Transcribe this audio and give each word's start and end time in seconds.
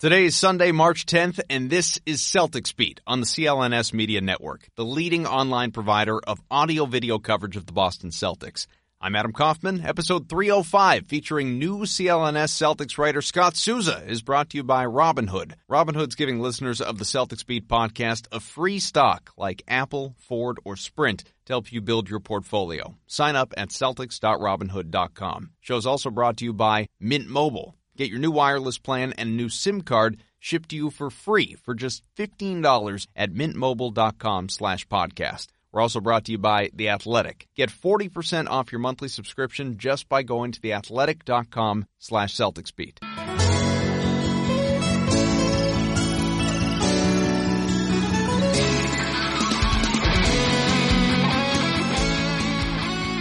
Today 0.00 0.24
is 0.24 0.34
Sunday, 0.34 0.72
March 0.72 1.04
10th, 1.04 1.40
and 1.50 1.68
this 1.68 2.00
is 2.06 2.22
Celtics 2.22 2.74
Beat 2.74 3.02
on 3.06 3.20
the 3.20 3.26
CLNS 3.26 3.92
Media 3.92 4.22
Network, 4.22 4.66
the 4.74 4.82
leading 4.82 5.26
online 5.26 5.72
provider 5.72 6.18
of 6.20 6.40
audio 6.50 6.86
video 6.86 7.18
coverage 7.18 7.54
of 7.54 7.66
the 7.66 7.74
Boston 7.74 8.08
Celtics. 8.08 8.66
I'm 8.98 9.14
Adam 9.14 9.34
Kaufman. 9.34 9.84
Episode 9.84 10.26
305 10.30 11.04
featuring 11.06 11.58
new 11.58 11.80
CLNS 11.80 12.48
Celtics 12.48 12.96
writer 12.96 13.20
Scott 13.20 13.56
Souza 13.56 14.02
is 14.06 14.22
brought 14.22 14.48
to 14.48 14.56
you 14.56 14.64
by 14.64 14.86
Robinhood. 14.86 15.52
Robinhood's 15.70 16.14
giving 16.14 16.40
listeners 16.40 16.80
of 16.80 16.96
the 16.96 17.04
Celtics 17.04 17.44
Beat 17.44 17.68
podcast 17.68 18.26
a 18.32 18.40
free 18.40 18.78
stock 18.78 19.32
like 19.36 19.62
Apple, 19.68 20.14
Ford, 20.16 20.56
or 20.64 20.76
Sprint 20.76 21.24
to 21.44 21.52
help 21.52 21.70
you 21.70 21.82
build 21.82 22.08
your 22.08 22.20
portfolio. 22.20 22.94
Sign 23.06 23.36
up 23.36 23.52
at 23.58 23.68
celtics.robinhood.com. 23.68 25.50
Show 25.60 25.76
is 25.76 25.86
also 25.86 26.08
brought 26.08 26.38
to 26.38 26.46
you 26.46 26.54
by 26.54 26.86
Mint 26.98 27.28
Mobile. 27.28 27.74
Get 28.00 28.08
your 28.08 28.18
new 28.18 28.30
wireless 28.30 28.78
plan 28.78 29.12
and 29.18 29.36
new 29.36 29.50
SIM 29.50 29.82
card 29.82 30.16
shipped 30.38 30.70
to 30.70 30.76
you 30.76 30.88
for 30.88 31.10
free 31.10 31.54
for 31.62 31.74
just 31.74 32.02
$15 32.16 33.06
at 33.14 33.34
mintmobile.com 33.34 34.48
slash 34.48 34.88
podcast. 34.88 35.48
We're 35.70 35.82
also 35.82 36.00
brought 36.00 36.24
to 36.24 36.32
you 36.32 36.38
by 36.38 36.70
The 36.72 36.88
Athletic. 36.88 37.46
Get 37.54 37.68
40% 37.68 38.48
off 38.48 38.72
your 38.72 38.78
monthly 38.78 39.08
subscription 39.08 39.76
just 39.76 40.08
by 40.08 40.22
going 40.22 40.52
to 40.52 40.60
theathletic.com 40.60 41.84
slash 41.98 42.34
celticsbeat. 42.34 43.39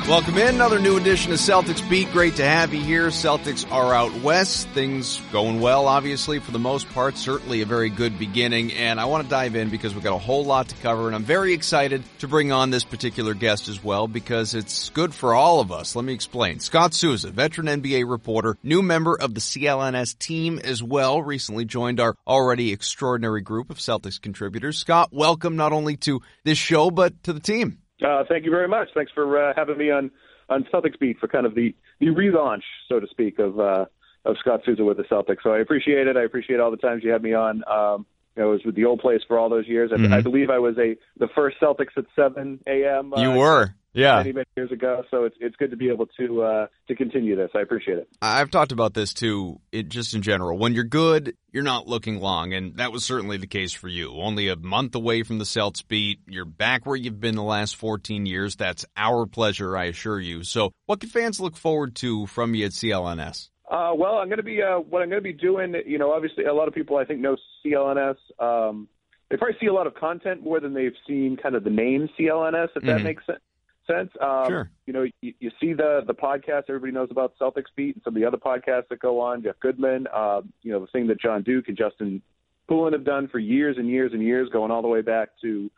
Welcome 0.10 0.40
in. 0.40 0.56
Another 0.56 0.80
new 0.80 0.98
edition 0.98 1.32
of 1.34 1.38
Celtics 1.38 1.88
Beat. 1.88 2.12
Great 2.12 2.38
to 2.38 2.44
have 2.44 2.74
you 2.74 2.82
here. 2.82 3.10
Celtics 3.10 3.72
are 3.72 3.94
out 3.94 4.12
west. 4.24 4.68
Things 4.70 5.22
going 5.32 5.62
well, 5.62 5.88
obviously, 5.88 6.40
for 6.40 6.50
the 6.50 6.58
most 6.58 6.90
part. 6.90 7.16
Certainly 7.16 7.62
a 7.62 7.68
very 7.68 7.92
good 7.92 8.18
beginning. 8.18 8.74
And 8.74 9.00
I 9.00 9.06
want 9.06 9.24
to 9.24 9.30
dive 9.30 9.56
in 9.56 9.70
because 9.70 9.94
we've 9.94 10.04
got 10.04 10.16
a 10.16 10.18
whole 10.18 10.44
lot 10.44 10.70
to 10.70 10.76
cover. 10.78 11.06
And 11.06 11.16
I'm 11.16 11.26
very 11.26 11.54
excited 11.54 12.02
to 12.18 12.28
bring 12.28 12.52
on 12.52 12.72
this 12.72 12.84
particular 12.84 13.36
guest 13.36 13.68
as 13.70 13.84
well 13.84 14.08
because 14.08 14.56
it's 14.56 14.90
good 14.90 15.14
for 15.14 15.36
all 15.36 15.60
of 15.60 15.72
us. 15.72 15.96
Let 15.96 16.06
me 16.06 16.14
explain. 16.14 16.60
Scott 16.60 16.96
Souza, 16.96 17.30
veteran 17.30 17.68
NBA 17.68 18.10
reporter, 18.10 18.58
new 18.64 18.82
member 18.82 19.16
of 19.16 19.36
the 19.36 19.42
CLNS 19.42 20.18
team 20.18 20.58
as 20.58 20.82
well, 20.82 21.22
recently 21.22 21.66
joined 21.66 22.00
our 22.00 22.16
already 22.26 22.72
extraordinary 22.72 23.42
group 23.42 23.70
of 23.70 23.78
Celtics 23.78 24.20
contributors. 24.20 24.80
Scott, 24.80 25.10
welcome 25.12 25.56
not 25.56 25.72
only 25.72 25.98
to 25.98 26.24
this 26.46 26.58
show, 26.58 26.90
but 26.90 27.22
to 27.26 27.32
the 27.32 27.40
team. 27.40 27.78
Uh, 28.06 28.24
thank 28.30 28.46
you 28.46 28.52
very 28.52 28.68
much. 28.68 28.90
Thanks 28.94 29.12
for 29.14 29.50
uh, 29.50 29.54
having 29.56 29.78
me 29.78 29.92
on 29.92 30.12
on 30.50 30.66
Celtics 30.74 31.00
Beat 31.00 31.20
for 31.20 31.28
kind 31.28 31.46
of 31.46 31.56
the 31.56 31.76
the 32.00 32.08
relaunch, 32.08 32.64
so 32.88 33.00
to 33.00 33.08
speak, 33.08 33.40
of 33.40 33.60
uh, 33.60 33.86
of 34.26 34.38
Scott 34.40 34.62
Souza 34.66 34.84
with 34.84 34.98
the 34.98 35.04
Celtics. 35.04 35.44
So 35.44 35.52
I 35.52 35.60
appreciate 35.60 36.08
it. 36.08 36.18
I 36.18 36.24
appreciate 36.24 36.60
all 36.60 36.72
the 36.72 36.78
times 36.78 37.04
you 37.04 37.12
had 37.12 37.22
me 37.22 37.34
on. 37.34 37.64
Um, 37.68 38.06
I 38.40 38.46
was 38.46 38.62
with 38.66 38.76
the 38.76 38.86
old 38.86 39.00
place 39.00 39.22
for 39.28 39.38
all 39.38 39.50
those 39.50 39.68
years, 39.68 39.92
and 39.92 40.06
Mhm. 40.08 40.14
I 40.14 40.22
believe 40.22 40.50
I 40.50 40.60
was 40.60 40.78
a 40.78 40.96
the 41.18 41.28
first 41.36 41.58
Celtics 41.62 41.98
at 41.98 42.06
seven 42.16 42.60
a.m. 42.68 43.14
Uh, 43.14 43.22
You 43.22 43.32
were. 43.32 43.76
Yeah. 43.92 44.18
many 44.18 44.34
many 44.34 44.46
years 44.56 44.72
ago. 44.72 45.04
So 45.10 45.24
it's 45.26 45.36
it's 45.40 45.56
good 45.56 45.72
to 45.72 45.76
be 45.76 45.90
able 45.90 46.06
to 46.20 46.44
uh, 46.44 46.68
to 46.88 46.96
continue 46.96 47.36
this. 47.36 47.50
I 47.56 47.62
appreciate 47.62 47.98
it. 47.98 48.08
I've 48.22 48.52
talked 48.52 48.72
about 48.72 48.94
this 48.94 49.16
too, 49.16 49.60
it, 49.72 49.90
just 49.90 50.14
in 50.14 50.22
general. 50.22 50.60
When 50.60 50.74
you're 50.76 50.84
good, 50.84 51.36
you're 51.52 51.64
not 51.64 51.88
looking 51.88 52.20
long, 52.22 52.54
and 52.54 52.78
that 52.78 52.92
was 52.92 53.04
certainly 53.04 53.38
the 53.38 53.48
case 53.48 53.74
for 53.74 53.88
you. 53.88 54.12
Only 54.14 54.48
a 54.48 54.56
month 54.56 54.94
away 54.94 55.24
from 55.24 55.40
the 55.40 55.46
Celts 55.46 55.82
beat, 55.82 56.20
you're 56.28 56.46
back 56.46 56.86
where 56.86 56.96
you've 56.96 57.20
been 57.20 57.36
the 57.36 57.42
last 57.44 57.76
14 57.78 58.28
years. 58.28 58.56
That's 58.56 58.86
our 58.96 59.26
pleasure, 59.26 59.76
I 59.76 59.86
assure 59.86 60.20
you. 60.20 60.44
So, 60.44 60.72
what 60.86 61.00
can 61.00 61.10
fans 61.10 61.40
look 61.42 61.58
forward 61.58 61.96
to 61.96 62.28
from 62.28 62.54
you 62.54 62.66
at 62.68 62.74
CLNS? 62.74 63.50
Uh, 63.70 63.94
well, 63.96 64.16
I'm 64.16 64.28
going 64.30 64.38
to 64.38 64.44
be 64.44 64.62
uh, 64.62 64.80
what 64.80 65.02
I'm 65.02 65.10
going 65.10 65.22
to 65.22 65.24
be 65.24 65.34
doing. 65.34 65.76
You 65.86 65.98
know, 66.00 66.12
obviously, 66.12 66.46
a 66.46 66.54
lot 66.54 66.68
of 66.68 66.74
people 66.74 66.98
I 66.98 67.06
think 67.06 67.20
know 67.20 67.38
CLNS. 67.66 68.16
Um, 68.40 68.88
they 69.30 69.38
probably 69.38 69.58
see 69.60 69.68
a 69.68 69.74
lot 69.74 69.86
of 69.86 69.94
content 69.94 70.44
more 70.44 70.60
than 70.60 70.74
they've 70.74 70.96
seen 71.08 71.38
kind 71.38 71.54
of 71.56 71.64
the 71.64 71.70
name 71.70 72.10
CLNS, 72.18 72.70
if 72.76 72.84
that 72.84 73.00
Mhm. 73.02 73.04
makes 73.04 73.26
sense. 73.28 73.40
Sense. 73.86 74.12
Um, 74.22 74.48
Sure. 74.48 74.72
You 74.88 74.94
know, 74.94 75.06
you, 75.22 75.34
you 75.40 75.52
see 75.62 75.74
the 75.74 76.04
the 76.06 76.14
podcast 76.16 76.64
everybody 76.70 76.92
knows 76.92 77.10
about 77.12 77.34
Celtics 77.40 77.66
Beat 77.76 77.96
and 77.96 78.04
some 78.04 78.16
of 78.16 78.20
the 78.22 78.26
other 78.28 78.38
podcasts 78.38 78.88
that 78.90 79.00
go 79.00 79.20
on. 79.20 79.44
Jeff 79.44 79.60
Goodman. 79.60 80.08
Um, 80.14 80.52
you 80.64 80.72
know, 80.72 80.80
the 80.80 80.88
thing 80.88 81.08
that 81.08 81.20
John 81.22 81.44
Duke 81.44 81.68
and 81.68 81.78
Justin 81.78 82.22
Poulin 82.68 82.94
have 82.94 83.04
done 83.04 83.28
for 83.28 83.40
years 83.40 83.78
and 83.78 83.88
years 83.88 84.14
and 84.14 84.22
years, 84.22 84.50
going 84.50 84.72
all 84.72 84.82
the 84.84 84.88
way 84.88 85.02
back 85.02 85.30
to, 85.42 85.72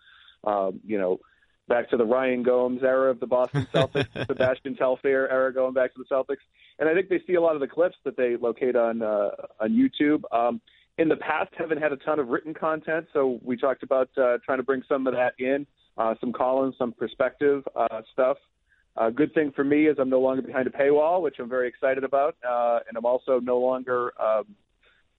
um, 0.45 0.79
you 0.85 0.97
know, 0.97 1.19
back 1.69 1.89
to 1.89 1.97
the 1.97 2.05
Ryan 2.05 2.43
Gomes 2.43 2.83
era 2.83 3.09
of 3.11 3.19
the 3.21 3.27
Boston 3.27 3.65
Celtics, 3.73 4.07
Sebastian 4.27 4.75
Telfair 4.75 5.29
era, 5.31 5.53
going 5.53 5.73
back 5.73 5.93
to 5.93 5.99
the 6.03 6.13
Celtics. 6.13 6.39
And 6.81 6.89
I 6.89 6.95
think 6.95 7.09
they 7.09 7.21
see 7.27 7.35
a 7.35 7.41
lot 7.41 7.53
of 7.53 7.61
the 7.61 7.67
clips 7.67 7.95
that 8.05 8.17
they 8.17 8.35
locate 8.35 8.75
on 8.75 9.03
uh, 9.03 9.29
on 9.59 9.69
YouTube. 9.69 10.23
Um, 10.35 10.59
in 10.97 11.07
the 11.07 11.15
past, 11.15 11.51
haven't 11.57 11.79
had 11.79 11.93
a 11.93 11.97
ton 11.97 12.19
of 12.19 12.29
written 12.29 12.55
content, 12.55 13.05
so 13.13 13.39
we 13.43 13.55
talked 13.55 13.83
about 13.83 14.09
uh, 14.17 14.39
trying 14.43 14.57
to 14.57 14.63
bring 14.63 14.81
some 14.89 15.05
of 15.05 15.13
that 15.13 15.33
in, 15.37 15.65
uh, 15.97 16.15
some 16.19 16.33
columns, 16.33 16.75
some 16.79 16.91
perspective 16.91 17.63
uh, 17.75 18.01
stuff. 18.11 18.37
Uh, 18.97 19.09
good 19.11 19.31
thing 19.33 19.51
for 19.55 19.63
me 19.63 19.87
is 19.87 19.97
I'm 19.99 20.09
no 20.09 20.19
longer 20.19 20.41
behind 20.41 20.67
a 20.67 20.71
paywall, 20.71 21.21
which 21.21 21.35
I'm 21.39 21.47
very 21.47 21.67
excited 21.67 22.03
about, 22.03 22.35
uh, 22.47 22.79
and 22.87 22.97
I'm 22.97 23.05
also 23.05 23.39
no 23.39 23.59
longer 23.59 24.11
um, 24.19 24.55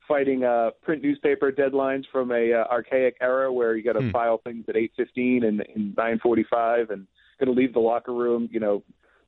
fighting 0.07 0.43
uh, 0.45 0.71
print 0.83 1.01
newspaper 1.03 1.53
deadlines 1.53 2.03
from 2.11 2.33
a 2.33 2.53
uh, 2.53 2.65
archaic 2.73 3.17
era 3.21 3.53
where 3.53 3.77
you 3.77 3.85
got 3.85 3.95
to 3.95 4.03
Hmm. 4.03 4.11
file 4.11 4.39
things 4.39 4.65
at 4.69 4.75
8:15 4.75 5.47
and, 5.47 5.65
and 5.75 5.95
9:45, 5.95 6.91
and 6.91 7.07
going 7.39 7.55
to 7.55 7.61
leave 7.61 7.73
the 7.73 7.81
locker 7.81 8.13
room, 8.13 8.49
you 8.53 8.61
know, 8.61 8.83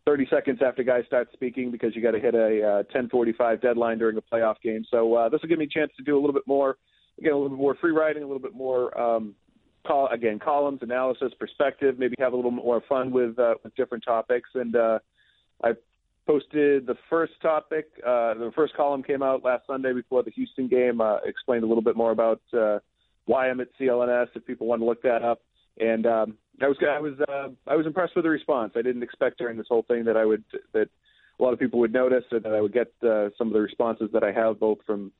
30 0.06 0.26
seconds 0.30 0.60
after 0.64 0.82
guys 0.82 1.04
start 1.06 1.28
speaking 1.32 1.70
because 1.70 1.96
you 1.96 2.02
got 2.02 2.10
to 2.10 2.20
hit 2.20 2.34
a 2.34 2.62
uh, 2.62 2.82
10:45 2.94 3.62
deadline 3.62 3.98
during 3.98 4.16
a 4.16 4.22
playoff 4.22 4.56
game. 4.62 4.84
So 4.90 5.14
uh, 5.14 5.28
this 5.28 5.40
will 5.40 5.48
give 5.48 5.58
me 5.58 5.64
a 5.64 5.68
chance 5.68 5.90
to 5.96 6.02
do 6.02 6.16
a 6.16 6.20
little 6.20 6.34
bit 6.34 6.46
more, 6.46 6.76
again, 7.18 7.32
a 7.32 7.36
little 7.36 7.50
bit 7.50 7.58
more 7.58 7.74
free 7.76 7.92
writing, 7.92 8.22
a 8.22 8.26
little 8.26 8.42
bit 8.42 8.54
more. 8.54 8.98
Um, 9.00 9.34
call 9.86 10.08
again 10.08 10.38
columns 10.38 10.78
analysis 10.82 11.32
perspective 11.38 11.98
maybe 11.98 12.14
have 12.18 12.32
a 12.32 12.36
little 12.36 12.50
more 12.50 12.82
fun 12.88 13.10
with 13.10 13.38
uh, 13.38 13.54
with 13.62 13.74
different 13.76 14.02
topics 14.02 14.48
and 14.54 14.76
uh 14.76 14.98
i 15.62 15.72
posted 16.26 16.86
the 16.86 16.96
first 17.10 17.34
topic 17.42 17.86
uh 17.98 18.32
the 18.34 18.50
first 18.54 18.74
column 18.74 19.02
came 19.02 19.22
out 19.22 19.44
last 19.44 19.66
sunday 19.66 19.92
before 19.92 20.22
the 20.22 20.30
houston 20.30 20.68
game 20.68 21.02
uh 21.02 21.16
explained 21.26 21.64
a 21.64 21.66
little 21.66 21.82
bit 21.82 21.96
more 21.96 22.12
about 22.12 22.40
uh 22.58 22.78
why 23.26 23.50
i'm 23.50 23.60
at 23.60 23.68
clns 23.78 24.28
if 24.34 24.46
people 24.46 24.66
want 24.66 24.80
to 24.80 24.86
look 24.86 25.02
that 25.02 25.22
up 25.22 25.42
and 25.80 26.06
um 26.06 26.36
i 26.62 26.68
was 26.68 26.76
i 26.88 27.00
was 27.00 27.14
uh 27.28 27.48
i 27.66 27.74
was 27.74 27.86
impressed 27.86 28.14
with 28.14 28.24
the 28.24 28.30
response 28.30 28.72
i 28.76 28.82
didn't 28.82 29.02
expect 29.02 29.38
during 29.38 29.56
this 29.56 29.66
whole 29.68 29.82
thing 29.82 30.04
that 30.04 30.16
i 30.16 30.24
would 30.24 30.44
that 30.72 30.88
a 31.38 31.42
lot 31.42 31.52
of 31.52 31.58
people 31.58 31.80
would 31.80 31.92
notice 31.92 32.24
and 32.30 32.44
that 32.44 32.54
i 32.54 32.60
would 32.60 32.72
get 32.72 32.92
uh, 33.02 33.28
some 33.36 33.48
of 33.48 33.52
the 33.52 33.60
responses 33.60 34.08
that 34.12 34.22
i 34.22 34.32
have 34.32 34.60
both 34.60 34.78
from 34.86 35.12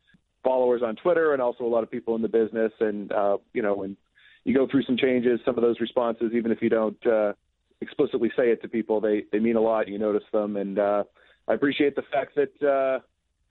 followers 0.42 0.82
on 0.84 0.94
twitter 0.96 1.32
and 1.32 1.42
also 1.42 1.64
a 1.64 1.66
lot 1.66 1.82
of 1.82 1.90
people 1.90 2.14
in 2.14 2.22
the 2.22 2.28
business 2.28 2.72
and 2.80 3.12
uh 3.12 3.36
you 3.52 3.62
know 3.62 3.74
when 3.74 3.96
you 4.44 4.54
go 4.54 4.66
through 4.70 4.82
some 4.82 4.96
changes, 4.96 5.40
some 5.44 5.56
of 5.56 5.62
those 5.62 5.80
responses, 5.80 6.32
even 6.34 6.52
if 6.52 6.62
you 6.62 6.68
don't 6.68 7.04
uh, 7.06 7.32
explicitly 7.80 8.30
say 8.36 8.50
it 8.50 8.62
to 8.62 8.68
people, 8.68 9.00
they 9.00 9.24
they 9.32 9.38
mean 9.38 9.56
a 9.56 9.60
lot. 9.60 9.88
You 9.88 9.98
notice 9.98 10.24
them, 10.32 10.56
and 10.56 10.78
uh, 10.78 11.04
I 11.48 11.54
appreciate 11.54 11.96
the 11.96 12.02
fact 12.12 12.36
that, 12.36 12.62
uh, 12.62 13.00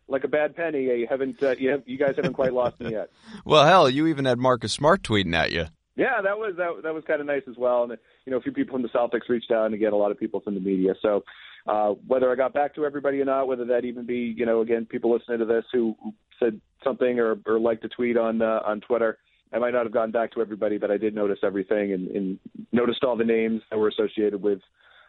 like 0.08 0.24
a 0.24 0.28
bad 0.28 0.56
penny, 0.56 0.84
you 0.84 1.08
haven't 1.10 1.42
uh, 1.42 1.56
you, 1.58 1.72
have, 1.72 1.84
you 1.86 1.98
guys 1.98 2.16
haven't 2.16 2.34
quite 2.34 2.54
lost 2.54 2.80
me 2.80 2.92
yet. 2.92 3.10
Well, 3.46 3.66
hell, 3.66 3.90
you 3.90 4.08
even 4.08 4.26
had 4.26 4.38
Marcus 4.38 4.72
Smart 4.72 5.02
tweeting 5.02 5.36
at 5.36 5.52
you. 5.52 5.66
Yeah, 5.96 6.22
that 6.24 6.38
was 6.38 6.56
that, 6.58 6.82
that 6.84 6.94
was 6.94 7.04
kind 7.06 7.22
of 7.22 7.28
nice 7.28 7.44
as 7.48 7.56
well. 7.58 7.84
And 7.84 7.98
you 8.26 8.32
know, 8.32 8.38
a 8.38 8.42
few 8.42 8.52
people 8.52 8.74
from 8.74 8.82
the 8.82 8.90
Celtics 8.90 9.30
reached 9.30 9.52
out, 9.52 9.66
and 9.66 9.76
again, 9.76 9.94
a 9.94 9.98
lot 9.98 10.12
of 10.12 10.20
people 10.20 10.40
from 10.40 10.56
the 10.56 10.60
media. 10.60 10.96
So 11.02 11.24
uh, 11.68 11.90
whether 12.08 12.32
I 12.32 12.36
got 12.36 12.54
back 12.54 12.74
to 12.76 12.86
everybody 12.86 13.22
or 13.22 13.26
not, 13.26 13.48
whether 13.48 13.66
that 13.66 13.86
even 13.86 14.06
be 14.06 14.34
you 14.36 14.46
know 14.46 14.62
again 14.62 14.86
people 14.90 15.14
listening 15.14 15.40
to 15.40 15.46
this 15.46 15.66
who 15.72 15.96
said 16.40 16.60
something 16.84 17.20
or, 17.20 17.38
or 17.46 17.60
liked 17.60 17.86
a 17.86 17.90
tweet 17.90 18.18
on 18.18 18.42
uh, 18.42 18.62
on 18.66 18.82
Twitter. 18.82 19.18
I 19.54 19.60
might 19.60 19.72
not 19.72 19.84
have 19.84 19.94
gotten 19.94 20.12
back 20.12 20.32
to 20.34 20.42
everybody, 20.42 20.80
but 20.80 20.90
I 20.90 20.98
did 20.98 21.14
notice 21.14 21.38
everything 21.44 21.94
and, 21.94 22.08
and 22.08 22.40
noticed 22.72 23.04
all 23.04 23.16
the 23.16 23.24
names 23.24 23.62
that 23.70 23.78
were 23.78 23.88
associated 23.88 24.42
with 24.42 24.60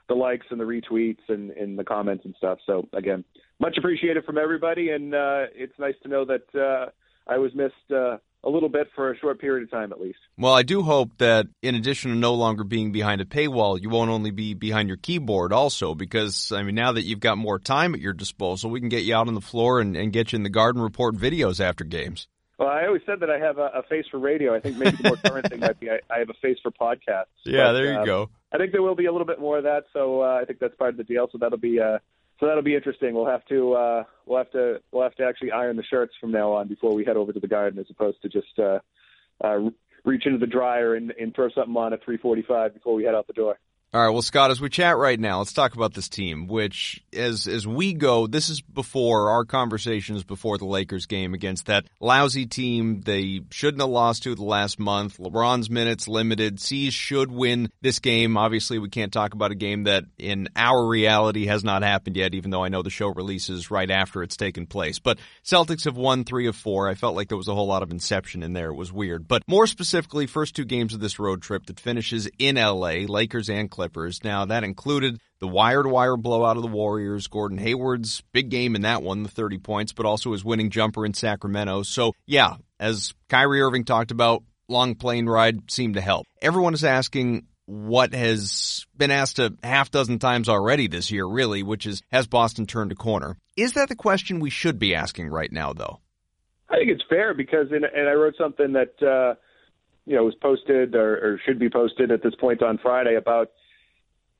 the 0.06 0.14
likes 0.14 0.44
and 0.50 0.60
the 0.60 0.64
retweets 0.64 1.22
and, 1.28 1.50
and 1.52 1.78
the 1.78 1.84
comments 1.84 2.26
and 2.26 2.34
stuff. 2.36 2.58
So 2.66 2.86
again, 2.92 3.25
much 3.58 3.78
appreciated 3.78 4.25
from 4.25 4.36
everybody, 4.36 4.90
and 4.90 5.14
uh, 5.14 5.44
it's 5.54 5.72
nice 5.78 5.94
to 6.02 6.08
know 6.08 6.26
that 6.26 6.42
uh, 6.54 6.90
I 7.26 7.38
was 7.38 7.52
missed 7.54 7.90
uh, 7.90 8.19
a 8.44 8.50
little 8.50 8.69
bit 8.69 8.88
for 8.94 9.11
a 9.11 9.19
short 9.19 9.41
period 9.41 9.64
of 9.64 9.70
time 9.70 9.93
at 9.93 10.00
least. 10.00 10.19
Well, 10.38 10.52
I 10.52 10.62
do 10.62 10.82
hope 10.82 11.11
that 11.19 11.46
in 11.62 11.75
addition 11.75 12.11
to 12.11 12.17
no 12.17 12.35
longer 12.35 12.62
being 12.62 12.93
behind 12.93 13.20
a 13.20 13.25
paywall, 13.25 13.81
you 13.81 13.88
won't 13.88 14.11
only 14.11 14.31
be 14.31 14.55
behind 14.55 14.88
your 14.88 14.99
keyboard 14.99 15.52
also 15.52 15.94
because, 15.94 16.52
I 16.52 16.62
mean, 16.62 16.75
now 16.75 16.93
that 16.93 17.02
you've 17.02 17.20
got 17.20 17.38
more 17.38 17.58
time 17.58 17.94
at 17.94 18.00
your 18.00 18.12
disposal, 18.12 18.70
we 18.70 18.81
can 18.81 18.88
get 18.88 19.05
you 19.05 19.14
out 19.14 19.29
on 19.29 19.35
the 19.35 19.41
floor 19.41 19.81
and, 19.81 19.96
and 19.96 20.12
get 20.12 20.32
you 20.32 20.37
in 20.37 20.43
the 20.43 20.50
garden 20.50 20.82
report 20.82 21.17
videos 21.17 21.61
after 21.61 21.85
games. 21.85 22.29
Well, 22.58 22.69
I 22.69 22.87
always 22.87 23.02
said 23.05 23.20
that 23.20 23.31
I 23.31 23.38
have 23.38 23.58
a, 23.58 23.70
a 23.75 23.82
face 23.82 24.05
for 24.11 24.19
radio. 24.19 24.55
I 24.55 24.61
think 24.61 24.76
maybe 24.76 24.96
the 24.96 25.08
more 25.08 25.17
current 25.17 25.49
thing 25.49 25.61
might 25.61 25.81
be 25.81 25.91
I, 25.91 25.99
I, 26.08 26.20
have 26.20 26.31
a 26.31 26.35
face 26.35 26.56
for 26.62 26.70
podcasts. 26.70 27.26
Yeah, 27.44 27.64
but, 27.64 27.73
there 27.73 27.93
you 27.93 27.99
um, 27.99 28.06
go. 28.06 28.31
I 28.52 28.58
think 28.58 28.70
there 28.70 28.82
will 28.82 28.94
be 28.94 29.06
a 29.06 29.12
little 29.12 29.26
bit 29.26 29.41
more 29.41 29.58
of 29.58 29.64
that, 29.64 29.87
so 29.93 30.23
uh, 30.23 30.38
I 30.41 30.44
think 30.44 30.61
that's 30.61 30.75
part 30.76 30.91
of 30.91 30.96
the 30.96 31.02
deal. 31.02 31.29
So 31.32 31.38
that'll 31.38 31.58
be 31.58 31.81
uh, 31.81 31.99
so 32.44 32.49
that'll 32.49 32.62
be 32.62 32.75
interesting. 32.75 33.14
We'll 33.14 33.26
have 33.26 33.44
to 33.46 33.73
uh, 33.73 34.05
we'll 34.26 34.37
have 34.37 34.50
to 34.50 34.81
we'll 34.93 35.02
have 35.02 35.14
to 35.14 35.25
actually 35.25 35.50
iron 35.50 35.76
the 35.76 35.82
shirts 35.85 36.12
from 36.20 36.31
now 36.31 36.52
on 36.52 36.69
before 36.69 36.94
we 36.94 37.02
head 37.02 37.17
over 37.17 37.32
to 37.32 37.41
the 37.41 37.49
garden, 37.49 37.79
as 37.79 37.87
opposed 37.88 38.20
to 38.20 38.29
just 38.29 38.58
uh, 38.58 38.81
uh, 39.43 39.70
reach 40.05 40.26
into 40.26 40.38
the 40.38 40.46
dryer 40.46 40.94
and, 40.94 41.12
and 41.12 41.35
throw 41.35 41.49
something 41.49 41.75
on 41.75 41.94
at 41.94 42.05
3:45 42.05 42.75
before 42.75 42.94
we 42.94 43.05
head 43.05 43.14
out 43.14 43.26
the 43.26 43.32
door. 43.32 43.58
All 43.94 44.00
right, 44.00 44.11
well, 44.11 44.23
Scott, 44.23 44.50
as 44.50 44.61
we 44.61 44.70
chat 44.70 44.96
right 44.96 45.20
now, 45.20 45.38
let's 45.38 45.52
talk 45.52 45.76
about 45.76 45.94
this 45.94 46.08
team. 46.08 46.49
Which, 46.49 47.00
as 47.12 47.46
as 47.46 47.64
we 47.64 47.93
go, 47.93 48.26
this 48.26 48.49
is 48.49 48.61
before 48.61 49.31
our 49.31 49.44
conversations 49.44 50.25
before 50.25 50.58
the 50.58 50.64
Lakers 50.64 51.06
game 51.06 51.32
against 51.32 51.67
that 51.67 51.87
lousy 52.00 52.44
team. 52.44 53.02
They 53.02 53.43
shouldn't 53.52 53.81
have 53.81 53.91
lost 53.91 54.25
to 54.25 54.35
the 54.35 54.43
last 54.43 54.81
month. 54.81 55.19
LeBron's 55.19 55.70
minutes 55.70 56.08
limited. 56.08 56.58
C's 56.58 56.93
should 56.93 57.31
win 57.31 57.70
this 57.82 58.00
game. 58.00 58.37
Obviously, 58.37 58.81
we 58.81 58.88
can't 58.88 59.12
talk 59.12 59.32
about 59.32 59.52
a 59.52 59.55
game 59.55 59.85
that 59.85 60.02
in 60.19 60.49
our 60.56 60.85
reality 60.85 61.46
has 61.46 61.62
not 61.62 61.85
happened 61.85 62.17
yet, 62.17 62.35
even 62.35 62.50
though 62.50 62.64
I 62.64 62.70
know 62.70 62.82
the 62.82 62.91
show 62.91 63.06
releases 63.06 63.70
right 63.70 63.93
after 63.93 64.25
it's 64.25 64.37
taken 64.37 64.67
place. 64.67 64.99
But 64.99 65.20
Celtics 65.44 65.85
have 65.85 65.96
won 65.96 66.25
three 66.25 66.49
of 66.49 66.56
four. 66.56 66.88
I 66.88 66.96
felt 66.96 67.14
like 67.14 67.29
there 67.29 67.38
was 67.38 67.46
a 67.46 67.55
whole 67.55 67.69
lot 67.69 67.85
of 67.85 67.93
inception 67.93 68.43
in 68.43 68.55
there. 68.55 68.70
It 68.70 68.75
was 68.75 68.93
weird. 68.93 69.29
But 69.29 69.44
more 69.46 69.69
specifically, 69.69 70.26
first 70.26 70.56
two 70.56 70.64
games 70.64 70.94
of 70.94 70.99
this 70.99 71.20
road 71.20 71.43
trip 71.43 71.67
that 71.67 71.79
finishes 71.79 72.29
in 72.41 72.56
LA, 72.56 73.06
Lakers 73.06 73.49
and 73.49 73.70
Clippers. 73.70 73.83
Clippers. 73.84 74.25
Now, 74.25 74.46
that 74.46 74.64
included 74.64 75.20
the 75.40 75.46
wire 75.46 75.82
to 75.82 75.88
wire 75.90 76.16
blowout 76.16 76.56
of 76.56 76.62
the 76.62 76.69
Warriors, 76.69 77.26
Gordon 77.26 77.58
Hayward's 77.58 78.22
big 78.32 78.48
game 78.48 78.75
in 78.75 78.82
that 78.82 79.02
one, 79.02 79.22
the 79.22 79.28
30 79.28 79.58
points, 79.58 79.92
but 79.92 80.06
also 80.06 80.32
his 80.32 80.42
winning 80.42 80.70
jumper 80.70 81.04
in 81.04 81.12
Sacramento. 81.12 81.82
So, 81.82 82.12
yeah, 82.25 82.56
as 82.81 83.12
Kyrie 83.28 83.60
Irving 83.60 83.84
talked 83.84 84.10
about, 84.10 84.42
long 84.69 84.94
plane 84.94 85.26
ride 85.26 85.70
seemed 85.70 85.94
to 85.94 86.00
help. 86.00 86.26
Everyone 86.40 86.72
is 86.72 86.82
asking 86.82 87.46
what 87.66 88.14
has 88.14 88.86
been 88.96 89.10
asked 89.10 89.38
a 89.38 89.54
half 89.62 89.90
dozen 89.90 90.19
times 90.19 90.48
already 90.48 90.86
this 90.86 91.10
year, 91.10 91.26
really, 91.26 91.62
which 91.62 91.84
is 91.84 92.02
has 92.10 92.26
Boston 92.26 92.66
turned 92.66 92.92
a 92.92 92.94
corner? 92.94 93.36
Is 93.54 93.75
that 93.75 93.90
the 93.90 93.96
question 93.96 94.40
we 94.40 94.50
should 94.50 94.78
be 94.78 94.94
asking 94.94 95.28
right 95.28 95.52
now, 95.52 95.75
though? 95.75 96.00
I 96.70 96.76
think 96.76 96.90
it's 96.90 97.04
fair 97.08 97.34
because, 97.34 97.69
in, 97.70 97.84
and 97.84 98.08
I 98.08 98.12
wrote 98.12 98.34
something 98.38 98.72
that 98.72 99.02
uh, 99.02 99.34
you 100.06 100.16
know 100.16 100.25
was 100.25 100.34
posted 100.36 100.94
or, 100.94 101.16
or 101.16 101.40
should 101.44 101.58
be 101.58 101.69
posted 101.69 102.10
at 102.10 102.22
this 102.22 102.34
point 102.34 102.62
on 102.62 102.78
Friday 102.78 103.16
about 103.16 103.50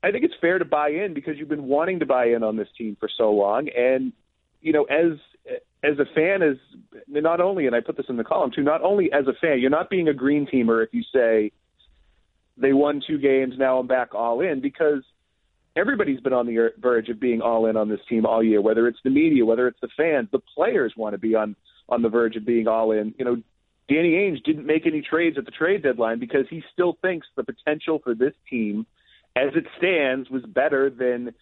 I 0.05 0.13
think 0.13 0.23
it's 0.23 0.35
fair 0.39 0.59
to 0.59 0.67
buy 0.67 0.91
in 0.91 1.15
because 1.15 1.39
you've 1.39 1.49
been 1.49 1.65
wanting 1.65 2.01
to 2.01 2.07
buy 2.07 2.27
in 2.27 2.43
on 2.43 2.57
this 2.57 2.69
team 2.77 2.95
for 3.01 3.09
so 3.17 3.33
long, 3.33 3.69
and 3.75 4.13
you 4.61 4.73
know, 4.73 4.85
as 4.85 5.19
as 5.83 5.99
a 5.99 6.05
fan, 6.15 6.43
as 6.43 6.57
not 7.09 7.41
only, 7.41 7.67
and 7.67 7.75
I 7.75 7.81
put 7.81 7.97
this 7.97 8.07
in 8.11 8.19
the 8.19 8.25
column 8.25 8.51
too, 8.55 8.63
not 8.63 8.83
only 8.83 9.11
as 9.13 9.27
a 9.27 9.33
fan, 9.41 9.61
you're 9.61 9.71
not 9.71 9.89
being 9.89 10.09
a 10.09 10.15
green 10.15 10.47
teamer 10.47 10.85
if 10.85 10.93
you 10.93 11.03
say 11.13 11.53
they 12.59 12.75
won 12.75 13.03
two 13.07 13.19
games, 13.19 13.55
now 13.59 13.79
I'm 13.79 13.87
back 13.87 14.15
all 14.15 14.41
in, 14.41 14.61
because 14.61 15.03
everybody's 15.75 16.21
been 16.21 16.35
on 16.35 16.47
the 16.47 16.71
verge 16.79 17.09
of 17.09 17.19
being 17.19 17.41
all 17.41 17.67
in 17.67 17.77
on 17.77 17.89
this 17.89 18.01
team 18.09 18.27
all 18.27 18.45
year, 18.45 18.61
whether 18.61 18.87
it's 18.87 19.01
the 19.05 19.11
media, 19.11 19.45
whether 19.45 19.67
it's 19.69 19.81
the 19.81 19.89
fans, 19.97 20.29
the 20.33 20.41
players 20.55 20.93
want 20.97 21.15
to 21.15 21.19
be 21.19 21.35
on 21.35 21.57
on 21.89 22.03
the 22.03 22.11
verge 22.11 22.37
of 22.37 22.45
being 22.45 22.69
all 22.69 22.93
in. 22.93 23.15
You 23.19 23.25
know, 23.25 23.37
Danny 23.89 24.13
Ainge 24.13 24.43
didn't 24.45 24.67
make 24.67 24.87
any 24.87 25.01
trades 25.01 25.37
at 25.39 25.47
the 25.47 25.51
trade 25.51 25.83
deadline 25.83 26.19
because 26.19 26.47
he 26.51 26.63
still 26.73 26.97
thinks 27.01 27.27
the 27.37 27.45
potential 27.45 28.01
for 28.05 28.15
this 28.15 28.35
team 28.51 28.87
as 29.37 29.51
it 29.55 29.65
stands, 29.79 30.31
was 30.31 30.43
better 30.45 30.91
than 30.91 31.35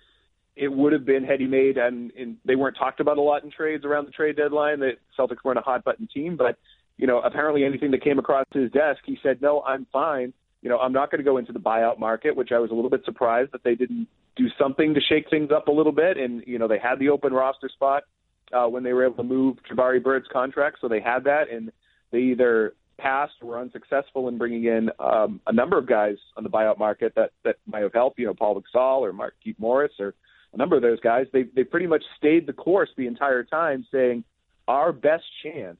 it 0.57 0.69
would 0.69 0.93
have 0.93 1.05
been 1.05 1.25
had 1.25 1.41
he 1.41 1.47
made. 1.47 1.79
And, 1.79 2.11
and 2.13 2.37
they 2.45 2.57
weren't 2.57 2.77
talked 2.77 3.01
about 3.01 3.19
a 3.19 3.23
lot 3.23 3.45
in 3.45 3.51
trades 3.51 3.85
around 3.85 4.07
the 4.07 4.13
trade 4.13 4.37
deadline. 4.37 4.81
That 4.81 4.99
Celtics 5.19 5.45
weren't 5.45 5.59
a 5.59 5.63
hot 5.63 5.85
button 5.85 6.09
team, 6.13 6.37
but 6.37 6.59
you 6.97 7.07
know, 7.07 7.21
apparently 7.21 7.65
anything 7.65 7.91
that 7.93 8.05
came 8.05 8.19
across 8.19 8.47
his 8.53 8.71
desk, 8.71 9.01
he 9.05 9.19
said, 9.23 9.41
"No, 9.41 9.63
I'm 9.63 9.87
fine. 9.93 10.33
You 10.61 10.69
know, 10.69 10.79
I'm 10.79 10.93
not 10.93 11.11
going 11.11 11.19
to 11.19 11.25
go 11.25 11.39
into 11.39 11.53
the 11.53 11.59
buyout 11.59 11.99
market," 11.99 12.37
which 12.37 12.53
I 12.53 12.59
was 12.59 12.71
a 12.71 12.75
little 12.75 12.91
bit 12.91 13.05
surprised 13.05 13.53
that 13.53 13.65
they 13.65 13.75
didn't 13.75 14.09
do 14.37 14.47
something 14.59 14.95
to 14.95 15.01
shake 15.01 15.29
things 15.29 15.51
up 15.51 15.69
a 15.69 15.73
little 15.73 15.93
bit. 15.93 16.17
And 16.17 16.43
you 16.47 16.59
know, 16.59 16.69
they 16.69 16.79
had 16.79 16.99
the 16.99 17.09
open 17.09 17.33
roster 17.33 17.69
spot 17.69 18.05
uh, 18.53 18.69
when 18.69 18.83
they 18.83 18.93
were 18.93 19.05
able 19.05 19.17
to 19.17 19.23
move 19.23 19.57
Jabari 19.71 20.03
Bird's 20.03 20.29
contract, 20.33 20.79
so 20.81 20.89
they 20.89 21.01
had 21.01 21.25
that, 21.25 21.51
and 21.51 21.73
they 22.11 22.19
either 22.19 22.75
passed 23.03 23.43
were 23.43 23.59
unsuccessful 23.59 24.29
in 24.29 24.39
bringing 24.39 24.65
in 24.65 24.91
um, 24.99 25.41
a 25.47 25.53
number 25.53 25.77
of 25.77 25.87
guys 25.87 26.17
on 26.37 26.45
the 26.45 26.51
buyout 26.51 26.79
market 26.79 27.13
that 27.17 27.31
that 27.45 27.57
might 27.67 27.83
have 27.83 27.93
helped. 27.93 28.19
You 28.19 28.27
know, 28.27 28.35
Pau 28.35 28.55
Gasol 28.55 29.01
or 29.01 29.13
Markieff 29.13 29.59
Morris 29.59 29.93
or 29.99 30.15
a 30.53 30.57
number 30.57 30.77
of 30.77 30.83
those 30.83 31.01
guys. 31.01 31.27
They 31.33 31.45
they 31.55 31.65
pretty 31.65 31.87
much 31.87 32.03
stayed 32.17 32.47
the 32.47 32.53
course 32.53 32.91
the 32.97 33.07
entire 33.07 33.43
time, 33.43 33.87
saying 33.91 34.25
our 34.69 34.93
best 34.93 35.25
chance 35.43 35.79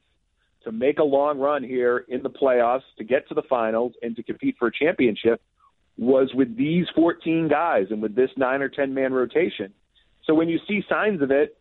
to 0.63 0.71
make 0.71 0.99
a 0.99 1.03
long 1.03 1.39
run 1.39 1.63
here 1.63 2.05
in 2.07 2.23
the 2.23 2.29
playoffs, 2.29 2.83
to 2.97 3.03
get 3.03 3.27
to 3.29 3.33
the 3.33 3.43
finals, 3.49 3.93
and 4.01 4.15
to 4.15 4.23
compete 4.23 4.55
for 4.57 4.67
a 4.67 4.71
championship 4.71 5.41
was 5.97 6.31
with 6.33 6.57
these 6.57 6.85
14 6.95 7.47
guys 7.49 7.87
and 7.91 8.01
with 8.01 8.15
this 8.15 8.31
nine 8.35 8.61
or 8.61 8.69
10 8.69 8.93
man 8.93 9.13
rotation. 9.13 9.71
So 10.25 10.33
when 10.33 10.49
you 10.49 10.59
see 10.67 10.81
signs 10.89 11.21
of 11.21 11.31
it, 11.31 11.57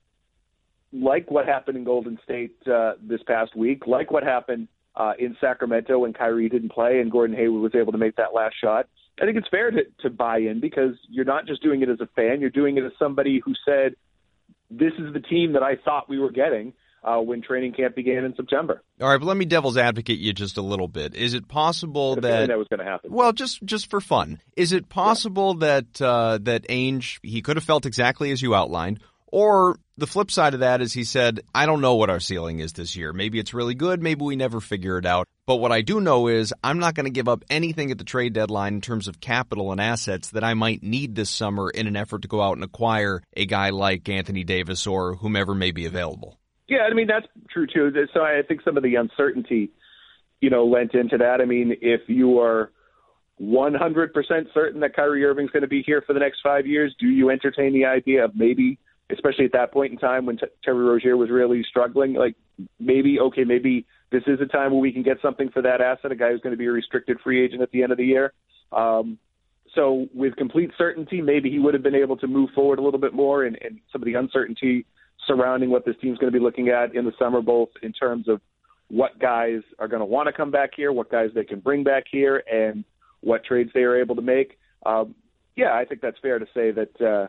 like 0.93 1.31
what 1.31 1.47
happened 1.47 1.77
in 1.77 1.85
Golden 1.85 2.19
State 2.25 2.57
uh, 2.67 2.95
this 3.03 3.21
past 3.27 3.57
week, 3.57 3.87
like 3.87 4.11
what 4.11 4.23
happened 4.23 4.69
uh, 4.97 5.13
in 5.19 5.37
Sacramento 5.41 5.99
when 6.01 6.13
Kyrie 6.13 6.49
didn't 6.49 6.73
play 6.73 7.01
and 7.01 7.11
Gordon 7.11 7.37
Hayward 7.37 7.63
was 7.63 7.75
able 7.75 7.93
to 7.93 7.99
make 7.99 8.17
that 8.17 8.35
last 8.35 8.55
shot. 8.63 8.87
I 9.21 9.25
think 9.25 9.37
it's 9.37 9.49
fair 9.49 9.71
to, 9.71 9.83
to 10.01 10.11
buy 10.11 10.39
in 10.39 10.61
because 10.61 10.95
you're 11.09 11.25
not 11.25 11.47
just 11.47 11.63
doing 11.63 11.83
it 11.83 11.89
as 11.89 12.01
a 12.01 12.09
fan, 12.17 12.41
you're 12.41 12.51
doing 12.51 12.79
it 12.79 12.85
as 12.85 12.93
somebody 12.99 13.41
who 13.45 13.53
said, 13.65 13.95
This 14.71 14.93
is 14.99 15.13
the 15.13 15.21
team 15.21 15.53
that 15.53 15.63
I 15.63 15.77
thought 15.77 16.09
we 16.09 16.19
were 16.19 16.33
getting. 16.33 16.75
Uh, 17.05 17.19
when 17.19 17.43
training 17.43 17.73
camp 17.73 17.97
began 17.97 18.25
in 18.25 18.33
September. 18.37 18.81
All 19.01 19.09
right, 19.09 19.19
but 19.19 19.27
let 19.27 19.37
me 19.37 19.45
devil's 19.45 19.77
advocate 19.77 20.21
you 20.21 20.33
just 20.33 20.57
a 20.57 20.63
little 20.63 20.87
bit. 20.87 21.17
Is 21.17 21.35
it 21.35 21.49
possible 21.49 22.15
that 22.15 22.47
that 22.47 22.57
was 22.57 22.69
going 22.69 22.79
to 22.79 22.85
happen? 22.85 23.11
Well, 23.13 23.33
just 23.33 23.61
just 23.65 23.91
for 23.91 24.01
fun, 24.01 24.41
is 24.57 24.73
it 24.73 24.89
possible 24.89 25.57
yeah. 25.61 25.67
that 25.81 26.01
uh, 26.01 26.39
that 26.43 26.69
Ainge 26.69 27.19
he 27.25 27.43
could 27.43 27.57
have 27.57 27.65
felt 27.65 27.87
exactly 27.87 28.31
as 28.31 28.41
you 28.41 28.55
outlined, 28.55 29.01
or 29.33 29.79
the 29.97 30.07
flip 30.07 30.31
side 30.31 30.53
of 30.53 30.61
that 30.61 30.83
is 30.83 30.93
he 30.93 31.05
said, 31.05 31.41
I 31.55 31.65
don't 31.65 31.81
know 31.81 31.95
what 31.95 32.11
our 32.11 32.21
ceiling 32.21 32.61
is 32.61 32.75
this 32.75 32.97
year. 32.97 33.15
Maybe 33.15 33.39
it's 33.39 33.55
really 33.55 33.75
good. 33.75 34.03
Maybe 34.03 34.23
we 34.23 34.37
never 34.37 34.61
figure 34.61 34.99
it 34.99 35.07
out. 35.07 35.27
But 35.47 35.57
what 35.57 35.73
I 35.73 35.81
do 35.81 36.01
know 36.01 36.29
is 36.29 36.53
I'm 36.63 36.79
not 36.79 36.95
going 36.95 37.07
to 37.07 37.11
give 37.11 37.29
up 37.29 37.43
anything 37.49 37.91
at 37.91 37.99
the 37.99 38.05
trade 38.05 38.35
deadline 38.35 38.75
in 38.75 38.81
terms 38.83 39.09
of 39.09 39.21
capital 39.21 39.73
and 39.73 39.81
assets 39.81 40.31
that 40.31 40.45
I 40.45 40.53
might 40.53 40.83
need 40.83 41.15
this 41.15 41.31
summer 41.31 41.71
in 41.71 41.87
an 41.87 41.97
effort 41.97 42.23
to 42.23 42.29
go 42.29 42.43
out 42.43 42.57
and 42.57 42.63
acquire 42.63 43.23
a 43.35 43.47
guy 43.47 43.71
like 43.71 44.07
Anthony 44.09 44.45
Davis 44.45 44.87
or 44.87 45.15
whomever 45.15 45.55
may 45.55 45.73
be 45.73 45.87
available. 45.87 46.39
Yeah, 46.69 46.89
I 46.91 46.95
mean, 46.95 47.07
that's 47.07 47.27
true 47.51 47.67
too. 47.67 47.91
So 48.13 48.21
I 48.21 48.43
think 48.47 48.61
some 48.63 48.77
of 48.77 48.83
the 48.83 48.97
uncertainty, 48.97 49.71
you 50.43 50.51
know, 50.51 50.67
lent 50.67 50.95
into 50.95 51.17
that. 51.19 51.41
I 51.41 51.47
mean, 51.47 51.75
if 51.81 52.03
you 52.07 52.39
are 52.39 52.71
100% 53.41 54.11
certain 54.53 54.81
that 54.81 54.95
Kyrie 54.95 55.25
Irving's 55.25 55.51
going 55.51 55.63
to 55.63 55.69
be 55.69 55.83
here 55.83 56.03
for 56.07 56.13
the 56.13 56.21
next 56.21 56.41
five 56.43 56.67
years, 56.67 56.95
do 57.01 57.09
you 57.09 57.31
entertain 57.31 57.73
the 57.73 57.87
idea 57.87 58.27
of 58.27 58.37
maybe– 58.37 58.79
especially 59.13 59.45
at 59.45 59.53
that 59.53 59.73
point 59.73 59.93
in 59.93 59.99
time 59.99 60.27
when 60.27 60.37
T- 60.37 60.47
Terry 60.65 60.85
Rozier 60.85 61.17
was 61.17 61.31
really 61.31 61.65
struggling. 61.69 62.15
Like 62.15 62.35
maybe 62.81 63.19
okay, 63.21 63.45
maybe 63.45 63.87
this 64.11 64.23
is 64.27 64.41
a 64.41 64.47
time 64.47 64.73
where 64.73 64.81
we 64.81 64.93
can 64.93 65.03
get 65.03 65.19
something 65.23 65.51
for 65.51 65.63
that 65.63 65.81
asset, 65.81 66.13
a 66.13 66.17
guy 66.17 66.31
who's 66.31 66.41
going 66.41 66.53
to 66.53 66.59
be 66.59 66.67
a 66.67 66.73
restricted 66.73 67.19
free 67.23 67.45
agent 67.45 67.63
at 67.63 67.71
the 67.71 67.83
end 67.83 67.93
of 67.93 67.99
the 67.99 68.05
year. 68.05 68.33
Um, 68.73 69.19
so 69.75 70.07
with 70.15 70.37
complete 70.37 70.71
certainty, 70.77 71.23
maybe 71.23 71.51
he 71.51 71.59
would 71.59 71.75
have 71.75 71.83
been 71.83 71.95
able 71.95 72.17
to 72.19 72.27
move 72.27 72.51
forward 72.55 72.79
a 72.79 72.83
little 72.83 73.01
bit 73.01 73.15
more, 73.15 73.45
and, 73.45 73.57
and 73.63 73.81
some 73.91 74.03
of 74.03 74.07
the 74.07 74.15
uncertainty 74.15 74.85
surrounding 75.27 75.71
what 75.71 75.85
this 75.87 75.95
team's 76.03 76.19
going 76.19 76.33
to 76.33 76.39
be 76.39 76.43
looking 76.43 76.69
at 76.69 76.95
in 76.95 77.05
the 77.05 77.13
summer, 77.19 77.41
both 77.41 77.71
in 77.83 77.93
terms 77.93 78.29
of 78.29 78.41
what 78.89 79.19
guys 79.19 79.61
are 79.79 79.89
going 79.89 80.01
to 80.01 80.07
want 80.07 80.27
to 80.27 80.33
come 80.33 80.51
back 80.51 80.71
here, 80.77 80.93
what 80.93 81.11
guys 81.11 81.31
they 81.35 81.45
can 81.45 81.61
bring 81.61 81.85
back 81.85 82.05
here, 82.11 82.43
and 82.53 82.85
what 83.21 83.45
trades 83.45 83.71
they 83.73 83.83
are 83.83 83.99
able 83.99 84.15
to 84.15 84.23
make. 84.23 84.59
Um, 84.85 85.15
yeah, 85.57 85.73
I 85.73 85.85
think 85.87 86.03
that's 86.03 86.19
fair 86.21 86.39
to 86.39 86.47
say 86.55 86.71
that. 86.73 87.01
Uh, 87.01 87.29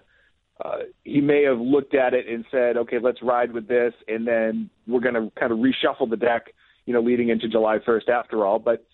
uh, 0.63 0.79
he 1.03 1.21
may 1.21 1.43
have 1.43 1.59
looked 1.59 1.95
at 1.95 2.13
it 2.13 2.27
and 2.27 2.45
said, 2.51 2.77
okay, 2.77 2.97
let's 3.01 3.21
ride 3.21 3.51
with 3.51 3.67
this, 3.67 3.93
and 4.07 4.27
then 4.27 4.69
we're 4.87 4.99
going 4.99 5.15
to 5.15 5.31
kind 5.39 5.51
of 5.51 5.59
reshuffle 5.59 6.09
the 6.09 6.17
deck, 6.17 6.53
you 6.85 6.93
know, 6.93 7.01
leading 7.01 7.29
into 7.29 7.47
July 7.47 7.79
1st 7.79 8.09
after 8.09 8.45
all. 8.45 8.59
But, 8.59 8.85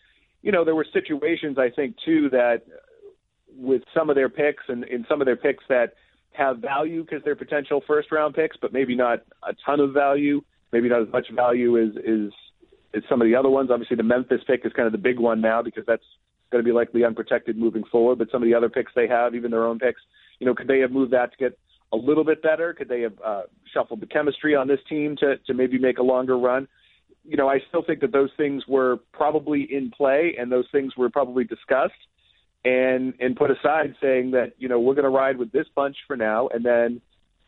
you 0.42 0.52
know, 0.52 0.64
there 0.64 0.76
were 0.76 0.86
situations, 0.94 1.58
I 1.58 1.70
think, 1.70 1.96
too, 2.06 2.30
that 2.30 2.62
with 3.56 3.82
some 3.94 4.10
of 4.10 4.16
their 4.16 4.30
picks 4.30 4.64
and 4.70 4.86
in 4.86 5.06
some 5.10 5.22
of 5.22 5.26
their 5.26 5.36
picks 5.36 5.64
that 5.68 5.94
have 6.32 6.60
value 6.60 7.04
because 7.04 7.22
they're 7.26 7.36
potential 7.36 7.84
first 7.86 8.12
round 8.12 8.36
picks, 8.36 8.56
but 8.62 8.72
maybe 8.72 8.96
not 8.96 9.20
a 9.48 9.54
ton 9.66 9.82
of 9.82 9.94
value, 9.94 10.42
maybe 10.72 10.88
not 10.88 11.02
as 11.02 11.10
much 11.12 11.28
value 11.36 11.78
as, 11.78 11.90
is 12.06 12.32
as 12.94 13.04
some 13.10 13.22
of 13.22 13.28
the 13.28 13.36
other 13.36 13.50
ones. 13.50 13.70
Obviously, 13.70 13.98
the 13.98 14.04
Memphis 14.04 14.42
pick 14.48 14.66
is 14.66 14.72
kind 14.74 14.86
of 14.86 14.94
the 14.94 14.98
big 14.98 15.20
one 15.20 15.42
now 15.42 15.62
because 15.62 15.84
that's 15.86 16.04
going 16.52 16.64
to 16.64 16.68
be 16.68 16.74
likely 16.74 17.04
unprotected 17.04 17.58
moving 17.58 17.84
forward. 17.92 18.18
But 18.18 18.30
some 18.32 18.42
of 18.42 18.48
the 18.48 18.56
other 18.56 18.70
picks 18.70 18.94
they 18.96 19.08
have, 19.08 19.36
even 19.36 19.52
their 19.52 19.66
own 19.66 19.80
picks, 19.80 20.02
you 20.40 20.46
know, 20.46 20.56
could 20.56 20.68
they 20.68 20.80
have 20.80 20.92
moved 20.92 21.14
that 21.14 21.32
to 21.32 21.38
get 21.38 21.60
a 21.92 21.98
little 21.98 22.24
bit 22.24 22.42
better? 22.42 22.74
Could 22.74 22.90
they 22.90 23.02
have 23.02 23.14
uh, 23.24 23.42
shuffled 23.74 24.02
the 24.02 24.06
chemistry 24.06 24.56
on 24.56 24.68
this 24.68 24.80
team 24.88 25.16
to 25.18 25.38
to 25.38 25.54
maybe 25.54 25.78
make 25.78 25.98
a 25.98 26.04
longer 26.04 26.38
run? 26.38 26.68
You 27.24 27.38
know, 27.38 27.50
I 27.50 27.60
still 27.68 27.84
think 27.84 28.00
that 28.02 28.12
those 28.12 28.30
things 28.38 28.64
were 28.68 28.98
probably 29.14 29.68
in 29.70 29.92
play, 29.92 30.36
and 30.40 30.52
those 30.52 30.66
things 30.72 30.96
were 30.98 31.10
probably 31.10 31.44
discussed 31.44 31.94
and 32.66 33.14
and 33.20 33.36
put 33.36 33.52
aside, 33.52 33.96
saying 34.02 34.32
that 34.32 34.54
you 34.58 34.68
know 34.68 34.80
we're 34.80 34.96
going 34.96 35.04
to 35.04 35.10
ride 35.10 35.38
with 35.38 35.52
this 35.52 35.68
bunch 35.76 35.96
for 36.08 36.16
now, 36.16 36.48
and 36.50 36.66
then 36.66 37.02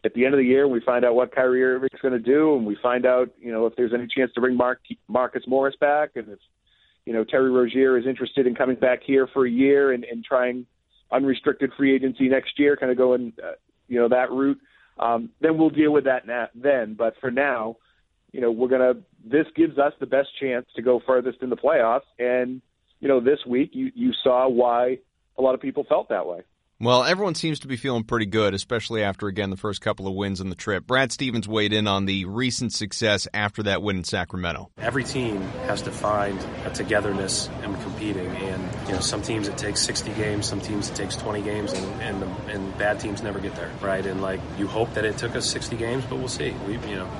at 0.04 0.14
the 0.14 0.26
end 0.26 0.34
of 0.34 0.40
the 0.40 0.46
year, 0.46 0.68
we 0.68 0.82
find 0.82 1.06
out 1.06 1.16
what 1.16 1.34
Kyrie 1.34 1.64
Irving's 1.64 2.00
going 2.02 2.14
to 2.14 2.20
do, 2.20 2.56
and 2.56 2.66
we 2.66 2.76
find 2.82 3.06
out, 3.06 3.30
you 3.40 3.52
know, 3.52 3.68
if 3.68 3.76
there's 3.76 3.94
any 3.94 4.08
chance 4.08 4.32
to 4.34 4.42
bring 4.42 4.58
Mark, 4.58 4.82
Marcus 5.08 5.44
Morris 5.48 5.76
back, 5.80 6.12
and 6.16 6.28
if, 6.30 6.40
you 7.06 7.14
know, 7.14 7.24
Terry 7.24 7.52
Rozier 7.52 7.98
is 7.98 8.08
interested 8.08 8.48
in 8.48 8.56
coming 8.56 8.78
back 8.78 9.02
here 9.06 9.28
for 9.32 9.46
a 9.46 9.50
year 9.50 9.92
and, 9.92 10.04
and 10.04 10.24
trying 10.24 10.66
unrestricted 11.12 11.72
free 11.78 11.94
agency 11.94 12.30
next 12.30 12.58
year, 12.58 12.76
kind 12.76 12.92
of 12.92 12.98
going, 12.98 13.34
uh, 13.44 13.54
you 13.88 14.00
know, 14.00 14.10
that 14.10 14.32
route. 14.32 14.60
Um, 15.00 15.30
then 15.42 15.58
we'll 15.58 15.70
deal 15.70 15.92
with 15.92 16.06
that 16.06 16.28
na- 16.28 16.48
then. 16.56 16.94
But 16.94 17.16
for 17.20 17.32
now, 17.32 17.78
you 18.32 18.42
know, 18.42 18.52
we're 18.52 18.70
gonna. 18.70 18.94
This 19.24 19.48
gives 19.56 19.78
us 19.78 19.94
the 20.00 20.06
best 20.06 20.30
chance 20.40 20.66
to 20.76 20.82
go 20.82 21.02
furthest 21.06 21.42
in 21.42 21.50
the 21.50 21.58
playoffs, 21.58 22.02
and 22.20 22.62
you 23.00 23.08
know, 23.08 23.20
this 23.20 23.40
week 23.46 23.72
you 23.74 23.92
you 23.94 24.14
saw 24.24 24.48
why 24.48 25.00
a 25.38 25.42
lot 25.42 25.54
of 25.56 25.62
people 25.62 25.86
felt 25.88 26.10
that 26.10 26.26
way. 26.26 26.42
Well, 26.82 27.04
everyone 27.04 27.36
seems 27.36 27.60
to 27.60 27.68
be 27.68 27.78
feeling 27.78 28.06
pretty 28.06 28.26
good, 28.26 28.56
especially 28.56 29.04
after, 29.04 29.28
again, 29.28 29.52
the 29.52 29.56
first 29.56 29.82
couple 29.82 30.08
of 30.08 30.16
wins 30.16 30.42
on 30.42 30.50
the 30.50 30.56
trip. 30.56 30.88
Brad 30.88 31.12
Stevens 31.12 31.48
weighed 31.48 31.74
in 31.74 31.86
on 31.86 32.06
the 32.06 32.26
recent 32.26 32.74
success 32.74 33.28
after 33.36 33.62
that 33.64 33.84
win 33.84 33.98
in 33.98 34.04
Sacramento. 34.04 34.72
Every 34.80 35.04
team 35.04 35.42
has 35.68 35.84
to 35.84 35.92
find 35.92 36.40
a 36.66 36.72
togetherness 36.72 37.52
in 37.64 37.76
competing. 37.84 38.26
And, 38.26 38.88
you 38.88 38.94
know, 38.94 39.00
some 39.00 39.22
teams 39.22 39.48
it 39.48 39.60
takes 39.60 39.80
60 39.82 40.12
games, 40.14 40.48
some 40.48 40.60
teams 40.60 40.90
it 40.90 40.96
takes 40.96 41.16
20 41.16 41.44
games, 41.44 41.72
and, 41.72 42.02
and, 42.02 42.22
the, 42.24 42.28
and 42.52 42.76
bad 42.80 43.00
teams 43.00 43.22
never 43.22 43.38
get 43.38 43.56
there, 43.56 43.70
right? 43.80 44.04
And, 44.04 44.20
like, 44.20 44.40
you 44.58 44.66
hope 44.66 44.92
that 44.96 45.06
it 45.06 45.20
took 45.20 45.36
us 45.36 45.48
60 45.52 45.78
games, 45.78 46.04
but 46.06 46.18
we'll 46.18 46.30
see. 46.30 46.50
We, 46.66 46.80
you 46.90 46.96
know, 46.96 47.12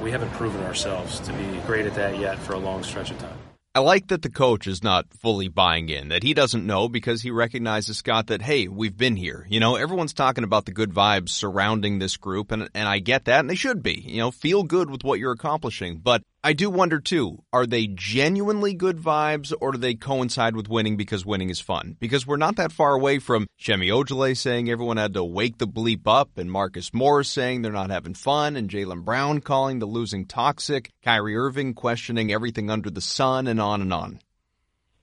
we 0.00 0.12
haven't 0.12 0.30
proven 0.34 0.62
ourselves 0.62 1.18
to 1.18 1.32
be 1.32 1.58
great 1.66 1.86
at 1.86 1.96
that 1.96 2.20
yet 2.20 2.38
for 2.38 2.52
a 2.52 2.58
long 2.58 2.84
stretch 2.84 3.10
of 3.10 3.18
time. 3.18 3.47
I 3.78 3.80
like 3.80 4.08
that 4.08 4.22
the 4.22 4.28
coach 4.28 4.66
is 4.66 4.82
not 4.82 5.06
fully 5.14 5.46
buying 5.46 5.88
in, 5.88 6.08
that 6.08 6.24
he 6.24 6.34
doesn't 6.34 6.66
know 6.66 6.88
because 6.88 7.22
he 7.22 7.30
recognizes, 7.30 7.98
Scott, 7.98 8.26
that, 8.26 8.42
hey, 8.42 8.66
we've 8.66 8.96
been 8.96 9.14
here. 9.14 9.46
You 9.48 9.60
know, 9.60 9.76
everyone's 9.76 10.12
talking 10.12 10.42
about 10.42 10.64
the 10.64 10.72
good 10.72 10.90
vibes 10.90 11.28
surrounding 11.28 12.00
this 12.00 12.16
group, 12.16 12.50
and, 12.50 12.68
and 12.74 12.88
I 12.88 12.98
get 12.98 13.26
that, 13.26 13.38
and 13.38 13.48
they 13.48 13.54
should 13.54 13.80
be. 13.80 14.02
You 14.04 14.16
know, 14.16 14.32
feel 14.32 14.64
good 14.64 14.90
with 14.90 15.04
what 15.04 15.20
you're 15.20 15.30
accomplishing. 15.30 15.98
But 15.98 16.24
I 16.44 16.52
do 16.52 16.70
wonder 16.70 17.00
too, 17.00 17.42
are 17.52 17.66
they 17.66 17.88
genuinely 17.88 18.72
good 18.72 18.96
vibes 18.96 19.52
or 19.60 19.72
do 19.72 19.78
they 19.78 19.94
coincide 19.94 20.54
with 20.54 20.68
winning 20.68 20.96
because 20.96 21.26
winning 21.26 21.50
is 21.50 21.58
fun? 21.58 21.96
Because 21.98 22.28
we're 22.28 22.36
not 22.36 22.56
that 22.56 22.70
far 22.70 22.94
away 22.94 23.18
from 23.18 23.48
Semi 23.58 23.88
Ojeleye 23.88 24.36
saying 24.36 24.70
everyone 24.70 24.98
had 24.98 25.14
to 25.14 25.24
wake 25.24 25.58
the 25.58 25.66
bleep 25.66 26.02
up 26.06 26.38
and 26.38 26.50
Marcus 26.50 26.94
Morris 26.94 27.28
saying 27.28 27.62
they're 27.62 27.72
not 27.72 27.90
having 27.90 28.14
fun 28.14 28.54
and 28.54 28.70
Jaylen 28.70 29.04
Brown 29.04 29.40
calling 29.40 29.80
the 29.80 29.86
losing 29.86 30.26
toxic, 30.26 30.90
Kyrie 31.02 31.36
Irving 31.36 31.74
questioning 31.74 32.32
everything 32.32 32.70
under 32.70 32.88
the 32.88 33.00
sun 33.00 33.48
and 33.48 33.60
on 33.60 33.80
and 33.80 33.92
on. 33.92 34.20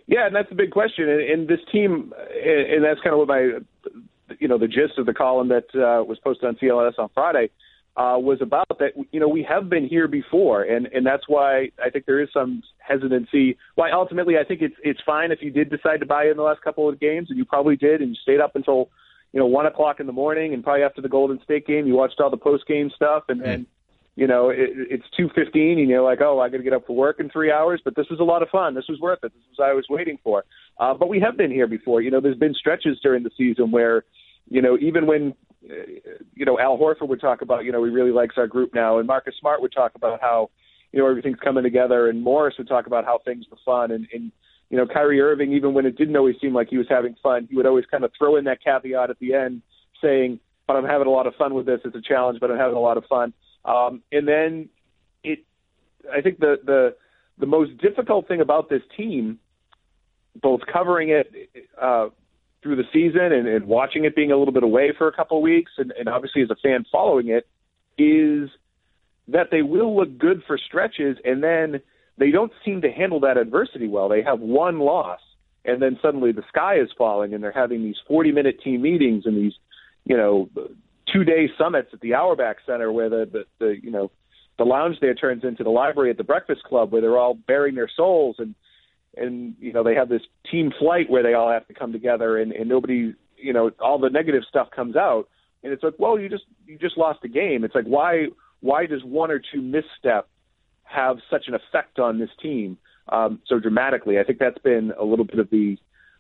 Yeah, 0.08 0.28
and 0.28 0.36
that's 0.36 0.52
a 0.52 0.56
big 0.56 0.72
question. 0.72 1.10
And, 1.10 1.22
and 1.22 1.48
this 1.50 1.60
team, 1.70 2.14
and 2.46 2.82
that's 2.82 3.02
kind 3.02 3.14
of 3.14 3.20
what 3.20 3.28
my, 3.28 3.60
you 4.40 4.48
know, 4.48 4.58
the 4.58 4.68
gist 4.68 4.98
of 4.98 5.06
the 5.06 5.14
column 5.14 5.50
that 5.50 5.66
uh, 5.76 6.02
was 6.02 6.18
posted 6.24 6.48
on 6.48 6.56
CLNS 6.56 6.98
on 6.98 7.10
Friday– 7.14 7.50
uh, 7.98 8.18
was 8.20 8.40
about 8.42 8.68
that. 8.80 8.92
You 9.12 9.20
know, 9.20 9.28
we 9.28 9.46
have 9.48 9.70
been 9.70 9.88
here 9.88 10.08
before, 10.08 10.64
and 10.64 10.88
and 10.88 11.06
that's 11.06 11.24
why 11.28 11.70
I 11.84 11.90
think 11.90 12.06
there 12.06 12.22
is 12.22 12.30
some 12.34 12.62
hesitancy. 12.80 13.58
Why 13.76 13.92
ultimately 13.92 14.36
I 14.38 14.44
think 14.44 14.62
it's 14.62 14.76
it's 14.84 15.00
fine 15.06 15.32
if 15.32 15.40
you 15.42 15.50
did 15.50 15.70
decide 15.70 16.02
to 16.02 16.06
buy 16.06 16.26
in 16.26 16.36
the 16.36 16.44
last 16.44 16.62
couple 16.62 16.90
of 16.90 17.00
games, 17.00 17.28
and 17.30 17.38
you 17.38 17.46
probably 17.46 17.78
did, 17.78 18.02
and 18.02 18.10
you 18.10 18.16
stayed 18.22 18.42
up 18.42 18.56
until 18.56 18.90
you 19.32 19.40
know 19.40 19.46
one 19.46 19.66
o'clock 19.66 20.00
in 20.00 20.08
the 20.08 20.14
morning, 20.14 20.54
and 20.54 20.64
probably 20.64 20.84
after 20.84 21.02
the 21.02 21.10
Golden 21.10 21.40
State 21.44 21.66
game, 21.66 21.88
you 21.88 21.96
watched 21.96 22.20
all 22.20 22.30
the 22.30 22.38
post 22.38 22.68
game 22.68 22.92
stuff, 22.96 23.24
and 23.30 23.42
then. 23.42 23.62
Mm. 23.62 23.66
You 24.18 24.28
know, 24.28 24.48
it, 24.48 24.70
it's 24.72 25.04
two 25.18 25.28
fifteen, 25.36 25.78
and 25.78 25.90
you're 25.90 26.02
like, 26.02 26.22
"Oh, 26.22 26.40
I 26.40 26.48
got 26.48 26.56
to 26.56 26.64
get 26.64 26.72
up 26.72 26.88
for 26.88 26.96
work 26.96 27.20
in 27.20 27.30
three 27.30 27.52
hours." 27.52 27.82
But 27.84 27.98
this 27.98 28.06
was 28.10 28.22
a 28.22 28.24
lot 28.24 28.42
of 28.42 28.48
fun. 28.48 28.74
This 28.74 28.86
was 28.88 28.98
worth 29.02 29.20
it. 29.24 29.34
This 29.34 29.44
was 29.50 29.58
what 29.58 29.70
I 29.70 29.74
was 29.74 29.88
waiting 29.90 30.18
for. 30.24 30.46
Uh, 30.80 30.94
but 30.94 31.10
we 31.10 31.20
have 31.20 31.36
been 31.36 31.52
here 31.52 31.68
before. 31.68 32.02
You 32.02 32.12
know, 32.12 32.22
there's 32.22 32.38
been 32.38 32.54
stretches 32.54 32.98
during 33.04 33.24
the 33.24 33.32
season 33.38 33.72
where, 33.72 34.06
you 34.48 34.62
know, 34.62 34.78
even 34.80 35.06
when 35.06 35.34
you 36.34 36.46
know, 36.46 36.60
Al 36.60 36.78
Horford 36.78 37.08
would 37.08 37.22
talk 37.22 37.42
about, 37.42 37.66
you 37.66 37.72
know, 37.72 37.84
he 37.84 37.92
really 37.92 38.12
likes 38.12 38.36
our 38.38 38.48
group 38.48 38.74
now, 38.74 39.00
and 39.00 39.08
Marcus 39.08 39.36
Smart 39.40 39.62
would 39.62 39.74
talk 39.74 39.94
about 39.96 40.22
how, 40.22 40.50
you 40.92 41.00
know, 41.00 41.10
everything's 41.10 41.40
coming 41.40 41.64
together, 41.64 42.10
and 42.10 42.22
Morris 42.22 42.56
would 42.58 42.68
talk 42.68 42.88
about 42.88 43.06
how 43.06 43.20
things 43.26 43.46
were 43.50 43.58
fun, 43.66 43.92
and, 43.92 44.08
and 44.14 44.32
you 44.70 44.78
know, 44.78 44.88
Kyrie 44.88 45.22
Irving, 45.22 45.54
even 45.54 45.74
when 45.74 45.86
it 45.86 45.98
didn't 45.98 46.16
always 46.16 46.36
seem 46.42 46.54
like 46.54 46.70
he 46.70 46.78
was 46.78 46.88
having 46.90 47.16
fun, 47.22 47.48
he 47.50 47.56
would 47.56 47.66
always 47.66 47.86
kind 47.86 48.04
of 48.04 48.12
throw 48.18 48.36
in 48.36 48.46
that 48.46 48.64
caveat 48.64 49.10
at 49.10 49.20
the 49.20 49.34
end, 49.34 49.62
saying, 50.02 50.40
"But 50.68 50.76
I'm 50.76 50.86
having 50.86 51.08
a 51.08 51.12
lot 51.12 51.28
of 51.28 51.36
fun 51.36 51.54
with 51.54 51.66
this. 51.66 51.82
It's 51.86 51.96
a 51.96 52.02
challenge, 52.02 52.40
but 52.40 52.50
I'm 52.50 52.58
having 52.58 52.76
a 52.76 52.80
lot 52.80 52.98
of 52.98 53.06
fun." 53.06 53.34
Um, 53.64 54.02
and 54.12 54.28
then 54.28 54.70
it, 55.24 55.40
I 56.12 56.22
think 56.22 56.40
the 56.40 56.56
the 56.66 56.96
the 57.38 57.46
most 57.46 57.78
difficult 57.78 58.28
thing 58.28 58.42
about 58.42 58.70
this 58.70 58.82
team, 58.98 59.40
both 60.42 60.62
covering 60.72 61.10
it. 61.10 61.32
Uh, 61.80 62.08
through 62.66 62.76
the 62.76 62.84
season 62.92 63.32
and, 63.32 63.48
and 63.48 63.68
watching 63.68 64.06
it 64.06 64.16
being 64.16 64.32
a 64.32 64.38
little 64.38 64.54
bit 64.54 64.64
away 64.64 64.92
for 64.98 65.08
a 65.08 65.12
couple 65.12 65.38
of 65.38 65.44
weeks, 65.44 65.72
and, 65.78 65.94
and 66.00 66.10
obviously 66.10 66.42
as 66.42 66.50
a 66.50 66.56
fan 66.56 66.84
following 66.92 67.28
it, 67.28 67.48
is 68.00 68.50
that 69.28 69.50
they 69.52 69.62
will 69.62 69.96
look 69.96 70.18
good 70.18 70.42
for 70.48 70.58
stretches, 70.58 71.18
and 71.24 71.44
then 71.44 71.80
they 72.18 72.32
don't 72.32 72.52
seem 72.66 72.82
to 72.82 72.90
handle 72.90 73.20
that 73.20 73.38
adversity 73.38 73.88
well. 73.88 74.10
They 74.10 74.24
have 74.24 74.40
one 74.40 74.80
loss, 74.80 75.20
and 75.64 75.80
then 75.80 76.00
suddenly 76.02 76.32
the 76.32 76.42
sky 76.50 76.80
is 76.80 76.90
falling, 76.98 77.36
and 77.36 77.44
they're 77.44 77.52
having 77.52 77.84
these 77.84 77.98
40 78.08 78.32
minute 78.32 78.60
team 78.64 78.82
meetings 78.82 79.28
and 79.28 79.38
these, 79.38 79.54
you 80.04 80.18
know, 80.18 80.50
two 81.14 81.24
day 81.24 81.48
summits 81.60 81.90
at 81.94 82.02
the 82.02 82.16
Auerbach 82.16 82.58
Center 82.66 82.92
where 82.92 83.10
the, 83.10 83.30
the, 83.32 83.46
the 83.60 83.76
you 83.82 83.92
know, 83.92 84.10
the 84.58 84.64
lounge 84.64 84.98
there 85.02 85.14
turns 85.14 85.44
into 85.44 85.64
the 85.64 85.70
library 85.70 86.10
at 86.10 86.18
the 86.18 86.24
Breakfast 86.24 86.64
Club 86.64 86.92
where 86.92 87.02
they're 87.02 87.20
all 87.20 87.36
baring 87.36 87.76
their 87.76 87.90
souls 87.96 88.38
and 88.40 88.56
and 89.18 89.56
you 89.60 89.74
know 89.74 89.84
they 89.84 89.96
have 89.96 90.10
this 90.10 90.22
team 90.52 90.72
flight 90.78 91.10
where 91.10 91.24
they 91.24 91.34
all 91.34 91.52
have 91.52 91.68
to 91.68 91.74
come 91.74 91.92
together 91.92 92.38
and, 92.38 92.52
and 92.52 92.70
nobody 92.70 93.14
you 93.38 93.54
know 93.54 93.72
all 93.80 94.00
the 94.00 94.10
negative 94.10 94.44
stuff 94.48 94.70
comes 94.76 94.96
out. 94.96 95.28
And 95.64 95.74
it's 95.74 95.84
like 95.84 95.94
well 95.98 96.20
you 96.20 96.30
just 96.30 96.44
you 96.66 96.78
just 96.78 96.98
lost 96.98 97.20
a 97.24 97.28
game. 97.28 97.64
It's 97.64 97.76
like 97.76 97.86
why 97.86 98.28
why 98.62 98.86
does 98.86 99.04
one 99.04 99.32
or 99.32 99.40
two 99.40 99.62
misstep 99.62 100.28
have 100.84 101.18
such 101.30 101.46
an 101.48 101.54
effect 101.54 102.00
on 102.00 102.20
this 102.20 102.30
team 102.42 102.78
um, 103.10 103.40
so 103.48 103.60
dramatically? 103.60 104.20
I 104.20 104.24
think 104.24 104.40
that's 104.40 104.58
been 104.60 104.92
a 105.00 105.04
little 105.04 105.26
bit 105.26 105.40
of 105.40 105.50
the 105.50 105.78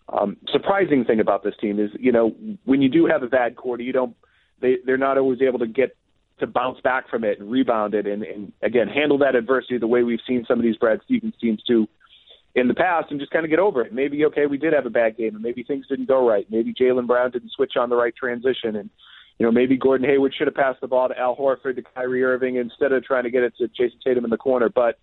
um, 0.09 0.37
surprising 0.51 1.03
thing 1.03 1.19
about 1.19 1.43
this 1.43 1.55
team 1.59 1.79
is 1.79 1.89
you 1.99 2.11
know 2.11 2.35
when 2.65 2.81
you 2.81 2.89
do 2.89 3.05
have 3.05 3.23
a 3.23 3.27
bad 3.27 3.55
quarter 3.55 3.83
you 3.83 3.93
don't 3.93 4.15
they 4.61 4.75
they're 4.85 4.97
not 4.97 5.17
always 5.17 5.41
able 5.41 5.59
to 5.59 5.67
get 5.67 5.95
to 6.39 6.47
bounce 6.47 6.79
back 6.81 7.09
from 7.09 7.23
it 7.23 7.39
and 7.39 7.49
rebound 7.49 7.93
it 7.93 8.05
and, 8.05 8.23
and 8.23 8.51
again 8.61 8.87
handle 8.87 9.17
that 9.17 9.35
adversity 9.35 9.77
the 9.77 9.87
way 9.87 10.03
we've 10.03 10.19
seen 10.27 10.45
some 10.47 10.59
of 10.59 10.63
these 10.63 10.75
Brad 10.77 10.99
Stevens 11.05 11.33
teams 11.41 11.63
do 11.67 11.87
in 12.55 12.69
the 12.69 12.73
past 12.73 13.07
and 13.11 13.19
just 13.19 13.31
kind 13.31 13.45
of 13.45 13.49
get 13.49 13.59
over 13.59 13.81
it. 13.81 13.93
Maybe 13.93 14.25
okay, 14.25 14.45
we 14.45 14.57
did 14.57 14.73
have 14.73 14.85
a 14.85 14.89
bad 14.89 15.17
game, 15.17 15.35
and 15.35 15.43
maybe 15.43 15.63
things 15.63 15.85
didn't 15.87 16.07
go 16.07 16.27
right. 16.27 16.47
Maybe 16.49 16.73
Jaylen 16.73 17.05
Brown 17.05 17.31
didn't 17.31 17.51
switch 17.51 17.73
on 17.77 17.89
the 17.89 17.95
right 17.95 18.15
transition, 18.15 18.77
and 18.77 18.89
you 19.37 19.45
know 19.45 19.51
maybe 19.51 19.77
Gordon 19.77 20.09
Hayward 20.09 20.33
should 20.35 20.47
have 20.47 20.55
passed 20.55 20.79
the 20.81 20.87
ball 20.87 21.09
to 21.09 21.19
Al 21.19 21.35
Horford 21.35 21.75
to 21.75 21.83
Kyrie 21.83 22.23
Irving 22.23 22.55
instead 22.55 22.93
of 22.93 23.03
trying 23.03 23.23
to 23.23 23.29
get 23.29 23.43
it 23.43 23.53
to 23.57 23.67
Jayson 23.67 23.99
Tatum 24.03 24.23
in 24.23 24.29
the 24.29 24.37
corner. 24.37 24.69
But 24.69 24.97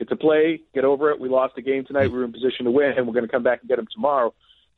it's 0.00 0.10
a 0.10 0.16
play. 0.16 0.60
Get 0.74 0.84
over 0.84 1.10
it. 1.10 1.20
We 1.20 1.28
lost 1.28 1.54
a 1.56 1.62
game 1.62 1.84
tonight. 1.84 2.10
We 2.10 2.18
are 2.18 2.24
in 2.24 2.32
position 2.32 2.64
to 2.64 2.70
win, 2.70 2.94
and 2.96 3.06
we're 3.06 3.14
going 3.14 3.26
to 3.26 3.32
come 3.32 3.44
back 3.44 3.60
and 3.60 3.68
get 3.68 3.76
them 3.76 3.86
tomorrow. 3.92 4.34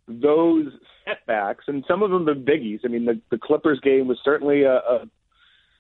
Those 0.07 0.67
setbacks, 1.07 1.65
and 1.67 1.85
some 1.89 2.03
of 2.03 2.11
them 2.11 2.27
the 2.27 2.33
biggies. 2.33 2.81
I 2.85 2.89
mean, 2.89 3.07
the, 3.07 3.21
the 3.31 3.39
Clippers 3.39 3.81
game 3.81 4.07
was 4.07 4.19
certainly 4.23 4.63
a, 4.65 4.77
a 4.77 5.11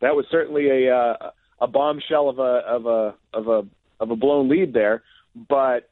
that 0.00 0.16
was 0.16 0.24
certainly 0.30 0.86
a 0.86 0.94
a, 0.94 1.32
a 1.60 1.66
bombshell 1.66 2.30
of 2.30 2.38
a 2.38 2.62
of 2.66 2.86
a 2.86 3.14
of 3.34 3.48
a 3.48 3.68
of 4.00 4.10
a 4.10 4.16
blown 4.16 4.48
lead 4.48 4.72
there, 4.72 5.02
but 5.48 5.90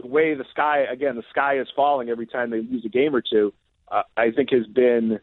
the 0.00 0.06
way 0.06 0.34
the 0.34 0.44
sky 0.50 0.80
again 0.90 1.16
the 1.16 1.24
sky 1.30 1.58
is 1.58 1.68
falling 1.74 2.08
every 2.08 2.26
time 2.26 2.50
they 2.50 2.60
lose 2.60 2.84
a 2.84 2.88
game 2.88 3.14
or 3.14 3.22
two, 3.22 3.52
uh, 3.90 4.02
I 4.16 4.30
think 4.30 4.50
has 4.50 4.66
been 4.66 5.20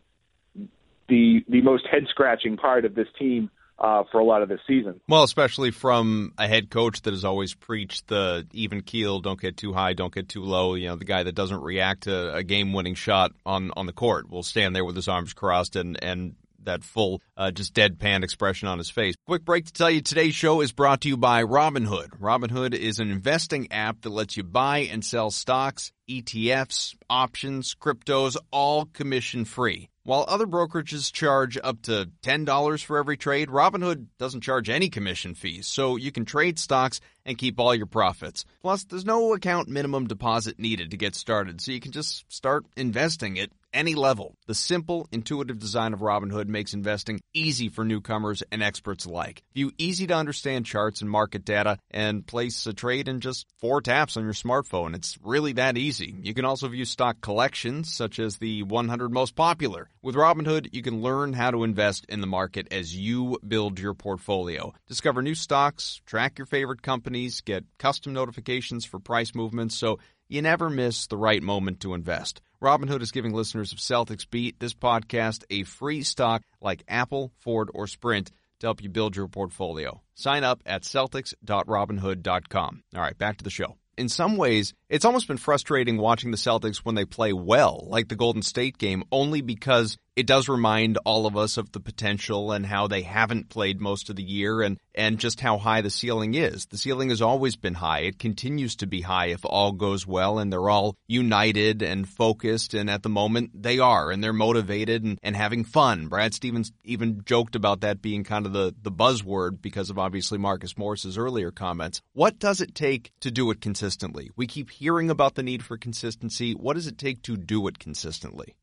the 1.08 1.44
the 1.48 1.62
most 1.62 1.86
head 1.92 2.04
scratching 2.10 2.58
part 2.58 2.86
of 2.86 2.96
this 2.96 3.08
team 3.18 3.50
uh, 3.80 4.04
for 4.12 4.20
a 4.20 4.24
lot 4.24 4.42
of 4.42 4.50
this 4.50 4.60
season. 4.68 5.00
Well, 5.08 5.24
especially 5.24 5.72
from 5.72 6.34
a 6.38 6.48
head 6.48 6.70
coach 6.70 7.02
that 7.02 7.14
has 7.14 7.26
always 7.26 7.54
preached 7.54 8.08
the 8.08 8.48
even 8.54 8.82
keel, 8.82 9.20
don't 9.20 9.40
get 9.40 9.58
too 9.58 9.74
high, 9.74 9.94
don't 9.94 10.14
get 10.14 10.30
too 10.30 10.44
low. 10.44 10.76
You 10.76 10.90
know, 10.90 10.96
the 10.96 11.06
guy 11.06 11.24
that 11.24 11.36
doesn't 11.36 11.62
react 11.62 12.04
to 12.04 12.34
a 12.34 12.44
game 12.44 12.74
winning 12.74 12.96
shot 12.96 13.32
on 13.46 13.72
on 13.76 13.86
the 13.86 13.94
court 13.94 14.30
will 14.30 14.44
stand 14.44 14.76
there 14.76 14.86
with 14.86 14.96
his 14.96 15.08
arms 15.08 15.34
crossed 15.34 15.76
and 15.76 16.02
and 16.04 16.36
that 16.66 16.84
full, 16.84 17.22
uh, 17.38 17.52
just 17.52 17.74
deadpan 17.74 18.24
expression 18.24 18.68
on 18.68 18.78
his 18.78 18.90
face. 18.90 19.16
Quick 19.26 19.46
break 19.46 19.66
to 19.66 19.74
tell 19.74 19.90
you 19.90 20.02
today's 20.02 20.36
show 20.36 20.62
is 20.62 20.72
brought 20.72 21.02
to 21.02 21.10
you 21.10 21.18
by 21.18 21.44
Robinhood. 21.44 22.20
Robinhood 22.20 22.74
is 22.74 23.00
an 23.00 23.12
investing 23.12 23.72
app 23.72 24.02
that 24.02 24.10
lets 24.10 24.38
you 24.38 24.44
buy 24.44 24.80
and 24.80 25.04
sell 25.04 25.32
stocks, 25.32 25.92
ETFs, 26.10 26.96
options, 27.10 27.76
cryptos, 27.76 28.36
all 28.52 28.86
commission 28.86 29.46
free. 29.46 29.90
While 30.06 30.26
other 30.28 30.46
brokerages 30.48 31.14
charge 31.14 31.58
up 31.64 31.82
to 31.84 32.10
$10 32.24 32.84
for 32.84 32.98
every 32.98 33.16
trade, 33.16 33.48
Robinhood 33.48 34.08
doesn't 34.20 34.42
charge 34.42 34.70
any 34.70 34.90
commission 34.90 35.34
fees, 35.34 35.66
so 35.66 35.96
you 35.96 36.12
can 36.12 36.26
trade 36.26 36.60
stocks 36.60 37.00
and 37.26 37.38
keep 37.38 37.58
all 37.58 37.74
your 37.74 37.86
profits. 37.86 38.44
Plus, 38.62 38.84
there's 38.84 39.06
no 39.06 39.34
account 39.34 39.70
minimum 39.70 40.08
deposit 40.08 40.60
needed 40.60 40.92
to 40.92 40.98
get 40.98 41.16
started, 41.16 41.62
so 41.62 41.72
you 41.72 41.80
can 41.80 41.94
just 41.94 42.26
start 42.28 42.66
investing 42.76 43.40
at 43.40 43.50
any 43.74 43.96
level. 43.96 44.36
The 44.48 44.56
simple, 44.56 45.08
intuitive 45.12 45.60
design 45.60 45.94
of 45.94 46.00
Robinhood 46.00 46.48
makes 46.48 46.74
investing 46.74 47.22
easy 47.34 47.70
for 47.70 47.84
newcomers 47.84 48.44
and 48.52 48.62
experts 48.62 49.06
alike. 49.06 49.44
View 49.54 49.72
easy 49.78 50.08
to 50.08 50.16
understand 50.16 50.66
charts 50.66 51.02
and 51.02 51.10
market 51.10 51.46
data 51.46 51.78
and 51.92 52.26
place 52.26 52.66
a 52.68 52.74
trade 52.74 53.08
in 53.08 53.20
just 53.20 53.46
four 53.60 53.82
taps 53.82 54.18
on 54.18 54.24
your 54.24 54.34
smartphone. 54.34 54.96
It's 54.96 55.18
really 55.24 55.54
that 55.54 55.78
easy. 55.78 56.16
You 56.22 56.34
can 56.34 56.46
also 56.46 56.68
view 56.68 56.86
stock 56.86 57.22
collections, 57.22 57.94
such 57.94 58.20
as 58.20 58.38
the 58.38 58.64
100 58.64 59.12
most 59.12 59.36
popular. 59.36 59.90
With 60.02 60.16
Robinhood, 60.16 60.70
you 60.74 60.82
can 60.82 61.02
learn 61.02 61.34
how 61.34 61.52
to 61.52 61.64
invest 61.64 62.06
in 62.10 62.22
the 62.22 62.28
market 62.28 62.68
as 62.72 62.96
you 62.96 63.40
build 63.48 63.80
your 63.80 63.94
portfolio. 63.94 64.74
Discover 64.88 65.22
new 65.22 65.36
stocks, 65.36 66.02
track 66.06 66.38
your 66.38 66.46
favorite 66.46 66.82
companies, 66.82 67.42
get 67.42 67.64
custom 67.78 68.14
notifications 68.14 68.86
for 68.86 69.00
price 69.00 69.34
movements 69.34 69.76
so 69.76 70.00
you 70.28 70.42
never 70.42 70.70
miss 70.70 71.08
the 71.08 71.18
right 71.18 71.42
moment 71.42 71.82
to 71.82 71.94
invest. 71.94 72.42
Robinhood 72.62 73.02
is 73.02 73.12
giving 73.12 73.34
listeners 73.34 73.74
of 73.74 73.80
Celtics 73.80 74.30
Beat 74.30 74.60
this 74.60 74.74
podcast 74.74 75.44
a 75.50 75.64
free 75.64 76.04
stock 76.04 76.44
like 76.62 76.84
Apple, 76.88 77.32
Ford, 77.40 77.70
or 77.74 77.88
Sprint 77.88 78.32
to 78.60 78.68
help 78.68 78.82
you 78.82 78.90
build 78.90 79.16
your 79.16 79.28
portfolio. 79.28 80.02
Sign 80.16 80.44
up 80.44 80.62
at 80.66 80.84
celtics.robinhood.com. 80.84 82.84
All 82.96 83.02
right, 83.02 83.18
back 83.18 83.38
to 83.38 83.44
the 83.44 83.50
show. 83.50 83.76
In 83.98 84.10
some 84.10 84.38
ways, 84.38 84.74
it's 84.94 85.06
almost 85.06 85.28
been 85.28 85.38
frustrating 85.38 85.98
watching 85.98 86.30
the 86.30 86.38
Celtics 86.38 86.78
when 86.78 86.94
they 86.94 87.04
play 87.04 87.34
well, 87.34 87.88
like 87.90 88.10
the 88.10 88.16
Golden 88.16 88.44
State 88.44 88.78
game, 88.78 89.04
only 89.12 89.42
because 89.42 89.98
it 90.16 90.28
does 90.28 90.48
remind 90.48 90.98
all 91.06 91.26
of 91.26 91.36
us 91.36 91.58
of 91.58 91.72
the 91.72 91.80
potential 91.80 92.52
and 92.52 92.66
how 92.66 92.88
they 92.88 93.02
haven't 93.02 93.50
played 93.50 93.82
most 93.82 94.10
of 94.10 94.16
the 94.16 94.24
year 94.24 94.62
and, 94.62 94.78
and 94.94 95.18
just 95.18 95.40
how 95.40 95.58
high 95.58 95.82
the 95.82 95.90
ceiling 95.90 96.36
is. 96.36 96.68
The 96.68 96.78
ceiling 96.78 97.10
has 97.10 97.22
always 97.22 97.56
been 97.56 97.74
high. 97.74 98.02
It 98.02 98.20
continues 98.20 98.76
to 98.78 98.88
be 98.88 99.02
high 99.02 99.28
if 99.28 99.44
all 99.44 99.72
goes 99.72 100.06
well 100.06 100.38
and 100.38 100.54
they're 100.54 100.70
all 100.70 100.96
united 101.08 101.82
and 101.82 102.08
focused. 102.08 102.76
And 102.76 102.90
at 102.90 103.02
the 103.02 103.10
moment 103.10 103.52
they 103.64 103.80
are 103.80 104.12
and 104.12 104.24
they're 104.24 104.34
motivated 104.34 105.04
and, 105.04 105.18
and 105.24 105.36
having 105.36 105.64
fun. 105.64 106.08
Brad 106.08 106.34
Stevens 106.34 106.72
even 106.84 107.24
joked 107.26 107.56
about 107.56 107.82
that 107.82 108.02
being 108.02 108.24
kind 108.24 108.46
of 108.46 108.54
the, 108.54 108.76
the 108.82 108.92
buzzword 108.92 109.62
because 109.62 109.90
of 109.90 109.98
obviously 109.98 110.38
Marcus 110.38 110.78
Morris's 110.78 111.18
earlier 111.18 111.50
comments. 111.50 112.02
What 112.14 112.38
does 112.38 112.62
it 112.62 112.76
take 112.76 113.12
to 113.22 113.32
do 113.32 113.50
it 113.50 113.62
consistently? 113.62 114.30
We 114.36 114.46
keep 114.46 114.70
hearing 114.84 115.10
about 115.10 115.36
the 115.36 115.44
need 115.44 115.64
for 115.64 115.78
consistency. 115.78 116.52
What 116.52 116.74
does 116.74 116.88
it 116.88 116.98
take 116.98 117.22
to 117.24 117.38
do 117.38 117.66
it 117.68 117.80
consistently? 117.80 118.54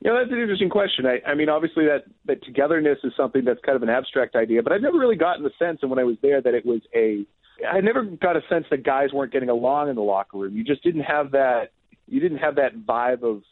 You 0.00 0.10
know, 0.10 0.18
that's 0.18 0.32
an 0.32 0.40
interesting 0.40 0.68
question. 0.68 1.06
I, 1.06 1.20
I 1.30 1.34
mean, 1.36 1.48
obviously 1.48 1.84
that, 1.84 2.04
that 2.24 2.42
togetherness 2.42 2.98
is 3.04 3.12
something 3.16 3.44
that's 3.44 3.60
kind 3.64 3.76
of 3.76 3.82
an 3.84 3.88
abstract 3.88 4.34
idea, 4.34 4.64
but 4.64 4.72
I've 4.72 4.80
never 4.82 4.98
really 4.98 5.14
gotten 5.14 5.44
the 5.44 5.52
sense, 5.58 5.78
and 5.82 5.90
when 5.90 6.00
I 6.00 6.04
was 6.04 6.16
there, 6.22 6.42
that 6.42 6.54
it 6.54 6.66
was 6.66 6.80
a. 6.94 7.24
I 7.70 7.80
never 7.82 8.02
got 8.02 8.36
a 8.36 8.40
sense 8.48 8.64
that 8.70 8.82
guys 8.82 9.12
weren't 9.12 9.32
getting 9.32 9.50
along 9.50 9.90
in 9.90 9.94
the 9.94 10.02
locker 10.02 10.38
room. 10.38 10.56
You 10.56 10.64
just 10.64 10.82
didn't 10.82 11.02
have 11.02 11.32
that. 11.32 11.68
You 12.08 12.18
didn't 12.18 12.38
have 12.38 12.56
that 12.56 12.74
vibe 12.84 13.22
of 13.22 13.42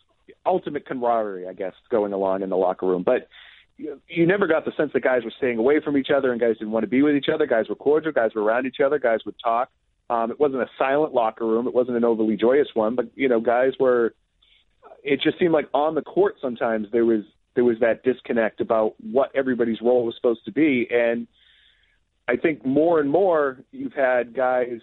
ultimate 0.45 0.87
camaraderie, 0.87 1.47
I 1.47 1.53
guess, 1.53 1.75
going 1.91 2.13
along 2.13 2.43
in 2.43 2.49
the 2.49 2.57
locker 2.57 2.87
room. 2.87 3.05
But 3.05 3.29
you, 3.77 4.01
you 4.09 4.27
never 4.27 4.47
got 4.47 4.65
the 4.65 4.73
sense 4.77 4.93
that 4.95 5.05
guys 5.05 5.25
were 5.25 5.33
staying 5.37 5.59
away 5.59 5.81
from 5.85 5.97
each 5.97 6.09
other 6.15 6.33
and 6.33 6.41
guys 6.41 6.57
didn't 6.57 6.73
want 6.73 6.85
to 6.85 6.89
be 6.89 7.03
with 7.03 7.15
each 7.15 7.29
other. 7.33 7.47
Guys 7.47 7.69
were 7.69 7.77
cordial. 7.77 8.13
Guys 8.13 8.31
were 8.35 8.43
around 8.43 8.67
each 8.67 8.81
other. 8.85 8.99
Guys 8.99 9.21
would 9.27 9.37
talk. 9.45 9.71
Um, 10.11 10.31
it 10.31 10.41
wasn't 10.41 10.63
a 10.63 10.71
silent 10.79 11.13
locker 11.13 11.47
room. 11.47 11.67
It 11.67 11.75
wasn't 11.75 11.97
an 11.97 12.05
overly 12.05 12.37
joyous 12.37 12.69
one, 12.75 12.95
but 12.95 13.07
you 13.15 13.29
know, 13.29 13.41
guys 13.41 13.73
were 13.79 14.15
it 15.03 15.21
just 15.23 15.39
seemed 15.39 15.53
like 15.53 15.69
on 15.75 15.95
the 15.95 16.03
court 16.03 16.37
sometimes 16.41 16.89
there 16.93 17.05
was 17.05 17.23
there 17.55 17.65
was 17.65 17.77
that 17.81 18.03
disconnect 18.03 18.61
about 18.61 18.95
what 19.01 19.31
everybody's 19.35 19.81
role 19.81 20.05
was 20.05 20.15
supposed 20.17 20.45
to 20.45 20.53
be 20.53 20.89
and 20.91 21.27
I 22.29 22.37
think 22.37 22.65
more 22.65 23.01
and 23.01 23.11
more 23.11 23.59
you've 23.71 23.95
had 23.95 24.35
guys 24.35 24.81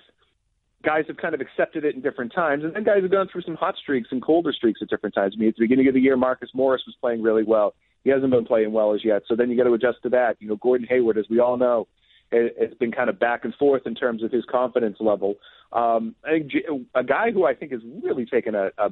guys 0.83 1.05
have 1.07 1.17
kind 1.17 1.33
of 1.33 1.41
accepted 1.41 1.83
it 1.85 1.95
in 1.95 2.01
different 2.01 2.33
times 2.33 2.63
and 2.63 2.75
then 2.75 2.83
guys 2.83 3.01
have 3.01 3.11
gone 3.11 3.27
through 3.31 3.41
some 3.41 3.55
hot 3.55 3.75
streaks 3.81 4.09
and 4.11 4.21
colder 4.21 4.53
streaks 4.53 4.79
at 4.81 4.89
different 4.89 5.15
times. 5.15 5.33
I 5.35 5.39
mean 5.39 5.49
at 5.49 5.55
the 5.55 5.63
beginning 5.63 5.87
of 5.87 5.93
the 5.93 6.01
year 6.01 6.17
Marcus 6.17 6.49
Morris 6.53 6.83
was 6.85 6.95
playing 6.99 7.21
really 7.21 7.43
well. 7.43 7.73
He 8.03 8.09
hasn't 8.11 8.31
been 8.31 8.45
playing 8.45 8.71
well 8.71 8.93
as 8.93 9.03
yet. 9.03 9.23
So 9.27 9.35
then 9.35 9.49
you 9.49 9.57
got 9.57 9.63
to 9.63 9.73
adjust 9.73 10.03
to 10.03 10.09
that. 10.09 10.37
You 10.39 10.47
know, 10.47 10.57
Gordon 10.57 10.85
Hayward, 10.87 11.17
as 11.17 11.25
we 11.27 11.39
all 11.39 11.57
know, 11.57 11.87
it's 12.31 12.73
been 12.75 12.91
kind 12.91 13.09
of 13.09 13.19
back 13.19 13.45
and 13.45 13.53
forth 13.55 13.83
in 13.85 13.95
terms 13.95 14.23
of 14.23 14.31
his 14.31 14.43
confidence 14.45 14.97
level. 14.99 15.35
Um, 15.71 16.15
a 16.25 17.03
guy 17.03 17.31
who 17.31 17.45
I 17.45 17.53
think 17.53 17.71
has 17.71 17.81
really 18.03 18.25
taken 18.25 18.55
a, 18.55 18.71
a 18.77 18.89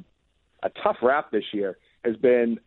a 0.64 0.70
tough 0.82 0.96
rap 1.02 1.30
this 1.30 1.44
year 1.52 1.76
has 2.04 2.16
been 2.16 2.58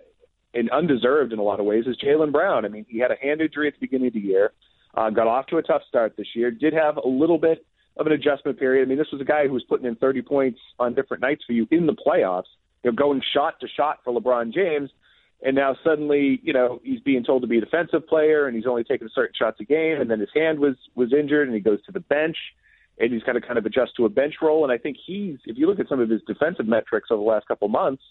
and 0.53 0.69
undeserved 0.71 1.33
in 1.33 1.39
a 1.39 1.43
lot 1.43 1.59
of 1.59 1.65
ways 1.65 1.85
is 1.87 1.97
Jaylen 1.97 2.31
Brown. 2.31 2.63
I 2.63 2.69
mean, 2.69 2.85
he 2.87 2.99
had 2.99 3.11
a 3.11 3.15
hand 3.15 3.41
injury 3.41 3.67
at 3.67 3.73
the 3.73 3.79
beginning 3.79 4.07
of 4.07 4.13
the 4.13 4.19
year, 4.19 4.53
uh, 4.95 5.09
got 5.09 5.27
off 5.27 5.47
to 5.47 5.57
a 5.57 5.61
tough 5.61 5.81
start 5.87 6.15
this 6.17 6.27
year, 6.35 6.49
did 6.51 6.73
have 6.73 6.97
a 6.97 7.07
little 7.07 7.37
bit 7.37 7.65
of 7.97 8.07
an 8.07 8.13
adjustment 8.13 8.57
period. 8.57 8.85
I 8.85 8.89
mean, 8.89 8.97
this 8.97 9.11
was 9.11 9.21
a 9.21 9.25
guy 9.25 9.45
who 9.45 9.53
was 9.53 9.63
putting 9.63 9.85
in 9.85 9.95
30 9.95 10.21
points 10.21 10.59
on 10.79 10.93
different 10.93 11.21
nights 11.21 11.43
for 11.45 11.53
you 11.53 11.67
in 11.69 11.85
the 11.85 11.93
playoffs, 11.93 12.45
you 12.83 12.91
know, 12.91 12.95
going 12.95 13.21
shot 13.33 13.59
to 13.59 13.67
shot 13.67 13.99
for 14.03 14.13
LeBron 14.13 14.53
James. 14.53 14.89
And 15.43 15.55
now 15.55 15.75
suddenly, 15.83 16.39
you 16.43 16.51
know, 16.51 16.81
he's 16.83 16.99
being 17.01 17.23
told 17.23 17.43
to 17.43 17.47
be 17.47 17.59
a 17.59 17.61
defensive 17.61 18.07
player 18.07 18.47
and 18.47 18.55
he's 18.55 18.65
only 18.65 18.83
taking 18.83 19.07
certain 19.13 19.35
shots 19.37 19.59
a 19.59 19.63
game. 19.63 20.01
And 20.01 20.09
then 20.09 20.19
his 20.19 20.29
hand 20.33 20.59
was, 20.59 20.75
was 20.95 21.13
injured 21.13 21.47
and 21.47 21.55
he 21.55 21.61
goes 21.61 21.83
to 21.85 21.91
the 21.91 21.99
bench 21.99 22.37
and 22.99 23.13
he's 23.13 23.23
got 23.23 23.33
to 23.33 23.41
kind 23.41 23.57
of 23.57 23.65
adjust 23.65 23.91
to 23.97 24.05
a 24.05 24.09
bench 24.09 24.35
role. 24.41 24.63
And 24.63 24.73
I 24.73 24.77
think 24.77 24.97
he's, 25.05 25.37
if 25.45 25.57
you 25.57 25.67
look 25.67 25.79
at 25.79 25.87
some 25.87 25.99
of 25.99 26.09
his 26.09 26.21
defensive 26.25 26.67
metrics 26.67 27.09
over 27.11 27.21
the 27.21 27.29
last 27.29 27.47
couple 27.47 27.67
months, 27.67 28.01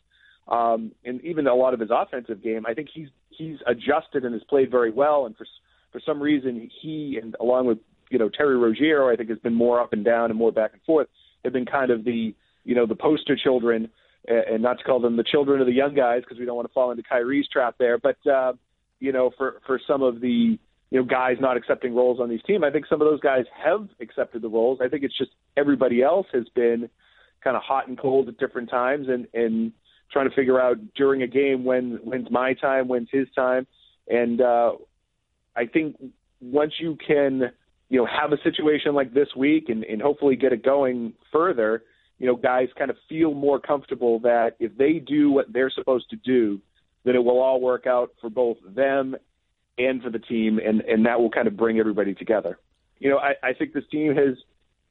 um, 0.49 0.93
and 1.05 1.21
even 1.23 1.47
a 1.47 1.55
lot 1.55 1.75
of 1.75 1.81
his 1.81 1.91
offensive 1.93 2.43
game, 2.43 2.67
I 2.67 2.75
think 2.75 2.89
he's 2.93 3.09
he's 3.31 3.59
adjusted 3.67 4.25
and 4.25 4.33
has 4.33 4.45
played 4.45 4.71
very 4.71 4.91
well. 4.91 5.27
And 5.27 5.37
for 5.37 5.47
for 5.93 6.01
some 6.05 6.21
reason, 6.21 6.71
he 6.83 7.19
and 7.21 7.35
along 7.41 7.67
with 7.67 7.79
you 8.11 8.19
know 8.19 8.29
Terry 8.29 8.57
Rozier, 8.57 9.11
I 9.11 9.17
think 9.17 9.29
has 9.29 9.39
been 9.41 9.55
more 9.55 9.81
up 9.81 9.93
and 9.93 10.05
down 10.05 10.31
and 10.31 10.39
more 10.39 10.53
back 10.53 10.73
and 10.73 10.83
forth. 10.83 11.09
Have 11.45 11.53
been 11.53 11.67
kind 11.67 11.91
of 11.91 12.05
the 12.05 12.35
you 12.65 12.75
know 12.75 12.87
the 12.87 12.95
poster 12.95 13.37
children, 13.37 13.89
and 14.29 14.63
not 14.63 14.79
to 14.79 14.85
call 14.85 15.01
them 15.01 15.17
the 15.17 15.25
children 15.25 15.61
of 15.61 15.67
the 15.67 15.73
young 15.73 15.95
guys 15.95 16.23
because 16.23 16.39
we 16.39 16.45
don't 16.45 16.57
want 16.57 16.69
to 16.69 16.75
fall 16.75 16.91
into 16.91 17.03
Kyrie's 17.03 17.49
trap 17.49 17.77
there. 17.79 17.99
But 17.99 18.17
uh, 18.27 18.55
you 19.01 19.13
know 19.13 19.31
for 19.37 19.61
for 19.67 19.81
some 19.87 20.03
of 20.03 20.21
the 20.21 20.59
you 20.91 21.01
know, 21.01 21.05
guys 21.05 21.37
not 21.41 21.57
accepting 21.57 21.95
roles 21.95 22.21
on 22.21 22.29
these 22.29 22.43
teams. 22.47 22.63
I 22.65 22.71
think 22.71 22.87
some 22.87 23.01
of 23.01 23.09
those 23.09 23.21
guys 23.21 23.45
have 23.65 23.89
accepted 24.01 24.43
the 24.43 24.49
roles. 24.49 24.79
I 24.81 24.89
think 24.89 25.03
it's 25.03 25.17
just 25.17 25.33
everybody 25.57 26.03
else 26.03 26.27
has 26.33 26.49
been 26.55 26.89
kind 27.43 27.57
of 27.57 27.63
hot 27.63 27.89
and 27.89 27.99
cold 27.99 28.29
at 28.29 28.39
different 28.39 28.71
times 28.71 29.09
and 29.09 29.27
and 29.35 29.73
trying 30.13 30.29
to 30.29 30.35
figure 30.35 30.61
out 30.61 30.77
during 30.95 31.23
a 31.23 31.27
game 31.27 31.65
when 31.65 31.99
when's 32.05 32.31
my 32.31 32.55
time, 32.55 32.89
when's 32.89 33.09
his 33.11 33.27
time. 33.35 33.67
And 34.09 34.41
uh 34.41 34.73
I 35.57 35.67
think 35.67 35.97
once 36.41 36.75
you 36.79 36.97
can, 37.05 37.51
you 37.89 37.99
know, 37.99 38.07
have 38.07 38.33
a 38.33 38.41
situation 38.43 38.95
like 38.95 39.13
this 39.13 39.29
week 39.37 39.69
and, 39.69 39.85
and 39.85 40.03
hopefully 40.03 40.37
get 40.37 40.53
it 40.53 40.63
going 40.63 41.15
further, 41.33 41.83
you 42.19 42.27
know, 42.27 42.37
guys 42.37 42.69
kind 42.79 42.91
of 42.91 42.97
feel 43.09 43.35
more 43.35 43.61
comfortable 43.61 44.21
that 44.21 44.57
if 44.59 44.77
they 44.77 44.95
do 44.95 45.31
what 45.31 45.53
they're 45.53 45.71
supposed 45.71 46.09
to 46.11 46.17
do, 46.17 46.61
that 47.05 47.15
it 47.15 47.19
will 47.19 47.41
all 47.41 47.61
work 47.61 47.87
out 47.87 48.11
for 48.21 48.31
both 48.31 48.57
them 48.75 49.17
and 49.79 50.03
for 50.03 50.11
the 50.11 50.19
team, 50.19 50.59
and 50.59 50.81
and 50.81 51.05
that 51.07 51.21
will 51.21 51.31
kind 51.31 51.47
of 51.47 51.57
bring 51.57 51.79
everybody 51.79 52.15
together. 52.15 52.59
You 52.99 53.11
know, 53.11 53.19
I, 53.19 53.35
I 53.43 53.53
think 53.53 53.75
this 53.75 53.85
team 53.91 54.15
has, 54.17 54.37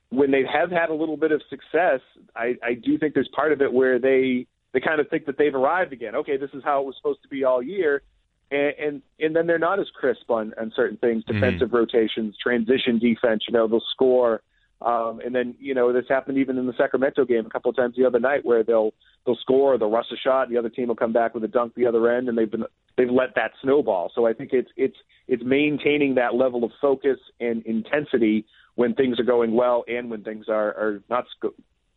when 0.09 0.29
they 0.29 0.43
have 0.51 0.69
had 0.69 0.89
a 0.89 0.93
little 0.93 1.17
bit 1.17 1.31
of 1.31 1.41
success, 1.49 2.01
I, 2.35 2.53
I 2.63 2.75
do 2.75 2.99
think 2.99 3.15
there's 3.15 3.29
part 3.35 3.51
of 3.51 3.61
it 3.61 3.73
where 3.73 3.99
they 3.99 4.45
they 4.73 4.79
kind 4.79 5.01
of 5.01 5.09
think 5.09 5.25
that 5.25 5.37
they've 5.37 5.55
arrived 5.55 5.91
again. 5.91 6.15
Okay, 6.15 6.37
this 6.37 6.51
is 6.53 6.63
how 6.63 6.81
it 6.81 6.85
was 6.85 6.95
supposed 6.97 7.23
to 7.23 7.29
be 7.29 7.43
all 7.43 7.63
year, 7.63 8.03
and 8.51 8.73
and, 8.79 9.01
and 9.19 9.35
then 9.35 9.47
they're 9.47 9.57
not 9.57 9.79
as 9.79 9.87
crisp 9.99 10.29
on 10.29 10.53
on 10.59 10.71
certain 10.75 10.97
things, 10.97 11.23
mm-hmm. 11.23 11.39
defensive 11.39 11.69
mm-hmm. 11.69 11.77
rotations, 11.77 12.35
transition 12.41 12.99
defense. 12.99 13.43
You 13.47 13.53
know, 13.53 13.67
they'll 13.67 13.81
score. 13.91 14.41
Um, 14.81 15.21
and 15.25 15.33
then 15.33 15.55
you 15.59 15.73
know 15.73 15.93
this 15.93 16.05
happened 16.09 16.37
even 16.37 16.57
in 16.57 16.67
the 16.67 16.73
Sacramento 16.77 17.25
game 17.25 17.45
a 17.45 17.49
couple 17.49 17.69
of 17.69 17.77
times 17.77 17.95
the 17.95 18.05
other 18.05 18.19
night 18.19 18.43
where 18.43 18.63
they'll 18.63 18.93
they'll 19.25 19.37
score, 19.37 19.77
they'll 19.77 19.89
rush 19.89 20.11
a 20.11 20.17
shot, 20.17 20.49
the 20.49 20.57
other 20.57 20.69
team 20.69 20.89
will 20.89 20.95
come 20.95 21.13
back 21.13 21.33
with 21.33 21.43
a 21.43 21.47
dunk 21.47 21.73
the 21.75 21.85
other 21.85 22.11
end, 22.11 22.27
and 22.27 22.37
they've 22.37 22.51
been 22.51 22.65
they've 22.97 23.09
let 23.09 23.35
that 23.35 23.51
snowball. 23.61 24.11
So 24.13 24.25
I 24.25 24.33
think 24.33 24.51
it's 24.53 24.69
it's 24.75 24.97
it's 25.27 25.43
maintaining 25.43 26.15
that 26.15 26.35
level 26.35 26.63
of 26.63 26.71
focus 26.81 27.17
and 27.39 27.65
intensity 27.65 28.45
when 28.75 28.93
things 28.93 29.19
are 29.19 29.23
going 29.23 29.53
well 29.53 29.85
and 29.87 30.09
when 30.09 30.23
things 30.23 30.47
are 30.49 30.69
are 30.69 31.01
not 31.09 31.25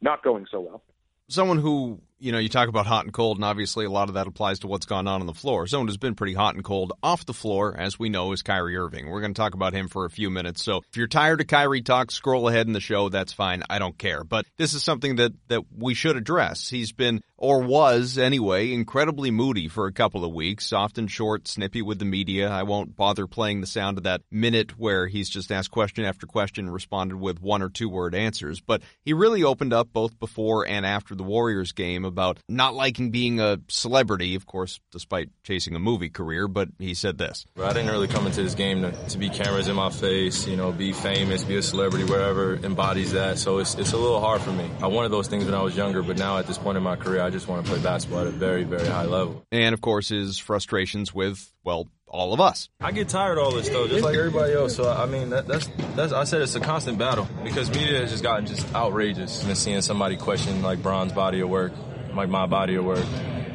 not 0.01 0.23
going 0.23 0.47
so 0.51 0.61
well. 0.61 0.83
Someone 1.29 1.59
who 1.59 2.01
you 2.19 2.33
know, 2.33 2.39
you 2.39 2.49
talk 2.49 2.69
about 2.69 2.87
hot 2.87 3.05
and 3.05 3.13
cold, 3.13 3.37
and 3.37 3.45
obviously 3.45 3.85
a 3.85 3.91
lot 3.91 4.09
of 4.09 4.15
that 4.15 4.27
applies 4.27 4.61
to 4.61 4.67
what's 4.67 4.87
gone 4.87 5.07
on 5.07 5.21
on 5.21 5.27
the 5.27 5.35
floor. 5.35 5.67
Someone 5.67 5.87
who's 5.87 5.97
been 5.97 6.15
pretty 6.15 6.35
hot 6.35 6.55
and 6.55 6.65
cold 6.65 6.93
off 7.03 7.25
the 7.25 7.35
floor, 7.35 7.77
as 7.79 7.99
we 7.99 8.09
know, 8.09 8.33
is 8.33 8.43
Kyrie 8.43 8.77
Irving. 8.77 9.09
We're 9.09 9.21
going 9.21 9.35
to 9.35 9.39
talk 9.39 9.55
about 9.55 9.73
him 9.73 9.89
for 9.89 10.05
a 10.05 10.11
few 10.11 10.29
minutes. 10.29 10.63
So 10.63 10.83
if 10.89 10.97
you're 10.97 11.07
tired 11.07 11.41
of 11.41 11.47
Kyrie 11.47 11.83
talk, 11.83 12.11
scroll 12.11 12.49
ahead 12.49 12.67
in 12.67 12.73
the 12.73 12.81
show. 12.81 13.09
That's 13.09 13.33
fine. 13.33 13.63
I 13.71 13.79
don't 13.79 13.97
care. 13.97 14.25
But 14.25 14.47
this 14.57 14.75
is 14.75 14.83
something 14.83 15.17
that, 15.17 15.33
that 15.49 15.63
we 15.77 15.95
should 15.95 16.17
address. 16.17 16.69
He's 16.69 16.93
been, 16.93 17.21
or 17.37 17.63
was 17.63 18.19
anyway, 18.19 18.73
incredibly 18.73 19.31
moody 19.31 19.69
for 19.69 19.87
a 19.87 19.93
couple 19.93 20.25
of 20.25 20.33
weeks, 20.33 20.73
often 20.73 21.07
short, 21.07 21.47
snippy 21.47 21.83
with 21.83 22.01
the 22.01 22.05
media. 22.05 22.51
I 22.51 22.65
won't 22.65 22.97
bother 22.97 23.29
playing 23.29 23.61
the 23.61 23.67
sound 23.67 23.97
of 23.97 24.05
that 24.05 24.23
minute 24.31 24.77
where 24.77 25.07
he's 25.07 25.29
just 25.29 25.53
asked 25.53 25.71
question 25.71 26.05
after 26.05 26.27
question 26.27 26.69
responded 26.69 27.17
with 27.17 27.41
one 27.41 27.63
or 27.63 27.69
two 27.69 27.89
word 27.89 28.15
answers. 28.15 28.61
But 28.61 28.83
he 29.05 29.13
really 29.13 29.45
opened 29.45 29.73
up 29.73 29.93
both 29.93 30.19
before 30.19 30.67
and 30.67 30.85
after 30.85 31.15
the 31.15 31.23
Warriors 31.23 31.73
game 31.73 32.05
about 32.09 32.39
not 32.49 32.75
liking 32.75 33.11
being 33.11 33.39
a 33.41 33.61
celebrity, 33.69 34.35
of 34.35 34.47
course, 34.47 34.81
despite 34.91 35.31
chasing 35.45 35.77
a 35.77 35.79
movie 35.79 36.09
career, 36.09 36.49
but 36.49 36.69
he 36.79 36.95
said 36.95 37.19
this. 37.19 37.47
I 37.57 37.73
didn't 37.73 37.91
really 37.91 38.09
come 38.09 38.27
into 38.27 38.43
this 38.43 38.55
game 38.55 38.83
to, 38.83 38.93
to 38.93 39.19
be 39.19 39.29
cameras 39.29 39.69
in 39.69 39.77
my 39.77 39.91
face, 39.91 40.47
you 40.47 40.57
know, 40.57 40.73
be 40.73 40.93
famous, 40.93 41.45
be 41.45 41.57
a 41.57 41.63
celebrity, 41.63 42.05
whatever 42.05 42.57
embodies 42.57 43.13
that. 43.13 43.39
So 43.39 43.59
it's, 43.59 43.77
it's 43.77 43.93
a 43.93 43.97
little 43.97 44.21
hard 44.21 44.41
for 44.41 44.53
me. 44.53 44.69
Uh, 44.81 44.89
I 44.89 44.91
wanted 44.91 45.11
those 45.11 45.29
things 45.29 45.45
when 45.45 45.55
I 45.55 45.63
was 45.63 45.77
younger, 45.77 46.03
but 46.03 46.19
now 46.19 46.39
at 46.39 46.47
this 46.47 46.59
point 46.59 46.77
in 46.77 46.83
my 46.83 46.97
career, 46.97 47.23
I 47.23 47.31
just 47.31 47.47
want 47.47 47.65
to 47.65 47.71
play 47.71 47.81
basketball 47.81 48.21
at 48.21 48.27
a 48.27 48.31
very, 48.31 48.65
very 48.65 48.87
high 48.87 49.05
level. 49.05 49.45
And 49.53 49.75
of 49.75 49.81
course, 49.81 50.09
his 50.09 50.39
frustrations 50.39 51.15
with, 51.15 51.53
well, 51.63 51.89
all 52.11 52.33
of 52.33 52.41
us. 52.41 52.69
I 52.81 52.93
get 52.93 53.09
tired 53.09 53.39
of 53.39 53.45
all 53.45 53.51
this 53.53 53.69
though, 53.69 53.87
just 53.87 54.03
like 54.03 54.17
everybody 54.17 54.55
else. 54.55 54.75
So 54.75 54.91
I 54.91 55.07
mean, 55.07 55.31
that, 55.31 55.47
that's 55.47 55.69
that's 55.95 56.13
I 56.13 56.25
said 56.25 56.43
it's 56.43 56.55
a 56.55 56.61
constant 56.61 56.99
battle 56.99 57.29
because 57.45 57.71
media 57.71 58.01
has 58.01 58.11
just 58.11 58.23
gotten 58.23 58.47
just 58.47 58.73
outrageous. 58.75 59.45
And 59.45 59.57
seeing 59.57 59.83
somebody 59.83 60.17
question 60.17 60.63
like 60.63 60.83
Bron's 60.83 61.13
body 61.13 61.41
of 61.41 61.49
work, 61.49 61.73
like 62.15 62.29
my 62.29 62.47
body 62.47 62.77
of 62.77 62.85
work, 62.85 63.05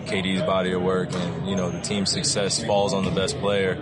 KD's 0.06 0.42
body 0.42 0.72
of 0.74 0.82
work, 0.82 1.14
and 1.14 1.48
you 1.48 1.56
know 1.56 1.70
the 1.70 1.82
team's 1.82 2.12
success 2.12 2.64
falls 2.64 2.94
on 2.94 3.06
the 3.06 3.12
best 3.12 3.38
player. 3.40 3.74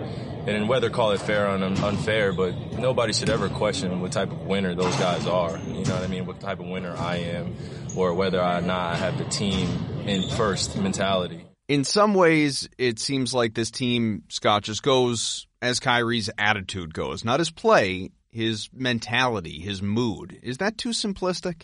And 0.44 0.56
in 0.56 0.66
whether 0.66 0.90
call 0.90 1.12
it 1.12 1.20
fair 1.20 1.46
or 1.46 1.50
unfair, 1.50 2.32
but 2.32 2.50
nobody 2.72 3.12
should 3.12 3.30
ever 3.30 3.48
question 3.48 4.00
what 4.00 4.10
type 4.10 4.32
of 4.32 4.40
winner 4.40 4.74
those 4.74 4.96
guys 4.96 5.24
are. 5.24 5.56
You 5.56 5.84
know 5.84 5.94
what 5.94 6.02
I 6.02 6.08
mean? 6.08 6.26
What 6.26 6.40
type 6.40 6.58
of 6.58 6.66
winner 6.66 6.96
I 6.96 7.18
am, 7.18 7.54
or 7.96 8.12
whether 8.12 8.40
or 8.40 8.60
not 8.60 8.94
I 8.94 8.96
have 8.96 9.18
the 9.18 9.24
team 9.24 9.68
in 10.04 10.28
first 10.30 10.76
mentality 10.76 11.46
in 11.72 11.84
some 11.84 12.12
ways, 12.12 12.68
it 12.76 12.98
seems 12.98 13.32
like 13.32 13.54
this 13.54 13.70
team, 13.70 14.24
Scott, 14.28 14.62
just 14.64 14.82
goes 14.82 15.46
as 15.62 15.80
Kyrie's 15.80 16.28
attitude 16.36 16.92
goes, 16.92 17.24
not 17.24 17.38
his 17.38 17.50
play, 17.50 18.10
his 18.30 18.68
mentality, 18.74 19.58
his 19.58 19.80
mood. 19.80 20.38
Is 20.42 20.58
that 20.58 20.76
too 20.76 20.90
simplistic? 20.90 21.62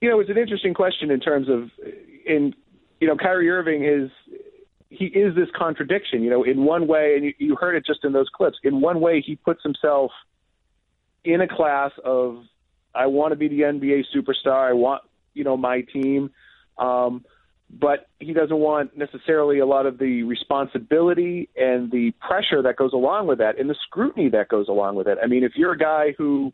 You 0.00 0.08
know, 0.08 0.20
it's 0.20 0.30
an 0.30 0.38
interesting 0.38 0.74
question 0.74 1.10
in 1.10 1.20
terms 1.20 1.48
of, 1.48 1.70
in 2.26 2.54
you 3.00 3.06
know, 3.06 3.16
Kyrie 3.16 3.50
Irving 3.50 3.84
is 3.84 4.10
he 4.88 5.06
is 5.06 5.34
this 5.34 5.48
contradiction. 5.56 6.22
You 6.22 6.30
know, 6.30 6.42
in 6.42 6.64
one 6.64 6.86
way, 6.86 7.14
and 7.16 7.24
you, 7.24 7.34
you 7.38 7.56
heard 7.56 7.76
it 7.76 7.84
just 7.86 8.04
in 8.04 8.12
those 8.12 8.28
clips. 8.32 8.58
In 8.62 8.80
one 8.80 9.00
way, 9.00 9.22
he 9.24 9.36
puts 9.36 9.62
himself 9.62 10.10
in 11.24 11.40
a 11.40 11.48
class 11.48 11.92
of 12.04 12.44
I 12.94 13.06
want 13.06 13.32
to 13.32 13.36
be 13.36 13.48
the 13.48 13.60
NBA 13.60 14.04
superstar. 14.14 14.68
I 14.68 14.72
want 14.72 15.02
you 15.34 15.44
know 15.44 15.56
my 15.56 15.82
team. 15.82 16.30
Um, 16.78 17.24
but 17.72 18.08
he 18.18 18.32
doesn't 18.32 18.56
want 18.56 18.96
necessarily 18.96 19.60
a 19.60 19.66
lot 19.66 19.86
of 19.86 19.98
the 19.98 20.24
responsibility 20.24 21.48
and 21.56 21.90
the 21.90 22.12
pressure 22.20 22.62
that 22.62 22.76
goes 22.76 22.92
along 22.92 23.28
with 23.28 23.38
that 23.38 23.60
and 23.60 23.70
the 23.70 23.76
scrutiny 23.86 24.28
that 24.30 24.48
goes 24.48 24.66
along 24.68 24.96
with 24.96 25.06
it. 25.06 25.18
I 25.22 25.26
mean, 25.26 25.44
if 25.44 25.52
you're 25.54 25.72
a 25.72 25.78
guy 25.78 26.14
who, 26.18 26.52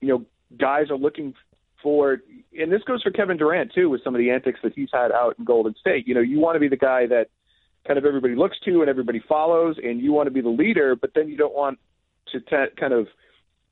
you 0.00 0.08
know, 0.08 0.24
guys 0.58 0.90
are 0.90 0.96
looking 0.96 1.34
for, 1.82 2.18
and 2.58 2.72
this 2.72 2.82
goes 2.86 3.02
for 3.02 3.10
Kevin 3.10 3.36
Durant 3.36 3.72
too, 3.74 3.90
with 3.90 4.02
some 4.02 4.14
of 4.14 4.18
the 4.18 4.30
antics 4.30 4.60
that 4.62 4.72
he's 4.74 4.88
had 4.92 5.12
out 5.12 5.36
in 5.38 5.44
Golden 5.44 5.74
State. 5.78 6.06
You 6.06 6.14
know, 6.14 6.20
you 6.20 6.40
want 6.40 6.56
to 6.56 6.60
be 6.60 6.68
the 6.68 6.76
guy 6.76 7.06
that 7.06 7.26
kind 7.86 7.98
of 7.98 8.04
everybody 8.04 8.34
looks 8.34 8.56
to 8.64 8.80
and 8.80 8.90
everybody 8.90 9.22
follows, 9.28 9.76
and 9.82 10.00
you 10.00 10.12
want 10.12 10.26
to 10.26 10.32
be 10.32 10.40
the 10.40 10.48
leader, 10.48 10.96
but 10.96 11.10
then 11.14 11.28
you 11.28 11.36
don't 11.36 11.54
want 11.54 11.78
to 12.32 12.40
t- 12.40 12.74
kind 12.78 12.92
of 12.92 13.06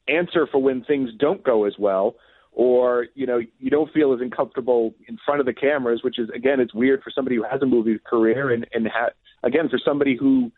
answer 0.08 0.46
for 0.50 0.62
when 0.62 0.84
things 0.84 1.10
don't 1.18 1.42
go 1.42 1.64
as 1.64 1.74
well 1.78 2.14
or 2.54 3.06
you 3.14 3.26
know 3.26 3.40
you 3.58 3.70
don't 3.70 3.92
feel 3.92 4.12
as 4.12 4.20
uncomfortable 4.20 4.94
in 5.08 5.18
front 5.24 5.40
of 5.40 5.46
the 5.46 5.52
cameras, 5.52 6.00
which 6.02 6.18
is 6.18 6.28
again 6.34 6.60
it's 6.60 6.72
weird 6.72 7.02
for 7.02 7.10
somebody 7.10 7.36
who 7.36 7.42
has 7.42 7.60
a 7.62 7.66
movie 7.66 7.98
career 8.08 8.52
and 8.52 8.66
and 8.72 8.86
ha- 8.88 9.10
again 9.42 9.68
for 9.68 9.78
somebody 9.84 10.16
who 10.16 10.50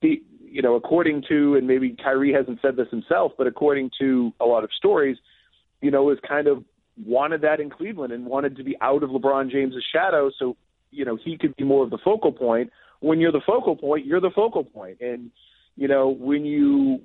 The, 0.00 0.22
you 0.40 0.62
know 0.62 0.74
according 0.74 1.22
to 1.28 1.54
and 1.54 1.66
maybe 1.66 1.96
Kyrie 2.02 2.32
hasn't 2.32 2.58
said 2.60 2.76
this 2.76 2.88
himself, 2.90 3.32
but 3.38 3.46
according 3.46 3.90
to 4.00 4.32
a 4.40 4.44
lot 4.44 4.64
of 4.64 4.70
stories, 4.76 5.16
you 5.82 5.90
know 5.90 6.08
is 6.10 6.18
kind 6.26 6.46
of 6.46 6.64
wanted 7.04 7.42
that 7.42 7.60
in 7.60 7.68
Cleveland 7.68 8.12
and 8.12 8.24
wanted 8.24 8.56
to 8.56 8.64
be 8.64 8.76
out 8.80 9.02
of 9.02 9.10
LeBron 9.10 9.50
James's 9.50 9.84
shadow, 9.92 10.30
so 10.38 10.56
you 10.90 11.04
know 11.04 11.18
he 11.22 11.36
could 11.36 11.54
be 11.56 11.64
more 11.64 11.84
of 11.84 11.90
the 11.90 11.98
focal 12.02 12.32
point. 12.32 12.70
When 13.00 13.20
you're 13.20 13.32
the 13.32 13.42
focal 13.46 13.76
point, 13.76 14.06
you're 14.06 14.20
the 14.20 14.30
focal 14.30 14.64
point. 14.64 15.00
point, 15.00 15.10
and 15.10 15.30
you 15.76 15.88
know 15.88 16.08
when 16.08 16.46
you 16.46 17.00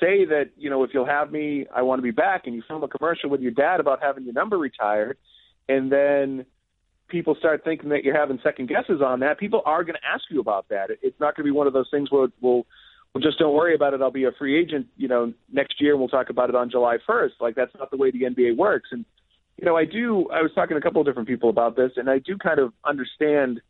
say 0.00 0.24
that 0.24 0.50
you 0.56 0.70
know 0.70 0.82
if 0.82 0.90
you'll 0.92 1.06
have 1.06 1.30
me, 1.30 1.66
I 1.74 1.82
want 1.82 1.98
to 1.98 2.02
be 2.02 2.10
back, 2.10 2.46
and 2.46 2.54
you 2.54 2.62
film 2.66 2.82
a 2.82 2.88
commercial 2.88 3.30
with 3.30 3.40
your 3.40 3.52
dad 3.52 3.78
about 3.78 4.02
having 4.02 4.24
your 4.24 4.34
number 4.34 4.58
retired, 4.58 5.18
and 5.68 5.92
then 5.92 6.46
people 7.12 7.36
start 7.38 7.62
thinking 7.62 7.90
that 7.90 8.02
you're 8.02 8.18
having 8.18 8.40
second 8.42 8.68
guesses 8.68 9.02
on 9.04 9.20
that, 9.20 9.38
people 9.38 9.62
are 9.66 9.84
going 9.84 9.94
to 9.94 10.06
ask 10.12 10.24
you 10.30 10.40
about 10.40 10.66
that. 10.70 10.88
It's 11.02 11.20
not 11.20 11.36
going 11.36 11.44
to 11.44 11.52
be 11.52 11.56
one 11.56 11.66
of 11.66 11.74
those 11.74 11.88
things 11.90 12.10
where 12.10 12.28
we'll 12.40 12.66
well, 13.14 13.22
just 13.22 13.38
don't 13.38 13.54
worry 13.54 13.74
about 13.74 13.94
it. 13.94 14.00
I'll 14.00 14.10
be 14.10 14.24
a 14.24 14.32
free 14.32 14.58
agent, 14.58 14.86
you 14.96 15.08
know, 15.08 15.32
next 15.52 15.80
year, 15.80 15.96
we'll 15.96 16.08
talk 16.08 16.30
about 16.30 16.48
it 16.48 16.54
on 16.54 16.70
July 16.70 16.96
1st. 17.08 17.32
Like 17.40 17.54
that's 17.54 17.72
not 17.78 17.90
the 17.90 17.96
way 17.96 18.10
the 18.10 18.22
NBA 18.22 18.56
works. 18.56 18.88
And 18.92 19.04
you 19.58 19.66
know, 19.66 19.76
I 19.76 19.84
do. 19.84 20.28
I 20.32 20.42
was 20.42 20.50
talking 20.54 20.74
to 20.74 20.78
a 20.78 20.82
couple 20.82 21.00
of 21.00 21.06
different 21.06 21.28
people 21.28 21.50
about 21.50 21.76
this, 21.76 21.92
and 21.96 22.08
I 22.08 22.18
do 22.18 22.36
kind 22.38 22.58
of 22.58 22.72
understand 22.84 23.60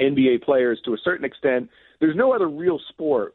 NBA 0.00 0.42
players 0.42 0.80
to 0.84 0.94
a 0.94 0.98
certain 0.98 1.24
extent. 1.24 1.70
There's 2.00 2.16
no 2.16 2.32
other 2.32 2.48
real 2.48 2.80
sport 2.88 3.34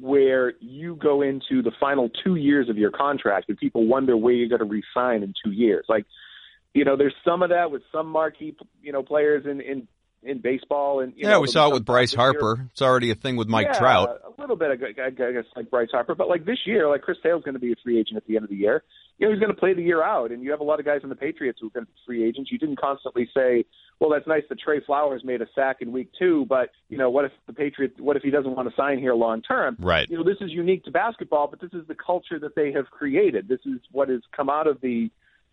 where 0.00 0.54
you 0.60 0.96
go 0.96 1.22
into 1.22 1.62
the 1.62 1.70
final 1.78 2.10
two 2.24 2.34
years 2.36 2.68
of 2.68 2.76
your 2.76 2.90
contract 2.90 3.48
and 3.48 3.56
people 3.56 3.86
wonder 3.86 4.16
where 4.16 4.32
you're 4.32 4.48
going 4.48 4.58
to 4.58 4.82
resign 4.96 5.22
in 5.22 5.32
two 5.44 5.52
years. 5.52 5.84
Like, 5.88 6.04
you 6.72 6.84
know, 6.84 6.96
there's 6.96 7.14
some 7.24 7.42
of 7.42 7.50
that 7.50 7.70
with 7.70 7.82
some 7.92 8.08
marquee, 8.08 8.56
you 8.82 8.92
know, 8.92 9.02
players 9.02 9.44
in 9.46 9.60
in 9.60 9.86
in 10.24 10.38
baseball 10.38 11.00
and 11.00 11.12
yeah, 11.16 11.30
know, 11.30 11.40
we 11.40 11.48
saw 11.48 11.68
it 11.68 11.74
with 11.74 11.84
Bryce 11.84 12.14
Harper. 12.14 12.56
Year. 12.56 12.68
It's 12.72 12.82
already 12.82 13.10
a 13.10 13.14
thing 13.14 13.36
with 13.36 13.48
Mike 13.48 13.68
yeah, 13.72 13.78
Trout. 13.78 14.20
A 14.26 14.40
little 14.40 14.56
bit, 14.56 14.70
I 14.70 15.10
guess, 15.10 15.44
like 15.54 15.70
Bryce 15.70 15.90
Harper. 15.92 16.14
But 16.14 16.28
like 16.28 16.44
this 16.44 16.58
year, 16.66 16.88
like 16.88 17.02
Chris 17.02 17.18
Sale's 17.22 17.44
going 17.44 17.54
to 17.54 17.60
be 17.60 17.72
a 17.72 17.76
free 17.82 17.98
agent 17.98 18.16
at 18.16 18.26
the 18.26 18.36
end 18.36 18.44
of 18.44 18.50
the 18.50 18.56
year. 18.56 18.82
You 19.18 19.26
know, 19.26 19.32
he's 19.32 19.40
going 19.40 19.54
to 19.54 19.58
play 19.58 19.74
the 19.74 19.82
year 19.82 20.02
out, 20.02 20.32
and 20.32 20.42
you 20.42 20.50
have 20.50 20.60
a 20.60 20.64
lot 20.64 20.80
of 20.80 20.86
guys 20.86 21.00
in 21.04 21.08
the 21.08 21.14
Patriots 21.14 21.58
who 21.60 21.68
are 21.68 21.70
going 21.70 21.86
to 21.86 21.92
be 21.92 21.98
free 22.04 22.24
agents. 22.24 22.50
You 22.50 22.58
didn't 22.58 22.80
constantly 22.80 23.28
say, 23.32 23.64
"Well, 24.00 24.10
that's 24.10 24.26
nice 24.26 24.42
that 24.48 24.58
Trey 24.58 24.80
Flowers 24.80 25.22
made 25.24 25.40
a 25.40 25.46
sack 25.54 25.76
in 25.80 25.92
week 25.92 26.10
two, 26.18 26.46
but 26.48 26.70
you 26.88 26.98
know, 26.98 27.10
what 27.10 27.24
if 27.24 27.32
the 27.46 27.52
Patriots? 27.52 27.94
What 28.00 28.16
if 28.16 28.24
he 28.24 28.30
doesn't 28.30 28.56
want 28.56 28.68
to 28.68 28.74
sign 28.74 28.98
here 28.98 29.14
long 29.14 29.40
term?" 29.42 29.76
Right. 29.78 30.08
You 30.10 30.18
know, 30.18 30.24
this 30.24 30.38
is 30.40 30.50
unique 30.50 30.84
to 30.84 30.90
basketball, 30.90 31.46
but 31.46 31.60
this 31.60 31.72
is 31.72 31.86
the 31.86 31.94
culture 31.94 32.40
that 32.40 32.56
they 32.56 32.72
have 32.72 32.86
created. 32.90 33.46
This 33.46 33.60
is 33.64 33.80
what 33.92 34.08
has 34.08 34.20
come 34.36 34.50
out 34.50 34.66
of 34.66 34.80
the, 34.80 35.08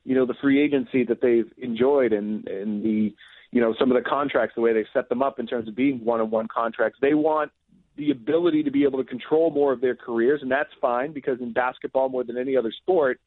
you 0.06 0.16
know, 0.16 0.26
the 0.26 0.36
free 0.42 0.60
agency 0.60 1.04
that 1.04 1.22
they've 1.22 1.52
enjoyed, 1.60 2.14
and 2.14 2.48
and 2.48 2.84
the 2.84 3.14
you 3.52 3.62
know, 3.62 3.76
some 3.78 3.92
of 3.92 4.02
the 4.02 4.10
contracts, 4.10 4.56
the 4.56 4.62
way 4.62 4.74
they 4.74 4.86
set 4.94 5.10
them 5.10 5.22
up 5.22 5.40
in 5.40 5.48
terms 5.48 5.68
of 5.68 5.76
being 5.76 6.04
one-on-one 6.04 6.48
contracts. 6.48 6.98
They 7.02 7.14
want 7.14 7.52
the 7.98 8.12
ability 8.12 8.64
to 8.64 8.72
be 8.72 8.84
able 8.84 9.04
to 9.04 9.08
control 9.08 9.52
more 9.52 9.74
of 9.74 9.82
their 9.82 9.96
careers, 9.96 10.42
and 10.42 10.50
that's 10.50 10.70
fine 10.80 11.14
because 11.14 11.40
in 11.42 11.52
basketball, 11.52 12.10
more 12.10 12.24
than 12.24 12.38
any 12.38 12.56
other 12.56 12.72
sport, 12.72 13.20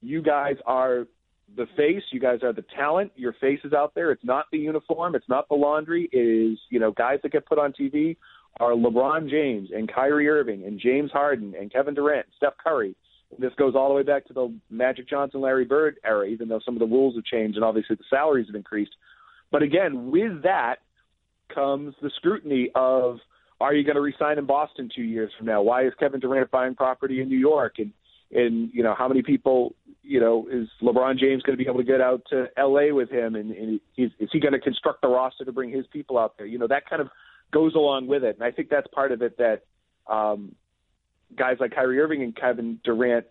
you 0.00 0.20
guys 0.20 0.56
are 0.66 1.06
the 1.56 1.66
face. 1.76 2.02
You 2.10 2.20
guys 2.20 2.40
are 2.42 2.52
the 2.52 2.64
talent. 2.74 3.12
Your 3.14 3.34
face 3.34 3.60
is 3.64 3.72
out 3.72 3.94
there. 3.94 4.10
It's 4.10 4.24
not 4.24 4.46
the 4.50 4.58
uniform. 4.58 5.14
It's 5.14 5.28
not 5.28 5.48
the 5.48 5.54
laundry. 5.54 6.08
It 6.12 6.18
is, 6.18 6.58
you 6.70 6.80
know, 6.80 6.90
guys 6.90 7.20
that 7.22 7.32
get 7.32 7.46
put 7.46 7.58
on 7.58 7.72
TV 7.72 8.16
are 8.60 8.72
LeBron 8.72 9.30
James 9.30 9.70
and 9.74 9.90
Kyrie 9.92 10.28
Irving 10.28 10.64
and 10.64 10.80
James 10.80 11.10
Harden 11.10 11.54
and 11.58 11.72
Kevin 11.72 11.94
Durant, 11.94 12.26
Steph 12.36 12.54
Curry. 12.62 12.94
This 13.38 13.52
goes 13.56 13.74
all 13.74 13.88
the 13.88 13.94
way 13.94 14.02
back 14.02 14.26
to 14.26 14.34
the 14.34 14.54
Magic 14.68 15.08
Johnson, 15.08 15.40
Larry 15.40 15.64
Bird 15.64 15.96
era, 16.04 16.26
even 16.26 16.48
though 16.48 16.60
some 16.64 16.74
of 16.74 16.80
the 16.80 16.86
rules 16.86 17.14
have 17.14 17.24
changed 17.24 17.56
and 17.56 17.64
obviously 17.64 17.96
the 17.96 18.04
salaries 18.10 18.46
have 18.46 18.56
increased. 18.56 18.94
But 19.52 19.62
again, 19.62 20.10
with 20.10 20.42
that 20.42 20.76
comes 21.54 21.94
the 22.02 22.10
scrutiny 22.16 22.70
of 22.74 23.18
are 23.60 23.74
you 23.74 23.84
going 23.84 23.94
to 23.94 24.00
resign 24.00 24.38
in 24.38 24.46
Boston 24.46 24.88
two 24.92 25.02
years 25.02 25.30
from 25.36 25.46
now? 25.46 25.62
Why 25.62 25.86
is 25.86 25.92
Kevin 26.00 26.18
Durant 26.18 26.50
buying 26.50 26.74
property 26.74 27.20
in 27.20 27.28
New 27.28 27.38
York? 27.38 27.74
And 27.78 27.92
and 28.32 28.70
you 28.72 28.82
know 28.82 28.94
how 28.96 29.06
many 29.06 29.22
people 29.22 29.76
you 30.02 30.18
know 30.18 30.48
is 30.50 30.68
LeBron 30.82 31.18
James 31.18 31.42
going 31.42 31.56
to 31.56 31.62
be 31.62 31.68
able 31.68 31.78
to 31.78 31.86
get 31.86 32.00
out 32.00 32.22
to 32.30 32.46
L.A. 32.56 32.92
with 32.92 33.10
him? 33.10 33.36
And, 33.36 33.52
and 33.52 33.80
is, 33.96 34.10
is 34.18 34.30
he 34.32 34.40
going 34.40 34.54
to 34.54 34.58
construct 34.58 35.02
the 35.02 35.08
roster 35.08 35.44
to 35.44 35.52
bring 35.52 35.70
his 35.70 35.86
people 35.92 36.18
out 36.18 36.36
there? 36.38 36.46
You 36.46 36.58
know 36.58 36.66
that 36.66 36.88
kind 36.88 37.02
of 37.02 37.08
goes 37.52 37.74
along 37.74 38.08
with 38.08 38.24
it, 38.24 38.36
and 38.36 38.42
I 38.42 38.50
think 38.50 38.70
that's 38.70 38.86
part 38.88 39.12
of 39.12 39.22
it 39.22 39.38
that 39.38 39.62
um, 40.10 40.56
guys 41.36 41.58
like 41.60 41.72
Kyrie 41.72 42.00
Irving 42.00 42.22
and 42.22 42.34
Kevin 42.34 42.80
Durant 42.82 43.26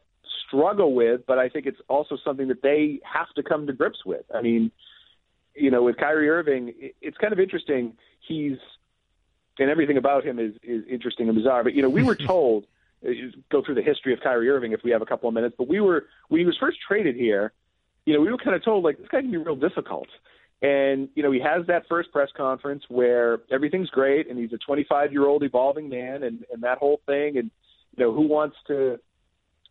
struggle 0.48 0.94
with. 0.94 1.22
But 1.28 1.40
I 1.40 1.50
think 1.50 1.66
it's 1.66 1.82
also 1.90 2.16
something 2.24 2.48
that 2.50 2.62
they 2.62 3.00
have 3.12 3.34
to 3.36 3.44
come 3.44 3.66
to 3.68 3.74
grips 3.74 4.06
with. 4.06 4.24
I 4.34 4.42
mean 4.42 4.72
you 5.56 5.72
know, 5.72 5.84
with 5.84 5.98
Kyrie 5.98 6.30
Irving, 6.30 6.74
it's 7.02 7.18
kind 7.18 7.34
of 7.34 7.40
interesting. 7.40 7.94
He's 8.28 8.58
and 9.60 9.70
everything 9.70 9.98
about 9.98 10.26
him 10.26 10.40
is 10.40 10.54
is 10.64 10.84
interesting 10.90 11.28
and 11.28 11.38
bizarre. 11.38 11.64
But 11.64 11.74
you 11.74 11.82
know, 11.82 11.90
we 11.90 12.04
were 12.04 12.16
told 12.28 12.66
uh, 13.06 13.12
go 13.52 13.64
through 13.64 13.76
the 13.76 13.82
history 13.82 14.14
of 14.14 14.20
Kyrie 14.22 14.50
Irving 14.50 14.72
if 14.72 14.82
we 14.84 14.92
have 14.92 15.02
a 15.02 15.06
couple 15.06 15.28
of 15.28 15.36
minutes. 15.36 15.56
But 15.58 15.68
we 15.68 15.80
were 15.80 16.06
when 16.30 16.40
he 16.40 16.46
was 16.46 16.58
first 16.60 16.78
traded 16.88 17.16
here, 17.16 17.54
you 18.06 18.14
know, 18.14 18.22
we 18.22 18.32
were 18.32 18.38
kind 18.38 18.56
of 18.56 18.64
told 18.64 18.84
like 18.84 18.98
this 18.98 19.08
guy 19.08 19.22
can 19.22 19.32
be 19.32 19.38
real 19.38 19.56
difficult. 19.56 20.08
And 20.62 21.10
you 21.16 21.24
know, 21.24 21.32
he 21.32 21.40
has 21.40 21.66
that 21.68 21.84
first 21.90 22.12
press 22.12 22.30
conference 22.38 22.84
where 22.88 23.40
everything's 23.52 23.90
great, 23.90 24.30
and 24.30 24.38
he's 24.38 24.54
a 24.54 24.60
25 24.60 25.12
year 25.12 25.26
old 25.26 25.44
evolving 25.44 25.90
man, 25.90 26.24
and 26.24 26.46
and 26.52 26.64
that 26.64 26.78
whole 26.78 27.02
thing, 27.06 27.38
and 27.38 27.50
you 27.98 28.06
know, 28.06 28.14
who 28.14 28.28
wants 28.28 28.56
to 28.68 29.00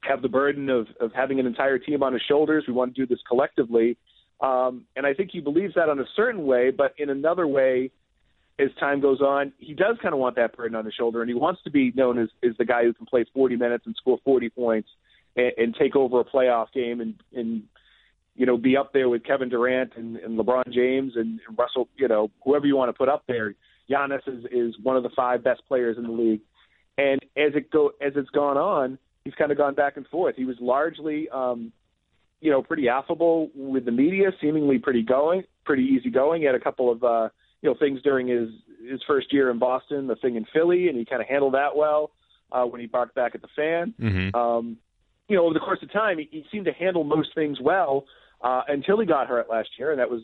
have 0.03 0.23
the 0.23 0.29
burden 0.29 0.69
of 0.69 0.89
of 1.01 1.13
having 1.13 1.39
an 1.39 1.47
entire 1.47 1.79
team 1.79 2.03
on 2.03 2.13
his 2.13 2.23
shoulders? 2.23 2.65
We 2.67 2.73
want 2.73 2.95
to 2.95 3.01
do 3.01 3.07
this 3.07 3.23
collectively. 3.29 3.97
Um, 4.41 4.85
and 4.97 5.07
I 5.07 5.15
think 5.15 5.31
he 5.33 5.41
believes 5.41 5.75
that 5.75 5.89
on 5.89 5.99
a 6.01 6.07
certain 6.17 6.47
way, 6.47 6.71
but 6.71 6.95
in 6.97 7.11
another 7.11 7.47
way, 7.47 7.91
as 8.59 8.69
time 8.79 9.01
goes 9.01 9.21
on, 9.21 9.53
he 9.59 9.75
does 9.75 9.97
kind 10.03 10.15
of 10.15 10.21
want 10.21 10.37
that 10.37 10.57
burden 10.57 10.77
on 10.77 10.85
his 10.85 10.95
shoulder, 10.95 11.21
and 11.23 11.29
he 11.29 11.35
wants 11.35 11.63
to 11.65 11.71
be 11.71 11.93
known 11.95 12.19
as, 12.19 12.29
as 12.43 12.57
the 12.59 12.65
guy 12.65 12.85
who 12.85 12.93
can 12.93 13.07
play 13.07 13.25
40 13.35 13.57
minutes 13.57 13.85
and 13.87 13.95
score 13.97 14.19
40 14.25 14.51
points 14.51 14.89
and, 15.37 15.53
and 15.57 15.75
take 15.75 15.97
over 15.97 16.21
a 16.21 16.25
playoff 16.25 16.73
game 16.73 17.01
and, 17.01 17.15
and 17.35 17.63
you 18.35 18.47
know, 18.47 18.57
be 18.57 18.77
up 18.77 18.93
there 18.93 19.09
with 19.09 19.25
Kevin 19.25 19.49
Durant 19.49 19.93
and, 19.97 20.17
and 20.17 20.39
LeBron 20.39 20.73
James 20.73 21.13
and, 21.17 21.41
and 21.47 21.59
Russell, 21.59 21.89
you 21.97 22.09
know, 22.09 22.31
whoever 22.45 22.67
you 22.67 22.77
want 22.77 22.89
to 22.89 22.93
put 22.95 23.09
up 23.09 23.25
there. 23.27 23.55
Giannis 23.91 24.27
is, 24.27 24.45
is 24.51 24.75
one 24.83 24.97
of 24.97 25.03
the 25.03 25.11
five 25.17 25.43
best 25.43 25.63
players 25.67 25.97
in 25.99 26.05
the 26.05 26.13
league. 26.13 26.41
And 26.97 27.21
as 27.37 27.55
it 27.55 27.71
go 27.71 27.89
as 28.01 28.13
it's 28.17 28.31
gone 28.31 28.57
on, 28.57 28.99
he's 29.25 29.35
kind 29.35 29.51
of 29.51 29.59
gone 29.59 29.75
back 29.75 29.97
and 29.97 30.07
forth. 30.07 30.37
He 30.37 30.45
was 30.45 30.57
largely, 30.61 31.29
um, 31.31 31.73
you 32.41 32.51
know, 32.51 32.63
pretty 32.63 32.89
affable 32.89 33.51
with 33.55 33.85
the 33.85 33.91
media, 33.91 34.31
seemingly 34.41 34.79
pretty 34.79 35.03
going, 35.03 35.45
pretty 35.65 35.83
easygoing. 35.83 36.41
He 36.41 36.47
had 36.47 36.55
a 36.55 36.61
couple 36.61 36.91
of, 36.91 37.05
uh, 37.05 37.29
you 37.63 37.69
know, 37.69 37.77
things 37.79 38.01
during 38.03 38.29
his 38.29 38.49
his 38.89 39.01
first 39.07 39.33
year 39.33 39.51
in 39.51 39.59
Boston, 39.59 40.07
the 40.07 40.17
thing 40.17 40.37
in 40.37 40.47
Philly, 40.53 40.89
and 40.89 40.97
he 40.97 41.05
kind 41.05 41.21
of 41.21 41.29
handled 41.29 41.55
that 41.55 41.77
well 41.77 42.11
uh, 42.51 42.65
when 42.65 42.81
he 42.81 42.87
barked 42.87 43.15
back 43.15 43.35
at 43.35 43.43
the 43.43 43.49
fan. 43.55 43.95
Mm-hmm. 44.01 44.35
Um, 44.35 44.77
you 45.29 45.37
know, 45.37 45.45
over 45.45 45.55
the 45.55 45.61
course 45.61 45.79
of 45.83 45.93
time, 45.93 46.19
he, 46.19 46.29
he 46.31 46.45
seemed 46.51 46.65
to 46.65 46.73
handle 46.73 47.05
most 47.05 47.35
things 47.35 47.59
well 47.61 48.07
uh, 48.41 48.63
until 48.69 48.99
he 48.99 49.07
got 49.07 49.29
hurt 49.29 49.49
last 49.51 49.69
year, 49.79 49.91
and 49.91 50.01
that 50.01 50.11
was 50.11 50.23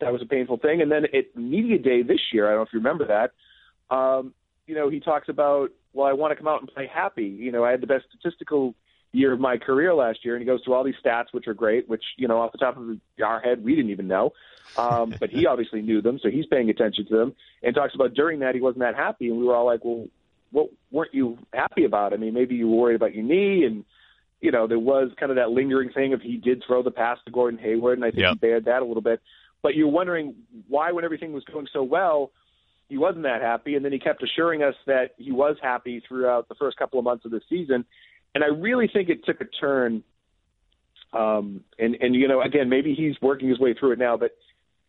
that 0.00 0.12
was 0.12 0.20
a 0.22 0.26
painful 0.26 0.58
thing. 0.58 0.82
And 0.82 0.92
then 0.92 1.04
at 1.04 1.34
media 1.34 1.78
day 1.78 2.02
this 2.02 2.20
year, 2.32 2.46
I 2.46 2.50
don't 2.50 2.58
know 2.58 2.62
if 2.62 2.72
you 2.72 2.78
remember 2.78 3.06
that. 3.06 3.94
Um, 3.94 4.34
you 4.66 4.74
know, 4.74 4.90
he 4.90 5.00
talks 5.00 5.28
about, 5.28 5.70
well, 5.92 6.06
I 6.06 6.12
want 6.12 6.32
to 6.32 6.36
come 6.36 6.48
out 6.48 6.60
and 6.60 6.68
play 6.68 6.90
happy. 6.92 7.24
You 7.24 7.50
know, 7.50 7.64
I 7.64 7.70
had 7.70 7.80
the 7.80 7.86
best 7.86 8.04
statistical 8.10 8.74
year 9.12 9.32
of 9.32 9.40
my 9.40 9.56
career 9.56 9.94
last 9.94 10.24
year, 10.24 10.34
and 10.34 10.42
he 10.42 10.46
goes 10.46 10.60
through 10.64 10.74
all 10.74 10.84
these 10.84 10.94
stats, 11.04 11.26
which 11.32 11.46
are 11.46 11.54
great, 11.54 11.88
which 11.88 12.02
you 12.16 12.28
know, 12.28 12.38
off 12.38 12.52
the 12.52 12.58
top 12.58 12.76
of 12.76 12.98
our 13.24 13.40
head, 13.40 13.64
we 13.64 13.74
didn't 13.74 13.90
even 13.90 14.08
know, 14.08 14.32
um, 14.76 15.14
but 15.20 15.30
he 15.30 15.46
obviously 15.46 15.82
knew 15.82 16.02
them, 16.02 16.18
so 16.22 16.30
he's 16.30 16.46
paying 16.46 16.70
attention 16.70 17.06
to 17.06 17.16
them, 17.16 17.34
and 17.62 17.74
talks 17.74 17.94
about 17.94 18.14
during 18.14 18.40
that 18.40 18.54
he 18.54 18.60
wasn't 18.60 18.80
that 18.80 18.94
happy, 18.94 19.28
and 19.28 19.38
we 19.38 19.44
were 19.44 19.54
all 19.54 19.66
like, 19.66 19.84
well, 19.84 20.06
what 20.52 20.68
weren't 20.90 21.14
you 21.14 21.38
happy 21.52 21.84
about? 21.84 22.12
I 22.12 22.16
mean, 22.16 22.34
maybe 22.34 22.54
you 22.54 22.68
were 22.68 22.76
worried 22.76 22.96
about 22.96 23.14
your 23.14 23.24
knee, 23.24 23.64
and 23.64 23.84
you 24.40 24.50
know, 24.52 24.66
there 24.66 24.78
was 24.78 25.10
kind 25.18 25.30
of 25.30 25.36
that 25.36 25.50
lingering 25.50 25.90
thing 25.90 26.12
of 26.12 26.20
he 26.20 26.36
did 26.36 26.62
throw 26.66 26.82
the 26.82 26.90
pass 26.90 27.18
to 27.24 27.30
Gordon 27.30 27.58
Hayward, 27.58 27.98
and 27.98 28.04
I 28.04 28.10
think 28.10 28.20
yep. 28.20 28.32
he 28.34 28.38
bared 28.38 28.66
that 28.66 28.82
a 28.82 28.84
little 28.84 29.02
bit. 29.02 29.20
But 29.62 29.74
you're 29.74 29.88
wondering 29.88 30.34
why, 30.68 30.92
when 30.92 31.04
everything 31.04 31.32
was 31.32 31.42
going 31.44 31.66
so 31.72 31.82
well, 31.82 32.30
he 32.88 32.98
wasn't 32.98 33.24
that 33.24 33.42
happy, 33.42 33.74
and 33.74 33.84
then 33.84 33.92
he 33.92 33.98
kept 33.98 34.22
assuring 34.22 34.62
us 34.62 34.74
that 34.86 35.14
he 35.16 35.32
was 35.32 35.56
happy 35.60 36.02
throughout 36.06 36.48
the 36.48 36.54
first 36.54 36.76
couple 36.76 36.98
of 36.98 37.04
months 37.04 37.24
of 37.24 37.30
the 37.30 37.40
season. 37.48 37.84
And 38.36 38.44
I 38.44 38.48
really 38.48 38.86
think 38.92 39.08
it 39.08 39.24
took 39.24 39.40
a 39.40 39.46
turn. 39.46 40.04
Um, 41.14 41.64
and 41.78 41.96
and 42.02 42.14
you 42.14 42.28
know, 42.28 42.42
again, 42.42 42.68
maybe 42.68 42.94
he's 42.94 43.14
working 43.22 43.48
his 43.48 43.58
way 43.58 43.72
through 43.72 43.92
it 43.92 43.98
now, 43.98 44.18
but 44.18 44.32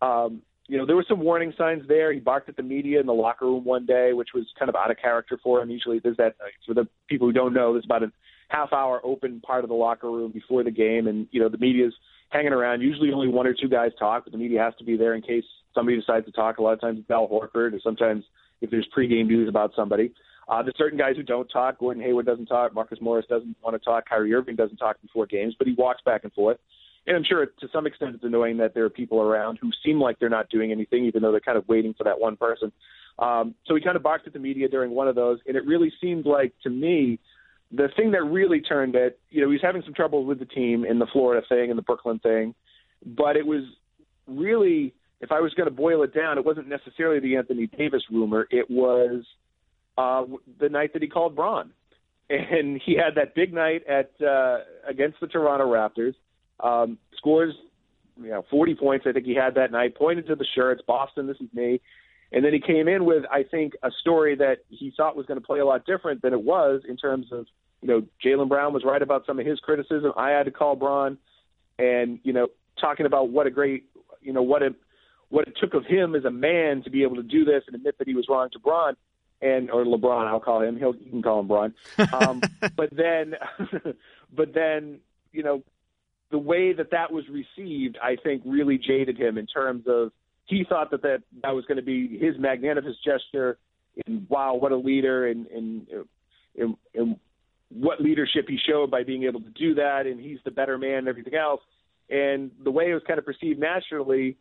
um, 0.06 0.42
you 0.68 0.78
know, 0.78 0.86
there 0.86 0.98
were 0.98 1.06
some 1.08 1.22
warning 1.22 1.54
signs 1.58 1.84
there. 1.88 2.12
He 2.12 2.20
barked 2.20 2.50
at 2.50 2.58
the 2.58 2.64
media 2.64 3.00
in 3.00 3.06
the 3.06 3.14
locker 3.14 3.46
room 3.46 3.64
one 3.64 3.86
day, 3.86 4.12
which 4.12 4.30
was 4.36 4.44
kind 4.60 4.68
of 4.68 4.76
out 4.76 4.92
of 4.92 4.98
character 4.98 5.40
for 5.42 5.62
him. 5.62 5.70
Usually, 5.70 6.00
there's 6.00 6.18
that 6.18 6.36
for 6.66 6.74
the 6.74 6.90
people 7.08 7.26
who 7.26 7.32
don't 7.32 7.54
know, 7.54 7.72
there's 7.72 7.86
about 7.86 8.04
a 8.04 8.12
half 8.50 8.74
hour 8.74 9.00
open 9.06 9.40
part 9.40 9.64
of 9.64 9.70
the 9.70 9.76
locker 9.76 10.12
room 10.12 10.34
before 10.34 10.66
the 10.66 10.72
game, 10.72 11.08
and 11.08 11.26
you 11.32 11.40
know, 11.40 11.48
the 11.48 11.58
media's 11.58 11.94
hanging 12.28 12.52
around. 12.52 12.82
Usually, 12.82 13.14
only 13.14 13.30
one 13.30 13.48
or 13.48 13.54
two 13.54 13.70
guys 13.70 13.92
talk, 13.98 14.26
but 14.26 14.34
the 14.34 14.40
media 14.40 14.60
has 14.60 14.74
to 14.80 14.84
be 14.84 14.98
there 14.98 15.14
in 15.14 15.22
case 15.22 15.46
somebody 15.74 15.96
decides 15.96 16.26
to 16.26 16.34
talk. 16.34 16.58
A 16.58 16.62
lot 16.62 16.74
of 16.74 16.82
times, 16.82 17.00
it's 17.00 17.10
Al 17.10 17.30
Horford, 17.30 17.72
or 17.72 17.80
sometimes 17.82 18.26
if 18.60 18.70
there's 18.72 18.90
pregame 18.94 19.28
news 19.28 19.48
about 19.48 19.72
somebody. 19.74 20.12
Uh, 20.48 20.64
there's 20.64 20.78
certain 20.78 20.98
guys 20.98 21.16
who 21.18 21.24
don't 21.24 21.48
talk. 21.48 21.80
Gordon 21.80 22.02
Hayward 22.04 22.26
doesn't 22.26 22.46
talk. 22.46 22.74
Marcus 22.74 23.00
Morris 23.02 23.26
doesn't 23.28 23.56
want 23.62 23.76
to 23.76 23.84
talk. 23.84 24.08
Kyrie 24.08 24.34
Irving 24.34 24.56
doesn't 24.56 24.78
talk 24.78 25.02
before 25.02 25.26
games, 25.26 25.56
but 25.58 25.68
he 25.68 25.74
walks 25.74 26.02
back 26.06 26.24
and 26.24 26.32
forth. 26.34 26.58
And 27.06 27.16
I'm 27.16 27.24
sure 27.24 27.46
to 27.46 27.68
some 27.72 27.88
extent 27.88 28.16
it's 28.16 28.24
annoying 28.24 28.58
that 28.58 28.74
there 28.74 28.84
are 28.84 28.90
people 28.90 29.22
around 29.22 29.60
who 29.62 29.72
seem 29.84 30.00
like 30.00 30.20
they're 30.20 30.30
not 30.30 30.50
doing 30.50 30.72
anything, 30.72 31.06
even 31.06 31.22
though 31.22 31.32
they're 31.32 31.40
kind 31.40 31.58
of 31.58 31.68
waiting 31.68 31.94
for 31.94 32.04
that 32.04 32.20
one 32.20 32.36
person. 32.36 32.72
Um, 33.20 33.56
so 33.66 33.76
he 33.76 33.82
kind 33.82 33.96
of 33.96 34.04
barked 34.04 34.28
at 34.28 34.34
the 34.34 34.40
media 34.40 34.68
during 34.68 34.92
one 34.92 35.08
of 35.08 35.16
those, 35.16 35.40
and 35.48 35.56
it 35.56 35.66
really 35.66 35.92
seemed 36.00 36.26
like 36.26 36.54
to 36.64 36.70
me 36.70 37.20
the 37.72 37.90
thing 37.96 38.12
that 38.12 38.24
really 38.24 38.62
turned 38.62 38.96
it. 38.96 39.20
You 39.30 39.42
know, 39.42 39.48
he 39.48 39.54
was 39.54 39.62
having 39.62 39.82
some 39.84 39.94
trouble 39.94 40.26
with 40.26 40.40
the 40.40 40.46
team 40.46 40.86
in 40.86 41.00
the 41.00 41.08
Florida 41.08 41.46
thing 41.48 41.70
and 41.70 41.78
the 41.78 41.84
Brooklyn 41.84 42.20
thing, 42.20 42.54
but 43.06 43.36
it 43.36 43.46
was 43.46 43.64
really, 44.28 44.94
if 45.22 45.32
I 45.32 45.40
was 45.40 45.54
going 45.56 45.68
to 45.68 45.76
boil 45.76 46.04
it 46.04 46.14
down, 46.14 46.38
it 46.38 46.46
wasn't 46.46 46.68
necessarily 46.68 47.20
the 47.20 47.38
Anthony 47.38 47.68
Davis 47.68 48.04
rumor. 48.12 48.48
It 48.52 48.70
was 48.70 49.24
uh, 49.98 50.24
the 50.60 50.70
night 50.70 50.94
that 50.94 51.02
he 51.02 51.08
called 51.08 51.36
Bron, 51.36 51.72
and 52.30 52.82
he 52.86 52.96
had 52.96 53.16
that 53.16 53.36
big 53.36 53.54
night 53.54 53.84
at 53.88 54.12
uh, 54.26 54.60
against 54.88 55.20
the 55.20 55.28
Toronto 55.28 55.66
Raptors. 55.66 56.14
Um, 56.60 56.98
scores, 57.16 57.54
you 58.20 58.30
know, 58.30 58.44
40 58.50 58.76
points. 58.76 59.06
I 59.08 59.12
think 59.12 59.26
he 59.26 59.36
had 59.36 59.56
that 59.56 59.72
night. 59.72 59.96
Pointed 59.96 60.28
to 60.28 60.36
the 60.36 60.46
shirts, 60.56 60.82
Boston, 60.86 61.28
this 61.28 61.38
is 61.40 61.54
me. 61.54 61.82
And 62.32 62.44
then 62.44 62.52
he 62.52 62.60
came 62.60 62.88
in 62.88 63.06
with, 63.06 63.24
I 63.32 63.44
think, 63.44 63.74
a 63.84 63.90
story 64.02 64.36
that 64.36 64.58
he 64.70 64.92
thought 64.96 65.16
was 65.16 65.26
going 65.26 65.40
to 65.40 65.46
play 65.46 65.60
a 65.60 65.66
lot 65.66 65.86
different 65.86 66.22
than 66.22 66.34
it 66.34 66.42
was 66.42 66.82
in 66.88 66.98
terms 66.98 67.28
of, 67.32 67.46
you 67.82 67.88
know, 67.88 68.02
Jaylen 68.26 68.50
Brown 68.50 68.74
was 68.74 68.84
right 68.84 69.02
about 69.02 69.26
some 69.26 69.40
of 69.40 69.46
his 69.46 69.60
criticism. 69.60 70.12
I 70.18 70.32
had 70.32 70.44
to 70.44 70.52
call 70.52 70.76
Bron, 70.76 71.18
and 71.80 72.20
you 72.24 72.34
know, 72.34 72.48
talking 72.82 73.06
about 73.06 73.30
what 73.30 73.48
a 73.48 73.52
great, 73.52 73.86
you 74.20 74.34
know, 74.34 74.42
what 74.42 74.62
it 74.62 74.74
what 75.30 75.48
it 75.48 75.54
took 75.62 75.74
of 75.74 75.86
him 75.86 76.16
as 76.16 76.26
a 76.26 76.32
man 76.32 76.82
to 76.84 76.90
be 76.90 77.04
able 77.04 77.18
to 77.18 77.24
do 77.24 77.46
this 77.46 77.64
and 77.68 77.76
admit 77.76 77.98
that 78.00 78.08
he 78.08 78.16
was 78.16 78.26
wrong 78.30 78.50
to 78.52 78.60
Bron 78.60 78.96
and 79.42 79.70
or 79.70 79.86
LeBron, 79.86 80.28
I'll 80.28 80.40
call 80.40 80.62
him. 80.62 80.78
He'll 80.78 80.96
you 80.96 81.12
can 81.12 81.22
call 81.22 81.40
him 81.40 81.48
Bron. 81.48 81.74
Um, 82.14 82.42
but 82.76 82.90
then, 82.92 83.36
but 84.36 84.54
then, 84.54 85.00
you 85.32 85.44
know, 85.44 85.64
the 86.32 86.38
way 86.38 86.74
that 86.74 86.92
that 86.92 87.12
was 87.12 87.26
received, 87.30 87.98
I 88.02 88.18
think, 88.22 88.42
really 88.46 88.78
jaded 88.78 89.18
him 89.18 89.38
in 89.38 89.46
terms 89.46 89.86
of 89.88 90.12
he 90.46 90.66
thought 90.68 90.92
that 90.92 91.02
that, 91.04 91.24
that 91.44 91.54
was 91.56 91.66
going 91.66 91.78
to 91.78 91.84
be 91.84 92.18
his 92.18 92.38
magnanimous 92.38 92.96
gesture, 93.04 93.58
and 94.06 94.28
wow, 94.30 94.56
what 94.56 94.72
a 94.72 94.78
leader, 94.78 95.28
and 95.28 95.48
and, 95.48 95.88
and 96.58 96.78
and 96.94 97.20
what 97.70 98.02
leadership 98.02 98.46
he 98.48 98.58
showed 98.58 98.90
by 98.90 99.04
being 99.04 99.24
able 99.24 99.42
to 99.42 99.50
do 99.50 99.76
that, 99.76 100.08
and 100.08 100.20
he's 100.20 100.40
the 100.46 100.52
better 100.52 100.78
man, 100.78 101.00
and 101.00 101.08
everything 101.08 101.36
else. 101.36 101.62
And 102.10 102.52
the 102.64 102.72
way 102.72 102.90
it 102.90 102.94
was 102.94 103.04
kind 103.06 103.20
of 103.20 103.26
perceived 103.26 103.60
nationally, 103.60 104.38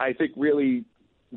I 0.00 0.14
think, 0.14 0.32
really 0.36 0.84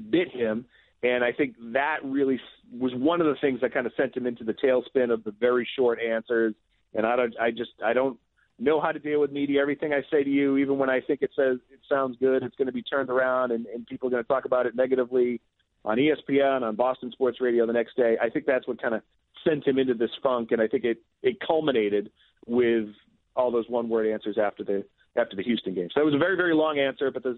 bit 0.10 0.32
him. 0.32 0.66
And 1.04 1.24
I 1.24 1.32
think 1.32 1.56
that 1.74 1.98
really 2.04 2.40
was 2.72 2.94
one 2.96 3.22
of 3.22 3.28
the 3.28 3.36
things 3.40 3.62
that 3.62 3.74
kind 3.74 3.86
of 3.86 3.94
sent 3.96 4.16
him 4.16 4.26
into 4.26 4.44
the 4.44 4.54
tailspin 4.54 5.12
of 5.12 5.24
the 5.24 5.32
very 5.40 5.68
short 5.76 6.00
answers. 6.02 6.56
And 6.94 7.06
I 7.06 7.16
don't, 7.16 7.36
I 7.40 7.52
just, 7.52 7.72
I 7.84 7.94
don't 7.94 8.18
know 8.58 8.80
how 8.82 8.92
to 8.92 9.00
deal 9.00 9.20
with 9.20 9.32
media. 9.32 9.62
Everything 9.62 9.94
I 9.94 10.02
say 10.10 10.24
to 10.24 10.30
you, 10.30 10.58
even 10.58 10.78
when 10.78 10.90
I 10.90 11.02
think 11.02 11.22
it 11.22 11.32
says 11.36 11.58
it 11.72 11.80
sounds 11.90 12.18
good, 12.20 12.42
it's 12.42 12.56
going 12.56 12.68
to 12.68 12.74
be 12.74 12.82
turned 12.82 13.10
around 13.10 13.52
and, 13.52 13.66
and 13.68 13.86
people 13.86 14.08
are 14.08 14.12
going 14.12 14.24
to 14.24 14.28
talk 14.28 14.46
about 14.46 14.66
it 14.66 14.76
negatively 14.76 15.42
on 15.84 15.98
ESPN, 15.98 16.64
on 16.64 16.76
Boston 16.76 17.12
Sports 17.12 17.40
Radio 17.40 17.68
the 17.68 17.74
next 17.74 17.96
day. 17.96 18.18
I 18.22 18.30
think 18.30 18.46
that's 18.46 18.68
what 18.68 18.82
kind 18.82 18.96
of 18.96 19.02
sent 19.48 19.68
him 19.68 19.78
into 19.78 19.94
this 19.94 20.10
funk, 20.24 20.52
and 20.52 20.62
I 20.62 20.68
think 20.68 20.84
it 20.84 20.98
it 21.22 21.38
culminated 21.46 22.12
with 22.48 22.88
all 23.36 23.52
those 23.52 23.70
one 23.70 23.88
word 23.88 24.08
answers 24.08 24.38
after 24.42 24.64
the 24.64 24.84
after 25.16 25.36
the 25.36 25.44
Houston 25.44 25.76
game. 25.76 25.90
So 25.94 26.02
it 26.02 26.06
was 26.06 26.16
a 26.16 26.20
very 26.20 26.36
very 26.36 26.56
long 26.56 26.80
answer, 26.80 27.12
but 27.12 27.24
there's 27.24 27.38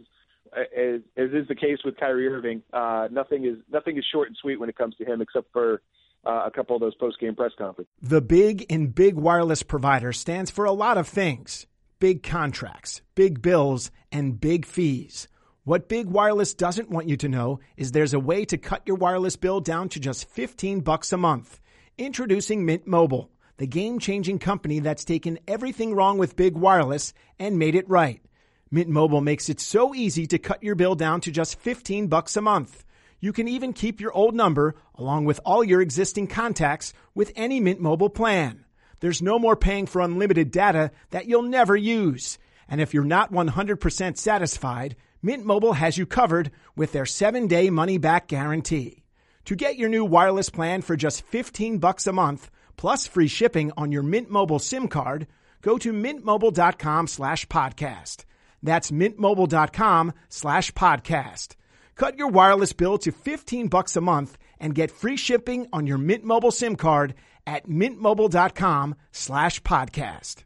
as, 0.55 1.01
as 1.15 1.31
is 1.31 1.47
the 1.47 1.55
case 1.55 1.79
with 1.83 1.97
Kyrie 1.97 2.27
Irving, 2.27 2.63
uh, 2.73 3.07
nothing 3.11 3.45
is 3.45 3.57
nothing 3.71 3.97
is 3.97 4.05
short 4.11 4.27
and 4.27 4.37
sweet 4.37 4.59
when 4.59 4.69
it 4.69 4.77
comes 4.77 4.95
to 4.95 5.05
him, 5.05 5.21
except 5.21 5.51
for 5.51 5.81
uh, 6.25 6.43
a 6.45 6.51
couple 6.51 6.75
of 6.75 6.81
those 6.81 6.95
post 6.95 7.19
game 7.19 7.35
press 7.35 7.51
conferences. 7.57 7.93
The 8.01 8.21
big 8.21 8.63
in 8.63 8.87
big 8.87 9.15
wireless 9.15 9.63
provider 9.63 10.13
stands 10.13 10.51
for 10.51 10.65
a 10.65 10.71
lot 10.71 10.97
of 10.97 11.07
things: 11.07 11.67
big 11.99 12.23
contracts, 12.23 13.01
big 13.15 13.41
bills, 13.41 13.91
and 14.11 14.39
big 14.39 14.65
fees. 14.65 15.27
What 15.67 15.89
Big 15.89 16.07
Wireless 16.07 16.53
doesn't 16.53 16.89
want 16.89 17.09
you 17.09 17.17
to 17.17 17.27
know 17.27 17.59
is 17.75 17.91
there's 17.91 18.13
a 18.13 18.21
way 18.21 18.45
to 18.45 18.57
cut 18.57 18.83
your 18.85 18.95
wireless 18.95 19.35
bill 19.35 19.59
down 19.59 19.89
to 19.89 19.99
just 19.99 20.29
15 20.29 20.79
bucks 20.79 21.11
a 21.11 21.17
month. 21.17 21.59
Introducing 21.97 22.65
Mint 22.65 22.87
Mobile, 22.87 23.31
the 23.57 23.67
game-changing 23.67 24.39
company 24.39 24.79
that's 24.79 25.03
taken 25.03 25.39
everything 25.45 25.93
wrong 25.93 26.17
with 26.17 26.37
big 26.37 26.55
wireless 26.55 27.13
and 27.37 27.59
made 27.59 27.75
it 27.75 27.89
right. 27.89 28.21
Mint 28.69 28.89
Mobile 28.89 29.21
makes 29.21 29.47
it 29.47 29.61
so 29.61 29.95
easy 29.95 30.27
to 30.27 30.37
cut 30.37 30.61
your 30.61 30.75
bill 30.75 30.95
down 30.95 31.21
to 31.21 31.31
just 31.31 31.57
15 31.59 32.07
bucks 32.07 32.35
a 32.35 32.41
month. 32.41 32.83
You 33.21 33.31
can 33.31 33.47
even 33.47 33.71
keep 33.71 34.01
your 34.01 34.11
old 34.11 34.35
number 34.35 34.75
along 34.95 35.23
with 35.25 35.39
all 35.45 35.63
your 35.63 35.79
existing 35.81 36.27
contacts 36.27 36.91
with 37.15 37.31
any 37.35 37.61
Mint 37.61 37.79
Mobile 37.79 38.09
plan. 38.09 38.65
There's 38.99 39.21
no 39.21 39.39
more 39.39 39.55
paying 39.55 39.85
for 39.85 40.01
unlimited 40.01 40.51
data 40.51 40.91
that 41.11 41.27
you'll 41.27 41.43
never 41.43 41.77
use. 41.77 42.37
And 42.67 42.81
if 42.81 42.93
you're 42.93 43.05
not 43.05 43.31
100% 43.31 44.17
satisfied, 44.17 44.97
Mint 45.21 45.45
Mobile 45.45 45.71
has 45.73 45.97
you 45.97 46.05
covered 46.05 46.51
with 46.75 46.91
their 46.91 47.05
7-day 47.05 47.69
money 47.69 47.97
back 47.97 48.27
guarantee. 48.27 49.05
To 49.45 49.55
get 49.55 49.77
your 49.77 49.87
new 49.87 50.03
wireless 50.03 50.49
plan 50.49 50.81
for 50.81 50.97
just 50.97 51.23
15 51.23 51.77
bucks 51.77 52.05
a 52.05 52.11
month 52.11 52.51
plus 52.75 53.07
free 53.07 53.29
shipping 53.29 53.71
on 53.77 53.93
your 53.93 54.03
Mint 54.03 54.29
Mobile 54.29 54.59
SIM 54.59 54.89
card, 54.89 55.25
go 55.61 55.77
to 55.77 55.93
mintmobile.com/podcast. 55.93 58.25
That's 58.63 58.91
mintmobile.com 58.91 60.13
slash 60.29 60.71
podcast. 60.71 61.55
Cut 61.95 62.17
your 62.17 62.29
wireless 62.29 62.73
bill 62.73 62.97
to 62.99 63.11
15 63.11 63.67
bucks 63.67 63.95
a 63.95 64.01
month 64.01 64.37
and 64.59 64.75
get 64.75 64.91
free 64.91 65.17
shipping 65.17 65.67
on 65.73 65.87
your 65.87 65.97
Mint 65.97 66.23
Mobile 66.23 66.51
SIM 66.51 66.75
card 66.75 67.15
at 67.45 67.67
mintmobile.com 67.67 68.95
slash 69.11 69.61
podcast. 69.61 70.43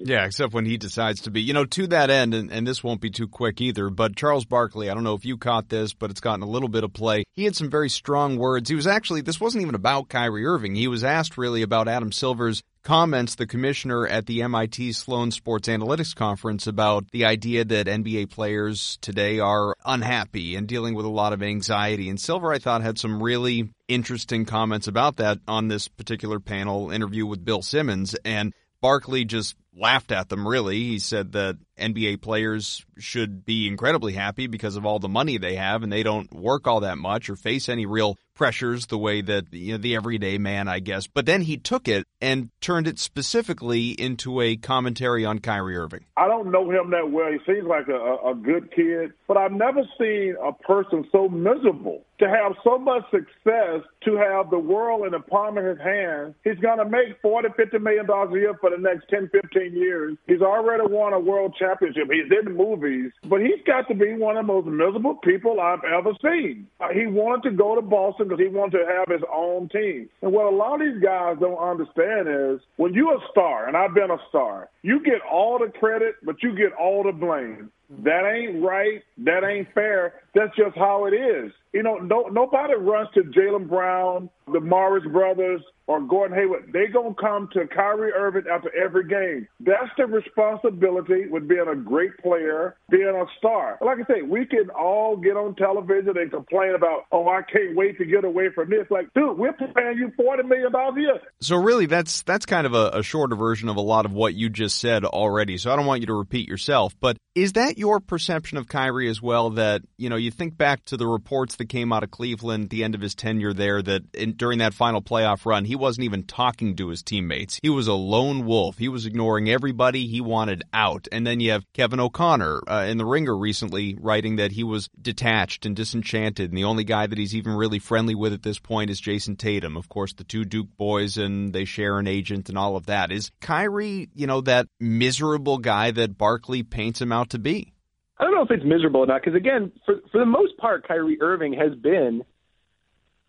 Yeah, 0.00 0.26
except 0.26 0.54
when 0.54 0.64
he 0.64 0.76
decides 0.76 1.22
to 1.22 1.30
be. 1.32 1.42
You 1.42 1.52
know, 1.52 1.64
to 1.64 1.88
that 1.88 2.08
end, 2.08 2.32
and, 2.32 2.52
and 2.52 2.64
this 2.64 2.84
won't 2.84 3.00
be 3.00 3.10
too 3.10 3.26
quick 3.26 3.60
either, 3.60 3.90
but 3.90 4.14
Charles 4.14 4.44
Barkley, 4.44 4.88
I 4.88 4.94
don't 4.94 5.02
know 5.02 5.14
if 5.14 5.24
you 5.24 5.36
caught 5.36 5.68
this, 5.68 5.92
but 5.92 6.10
it's 6.10 6.20
gotten 6.20 6.42
a 6.42 6.48
little 6.48 6.68
bit 6.68 6.84
of 6.84 6.92
play. 6.92 7.24
He 7.34 7.44
had 7.44 7.56
some 7.56 7.68
very 7.68 7.88
strong 7.88 8.36
words. 8.38 8.70
He 8.70 8.76
was 8.76 8.86
actually, 8.86 9.22
this 9.22 9.40
wasn't 9.40 9.62
even 9.62 9.74
about 9.74 10.08
Kyrie 10.08 10.46
Irving. 10.46 10.76
He 10.76 10.86
was 10.86 11.02
asked 11.02 11.36
really 11.36 11.62
about 11.62 11.88
Adam 11.88 12.12
Silver's 12.12 12.62
comments, 12.82 13.34
the 13.34 13.46
commissioner 13.46 14.06
at 14.06 14.26
the 14.26 14.42
MIT 14.42 14.92
Sloan 14.92 15.30
Sports 15.30 15.68
Analytics 15.68 16.14
Conference, 16.14 16.66
about 16.66 17.10
the 17.10 17.24
idea 17.24 17.64
that 17.64 17.86
NBA 17.86 18.30
players 18.30 18.98
today 19.00 19.38
are 19.38 19.76
unhappy 19.84 20.56
and 20.56 20.66
dealing 20.66 20.94
with 20.94 21.04
a 21.04 21.10
lot 21.10 21.32
of 21.32 21.42
anxiety. 21.42 22.08
And 22.08 22.20
Silver, 22.20 22.52
I 22.52 22.58
thought, 22.58 22.82
had 22.82 22.98
some 22.98 23.22
really 23.22 23.70
interesting 23.88 24.44
comments 24.44 24.88
about 24.88 25.16
that 25.16 25.38
on 25.46 25.68
this 25.68 25.88
particular 25.88 26.40
panel 26.40 26.90
interview 26.90 27.26
with 27.26 27.44
Bill 27.44 27.62
Simmons. 27.62 28.14
And 28.24 28.54
Barkley 28.80 29.24
just 29.24 29.56
laughed 29.74 30.12
at 30.12 30.28
them, 30.28 30.46
really. 30.46 30.78
He 30.78 30.98
said 30.98 31.32
that 31.32 31.56
NBA 31.78 32.20
players 32.20 32.84
should 32.98 33.44
be 33.44 33.66
incredibly 33.66 34.12
happy 34.12 34.46
because 34.46 34.76
of 34.76 34.84
all 34.84 34.98
the 34.98 35.08
money 35.08 35.38
they 35.38 35.56
have 35.56 35.82
and 35.82 35.92
they 35.92 36.02
don't 36.02 36.32
work 36.32 36.66
all 36.66 36.80
that 36.80 36.98
much 36.98 37.30
or 37.30 37.36
face 37.36 37.68
any 37.68 37.86
real 37.86 38.16
pressures 38.38 38.86
the 38.86 38.96
way 38.96 39.20
that 39.20 39.52
you 39.52 39.72
know 39.72 39.78
the 39.78 39.96
everyday 39.96 40.38
man 40.38 40.68
I 40.68 40.78
guess 40.78 41.08
but 41.08 41.26
then 41.26 41.42
he 41.42 41.56
took 41.56 41.88
it 41.88 42.06
and 42.20 42.50
turned 42.60 42.86
it 42.86 42.98
specifically 43.00 43.90
into 43.90 44.40
a 44.40 44.56
commentary 44.56 45.24
on 45.24 45.40
Kyrie 45.40 45.76
Irving. 45.76 46.04
I 46.16 46.28
don't 46.28 46.52
know 46.52 46.70
him 46.70 46.90
that 46.92 47.10
well 47.10 47.32
he 47.32 47.38
seems 47.52 47.66
like 47.66 47.88
a, 47.88 48.30
a 48.30 48.34
good 48.34 48.72
kid 48.74 49.12
but 49.26 49.36
I've 49.36 49.52
never 49.52 49.82
seen 49.98 50.36
a 50.42 50.52
person 50.52 51.04
so 51.10 51.28
miserable 51.28 52.04
to 52.18 52.28
have 52.28 52.52
so 52.64 52.78
much 52.78 53.02
success 53.10 53.82
to 54.04 54.16
have 54.16 54.50
the 54.50 54.58
world 54.58 55.04
in 55.06 55.12
the 55.12 55.20
palm 55.20 55.58
of 55.58 55.64
his 55.64 55.78
hand 55.78 56.34
he's 56.44 56.58
going 56.58 56.78
to 56.78 56.88
make 56.88 57.20
40 57.22 57.48
50 57.56 57.78
million 57.78 58.06
dollars 58.06 58.30
a 58.34 58.38
year 58.38 58.54
for 58.60 58.70
the 58.70 58.78
next 58.78 59.08
10 59.08 59.30
15 59.32 59.74
years 59.74 60.16
he's 60.26 60.42
already 60.42 60.84
won 60.86 61.12
a 61.12 61.20
world 61.20 61.54
championship 61.58 62.08
he's 62.10 62.30
in 62.30 62.56
movies 62.56 63.12
but 63.28 63.40
he's 63.40 63.62
got 63.66 63.86
to 63.88 63.94
be 63.94 64.14
one 64.14 64.36
of 64.36 64.46
the 64.46 64.52
most 64.52 64.66
miserable 64.66 65.16
people 65.16 65.60
I've 65.60 65.84
ever 65.84 66.12
seen 66.22 66.66
uh, 66.80 66.88
he 66.92 67.06
wanted 67.06 67.50
to 67.50 67.56
go 67.56 67.74
to 67.74 67.82
Boston 67.82 68.28
because 68.28 68.40
he 68.40 68.48
wanted 68.48 68.78
to 68.78 68.86
have 68.86 69.08
his 69.08 69.26
own 69.32 69.68
team. 69.68 70.08
And 70.22 70.32
what 70.32 70.46
a 70.46 70.54
lot 70.54 70.80
of 70.80 70.80
these 70.80 71.02
guys 71.02 71.36
don't 71.40 71.58
understand 71.58 72.28
is 72.28 72.60
when 72.76 72.94
you're 72.94 73.16
a 73.16 73.28
star, 73.30 73.66
and 73.66 73.76
I've 73.76 73.94
been 73.94 74.10
a 74.10 74.18
star, 74.28 74.68
you 74.82 75.02
get 75.02 75.20
all 75.30 75.58
the 75.58 75.72
credit, 75.78 76.16
but 76.22 76.42
you 76.42 76.56
get 76.56 76.72
all 76.78 77.02
the 77.02 77.12
blame. 77.12 77.70
That 78.04 78.30
ain't 78.30 78.62
right. 78.62 79.02
That 79.18 79.44
ain't 79.44 79.72
fair. 79.74 80.14
That's 80.34 80.54
just 80.56 80.76
how 80.76 81.06
it 81.06 81.14
is. 81.14 81.52
You 81.72 81.82
know, 81.82 81.96
no, 81.96 82.22
nobody 82.22 82.74
runs 82.74 83.08
to 83.14 83.22
Jaylen 83.22 83.68
Brown, 83.68 84.30
the 84.52 84.60
Morris 84.60 85.04
brothers, 85.04 85.62
or 85.88 86.00
Gordon 86.02 86.36
Hayward. 86.36 86.70
They 86.72 86.86
gonna 86.86 87.14
come 87.14 87.48
to 87.54 87.66
Kyrie 87.66 88.12
Irving 88.12 88.44
after 88.52 88.70
every 88.76 89.08
game. 89.08 89.48
That's 89.58 89.90
the 89.96 90.06
responsibility 90.06 91.26
with 91.28 91.48
being 91.48 91.66
a 91.66 91.74
great 91.74 92.16
player, 92.18 92.76
being 92.90 93.08
a 93.08 93.24
star. 93.38 93.78
Like 93.80 93.98
I 93.98 94.14
say, 94.14 94.22
we 94.22 94.44
can 94.44 94.68
all 94.70 95.16
get 95.16 95.36
on 95.36 95.54
television 95.56 96.16
and 96.18 96.30
complain 96.30 96.74
about, 96.74 97.06
oh, 97.10 97.28
I 97.28 97.40
can't 97.42 97.74
wait 97.74 97.96
to 97.98 98.04
get 98.04 98.24
away 98.24 98.50
from 98.54 98.68
this. 98.68 98.86
Like, 98.90 99.12
dude, 99.14 99.38
we're 99.38 99.54
paying 99.54 99.98
you 99.98 100.12
forty 100.14 100.42
million 100.42 100.72
dollars 100.72 100.94
a 100.98 101.00
year. 101.00 101.20
So 101.40 101.56
really, 101.56 101.86
that's 101.86 102.22
that's 102.22 102.44
kind 102.44 102.66
of 102.66 102.74
a, 102.74 102.90
a 102.98 103.02
shorter 103.02 103.34
version 103.34 103.70
of 103.70 103.76
a 103.76 103.80
lot 103.80 104.04
of 104.04 104.12
what 104.12 104.34
you 104.34 104.50
just 104.50 104.78
said 104.78 105.06
already. 105.06 105.56
So 105.56 105.72
I 105.72 105.76
don't 105.76 105.86
want 105.86 106.02
you 106.02 106.06
to 106.08 106.14
repeat 106.14 106.48
yourself, 106.48 106.94
but 107.00 107.16
is 107.34 107.54
that 107.54 107.78
your 107.78 108.00
perception 108.00 108.58
of 108.58 108.68
Kyrie 108.68 109.08
as 109.08 109.22
well? 109.22 109.50
That 109.50 109.82
you 109.96 110.10
know, 110.10 110.16
you 110.16 110.30
think 110.30 110.58
back 110.58 110.84
to 110.86 110.98
the 110.98 111.06
reports 111.06 111.56
that 111.56 111.70
came 111.70 111.92
out 111.94 112.02
of 112.02 112.10
Cleveland 112.10 112.64
at 112.64 112.70
the 112.70 112.84
end 112.84 112.94
of 112.94 113.00
his 113.00 113.14
tenure 113.14 113.54
there, 113.54 113.80
that 113.80 114.02
in, 114.14 114.36
during 114.38 114.58
that 114.60 114.74
final 114.74 115.02
playoff 115.02 115.44
run, 115.44 115.64
he 115.64 115.76
wasn't 115.76 116.04
even 116.04 116.22
talking 116.22 116.76
to 116.76 116.88
his 116.88 117.02
teammates. 117.02 117.58
He 117.62 117.68
was 117.68 117.86
a 117.86 117.94
lone 117.94 118.46
wolf. 118.46 118.78
He 118.78 118.88
was 118.88 119.06
ignoring 119.06 119.50
everybody 119.50 120.06
he 120.06 120.20
wanted 120.20 120.62
out. 120.72 121.06
And 121.12 121.26
then 121.26 121.40
you 121.40 121.50
have 121.50 121.64
Kevin 121.74 122.00
O'Connor 122.00 122.62
uh, 122.66 122.86
in 122.88 122.98
the 122.98 123.04
Ringer 123.04 123.36
recently 123.36 123.96
writing 124.00 124.36
that 124.36 124.52
he 124.52 124.64
was 124.64 124.88
detached 125.00 125.66
and 125.66 125.76
disenchanted, 125.76 126.50
and 126.50 126.58
the 126.58 126.64
only 126.64 126.84
guy 126.84 127.06
that 127.06 127.18
he's 127.18 127.34
even 127.34 127.52
really 127.52 127.78
friendly 127.78 128.14
with 128.14 128.32
at 128.32 128.42
this 128.42 128.58
point 128.58 128.90
is 128.90 129.00
Jayson 129.00 129.36
Tatum. 129.36 129.76
Of 129.76 129.88
course, 129.88 130.14
the 130.14 130.24
two 130.24 130.44
Duke 130.44 130.76
boys, 130.76 131.18
and 131.18 131.52
they 131.52 131.64
share 131.64 131.98
an 131.98 132.06
agent 132.06 132.48
and 132.48 132.56
all 132.56 132.76
of 132.76 132.86
that. 132.86 133.12
Is 133.12 133.30
Kyrie, 133.40 134.08
you 134.14 134.26
know, 134.26 134.40
that 134.42 134.66
miserable 134.80 135.58
guy 135.58 135.90
that 135.90 136.16
Barkley 136.16 136.62
paints 136.62 137.00
him 137.00 137.12
out 137.12 137.30
to 137.30 137.38
be? 137.38 137.72
I 138.18 138.24
don't 138.24 138.34
know 138.34 138.42
if 138.42 138.50
it's 138.50 138.64
miserable 138.64 139.00
or 139.00 139.06
not, 139.06 139.22
because 139.22 139.36
again, 139.36 139.70
for 139.86 139.96
for 140.10 140.18
the 140.18 140.26
most 140.26 140.56
part, 140.58 140.86
Kyrie 140.86 141.20
Irving 141.20 141.52
has 141.52 141.74
been 141.76 142.22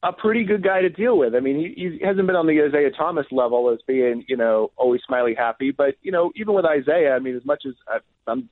a 0.01 0.13
pretty 0.13 0.45
good 0.45 0.63
guy 0.63 0.81
to 0.81 0.89
deal 0.89 1.17
with. 1.17 1.35
I 1.35 1.39
mean, 1.39 1.57
he, 1.57 1.99
he 1.99 2.05
hasn't 2.05 2.25
been 2.25 2.35
on 2.35 2.47
the 2.47 2.62
Isaiah 2.62 2.91
Thomas 2.91 3.25
level 3.31 3.69
as 3.71 3.79
being, 3.85 4.23
you 4.27 4.38
know, 4.38 4.71
always 4.77 5.01
smiley 5.05 5.35
happy. 5.35 5.71
But 5.71 5.95
you 6.01 6.12
know, 6.12 6.31
even 6.35 6.53
with 6.53 6.65
Isaiah, 6.65 7.15
I 7.15 7.19
mean, 7.19 7.35
as 7.35 7.45
much 7.45 7.63
as 7.67 7.73
I, 7.88 7.99
I'm, 8.27 8.49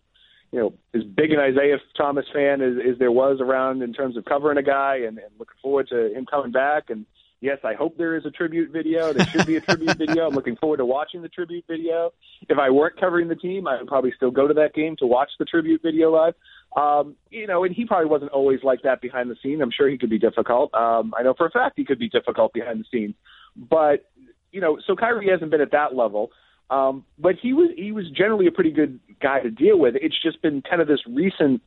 you 0.52 0.60
know, 0.60 0.74
as 0.94 1.04
big 1.04 1.32
an 1.32 1.40
Isaiah 1.40 1.78
Thomas 1.96 2.26
fan 2.34 2.62
as, 2.62 2.74
as 2.78 3.00
there 3.00 3.12
was 3.12 3.40
around 3.40 3.82
in 3.82 3.94
terms 3.94 4.18
of 4.18 4.26
covering 4.26 4.58
a 4.58 4.64
guy 4.64 4.98
and, 4.98 5.18
and 5.18 5.32
looking 5.40 5.58
forward 5.62 5.88
to 5.90 6.14
him 6.14 6.26
coming 6.26 6.52
back 6.52 6.90
and 6.90 7.06
Yes, 7.40 7.60
I 7.64 7.76
hope 7.76 7.98
there 7.98 8.16
is 8.16 8.26
a 8.26 8.32
tribute 8.32 8.72
video. 8.72 9.14
There 9.14 9.26
should 9.28 9.46
be 9.46 9.58
a 9.58 9.62
tribute 9.62 9.98
video. 10.00 10.28
I'm 10.28 10.34
looking 10.34 10.56
forward 10.56 10.78
to 10.78 10.86
watching 10.86 11.22
the 11.22 11.30
tribute 11.30 11.66
video. 11.68 12.12
If 12.50 12.58
I 12.58 12.72
weren't 12.72 13.00
covering 13.00 13.28
the 13.28 13.36
team, 13.36 13.68
I 13.68 13.78
would 13.78 13.88
probably 13.88 14.12
still 14.16 14.32
go 14.32 14.48
to 14.48 14.56
that 14.56 14.74
game 14.74 14.96
to 14.98 15.06
watch 15.06 15.30
the 15.38 15.46
tribute 15.46 15.84
video 15.84 16.12
live. 16.12 16.34
Um, 16.78 17.16
you 17.32 17.48
know, 17.48 17.64
and 17.64 17.76
he 17.76 17.86
probably 17.86 18.08
wasn't 18.08 18.32
always 18.32 18.60
like 18.64 18.84
that 18.84 19.02
behind 19.02 19.32
the 19.32 19.36
scene. 19.42 19.62
I'm 19.62 19.72
sure 19.72 19.90
he 19.90 19.98
could 19.98 20.12
be 20.12 20.20
difficult. 20.20 20.74
Um, 20.76 21.14
I 21.18 21.24
know 21.24 21.34
for 21.36 21.48
a 21.48 21.52
fact 21.52 21.74
he 21.76 21.86
could 21.86 21.98
be 21.98 22.08
difficult 22.08 22.54
behind 22.54 22.80
the 22.80 22.86
scenes. 22.92 23.16
But 23.56 24.06
you 24.52 24.62
know, 24.62 24.78
so 24.86 24.96
Kyrie 24.96 25.30
hasn't 25.30 25.52
been 25.52 25.62
at 25.62 25.72
that 25.72 25.96
level. 25.96 26.32
Um, 26.70 27.06
but 27.18 27.36
he 27.42 27.54
was 27.54 27.72
he 27.76 27.92
was 27.92 28.10
generally 28.12 28.46
a 28.46 28.52
pretty 28.52 28.72
good 28.72 29.00
guy 29.22 29.40
to 29.40 29.50
deal 29.50 29.80
with. 29.80 29.96
It's 29.96 30.22
just 30.22 30.42
been 30.42 30.62
kind 30.62 30.82
of 30.82 30.88
this 30.88 31.00
recent 31.08 31.62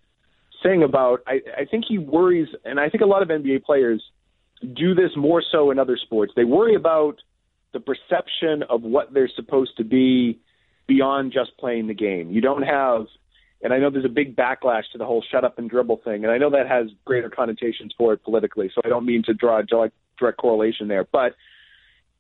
thing 0.62 0.82
about 0.82 1.20
I, 1.26 1.40
I 1.58 1.64
think 1.64 1.84
he 1.88 1.98
worries, 1.98 2.48
and 2.64 2.78
I 2.78 2.88
think 2.88 3.02
a 3.02 3.06
lot 3.06 3.22
of 3.22 3.28
NBA 3.28 3.64
players 3.64 4.02
do 4.74 4.94
this 4.94 5.10
more 5.16 5.42
so 5.50 5.70
in 5.70 5.78
other 5.78 5.96
sports. 5.96 6.32
They 6.36 6.44
worry 6.44 6.74
about 6.74 7.16
the 7.72 7.80
perception 7.80 8.62
of 8.68 8.82
what 8.82 9.12
they're 9.12 9.30
supposed 9.34 9.76
to 9.78 9.84
be 9.84 10.38
beyond 10.86 11.32
just 11.32 11.56
playing 11.58 11.86
the 11.86 11.94
game. 11.94 12.30
You 12.30 12.40
don't 12.40 12.62
have, 12.62 13.06
and 13.62 13.72
I 13.72 13.78
know 13.78 13.90
there's 13.90 14.04
a 14.04 14.08
big 14.08 14.36
backlash 14.36 14.84
to 14.92 14.98
the 14.98 15.04
whole 15.04 15.24
shut 15.30 15.44
up 15.44 15.58
and 15.58 15.68
dribble 15.68 16.00
thing, 16.04 16.24
and 16.24 16.32
I 16.32 16.38
know 16.38 16.50
that 16.50 16.68
has 16.68 16.88
greater 17.04 17.30
connotations 17.30 17.94
for 17.96 18.12
it 18.12 18.24
politically, 18.24 18.70
so 18.74 18.80
I 18.84 18.88
don't 18.88 19.06
mean 19.06 19.22
to 19.24 19.34
draw 19.34 19.60
a 19.60 19.62
direct 19.62 20.38
correlation 20.38 20.88
there. 20.88 21.06
But, 21.10 21.34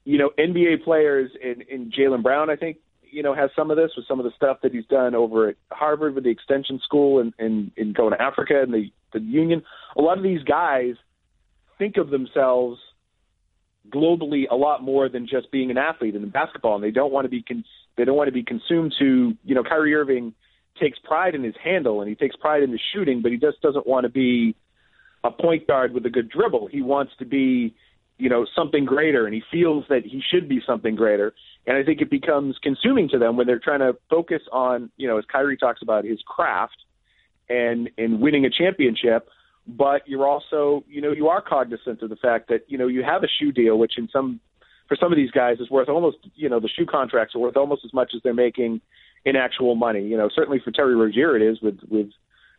you 0.04 0.18
know, 0.18 0.30
NBA 0.38 0.84
players 0.84 1.30
in, 1.42 1.92
Jaylen 1.92 2.22
Brown, 2.22 2.50
I 2.50 2.56
think, 2.56 2.78
you 3.02 3.22
know, 3.22 3.34
has 3.34 3.50
some 3.56 3.70
of 3.70 3.76
this 3.76 3.90
with 3.96 4.06
some 4.06 4.20
of 4.20 4.24
the 4.24 4.32
stuff 4.36 4.58
that 4.62 4.72
he's 4.72 4.86
done 4.86 5.14
over 5.14 5.48
at 5.48 5.56
Harvard 5.70 6.14
with 6.14 6.24
the 6.24 6.30
extension 6.30 6.80
school 6.84 7.20
and, 7.20 7.32
and, 7.38 7.72
and 7.76 7.94
going 7.94 8.12
to 8.12 8.22
Africa 8.22 8.62
and 8.62 8.72
the, 8.72 8.90
the 9.12 9.20
union. 9.20 9.62
A 9.96 10.00
lot 10.02 10.16
of 10.16 10.24
these 10.24 10.42
guys– 10.42 10.94
think 11.80 11.96
of 11.96 12.10
themselves 12.10 12.78
globally 13.88 14.44
a 14.48 14.54
lot 14.54 14.84
more 14.84 15.08
than 15.08 15.26
just 15.26 15.50
being 15.50 15.72
an 15.72 15.78
athlete 15.78 16.14
in 16.14 16.28
basketball, 16.28 16.76
and 16.76 16.84
they 16.84 16.92
don't 16.92 17.10
want 17.10 17.24
to 17.24 17.28
be 17.28 17.42
cons- 17.42 17.64
they 17.96 18.04
don't 18.04 18.16
want 18.16 18.28
to 18.28 18.32
be 18.32 18.44
consumed 18.44 18.94
to 19.00 19.32
you 19.42 19.54
know 19.56 19.64
Kyrie 19.64 19.94
Irving 19.94 20.34
takes 20.80 20.98
pride 20.98 21.34
in 21.34 21.44
his 21.44 21.54
handle 21.62 22.00
and 22.00 22.08
he 22.08 22.14
takes 22.14 22.36
pride 22.36 22.62
in 22.62 22.70
his 22.70 22.80
shooting, 22.92 23.22
but 23.22 23.30
he 23.30 23.38
just 23.38 23.60
doesn't 23.60 23.86
want 23.86 24.04
to 24.04 24.08
be 24.08 24.56
a 25.22 25.30
point 25.30 25.66
guard 25.66 25.92
with 25.92 26.06
a 26.06 26.10
good 26.10 26.28
dribble. 26.30 26.68
He 26.68 26.82
wants 26.82 27.12
to 27.18 27.24
be 27.24 27.74
you 28.18 28.28
know 28.28 28.46
something 28.56 28.84
greater, 28.84 29.26
and 29.26 29.34
he 29.34 29.42
feels 29.50 29.84
that 29.88 30.04
he 30.04 30.22
should 30.30 30.48
be 30.48 30.60
something 30.66 30.94
greater. 30.94 31.34
And 31.66 31.76
I 31.76 31.84
think 31.84 32.00
it 32.00 32.10
becomes 32.10 32.56
consuming 32.62 33.08
to 33.10 33.18
them 33.18 33.36
when 33.36 33.46
they're 33.46 33.60
trying 33.60 33.80
to 33.80 33.96
focus 34.08 34.42
on 34.52 34.90
you 34.96 35.06
know 35.06 35.18
as 35.18 35.24
Kyrie 35.30 35.56
talks 35.56 35.82
about 35.82 36.04
his 36.04 36.18
craft 36.26 36.76
and 37.48 37.90
and 37.98 38.20
winning 38.20 38.44
a 38.44 38.50
championship 38.50 39.28
but 39.66 40.06
you're 40.08 40.26
also, 40.26 40.84
you 40.88 41.00
know, 41.00 41.12
you 41.12 41.28
are 41.28 41.40
cognizant 41.40 42.02
of 42.02 42.10
the 42.10 42.16
fact 42.16 42.48
that, 42.48 42.64
you 42.68 42.78
know, 42.78 42.86
you 42.86 43.02
have 43.02 43.22
a 43.22 43.28
shoe 43.28 43.52
deal, 43.52 43.78
which 43.78 43.98
in 43.98 44.08
some, 44.12 44.40
for 44.88 44.96
some 44.96 45.12
of 45.12 45.16
these 45.16 45.30
guys 45.30 45.58
is 45.60 45.70
worth 45.70 45.88
almost, 45.88 46.16
you 46.34 46.48
know, 46.48 46.60
the 46.60 46.68
shoe 46.68 46.86
contracts 46.86 47.34
are 47.34 47.38
worth 47.38 47.56
almost 47.56 47.84
as 47.84 47.92
much 47.92 48.12
as 48.14 48.20
they're 48.22 48.34
making 48.34 48.80
in 49.24 49.36
actual 49.36 49.74
money. 49.74 50.06
You 50.06 50.16
know, 50.16 50.28
certainly 50.34 50.60
for 50.60 50.70
Terry 50.70 50.94
Rozier 50.94 51.36
it 51.36 51.42
is 51.42 51.60
with, 51.60 51.78
with, 51.88 52.10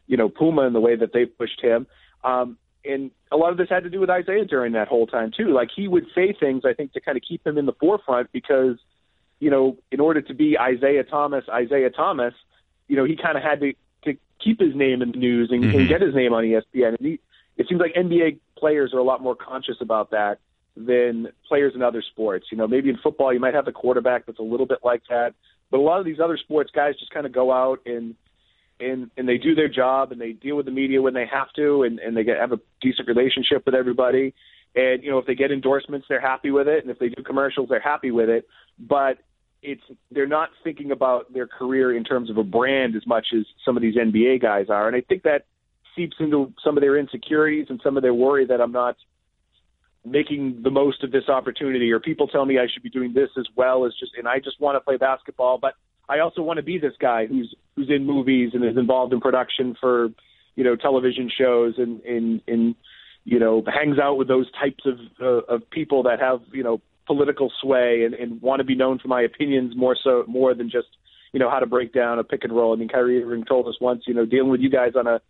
you 0.07 0.17
know, 0.17 0.29
Puma 0.29 0.63
and 0.63 0.75
the 0.75 0.79
way 0.79 0.95
that 0.95 1.13
they've 1.13 1.37
pushed 1.37 1.61
him. 1.61 1.87
Um, 2.23 2.57
and 2.83 3.11
a 3.31 3.37
lot 3.37 3.51
of 3.51 3.57
this 3.57 3.69
had 3.69 3.83
to 3.83 3.89
do 3.89 3.99
with 3.99 4.09
Isaiah 4.09 4.45
during 4.45 4.73
that 4.73 4.87
whole 4.87 5.07
time 5.07 5.31
too. 5.35 5.53
Like 5.53 5.69
he 5.75 5.87
would 5.87 6.07
say 6.15 6.35
things, 6.37 6.63
I 6.65 6.73
think, 6.73 6.93
to 6.93 7.01
kind 7.01 7.17
of 7.17 7.23
keep 7.27 7.45
him 7.45 7.57
in 7.57 7.65
the 7.65 7.73
forefront 7.73 8.31
because, 8.31 8.77
you 9.39 9.49
know, 9.49 9.77
in 9.91 9.99
order 9.99 10.21
to 10.21 10.33
be 10.33 10.57
Isaiah 10.57 11.03
Thomas, 11.03 11.45
Isaiah 11.49 11.91
Thomas, 11.91 12.33
you 12.87 12.95
know, 12.95 13.05
he 13.05 13.15
kind 13.15 13.37
of 13.37 13.43
had 13.43 13.59
to 13.61 13.73
keep 14.43 14.59
his 14.59 14.75
name 14.75 15.01
in 15.01 15.11
the 15.11 15.17
news 15.17 15.49
and, 15.51 15.63
mm-hmm. 15.63 15.79
and 15.79 15.87
get 15.87 16.01
his 16.01 16.13
name 16.15 16.33
on 16.33 16.43
ESPN. 16.43 16.97
And 16.97 16.99
he, 16.99 17.19
it 17.57 17.67
seems 17.69 17.79
like 17.79 17.93
NBA 17.93 18.39
players 18.57 18.93
are 18.93 18.99
a 18.99 19.03
lot 19.03 19.21
more 19.21 19.35
conscious 19.35 19.77
about 19.81 20.11
that 20.11 20.39
than 20.75 21.27
players 21.47 21.73
in 21.75 21.81
other 21.81 22.01
sports. 22.01 22.47
You 22.51 22.57
know, 22.57 22.67
maybe 22.67 22.89
in 22.89 22.97
football 22.97 23.33
you 23.33 23.39
might 23.39 23.53
have 23.53 23.65
the 23.65 23.71
quarterback 23.71 24.25
that's 24.25 24.39
a 24.39 24.43
little 24.43 24.65
bit 24.65 24.79
like 24.83 25.01
that, 25.09 25.33
but 25.71 25.77
a 25.77 25.81
lot 25.81 25.99
of 25.99 26.05
these 26.05 26.19
other 26.23 26.37
sports 26.37 26.69
guys 26.75 26.95
just 26.99 27.11
kind 27.13 27.25
of 27.25 27.31
go 27.31 27.51
out 27.51 27.79
and 27.85 28.15
and 28.79 29.09
and 29.17 29.27
they 29.27 29.37
do 29.37 29.55
their 29.55 29.69
job 29.69 30.11
and 30.11 30.19
they 30.19 30.33
deal 30.33 30.55
with 30.55 30.65
the 30.65 30.71
media 30.71 31.01
when 31.01 31.13
they 31.13 31.25
have 31.31 31.51
to 31.55 31.83
and 31.83 31.99
and 31.99 32.15
they 32.15 32.23
get 32.23 32.37
have 32.37 32.51
a 32.51 32.59
decent 32.81 33.07
relationship 33.07 33.65
with 33.65 33.75
everybody. 33.75 34.33
And 34.75 35.03
you 35.03 35.11
know, 35.11 35.17
if 35.17 35.25
they 35.25 35.35
get 35.35 35.51
endorsements, 35.51 36.07
they're 36.07 36.21
happy 36.21 36.51
with 36.51 36.67
it, 36.67 36.83
and 36.83 36.91
if 36.91 36.99
they 36.99 37.09
do 37.09 37.23
commercials, 37.23 37.69
they're 37.69 37.81
happy 37.81 38.11
with 38.11 38.29
it. 38.29 38.47
But 38.79 39.17
it's 39.61 39.83
they're 40.11 40.27
not 40.27 40.49
thinking 40.63 40.91
about 40.91 41.31
their 41.33 41.47
career 41.47 41.95
in 41.95 42.03
terms 42.03 42.29
of 42.29 42.37
a 42.37 42.43
brand 42.43 42.95
as 42.95 43.05
much 43.05 43.27
as 43.35 43.45
some 43.65 43.75
of 43.75 43.81
these 43.81 43.95
NBA 43.95 44.41
guys 44.41 44.67
are, 44.69 44.87
and 44.87 44.95
I 44.95 45.01
think 45.01 45.23
that 45.23 45.45
seeps 45.95 46.15
into 46.19 46.53
some 46.63 46.77
of 46.77 46.81
their 46.81 46.97
insecurities 46.97 47.67
and 47.69 47.81
some 47.83 47.97
of 47.97 48.03
their 48.03 48.13
worry 48.13 48.45
that 48.45 48.61
I'm 48.61 48.71
not 48.71 48.95
making 50.05 50.61
the 50.63 50.71
most 50.71 51.03
of 51.03 51.11
this 51.11 51.29
opportunity, 51.29 51.91
or 51.91 51.99
people 51.99 52.27
tell 52.27 52.45
me 52.45 52.57
I 52.57 52.67
should 52.71 52.83
be 52.83 52.89
doing 52.89 53.13
this 53.13 53.29
as 53.37 53.45
well 53.55 53.85
as 53.85 53.93
just, 53.99 54.13
and 54.17 54.27
I 54.27 54.39
just 54.39 54.59
want 54.59 54.75
to 54.75 54.79
play 54.81 54.97
basketball, 54.97 55.57
but 55.59 55.75
I 56.09 56.19
also 56.19 56.41
want 56.41 56.57
to 56.57 56.63
be 56.63 56.77
this 56.77 56.93
guy 56.99 57.25
who's 57.27 57.55
who's 57.75 57.89
in 57.89 58.05
movies 58.05 58.51
and 58.53 58.65
is 58.65 58.77
involved 58.77 59.13
in 59.13 59.21
production 59.21 59.75
for, 59.79 60.09
you 60.55 60.63
know, 60.63 60.75
television 60.75 61.29
shows 61.35 61.75
and 61.77 62.01
and 62.01 62.41
and 62.47 62.75
you 63.23 63.39
know 63.39 63.63
hangs 63.65 63.99
out 63.99 64.15
with 64.17 64.27
those 64.27 64.51
types 64.51 64.83
of 64.85 64.97
uh, 65.21 65.53
of 65.53 65.69
people 65.69 66.03
that 66.03 66.19
have 66.19 66.41
you 66.51 66.63
know 66.63 66.81
political 67.07 67.51
sway 67.61 68.03
and, 68.03 68.13
and 68.13 68.41
want 68.41 68.59
to 68.59 68.63
be 68.63 68.75
known 68.75 68.99
for 68.99 69.07
my 69.07 69.21
opinions 69.21 69.75
more 69.75 69.95
so 70.01 70.23
more 70.27 70.53
than 70.53 70.69
just 70.69 70.87
you 71.31 71.39
know 71.39 71.49
how 71.49 71.59
to 71.59 71.65
break 71.65 71.93
down 71.93 72.19
a 72.19 72.23
pick 72.23 72.43
and 72.43 72.53
roll. 72.53 72.73
I 72.73 72.77
mean, 72.77 72.89
Kyrie 72.89 73.23
Irving 73.23 73.45
told 73.45 73.67
us 73.67 73.75
once, 73.79 74.03
you 74.07 74.13
know, 74.13 74.25
dealing 74.25 74.49
with 74.49 74.61
you 74.61 74.69
guys 74.69 74.93
on 74.97 75.07
a 75.07 75.21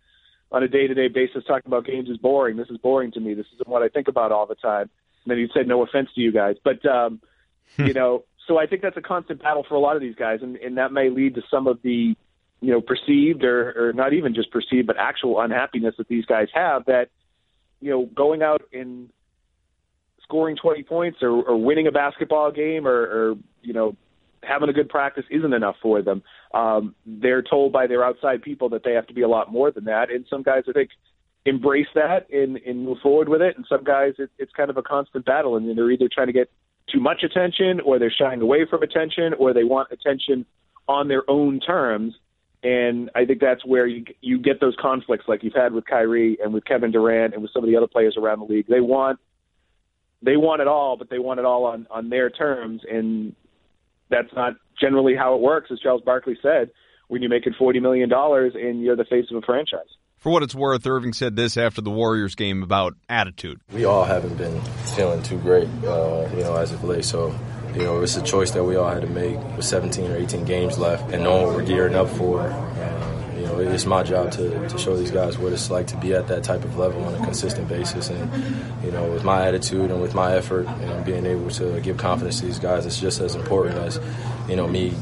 on 0.52 0.62
a 0.62 0.68
day 0.68 0.86
to 0.86 0.94
day 0.94 1.08
basis 1.08 1.44
talking 1.44 1.66
about 1.66 1.86
games 1.86 2.08
is 2.08 2.18
boring. 2.18 2.56
This 2.56 2.68
is 2.68 2.76
boring 2.76 3.10
to 3.12 3.20
me. 3.20 3.34
This 3.34 3.46
isn't 3.54 3.68
what 3.68 3.82
I 3.82 3.88
think 3.88 4.06
about 4.06 4.30
all 4.30 4.46
the 4.46 4.54
time. 4.54 4.90
And 5.24 5.30
then 5.30 5.38
he 5.38 5.48
said, 5.54 5.66
no 5.66 5.82
offense 5.82 6.10
to 6.14 6.20
you 6.20 6.30
guys, 6.30 6.56
but 6.62 6.84
um, 6.86 7.20
hmm. 7.76 7.86
you 7.86 7.94
know, 7.94 8.24
so 8.46 8.58
I 8.58 8.66
think 8.66 8.82
that's 8.82 8.96
a 8.96 9.02
constant 9.02 9.42
battle 9.42 9.64
for 9.68 9.74
a 9.74 9.80
lot 9.80 9.96
of 9.96 10.02
these 10.02 10.16
guys, 10.16 10.40
and, 10.42 10.56
and 10.56 10.76
that 10.76 10.92
may 10.92 11.10
lead 11.10 11.36
to 11.36 11.42
some 11.50 11.66
of 11.66 11.80
the 11.82 12.14
you 12.60 12.70
know 12.70 12.80
perceived 12.80 13.44
or, 13.44 13.88
or 13.88 13.92
not 13.92 14.12
even 14.12 14.34
just 14.34 14.50
perceived, 14.50 14.86
but 14.86 14.96
actual 14.98 15.40
unhappiness 15.40 15.94
that 15.98 16.08
these 16.08 16.26
guys 16.26 16.48
have. 16.52 16.84
That 16.86 17.08
you 17.80 17.90
know, 17.90 18.06
going 18.06 18.42
out 18.42 18.62
and 18.72 19.10
scoring 20.22 20.56
20 20.56 20.84
points 20.84 21.18
or, 21.22 21.30
or 21.30 21.56
winning 21.56 21.86
a 21.88 21.92
basketball 21.92 22.52
game 22.52 22.86
or, 22.86 22.92
or 22.92 23.34
you 23.62 23.72
know 23.72 23.96
having 24.42 24.68
a 24.68 24.72
good 24.72 24.88
practice 24.88 25.24
isn't 25.30 25.52
enough 25.52 25.76
for 25.82 26.02
them. 26.02 26.22
Um, 26.54 26.94
they're 27.06 27.42
told 27.42 27.72
by 27.72 27.86
their 27.86 28.04
outside 28.04 28.42
people 28.42 28.68
that 28.70 28.82
they 28.84 28.92
have 28.92 29.06
to 29.06 29.14
be 29.14 29.22
a 29.22 29.28
lot 29.28 29.52
more 29.52 29.70
than 29.70 29.84
that, 29.84 30.10
and 30.10 30.26
some 30.28 30.42
guys 30.42 30.64
I 30.68 30.72
think 30.72 30.90
embrace 31.44 31.88
that 31.94 32.30
and, 32.30 32.56
and 32.58 32.84
move 32.84 32.98
forward 33.02 33.28
with 33.28 33.42
it, 33.42 33.56
and 33.56 33.66
some 33.68 33.84
guys 33.84 34.14
it, 34.18 34.30
it's 34.38 34.52
kind 34.52 34.70
of 34.70 34.76
a 34.76 34.82
constant 34.82 35.24
battle, 35.24 35.56
and 35.56 35.76
they're 35.76 35.90
either 35.90 36.08
trying 36.12 36.28
to 36.28 36.32
get 36.32 36.50
too 36.92 37.00
much 37.00 37.22
attention, 37.22 37.80
or 37.80 37.98
they're 37.98 38.12
shying 38.16 38.40
away 38.40 38.66
from 38.68 38.82
attention, 38.82 39.34
or 39.38 39.52
they 39.52 39.64
want 39.64 39.88
attention 39.92 40.44
on 40.88 41.08
their 41.08 41.28
own 41.28 41.60
terms. 41.60 42.14
And 42.64 43.10
I 43.14 43.24
think 43.24 43.40
that's 43.40 43.64
where 43.64 43.86
you 43.86 44.04
you 44.20 44.38
get 44.38 44.60
those 44.60 44.76
conflicts, 44.80 45.24
like 45.26 45.42
you've 45.42 45.54
had 45.54 45.72
with 45.72 45.84
Kyrie 45.86 46.38
and 46.42 46.52
with 46.52 46.64
Kevin 46.64 46.92
Durant 46.92 47.34
and 47.34 47.42
with 47.42 47.52
some 47.52 47.64
of 47.64 47.70
the 47.70 47.76
other 47.76 47.88
players 47.88 48.16
around 48.16 48.38
the 48.38 48.44
league. 48.44 48.66
They 48.68 48.80
want 48.80 49.18
they 50.22 50.36
want 50.36 50.62
it 50.62 50.68
all, 50.68 50.96
but 50.96 51.10
they 51.10 51.18
want 51.18 51.40
it 51.40 51.44
all 51.44 51.64
on 51.64 51.88
on 51.90 52.08
their 52.08 52.30
terms, 52.30 52.82
and 52.88 53.34
that's 54.12 54.32
not 54.34 54.52
generally 54.80 55.16
how 55.16 55.34
it 55.34 55.40
works. 55.40 55.70
As 55.72 55.80
Charles 55.80 56.02
Barkley 56.04 56.38
said, 56.40 56.70
when 57.08 57.20
you're 57.20 57.30
making 57.30 57.54
forty 57.58 57.80
million 57.80 58.08
dollars 58.08 58.52
and 58.54 58.80
you're 58.80 58.96
the 58.96 59.04
face 59.04 59.26
of 59.30 59.36
a 59.36 59.42
franchise. 59.42 59.80
For 60.18 60.30
what 60.30 60.44
it's 60.44 60.54
worth, 60.54 60.86
Irving 60.86 61.12
said 61.14 61.34
this 61.34 61.56
after 61.56 61.80
the 61.80 61.90
Warriors 61.90 62.36
game 62.36 62.62
about 62.62 62.94
attitude. 63.08 63.60
We 63.72 63.86
all 63.86 64.04
haven't 64.04 64.36
been 64.36 64.60
feeling 64.94 65.20
too 65.24 65.36
great, 65.38 65.66
uh, 65.84 66.28
you 66.36 66.44
know, 66.44 66.54
as 66.54 66.70
of 66.70 66.84
late. 66.84 67.04
So, 67.04 67.36
you 67.74 67.82
know, 67.82 68.00
it's 68.00 68.16
a 68.16 68.22
choice 68.22 68.52
that 68.52 68.62
we 68.62 68.76
all 68.76 68.88
had 68.88 69.02
to 69.02 69.08
make 69.08 69.36
with 69.56 69.64
17 69.64 70.12
or 70.12 70.16
18 70.16 70.44
games 70.44 70.78
left 70.78 71.12
and 71.12 71.24
knowing 71.24 71.46
what 71.48 71.56
we're 71.56 71.64
gearing 71.64 71.96
up 71.96 72.08
for. 72.08 72.42
Uh, 72.42 73.11
you 73.42 73.48
know, 73.48 73.58
it's 73.58 73.86
my 73.86 74.04
job 74.04 74.30
to, 74.32 74.68
to 74.68 74.78
show 74.78 74.96
these 74.96 75.10
guys 75.10 75.36
what 75.36 75.52
it's 75.52 75.68
like 75.68 75.88
to 75.88 75.96
be 75.96 76.14
at 76.14 76.28
that 76.28 76.44
type 76.44 76.62
of 76.62 76.78
level 76.78 77.02
on 77.02 77.14
a 77.16 77.24
consistent 77.24 77.68
basis. 77.68 78.08
And, 78.08 78.84
you 78.84 78.92
know, 78.92 79.10
with 79.10 79.24
my 79.24 79.48
attitude 79.48 79.90
and 79.90 80.00
with 80.00 80.14
my 80.14 80.36
effort 80.36 80.68
and 80.68 81.04
being 81.04 81.26
able 81.26 81.50
to 81.50 81.80
give 81.80 81.96
confidence 81.96 82.38
to 82.38 82.46
these 82.46 82.60
guys, 82.60 82.86
it's 82.86 83.00
just 83.00 83.20
as 83.20 83.34
important 83.34 83.78
as, 83.78 83.98
you 84.48 84.54
know, 84.54 84.68
me 84.68 84.94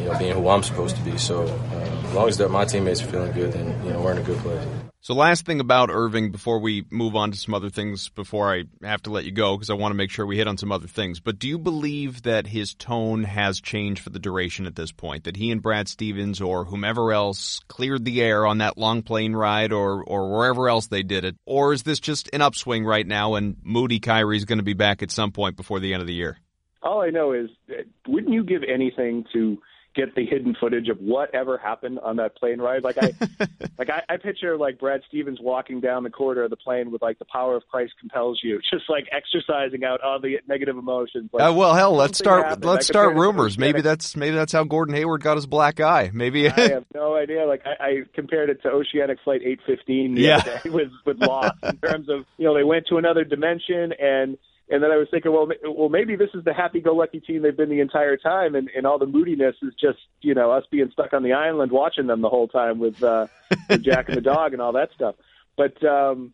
you 0.00 0.10
know, 0.10 0.18
being 0.18 0.34
who 0.34 0.48
I'm 0.48 0.64
supposed 0.64 0.96
to 0.96 1.02
be. 1.02 1.16
So 1.16 1.44
uh, 1.44 2.06
as 2.08 2.14
long 2.14 2.28
as 2.28 2.38
my 2.50 2.64
teammates 2.64 3.00
are 3.02 3.06
feeling 3.06 3.32
good, 3.32 3.52
then 3.52 3.84
you 3.84 3.92
know 3.92 4.00
we're 4.00 4.12
in 4.12 4.18
a 4.18 4.22
good 4.22 4.38
place. 4.38 4.83
So 5.04 5.12
last 5.12 5.44
thing 5.44 5.60
about 5.60 5.90
Irving 5.90 6.30
before 6.30 6.60
we 6.60 6.86
move 6.88 7.14
on 7.14 7.30
to 7.30 7.36
some 7.36 7.52
other 7.52 7.68
things 7.68 8.08
before 8.08 8.54
I 8.54 8.64
have 8.82 9.02
to 9.02 9.10
let 9.10 9.26
you 9.26 9.32
go 9.32 9.54
because 9.54 9.68
I 9.68 9.74
want 9.74 9.92
to 9.92 9.96
make 9.96 10.10
sure 10.10 10.24
we 10.24 10.38
hit 10.38 10.48
on 10.48 10.56
some 10.56 10.72
other 10.72 10.86
things. 10.86 11.20
But 11.20 11.38
do 11.38 11.46
you 11.46 11.58
believe 11.58 12.22
that 12.22 12.46
his 12.46 12.72
tone 12.72 13.24
has 13.24 13.60
changed 13.60 14.00
for 14.00 14.08
the 14.08 14.18
duration 14.18 14.64
at 14.64 14.76
this 14.76 14.92
point? 14.92 15.24
That 15.24 15.36
he 15.36 15.50
and 15.50 15.60
Brad 15.60 15.88
Stevens 15.88 16.40
or 16.40 16.64
whomever 16.64 17.12
else 17.12 17.60
cleared 17.68 18.06
the 18.06 18.22
air 18.22 18.46
on 18.46 18.58
that 18.58 18.78
long 18.78 19.02
plane 19.02 19.34
ride 19.34 19.72
or 19.72 20.02
or 20.02 20.30
wherever 20.30 20.70
else 20.70 20.86
they 20.86 21.02
did 21.02 21.26
it? 21.26 21.36
Or 21.44 21.74
is 21.74 21.82
this 21.82 22.00
just 22.00 22.30
an 22.32 22.40
upswing 22.40 22.86
right 22.86 23.06
now 23.06 23.34
and 23.34 23.58
Moody 23.62 24.00
Kyrie 24.00 24.38
is 24.38 24.46
going 24.46 24.56
to 24.56 24.64
be 24.64 24.72
back 24.72 25.02
at 25.02 25.10
some 25.10 25.32
point 25.32 25.58
before 25.58 25.80
the 25.80 25.92
end 25.92 26.00
of 26.00 26.06
the 26.06 26.14
year? 26.14 26.38
All 26.82 27.02
I 27.02 27.10
know 27.10 27.34
is, 27.34 27.50
eh, 27.68 27.82
wouldn't 28.08 28.32
you 28.32 28.42
give 28.42 28.62
anything 28.66 29.26
to– 29.34 29.58
get 29.94 30.14
the 30.14 30.26
hidden 30.26 30.56
footage 30.58 30.88
of 30.88 30.98
whatever 30.98 31.58
happened 31.58 31.98
on 32.00 32.16
that 32.16 32.36
plane 32.36 32.60
ride. 32.60 32.82
Like 32.82 32.98
I, 32.98 33.12
like 33.78 33.90
I, 33.90 34.02
I 34.08 34.16
picture 34.16 34.56
like 34.56 34.78
Brad 34.78 35.02
Stevens 35.08 35.38
walking 35.40 35.80
down 35.80 36.02
the 36.02 36.10
corridor 36.10 36.44
of 36.44 36.50
the 36.50 36.56
plane 36.56 36.90
with 36.90 37.02
like 37.02 37.18
the 37.18 37.24
power 37.24 37.56
of 37.56 37.62
Christ 37.70 37.94
compels 38.00 38.40
you, 38.42 38.60
just 38.70 38.88
like 38.88 39.08
exercising 39.12 39.84
out 39.84 40.00
all 40.00 40.20
the 40.20 40.38
negative 40.48 40.76
emotions. 40.76 41.30
Like, 41.32 41.48
uh, 41.48 41.52
well, 41.52 41.74
hell, 41.74 41.94
let's 41.94 42.18
start. 42.18 42.44
Happened. 42.44 42.64
Let's 42.64 42.86
start 42.86 43.16
rumors. 43.16 43.58
Maybe 43.58 43.80
that's 43.80 44.16
maybe 44.16 44.36
that's 44.36 44.52
how 44.52 44.64
Gordon 44.64 44.94
Hayward 44.94 45.22
got 45.22 45.36
his 45.36 45.46
black 45.46 45.80
eye. 45.80 46.10
Maybe 46.12 46.48
I 46.48 46.60
have 46.70 46.86
no 46.94 47.14
idea. 47.14 47.46
Like 47.46 47.62
I, 47.66 47.84
I 47.84 47.96
compared 48.14 48.50
it 48.50 48.62
to 48.62 48.70
Oceanic 48.70 49.18
Flight 49.24 49.42
815 49.42 50.14
the 50.14 50.20
yeah. 50.20 50.36
other 50.36 50.60
day 50.64 50.70
with 50.70 50.92
with 51.04 51.18
Lost 51.18 51.54
in 51.62 51.76
terms 51.78 52.08
of 52.08 52.24
you 52.36 52.44
know 52.44 52.54
they 52.54 52.64
went 52.64 52.86
to 52.88 52.98
another 52.98 53.24
dimension 53.24 53.92
and 53.98 54.36
and 54.68 54.82
then 54.82 54.90
I 54.90 54.96
was 54.96 55.08
thinking, 55.10 55.30
well, 55.32 55.48
well, 55.62 55.88
maybe 55.88 56.16
this 56.16 56.30
is 56.34 56.42
the 56.42 56.54
happy-go-lucky 56.54 57.20
team 57.20 57.42
they've 57.42 57.56
been 57.56 57.68
the 57.68 57.80
entire 57.80 58.16
time, 58.16 58.54
and, 58.54 58.70
and 58.74 58.86
all 58.86 58.98
the 58.98 59.06
moodiness 59.06 59.56
is 59.62 59.74
just 59.74 59.98
you 60.20 60.34
know 60.34 60.50
us 60.50 60.64
being 60.70 60.90
stuck 60.92 61.12
on 61.12 61.22
the 61.22 61.34
island 61.34 61.70
watching 61.70 62.06
them 62.06 62.22
the 62.22 62.30
whole 62.30 62.48
time 62.48 62.78
with, 62.78 63.02
uh, 63.02 63.26
with 63.68 63.82
Jack 63.84 64.08
and 64.08 64.16
the 64.16 64.22
dog 64.22 64.52
and 64.52 64.62
all 64.62 64.72
that 64.72 64.90
stuff. 64.94 65.16
But 65.56 65.84
um, 65.84 66.32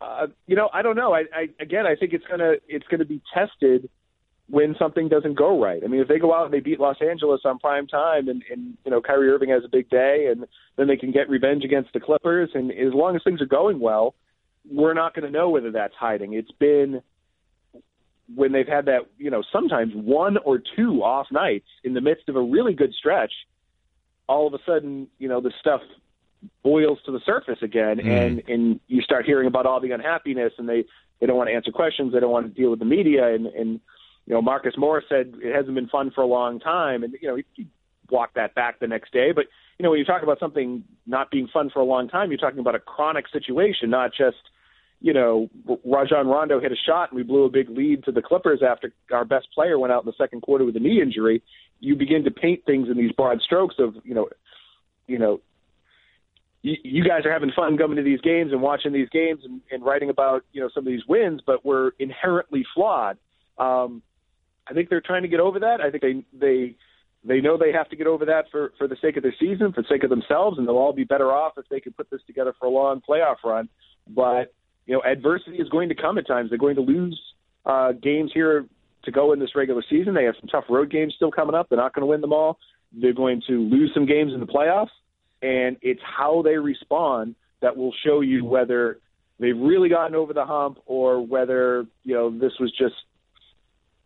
uh, 0.00 0.28
you 0.46 0.56
know, 0.56 0.70
I 0.72 0.82
don't 0.82 0.96
know. 0.96 1.14
I, 1.14 1.24
I 1.34 1.48
again, 1.60 1.86
I 1.86 1.94
think 1.94 2.12
it's 2.14 2.26
gonna 2.26 2.54
it's 2.68 2.86
gonna 2.88 3.04
be 3.04 3.20
tested 3.34 3.90
when 4.48 4.74
something 4.78 5.08
doesn't 5.08 5.34
go 5.34 5.62
right. 5.62 5.82
I 5.84 5.86
mean, 5.86 6.00
if 6.00 6.08
they 6.08 6.18
go 6.18 6.34
out 6.34 6.46
and 6.46 6.54
they 6.54 6.60
beat 6.60 6.80
Los 6.80 7.00
Angeles 7.00 7.42
on 7.44 7.58
prime 7.58 7.86
time, 7.86 8.28
and, 8.28 8.42
and 8.50 8.76
you 8.84 8.90
know 8.90 9.00
Kyrie 9.00 9.28
Irving 9.30 9.50
has 9.50 9.64
a 9.64 9.68
big 9.68 9.90
day, 9.90 10.28
and 10.30 10.46
then 10.76 10.88
they 10.88 10.96
can 10.96 11.12
get 11.12 11.28
revenge 11.28 11.64
against 11.64 11.92
the 11.92 12.00
Clippers, 12.00 12.50
and 12.54 12.70
as 12.70 12.94
long 12.94 13.14
as 13.14 13.22
things 13.22 13.40
are 13.40 13.46
going 13.46 13.78
well, 13.78 14.14
we're 14.70 14.94
not 14.94 15.14
going 15.14 15.24
to 15.24 15.30
know 15.30 15.50
whether 15.50 15.70
that's 15.70 15.94
hiding. 15.94 16.34
It's 16.34 16.50
been 16.52 17.02
when 18.34 18.52
they've 18.52 18.66
had 18.66 18.86
that, 18.86 19.02
you 19.18 19.30
know, 19.30 19.42
sometimes 19.52 19.92
one 19.94 20.36
or 20.38 20.60
two 20.76 21.02
off 21.02 21.26
nights 21.30 21.66
in 21.84 21.94
the 21.94 22.00
midst 22.00 22.28
of 22.28 22.36
a 22.36 22.42
really 22.42 22.74
good 22.74 22.92
stretch, 22.94 23.32
all 24.28 24.46
of 24.46 24.54
a 24.54 24.58
sudden, 24.64 25.08
you 25.18 25.28
know, 25.28 25.40
the 25.40 25.52
stuff 25.60 25.80
boils 26.62 26.98
to 27.06 27.12
the 27.12 27.20
surface 27.24 27.58
again, 27.62 27.98
mm. 27.98 28.06
and 28.06 28.42
and 28.48 28.80
you 28.88 29.02
start 29.02 29.24
hearing 29.24 29.46
about 29.46 29.66
all 29.66 29.80
the 29.80 29.92
unhappiness, 29.92 30.52
and 30.58 30.68
they 30.68 30.84
they 31.20 31.26
don't 31.26 31.36
want 31.36 31.48
to 31.48 31.54
answer 31.54 31.70
questions, 31.70 32.12
they 32.12 32.20
don't 32.20 32.32
want 32.32 32.46
to 32.46 32.60
deal 32.60 32.70
with 32.70 32.78
the 32.78 32.84
media, 32.84 33.34
and 33.34 33.46
and 33.46 33.80
you 34.26 34.34
know, 34.34 34.42
Marcus 34.42 34.74
Morris 34.76 35.04
said 35.08 35.34
it 35.42 35.54
hasn't 35.54 35.74
been 35.74 35.88
fun 35.88 36.10
for 36.14 36.22
a 36.22 36.26
long 36.26 36.60
time, 36.60 37.02
and 37.02 37.14
you 37.20 37.28
know, 37.28 37.36
he, 37.36 37.44
he 37.54 37.66
walked 38.10 38.34
that 38.34 38.54
back 38.54 38.78
the 38.78 38.86
next 38.86 39.12
day, 39.12 39.32
but 39.32 39.46
you 39.78 39.84
know, 39.84 39.90
when 39.90 39.98
you 39.98 40.04
talk 40.04 40.22
about 40.22 40.38
something 40.38 40.84
not 41.06 41.30
being 41.30 41.48
fun 41.52 41.70
for 41.70 41.80
a 41.80 41.84
long 41.84 42.08
time, 42.08 42.30
you're 42.30 42.38
talking 42.38 42.60
about 42.60 42.74
a 42.74 42.80
chronic 42.80 43.26
situation, 43.32 43.90
not 43.90 44.12
just 44.16 44.36
you 45.02 45.12
know, 45.12 45.50
Rajon 45.84 46.28
Rondo 46.28 46.60
hit 46.60 46.70
a 46.70 46.76
shot 46.86 47.10
and 47.10 47.16
we 47.16 47.24
blew 47.24 47.44
a 47.44 47.50
big 47.50 47.68
lead 47.68 48.04
to 48.04 48.12
the 48.12 48.22
Clippers 48.22 48.60
after 48.66 48.92
our 49.12 49.24
best 49.24 49.48
player 49.52 49.76
went 49.76 49.92
out 49.92 50.04
in 50.04 50.06
the 50.06 50.14
second 50.16 50.42
quarter 50.42 50.64
with 50.64 50.76
a 50.76 50.80
knee 50.80 51.02
injury, 51.02 51.42
you 51.80 51.96
begin 51.96 52.22
to 52.22 52.30
paint 52.30 52.64
things 52.64 52.88
in 52.88 52.96
these 52.96 53.10
broad 53.10 53.40
strokes 53.40 53.74
of, 53.80 53.96
you 54.04 54.14
know, 54.14 54.28
you 55.08 55.18
know, 55.18 55.40
you, 56.62 57.02
guys 57.02 57.26
are 57.26 57.32
having 57.32 57.50
fun 57.56 57.76
coming 57.76 57.96
to 57.96 58.04
these 58.04 58.20
games 58.20 58.52
and 58.52 58.62
watching 58.62 58.92
these 58.92 59.08
games 59.08 59.40
and, 59.44 59.60
and 59.72 59.84
writing 59.84 60.10
about, 60.10 60.44
you 60.52 60.60
know, 60.60 60.70
some 60.72 60.86
of 60.86 60.92
these 60.92 61.04
wins, 61.08 61.40
but 61.44 61.66
we're 61.66 61.90
inherently 61.98 62.64
flawed. 62.72 63.18
Um, 63.58 64.00
I 64.68 64.72
think 64.72 64.88
they're 64.88 65.00
trying 65.00 65.22
to 65.22 65.28
get 65.28 65.40
over 65.40 65.58
that. 65.58 65.80
I 65.80 65.90
think 65.90 66.02
they 66.02 66.24
they 66.38 66.76
they 67.24 67.40
know 67.40 67.58
they 67.58 67.72
have 67.72 67.88
to 67.88 67.96
get 67.96 68.06
over 68.06 68.26
that 68.26 68.44
for 68.52 68.72
for 68.78 68.86
the 68.86 68.96
sake 69.02 69.16
of 69.16 69.24
their 69.24 69.34
season, 69.40 69.72
for 69.72 69.82
the 69.82 69.88
sake 69.88 70.04
of 70.04 70.10
themselves, 70.10 70.56
and 70.56 70.68
they'll 70.68 70.78
all 70.78 70.92
be 70.92 71.02
better 71.02 71.32
off 71.32 71.54
if 71.56 71.68
they 71.68 71.80
can 71.80 71.92
put 71.92 72.08
this 72.10 72.20
together 72.28 72.54
for 72.60 72.66
a 72.66 72.70
long 72.70 73.02
playoff 73.06 73.42
run. 73.44 73.68
But 74.06 74.54
you 74.86 74.94
know, 74.94 75.02
adversity 75.02 75.58
is 75.58 75.68
going 75.68 75.88
to 75.88 75.94
come 75.94 76.18
at 76.18 76.26
times. 76.26 76.50
They're 76.50 76.58
going 76.58 76.76
to 76.76 76.82
lose 76.82 77.20
uh, 77.64 77.92
games 77.92 78.30
here 78.34 78.66
to 79.04 79.10
go 79.10 79.32
in 79.32 79.38
this 79.38 79.54
regular 79.54 79.82
season. 79.88 80.14
They 80.14 80.24
have 80.24 80.34
some 80.40 80.48
tough 80.48 80.64
road 80.68 80.90
games 80.90 81.14
still 81.16 81.30
coming 81.30 81.54
up. 81.54 81.68
They're 81.68 81.78
not 81.78 81.94
going 81.94 82.02
to 82.02 82.06
win 82.06 82.20
them 82.20 82.32
all. 82.32 82.58
They're 82.92 83.12
going 83.12 83.42
to 83.48 83.52
lose 83.52 83.90
some 83.94 84.06
games 84.06 84.32
in 84.34 84.40
the 84.40 84.46
playoffs, 84.46 84.90
and 85.40 85.76
it's 85.82 86.00
how 86.04 86.42
they 86.42 86.56
respond 86.56 87.34
that 87.60 87.76
will 87.76 87.94
show 88.04 88.20
you 88.20 88.44
whether 88.44 88.98
they've 89.38 89.56
really 89.56 89.88
gotten 89.88 90.14
over 90.14 90.32
the 90.32 90.44
hump 90.44 90.78
or 90.86 91.24
whether 91.24 91.86
you 92.02 92.14
know 92.14 92.30
this 92.30 92.52
was 92.60 92.70
just 92.76 92.94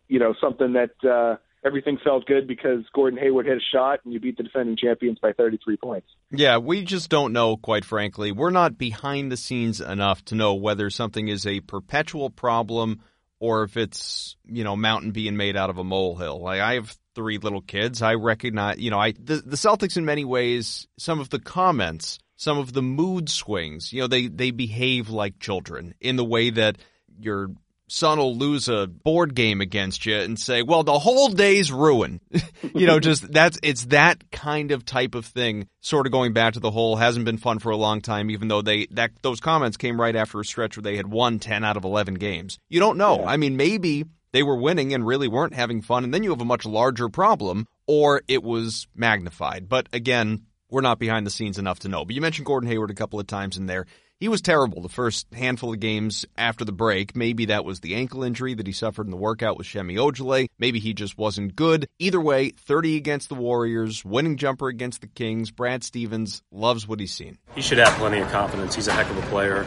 you 0.08 0.18
know 0.18 0.34
something 0.40 0.74
that 0.74 1.08
uh, 1.08 1.36
everything 1.66 1.98
felt 2.02 2.26
good 2.26 2.46
because 2.46 2.84
Gordon 2.94 3.18
Hayward 3.18 3.46
hit 3.46 3.56
a 3.56 3.76
shot 3.76 4.00
and 4.04 4.12
you 4.12 4.20
beat 4.20 4.36
the 4.36 4.44
defending 4.44 4.76
champions 4.76 5.18
by 5.18 5.32
33 5.32 5.76
points. 5.76 6.06
Yeah, 6.30 6.58
we 6.58 6.84
just 6.84 7.10
don't 7.10 7.32
know, 7.32 7.56
quite 7.56 7.84
frankly. 7.84 8.30
We're 8.30 8.50
not 8.50 8.78
behind 8.78 9.32
the 9.32 9.36
scenes 9.36 9.80
enough 9.80 10.24
to 10.26 10.36
know 10.36 10.54
whether 10.54 10.88
something 10.90 11.28
is 11.28 11.46
a 11.46 11.60
perpetual 11.60 12.30
problem 12.30 13.00
or 13.40 13.64
if 13.64 13.76
it's, 13.76 14.36
you 14.46 14.64
know, 14.64 14.76
mountain 14.76 15.10
being 15.10 15.36
made 15.36 15.56
out 15.56 15.68
of 15.68 15.78
a 15.78 15.84
molehill. 15.84 16.40
Like 16.40 16.60
I 16.60 16.74
have 16.74 16.96
three 17.14 17.38
little 17.38 17.62
kids. 17.62 18.00
I 18.00 18.14
recognize, 18.14 18.78
you 18.78 18.90
know, 18.90 18.98
I 18.98 19.12
the, 19.12 19.36
the 19.36 19.56
Celtics 19.56 19.96
in 19.96 20.04
many 20.04 20.24
ways, 20.24 20.86
some 20.98 21.18
of 21.18 21.30
the 21.30 21.40
comments, 21.40 22.18
some 22.36 22.58
of 22.58 22.72
the 22.72 22.82
mood 22.82 23.28
swings, 23.28 23.92
you 23.92 24.00
know, 24.00 24.06
they 24.06 24.28
they 24.28 24.52
behave 24.52 25.08
like 25.10 25.40
children 25.40 25.94
in 26.00 26.16
the 26.16 26.24
way 26.24 26.50
that 26.50 26.78
your 27.18 27.48
son 27.88 28.18
will 28.18 28.36
lose 28.36 28.68
a 28.68 28.86
board 28.86 29.34
game 29.34 29.60
against 29.60 30.06
you 30.06 30.16
and 30.16 30.38
say, 30.38 30.62
well, 30.62 30.82
the 30.82 30.98
whole 30.98 31.28
day's 31.28 31.70
ruined. 31.70 32.20
you 32.74 32.86
know, 32.86 33.00
just 33.00 33.30
that's, 33.32 33.58
it's 33.62 33.86
that 33.86 34.30
kind 34.30 34.72
of 34.72 34.84
type 34.84 35.14
of 35.14 35.24
thing, 35.26 35.68
sort 35.80 36.06
of 36.06 36.12
going 36.12 36.32
back 36.32 36.54
to 36.54 36.60
the 36.60 36.70
whole 36.70 36.96
hasn't 36.96 37.24
been 37.24 37.38
fun 37.38 37.58
for 37.58 37.70
a 37.70 37.76
long 37.76 38.00
time, 38.00 38.30
even 38.30 38.48
though 38.48 38.62
they, 38.62 38.86
that, 38.90 39.12
those 39.22 39.40
comments 39.40 39.76
came 39.76 40.00
right 40.00 40.16
after 40.16 40.40
a 40.40 40.44
stretch 40.44 40.76
where 40.76 40.82
they 40.82 40.96
had 40.96 41.06
won 41.06 41.38
10 41.38 41.64
out 41.64 41.76
of 41.76 41.84
11 41.84 42.14
games. 42.14 42.58
You 42.68 42.80
don't 42.80 42.98
know. 42.98 43.20
Yeah. 43.20 43.26
I 43.26 43.36
mean, 43.36 43.56
maybe 43.56 44.04
they 44.32 44.42
were 44.42 44.56
winning 44.56 44.92
and 44.92 45.06
really 45.06 45.28
weren't 45.28 45.54
having 45.54 45.82
fun, 45.82 46.04
and 46.04 46.12
then 46.12 46.22
you 46.22 46.30
have 46.30 46.40
a 46.40 46.44
much 46.44 46.66
larger 46.66 47.08
problem, 47.08 47.66
or 47.86 48.22
it 48.28 48.42
was 48.42 48.86
magnified. 48.94 49.68
But 49.68 49.88
again, 49.92 50.46
we're 50.68 50.80
not 50.80 50.98
behind 50.98 51.26
the 51.26 51.30
scenes 51.30 51.58
enough 51.58 51.80
to 51.80 51.88
know. 51.88 52.04
But 52.04 52.14
you 52.14 52.20
mentioned 52.20 52.46
Gordon 52.46 52.68
Hayward 52.68 52.90
a 52.90 52.94
couple 52.94 53.20
of 53.20 53.26
times 53.26 53.56
in 53.56 53.66
there. 53.66 53.86
He 54.18 54.28
was 54.28 54.40
terrible 54.40 54.80
the 54.80 54.88
first 54.88 55.26
handful 55.34 55.74
of 55.74 55.80
games 55.80 56.24
after 56.38 56.64
the 56.64 56.72
break. 56.72 57.14
Maybe 57.14 57.44
that 57.46 57.66
was 57.66 57.80
the 57.80 57.96
ankle 57.96 58.22
injury 58.22 58.54
that 58.54 58.66
he 58.66 58.72
suffered 58.72 59.06
in 59.06 59.10
the 59.10 59.16
workout 59.18 59.58
with 59.58 59.66
Semi 59.66 59.96
Ojeleye. 59.96 60.46
Maybe 60.58 60.78
he 60.78 60.94
just 60.94 61.18
wasn't 61.18 61.54
good. 61.54 61.86
Either 61.98 62.18
way, 62.18 62.48
30 62.48 62.96
against 62.96 63.28
the 63.28 63.34
Warriors, 63.34 64.06
winning 64.06 64.38
jumper 64.38 64.68
against 64.68 65.02
the 65.02 65.06
Kings. 65.06 65.50
Brad 65.50 65.84
Stevens 65.84 66.42
loves 66.50 66.88
what 66.88 66.98
he's 66.98 67.12
seen. 67.12 67.36
He 67.54 67.60
should 67.60 67.76
have 67.76 67.92
plenty 67.98 68.20
of 68.20 68.30
confidence. 68.30 68.74
He's 68.74 68.88
a 68.88 68.92
heck 68.92 69.10
of 69.10 69.18
a 69.18 69.26
player, 69.28 69.64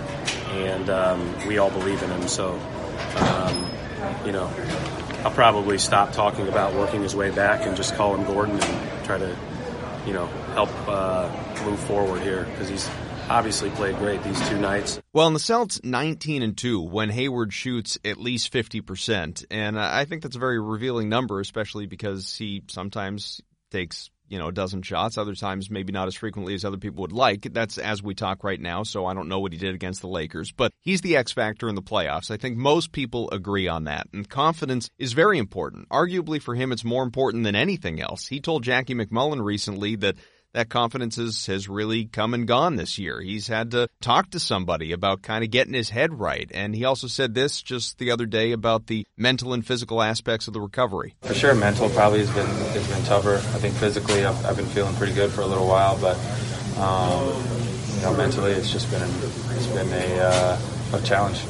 and 0.47 0.89
um, 0.89 1.47
we 1.47 1.59
all 1.59 1.69
believe 1.69 2.01
in 2.01 2.09
him. 2.09 2.27
So, 2.27 2.59
um, 3.17 4.25
you 4.25 4.31
know, 4.31 4.51
I'll 5.23 5.29
probably 5.29 5.77
stop 5.77 6.11
talking 6.11 6.47
about 6.47 6.73
working 6.73 7.03
his 7.03 7.15
way 7.15 7.29
back 7.29 7.67
and 7.67 7.77
just 7.77 7.93
call 7.93 8.15
him 8.15 8.25
Gordon 8.25 8.59
and 8.59 9.05
try 9.05 9.19
to, 9.19 9.37
you 10.07 10.13
know, 10.13 10.25
help 10.53 10.71
uh, 10.87 11.29
move 11.65 11.79
forward 11.81 12.23
here 12.23 12.45
because 12.45 12.67
he's 12.67 12.89
obviously 13.29 13.69
played 13.71 13.97
great 13.97 14.23
these 14.23 14.49
two 14.49 14.59
nights. 14.59 14.99
Well, 15.13 15.27
in 15.27 15.33
the 15.33 15.39
Celts 15.39 15.79
19 15.83 16.41
and 16.41 16.57
2 16.57 16.81
when 16.81 17.09
Hayward 17.09 17.53
shoots 17.53 17.97
at 18.03 18.17
least 18.17 18.51
50%. 18.51 19.45
And 19.51 19.79
I 19.79 20.05
think 20.05 20.23
that's 20.23 20.35
a 20.35 20.39
very 20.39 20.59
revealing 20.59 21.09
number, 21.09 21.39
especially 21.39 21.85
because 21.85 22.35
he 22.35 22.63
sometimes 22.67 23.41
takes 23.71 24.09
you 24.29 24.37
know, 24.37 24.47
a 24.47 24.51
dozen 24.51 24.81
shots. 24.83 25.17
Other 25.17 25.33
times, 25.33 25.69
maybe 25.69 25.91
not 25.91 26.07
as 26.07 26.15
frequently 26.15 26.53
as 26.53 26.63
other 26.63 26.77
people 26.77 27.01
would 27.01 27.11
like. 27.11 27.51
That's 27.51 27.77
as 27.77 28.01
we 28.01 28.13
talk 28.13 28.43
right 28.43 28.59
now, 28.59 28.83
so 28.83 29.05
I 29.05 29.13
don't 29.13 29.27
know 29.27 29.39
what 29.39 29.51
he 29.51 29.57
did 29.57 29.73
against 29.73 30.01
the 30.01 30.07
Lakers, 30.07 30.51
but 30.51 30.71
he's 30.79 31.01
the 31.01 31.17
X 31.17 31.31
factor 31.31 31.67
in 31.67 31.75
the 31.75 31.81
playoffs. 31.81 32.31
I 32.31 32.37
think 32.37 32.55
most 32.55 32.91
people 32.91 33.29
agree 33.31 33.67
on 33.67 33.85
that. 33.85 34.07
And 34.13 34.29
confidence 34.29 34.89
is 34.99 35.13
very 35.13 35.39
important. 35.39 35.89
Arguably 35.89 36.41
for 36.41 36.55
him, 36.55 36.71
it's 36.71 36.85
more 36.85 37.03
important 37.03 37.43
than 37.43 37.55
anything 37.55 37.99
else. 37.99 38.27
He 38.27 38.39
told 38.39 38.63
Jackie 38.63 38.95
MacMullan 38.95 39.43
recently 39.43 39.95
that 39.97 40.15
that 40.53 40.69
confidence 40.69 41.17
has, 41.17 41.45
has 41.45 41.69
really 41.69 42.05
come 42.05 42.33
and 42.33 42.47
gone 42.47 42.75
this 42.75 42.97
year. 42.97 43.21
He's 43.21 43.47
had 43.47 43.71
to 43.71 43.87
talk 44.01 44.31
to 44.31 44.39
somebody 44.39 44.91
about 44.91 45.21
kind 45.21 45.43
of 45.43 45.51
getting 45.51 45.73
his 45.73 45.89
head 45.89 46.19
right. 46.19 46.49
And 46.53 46.75
he 46.75 46.85
also 46.85 47.07
said 47.07 47.33
this 47.33 47.61
just 47.61 47.97
the 47.97 48.11
other 48.11 48.25
day 48.25 48.51
about 48.51 48.87
the 48.87 49.05
mental 49.17 49.53
and 49.53 49.65
physical 49.65 50.01
aspects 50.01 50.47
of 50.47 50.53
the 50.53 50.61
recovery. 50.61 51.15
For 51.21 51.33
sure, 51.33 51.53
mental 51.55 51.89
probably 51.89 52.19
has 52.19 52.31
been 52.31 52.47
has 52.47 52.87
been 52.87 53.03
tougher. 53.03 53.35
I 53.35 53.59
think 53.59 53.75
physically 53.75 54.25
I've, 54.25 54.45
I've 54.45 54.57
been 54.57 54.65
feeling 54.65 54.95
pretty 54.95 55.13
good 55.13 55.31
for 55.31 55.41
a 55.41 55.47
little 55.47 55.67
while, 55.67 55.99
but 55.99 56.17
um, 56.79 57.43
you 57.95 58.01
know, 58.01 58.13
mentally 58.15 58.51
it's 58.51 58.71
just 58.71 58.89
been 58.91 59.01
it's 59.01 59.67
been 59.67 59.91
a, 59.91 60.19
uh, 60.19 60.59
a 60.93 61.01
challenge. 61.01 61.41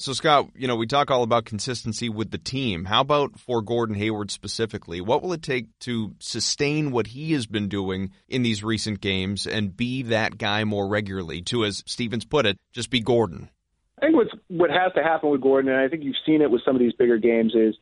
So, 0.00 0.12
Scott, 0.12 0.50
you 0.54 0.68
know, 0.68 0.76
we 0.76 0.86
talk 0.86 1.10
all 1.10 1.24
about 1.24 1.44
consistency 1.44 2.08
with 2.08 2.30
the 2.30 2.38
team. 2.38 2.84
How 2.84 3.00
about 3.00 3.36
for 3.36 3.60
Gordon 3.62 3.96
Hayward 3.96 4.30
specifically? 4.30 5.00
What 5.00 5.22
will 5.22 5.32
it 5.32 5.42
take 5.42 5.76
to 5.80 6.14
sustain 6.20 6.92
what 6.92 7.08
he 7.08 7.32
has 7.32 7.46
been 7.46 7.66
doing 7.66 8.12
in 8.28 8.44
these 8.44 8.62
recent 8.62 9.00
games 9.00 9.44
and 9.44 9.76
be 9.76 10.04
that 10.04 10.38
guy 10.38 10.62
more 10.62 10.86
regularly? 10.86 11.42
To, 11.42 11.64
as 11.64 11.82
Stevens 11.84 12.24
put 12.24 12.46
it, 12.46 12.58
just 12.72 12.90
be 12.90 13.00
Gordon. 13.00 13.50
I 13.98 14.06
think 14.06 14.14
what's, 14.14 14.30
what 14.46 14.70
has 14.70 14.92
to 14.94 15.02
happen 15.02 15.30
with 15.30 15.40
Gordon, 15.40 15.72
and 15.72 15.80
I 15.80 15.88
think 15.88 16.04
you've 16.04 16.14
seen 16.24 16.42
it 16.42 16.50
with 16.52 16.62
some 16.64 16.76
of 16.76 16.80
these 16.80 16.92
bigger 16.92 17.18
games, 17.18 17.56
is 17.56 17.74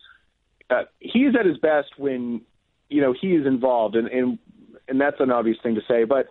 uh, 0.70 0.84
he's 1.00 1.36
at 1.38 1.44
his 1.44 1.58
best 1.58 1.88
when 1.98 2.40
you 2.88 3.02
know 3.02 3.12
he 3.20 3.34
is 3.34 3.46
involved, 3.46 3.94
and 3.94 4.08
and 4.08 4.38
and 4.88 4.98
that's 4.98 5.20
an 5.20 5.30
obvious 5.30 5.58
thing 5.62 5.74
to 5.74 5.82
say, 5.86 6.04
but 6.04 6.28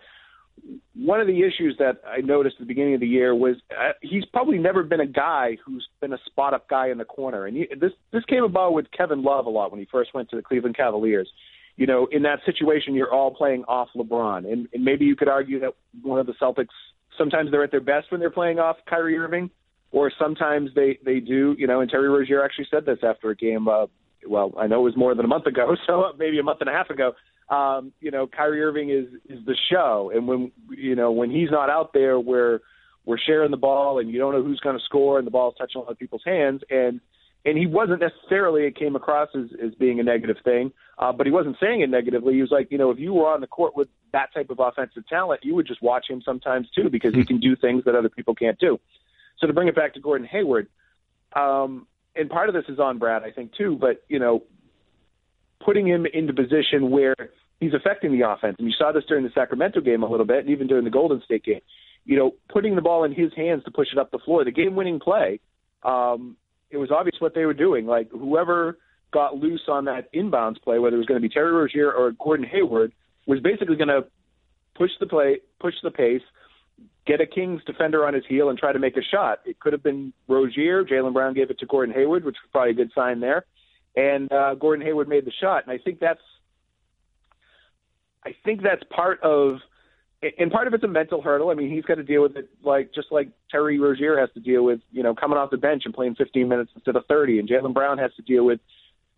one 0.94 1.20
of 1.20 1.26
the 1.26 1.42
issues 1.42 1.76
that 1.78 2.00
I 2.06 2.20
noticed 2.20 2.56
at 2.56 2.60
the 2.60 2.66
beginning 2.66 2.94
of 2.94 3.00
the 3.00 3.06
year 3.06 3.34
was 3.34 3.56
uh, 3.70 3.92
he's 4.00 4.24
probably 4.26 4.58
never 4.58 4.82
been 4.82 5.00
a 5.00 5.06
guy 5.06 5.56
who's 5.64 5.86
been 6.00 6.12
a 6.12 6.18
spot 6.26 6.54
up 6.54 6.68
guy 6.68 6.88
in 6.88 6.98
the 6.98 7.04
corner, 7.04 7.46
and 7.46 7.56
he, 7.56 7.68
this 7.78 7.92
this 8.12 8.24
came 8.24 8.44
about 8.44 8.72
with 8.72 8.86
Kevin 8.96 9.22
Love 9.22 9.46
a 9.46 9.50
lot 9.50 9.70
when 9.70 9.80
he 9.80 9.86
first 9.90 10.14
went 10.14 10.30
to 10.30 10.36
the 10.36 10.42
Cleveland 10.42 10.76
Cavaliers. 10.76 11.30
You 11.76 11.86
know, 11.86 12.08
in 12.10 12.22
that 12.22 12.38
situation, 12.46 12.94
you're 12.94 13.12
all 13.12 13.34
playing 13.34 13.64
off 13.64 13.88
LeBron, 13.94 14.50
and, 14.50 14.66
and 14.72 14.82
maybe 14.82 15.04
you 15.04 15.14
could 15.14 15.28
argue 15.28 15.60
that 15.60 15.72
one 16.02 16.18
of 16.18 16.26
the 16.26 16.32
Celtics 16.40 16.68
sometimes 17.18 17.50
they're 17.50 17.62
at 17.64 17.70
their 17.70 17.80
best 17.80 18.10
when 18.10 18.18
they're 18.18 18.30
playing 18.30 18.58
off 18.58 18.76
Kyrie 18.88 19.18
Irving, 19.18 19.50
or 19.92 20.10
sometimes 20.18 20.70
they 20.74 20.98
they 21.04 21.20
do. 21.20 21.54
You 21.58 21.66
know, 21.66 21.80
and 21.80 21.90
Terry 21.90 22.08
Rozier 22.08 22.42
actually 22.42 22.68
said 22.70 22.86
this 22.86 22.98
after 23.02 23.30
a 23.30 23.36
game. 23.36 23.68
Uh, 23.68 23.86
well, 24.26 24.52
I 24.58 24.66
know 24.66 24.80
it 24.80 24.84
was 24.84 24.96
more 24.96 25.14
than 25.14 25.26
a 25.26 25.28
month 25.28 25.46
ago, 25.46 25.76
so 25.86 26.12
maybe 26.18 26.38
a 26.38 26.42
month 26.42 26.60
and 26.60 26.70
a 26.70 26.72
half 26.72 26.88
ago 26.88 27.12
um, 27.48 27.92
you 28.00 28.10
know, 28.10 28.26
Kyrie 28.26 28.62
Irving 28.62 28.90
is 28.90 29.06
is 29.28 29.44
the 29.44 29.56
show, 29.70 30.10
and 30.14 30.26
when 30.26 30.52
you 30.70 30.96
know 30.96 31.12
when 31.12 31.30
he's 31.30 31.50
not 31.50 31.70
out 31.70 31.92
there, 31.92 32.18
we're 32.18 32.60
we're 33.04 33.18
sharing 33.18 33.52
the 33.52 33.56
ball, 33.56 34.00
and 34.00 34.10
you 34.10 34.18
don't 34.18 34.32
know 34.32 34.42
who's 34.42 34.60
going 34.60 34.76
to 34.76 34.84
score, 34.84 35.18
and 35.18 35.26
the 35.26 35.30
ball's 35.30 35.54
touching 35.56 35.80
other 35.80 35.94
people's 35.94 36.24
hands, 36.24 36.62
and 36.70 37.00
and 37.44 37.56
he 37.56 37.66
wasn't 37.66 38.00
necessarily 38.00 38.64
it 38.64 38.76
came 38.76 38.96
across 38.96 39.28
as 39.36 39.46
as 39.64 39.72
being 39.76 40.00
a 40.00 40.02
negative 40.02 40.38
thing, 40.44 40.72
uh, 40.98 41.12
but 41.12 41.24
he 41.24 41.32
wasn't 41.32 41.56
saying 41.60 41.82
it 41.82 41.88
negatively. 41.88 42.34
He 42.34 42.40
was 42.40 42.50
like, 42.50 42.72
you 42.72 42.78
know, 42.78 42.90
if 42.90 42.98
you 42.98 43.14
were 43.14 43.28
on 43.28 43.40
the 43.40 43.46
court 43.46 43.76
with 43.76 43.88
that 44.12 44.34
type 44.34 44.50
of 44.50 44.58
offensive 44.58 45.06
talent, 45.06 45.44
you 45.44 45.54
would 45.54 45.68
just 45.68 45.80
watch 45.80 46.06
him 46.10 46.20
sometimes 46.22 46.68
too, 46.70 46.90
because 46.90 47.14
he 47.14 47.24
can 47.24 47.38
do 47.38 47.54
things 47.54 47.84
that 47.84 47.94
other 47.94 48.08
people 48.08 48.34
can't 48.34 48.58
do. 48.58 48.80
So 49.38 49.46
to 49.46 49.52
bring 49.52 49.68
it 49.68 49.76
back 49.76 49.94
to 49.94 50.00
Gordon 50.00 50.26
Hayward, 50.26 50.66
um, 51.34 51.86
and 52.16 52.28
part 52.28 52.48
of 52.48 52.56
this 52.56 52.64
is 52.68 52.80
on 52.80 52.98
Brad, 52.98 53.22
I 53.22 53.30
think 53.30 53.54
too, 53.54 53.76
but 53.80 54.02
you 54.08 54.18
know, 54.18 54.42
putting 55.64 55.86
him 55.86 56.06
into 56.12 56.32
position 56.32 56.90
where 56.90 57.14
he's 57.60 57.74
affecting 57.74 58.18
the 58.18 58.28
offense. 58.28 58.56
And 58.58 58.66
you 58.66 58.74
saw 58.76 58.92
this 58.92 59.04
during 59.08 59.24
the 59.24 59.30
Sacramento 59.34 59.80
game 59.80 60.02
a 60.02 60.10
little 60.10 60.26
bit, 60.26 60.38
and 60.38 60.50
even 60.50 60.66
during 60.66 60.84
the 60.84 60.90
Golden 60.90 61.22
State 61.22 61.44
game. 61.44 61.60
You 62.04 62.16
know, 62.16 62.34
putting 62.48 62.76
the 62.76 62.82
ball 62.82 63.04
in 63.04 63.12
his 63.12 63.32
hands 63.34 63.64
to 63.64 63.70
push 63.70 63.88
it 63.92 63.98
up 63.98 64.10
the 64.10 64.18
floor, 64.18 64.44
the 64.44 64.52
game-winning 64.52 65.00
play. 65.00 65.40
Um, 65.82 66.36
it 66.70 66.76
was 66.76 66.90
obvious 66.90 67.16
what 67.20 67.34
they 67.34 67.44
were 67.44 67.54
doing. 67.54 67.86
Like 67.86 68.10
whoever 68.10 68.78
got 69.12 69.36
loose 69.36 69.62
on 69.68 69.86
that 69.86 70.12
inbounds 70.12 70.60
play, 70.62 70.78
whether 70.78 70.96
it 70.96 70.98
was 70.98 71.06
going 71.06 71.20
to 71.20 71.26
be 71.26 71.32
Terry 71.32 71.52
Rozier 71.52 71.92
or 71.92 72.12
Gordon 72.12 72.46
Hayward, 72.46 72.92
was 73.26 73.40
basically 73.40 73.76
going 73.76 73.88
to 73.88 74.04
push 74.76 74.90
the 75.00 75.06
play, 75.06 75.40
push 75.58 75.74
the 75.82 75.90
pace, 75.90 76.22
get 77.06 77.20
a 77.20 77.26
Kings 77.26 77.62
defender 77.66 78.06
on 78.06 78.14
his 78.14 78.24
heel, 78.28 78.50
and 78.50 78.58
try 78.58 78.72
to 78.72 78.78
make 78.78 78.96
a 78.96 79.02
shot. 79.02 79.40
It 79.44 79.58
could 79.58 79.72
have 79.72 79.82
been 79.82 80.12
Rozier. 80.28 80.84
Jaylen 80.84 81.12
Brown 81.12 81.34
gave 81.34 81.50
it 81.50 81.58
to 81.60 81.66
Gordon 81.66 81.94
Hayward, 81.94 82.24
which 82.24 82.36
was 82.42 82.50
probably 82.52 82.72
a 82.72 82.74
good 82.74 82.92
sign 82.94 83.20
there 83.20 83.46
and 83.96 84.30
uh, 84.30 84.54
Gordon 84.54 84.84
Hayward 84.84 85.08
made 85.08 85.24
the 85.24 85.32
shot. 85.40 85.64
And 85.66 85.72
I 85.72 85.82
think 85.82 85.98
that's, 86.00 86.20
I 88.24 88.34
think 88.44 88.62
that's 88.62 88.82
part 88.94 89.22
of, 89.22 89.56
and 90.38 90.50
part 90.50 90.66
of 90.66 90.74
it's 90.74 90.84
a 90.84 90.88
mental 90.88 91.22
hurdle. 91.22 91.50
I 91.50 91.54
mean, 91.54 91.70
he's 91.70 91.84
got 91.84 91.96
to 91.96 92.02
deal 92.02 92.22
with 92.22 92.36
it 92.36 92.48
like 92.62 92.92
just 92.94 93.08
like 93.10 93.28
Terry 93.50 93.78
Rozier 93.78 94.18
has 94.18 94.30
to 94.34 94.40
deal 94.40 94.64
with, 94.64 94.80
you 94.90 95.02
know, 95.02 95.14
coming 95.14 95.38
off 95.38 95.50
the 95.50 95.56
bench 95.56 95.82
and 95.84 95.94
playing 95.94 96.16
15 96.16 96.48
minutes 96.48 96.70
instead 96.74 96.96
of 96.96 97.04
30, 97.06 97.38
and 97.38 97.48
Jaylen 97.48 97.74
Brown 97.74 97.98
has 97.98 98.12
to 98.14 98.22
deal 98.22 98.44
with 98.44 98.60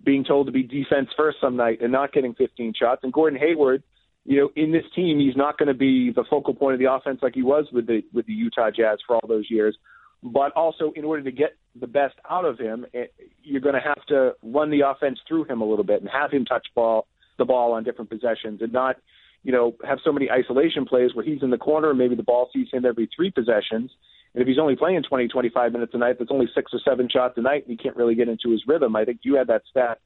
being 0.05 0.24
told 0.24 0.47
to 0.47 0.53
be 0.53 0.62
defense 0.62 1.09
first 1.16 1.39
some 1.41 1.57
night 1.57 1.81
and 1.81 1.91
not 1.91 2.12
getting 2.12 2.35
15 2.35 2.74
shots. 2.79 3.01
And 3.03 3.12
Gordon 3.12 3.39
Hayward, 3.39 3.83
you 4.24 4.39
know, 4.39 4.51
in 4.55 4.72
this 4.72 4.85
team, 4.95 5.18
he's 5.18 5.37
not 5.37 5.59
going 5.59 5.68
to 5.68 5.74
be 5.74 6.12
the 6.12 6.24
focal 6.29 6.55
point 6.55 6.74
of 6.74 6.81
the 6.81 6.93
offense 6.93 7.20
like 7.22 7.35
he 7.35 7.43
was 7.43 7.66
with 7.72 7.87
the 7.87 8.03
with 8.12 8.26
the 8.26 8.33
Utah 8.33 8.70
Jazz 8.70 8.99
for 9.07 9.16
all 9.16 9.26
those 9.26 9.47
years. 9.51 9.76
But 10.23 10.53
also, 10.53 10.93
in 10.97 11.05
order 11.05 11.23
to 11.23 11.31
get 11.31 11.57
the 11.79 11.87
best 11.87 12.14
out 12.29 12.45
of 12.45 12.59
him, 12.59 12.87
eh, 12.93 13.05
you're 13.43 13.61
going 13.61 13.75
to 13.75 13.81
have 13.81 14.05
to 14.07 14.33
run 14.43 14.71
the 14.71 14.81
offense 14.81 15.19
through 15.29 15.45
him 15.45 15.61
a 15.61 15.64
little 15.64 15.85
bit 15.85 16.01
and 16.01 16.11
have 16.11 16.31
him 16.31 16.45
touch 16.45 16.66
ball 16.75 17.07
the 17.39 17.45
ball 17.45 17.73
on 17.73 17.85
different 17.85 18.11
possessions, 18.11 18.61
and 18.61 18.73
not, 18.73 18.97
you 19.45 19.53
know, 19.53 19.77
have 19.87 19.99
so 20.05 20.12
many 20.12 20.29
isolation 20.29 20.85
plays 20.85 21.14
where 21.14 21.25
he's 21.25 21.43
in 21.43 21.51
the 21.51 21.57
corner 21.57 21.91
and 21.91 21.99
maybe 21.99 22.16
the 22.16 22.23
ball 22.25 22.51
sees 22.53 22.66
him 22.73 22.85
every 22.85 23.09
three 23.14 23.31
possessions. 23.31 23.93
And 24.35 24.43
if 24.43 24.49
he's 24.49 24.59
only 24.59 24.75
playing 24.75 25.05
20, 25.09 25.29
25 25.29 25.73
minutes 25.73 25.93
a 25.95 25.99
night, 25.99 26.16
that's 26.19 26.33
only 26.33 26.49
six 26.55 26.73
or 26.75 26.81
seven 26.85 27.09
shots 27.09 27.35
a 27.37 27.41
night, 27.41 27.66
and 27.66 27.71
he 27.71 27.83
can't 27.83 27.97
really 27.97 28.16
get 28.16 28.29
into 28.29 28.51
his 28.51 28.64
rhythm. 28.66 28.97
I 28.97 29.05
think 29.05 29.21
you 29.23 29.37
had 29.37 29.47
that 29.47 29.62
stat. 29.71 30.01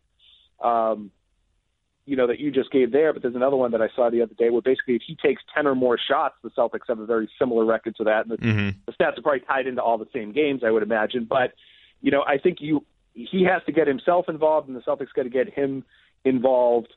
Um, 0.63 1.11
you 2.05 2.17
know, 2.17 2.27
that 2.27 2.41
you 2.41 2.51
just 2.51 2.71
gave 2.73 2.91
there, 2.91 3.13
but 3.13 3.23
there's 3.23 3.37
another 3.37 3.57
one 3.57 3.71
that 3.73 3.81
I 3.81 3.89
saw 3.95 4.11
the 4.11 4.23
other 4.23 4.35
day 4.35 4.51
where 4.51 4.61
basically 4.61 4.97
if 4.97 5.03
he 5.07 5.15
takes 5.15 5.43
10 5.55 5.67
or 5.67 5.75
more 5.75 5.97
shots, 5.99 6.35
the 6.43 6.51
Celtics 6.51 6.89
have 6.89 6.99
a 6.99 7.07
very 7.07 7.31
similar 7.39 7.65
record 7.65 7.95
to 7.97 8.05
that. 8.05 8.27
And 8.27 8.31
the, 8.33 8.37
mm-hmm. 8.39 8.71
the 8.87 8.93
stats 8.93 9.19
are 9.19 9.23
probably 9.23 9.41
tied 9.41 9.67
into 9.67 9.83
all 9.83 9.99
the 9.99 10.09
same 10.13 10.33
games, 10.33 10.63
I 10.67 10.71
would 10.71 10.83
imagine. 10.83 11.27
But, 11.29 11.53
you 12.01 12.11
know, 12.11 12.25
I 12.27 12.39
think 12.39 12.59
you 12.61 12.85
he 13.15 13.45
has 13.45 13.63
to 13.67 13.73
get 13.73 13.87
himself 13.87 14.29
involved 14.29 14.69
and 14.69 14.77
the 14.77 14.81
Celtics 14.81 15.13
got 15.15 15.25
to 15.25 15.29
get 15.29 15.53
him 15.53 15.85
involved 16.25 16.93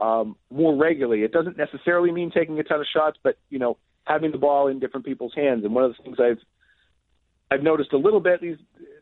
um, 0.00 0.36
more 0.50 0.76
regularly. 0.76 1.22
It 1.22 1.32
doesn't 1.32 1.56
necessarily 1.56 2.10
mean 2.10 2.30
taking 2.30 2.58
a 2.58 2.64
ton 2.64 2.80
of 2.80 2.86
shots, 2.92 3.18
but, 3.22 3.38
you 3.50 3.58
know, 3.58 3.76
having 4.04 4.32
the 4.32 4.38
ball 4.38 4.66
in 4.66 4.80
different 4.80 5.06
people's 5.06 5.32
hands. 5.34 5.64
And 5.64 5.74
one 5.74 5.84
of 5.84 5.94
the 5.96 6.02
things 6.02 6.18
I've 6.18 6.40
I've 7.50 7.62
noticed 7.62 7.92
a 7.92 7.98
little 7.98 8.20
bit 8.20 8.40
these 8.40 8.56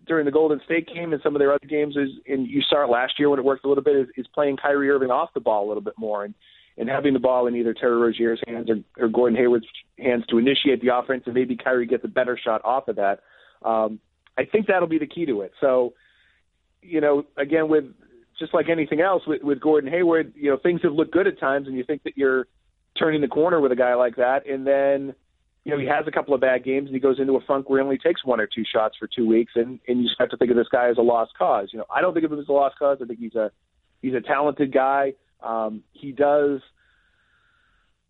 during 0.07 0.25
the 0.25 0.33
Golden 0.33 0.61
State 0.65 0.89
game 0.93 1.13
and 1.13 1.21
some 1.23 1.35
of 1.35 1.39
their 1.39 1.53
other 1.53 1.67
games 1.67 1.97
is, 1.97 2.09
and 2.27 2.47
you 2.47 2.63
saw 2.63 2.85
it 2.85 2.91
last 2.91 3.19
year 3.19 3.29
when 3.29 3.39
it 3.39 3.45
worked 3.45 3.65
a 3.65 3.69
little 3.69 3.85
bit, 3.85 3.95
is, 3.95 4.07
is 4.17 4.27
playing 4.35 4.57
Kyrie 4.57 4.89
Irving 4.89 5.11
off 5.11 5.29
the 5.35 5.41
ball 5.41 5.67
a 5.67 5.69
little 5.69 5.83
bit 5.83 5.95
more 5.99 6.25
and 6.25 6.35
and 6.79 6.89
having 6.89 7.13
the 7.13 7.19
ball 7.19 7.49
in 7.49 7.57
either 7.57 7.75
Terry 7.75 7.97
Rozier's 7.97 8.41
hands 8.47 8.71
or, 8.71 8.77
or 9.05 9.09
Gordon 9.09 9.37
Hayward's 9.37 9.67
hands 9.99 10.25
to 10.29 10.39
initiate 10.39 10.81
the 10.81 10.97
offense, 10.97 11.25
and 11.27 11.35
maybe 11.35 11.57
Kyrie 11.57 11.87
gets 11.87 12.05
a 12.05 12.09
better 12.09 12.39
shot 12.43 12.61
off 12.65 12.87
of 12.87 12.95
that. 12.97 13.19
Um, 13.65 13.99
I 14.39 14.45
think 14.45 14.69
that'll 14.69 14.87
be 14.87 14.99
the 14.99 15.07
key 15.07 15.27
to 15.27 15.41
it. 15.41 15.51
So, 15.61 15.95
you 16.81 17.01
know, 17.01 17.25
again 17.37 17.69
with 17.69 17.85
just 18.39 18.55
like 18.55 18.69
anything 18.69 19.01
else 19.01 19.25
with, 19.27 19.43
with 19.43 19.61
Gordon 19.61 19.91
Hayward, 19.91 20.33
you 20.37 20.51
know, 20.51 20.57
things 20.57 20.81
have 20.85 20.93
looked 20.93 21.13
good 21.13 21.27
at 21.27 21.41
times, 21.41 21.67
and 21.67 21.77
you 21.77 21.83
think 21.83 22.05
that 22.05 22.17
you're 22.17 22.47
turning 22.97 23.21
the 23.21 23.29
corner 23.29 23.61
with 23.61 23.73
a 23.73 23.77
guy 23.77 23.95
like 23.95 24.15
that, 24.15 24.47
and 24.49 24.65
then 24.65 25.15
you 25.69 25.75
know 25.75 25.81
he 25.81 25.87
has 25.87 26.07
a 26.07 26.11
couple 26.11 26.33
of 26.33 26.41
bad 26.41 26.65
games, 26.65 26.87
and 26.87 26.95
he 26.95 27.01
goes 27.01 27.21
into 27.21 27.35
a 27.35 27.43
funk 27.43 27.69
where 27.69 27.79
he 27.79 27.85
only 27.85 27.99
takes 27.99 28.25
one 28.25 28.41
or 28.41 28.47
two 28.47 28.65
shots 28.65 28.97
for 28.99 29.07
two 29.07 29.29
weeks, 29.29 29.53
and 29.55 29.79
and 29.87 30.01
you 30.01 30.09
start 30.09 30.31
to 30.31 30.39
think 30.39 30.51
of 30.51 30.57
this 30.57 30.67
guy 30.73 30.89
as 30.89 30.97
a 30.97 31.03
lost 31.03 31.33
cause. 31.39 31.69
You 31.73 31.79
know, 31.79 31.85
I 31.95 32.01
don't 32.01 32.15
think 32.15 32.25
of 32.25 32.33
him 32.33 32.41
as 32.41 32.49
a 32.49 32.53
lost 32.53 32.79
cause. 32.79 32.97
I 33.03 33.05
think 33.05 33.19
he's 33.19 33.35
a 33.35 33.51
he's 34.01 34.15
a 34.15 34.23
talented 34.23 34.73
guy. 34.73 35.13
Um, 35.43 35.83
he 35.93 36.13
does. 36.13 36.61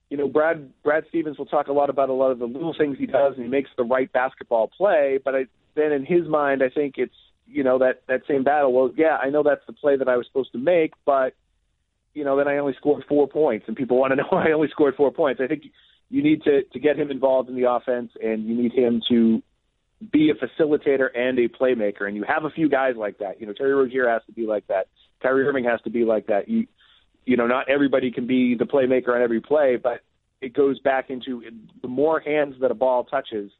You 0.08 0.18
know, 0.18 0.28
Brad 0.28 0.70
Brad 0.84 1.02
Stevens 1.08 1.36
will 1.36 1.46
talk 1.46 1.66
a 1.66 1.72
lot 1.72 1.90
about 1.90 2.10
a 2.10 2.12
lot 2.12 2.30
of 2.30 2.38
the 2.38 2.44
little 2.44 2.76
things 2.78 2.96
he 2.96 3.06
does, 3.06 3.34
and 3.34 3.42
he 3.42 3.50
makes 3.50 3.70
the 3.76 3.82
right 3.82 4.10
basketball 4.12 4.68
play. 4.68 5.18
But 5.24 5.34
I, 5.34 5.46
then 5.74 5.90
in 5.90 6.06
his 6.06 6.28
mind, 6.28 6.62
I 6.62 6.68
think 6.68 6.94
it's 6.96 7.12
you 7.44 7.64
know 7.64 7.80
that 7.80 8.02
that 8.06 8.20
same 8.28 8.44
battle. 8.44 8.72
Well, 8.72 8.92
yeah, 8.96 9.16
I 9.16 9.30
know 9.30 9.42
that's 9.42 9.66
the 9.66 9.72
play 9.72 9.96
that 9.96 10.08
I 10.08 10.16
was 10.16 10.28
supposed 10.28 10.52
to 10.52 10.58
make, 10.58 10.92
but 11.04 11.34
you 12.14 12.22
know, 12.22 12.36
then 12.36 12.46
I 12.46 12.58
only 12.58 12.74
scored 12.74 13.02
four 13.08 13.26
points, 13.26 13.64
and 13.66 13.76
people 13.76 13.98
want 13.98 14.12
to 14.12 14.16
know 14.16 14.26
why 14.30 14.48
I 14.48 14.52
only 14.52 14.68
scored 14.68 14.94
four 14.94 15.10
points. 15.10 15.40
I 15.42 15.48
think 15.48 15.64
you 16.10 16.22
need 16.22 16.42
to 16.44 16.62
to 16.64 16.78
get 16.78 16.98
him 16.98 17.10
involved 17.10 17.48
in 17.48 17.56
the 17.56 17.70
offense, 17.70 18.12
and 18.22 18.46
you 18.46 18.56
need 18.56 18.72
him 18.72 19.02
to 19.08 19.42
be 20.12 20.30
a 20.30 20.34
facilitator 20.34 21.08
and 21.14 21.38
a 21.38 21.48
playmaker. 21.48 22.06
And 22.06 22.16
you 22.16 22.24
have 22.26 22.44
a 22.44 22.50
few 22.50 22.68
guys 22.68 22.94
like 22.96 23.18
that. 23.18 23.40
You 23.40 23.46
know, 23.46 23.52
Terry 23.52 23.74
Rozier 23.74 24.08
has 24.08 24.22
to 24.26 24.32
be 24.32 24.46
like 24.46 24.66
that. 24.68 24.86
Kyrie 25.22 25.46
Irving 25.46 25.64
has 25.64 25.80
to 25.82 25.90
be 25.90 26.04
like 26.04 26.26
that. 26.28 26.48
You 26.48 26.66
you 27.24 27.36
know, 27.36 27.46
not 27.46 27.68
everybody 27.68 28.10
can 28.10 28.26
be 28.26 28.54
the 28.54 28.64
playmaker 28.64 29.14
on 29.14 29.22
every 29.22 29.40
play, 29.40 29.76
but 29.76 30.00
it 30.40 30.54
goes 30.54 30.78
back 30.78 31.10
into 31.10 31.42
the 31.82 31.88
more 31.88 32.20
hands 32.20 32.54
that 32.60 32.70
a 32.70 32.74
ball 32.74 33.04
touches 33.04 33.50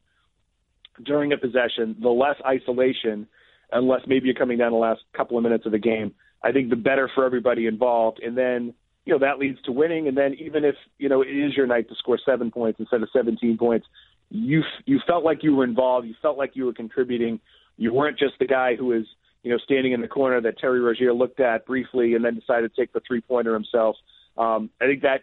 during 1.05 1.33
a 1.33 1.37
possession, 1.37 1.97
the 2.01 2.09
less 2.09 2.37
isolation, 2.47 3.27
unless 3.71 4.01
maybe 4.07 4.27
you're 4.27 4.35
coming 4.35 4.59
down 4.59 4.73
the 4.73 4.79
last 4.79 5.01
couple 5.15 5.37
of 5.37 5.43
minutes 5.43 5.67
of 5.67 5.73
the 5.73 5.79
game 5.79 6.15
I 6.43 6.53
think 6.53 6.71
the 6.71 6.77
better 6.77 7.11
for 7.15 7.25
everybody 7.25 7.67
involved. 7.67 8.21
And 8.23 8.37
then, 8.37 8.75
you 9.09 9.15
know, 9.15 9.21
that 9.21 9.39
leads 9.39 9.59
to 9.63 9.73
winning. 9.73 10.07
And 10.07 10.15
then 10.15 10.35
even 10.35 10.67
if, 10.67 10.75
you 10.99 11.09
know, 11.09 11.23
it 11.23 11.29
is 11.29 11.57
your 11.57 11.67
night 11.67 11.89
to 11.89 11.95
score 11.95 12.19
seven 12.23 12.51
points 12.51 12.79
instead 12.79 13.03
of 13.03 13.09
17 13.11 13.57
points, 13.57 13.87
you 14.29 14.63
you 14.85 15.01
felt 15.07 15.25
like 15.25 15.43
you 15.43 15.57
were 15.57 15.65
involved. 15.65 16.07
You 16.07 16.15
felt 16.21 16.37
like 16.37 16.51
you 16.53 16.67
were 16.67 16.75
contributing. 16.75 17.41
You 17.79 17.95
weren't 17.95 18.19
just 18.19 18.35
the 18.39 18.47
guy 18.47 18.77
who 18.77 18.85
was, 18.89 19.07
you 19.43 19.51
know, 19.51 19.57
standing 19.65 19.93
in 19.93 20.03
the 20.03 20.09
corner 20.09 20.43
that 20.43 20.59
Terry 20.59 20.81
Rozier 20.81 21.15
looked 21.15 21.41
at 21.41 21.65
briefly 21.65 22.17
and 22.17 22.23
then 22.23 22.35
decided 22.35 22.75
to 22.75 22.79
take 22.79 22.93
the 22.93 23.01
three 23.09 23.23
pointer 23.23 23.55
himself. 23.55 23.97
Um, 24.37 24.69
I 24.79 24.85
think 24.85 25.01
that 25.01 25.23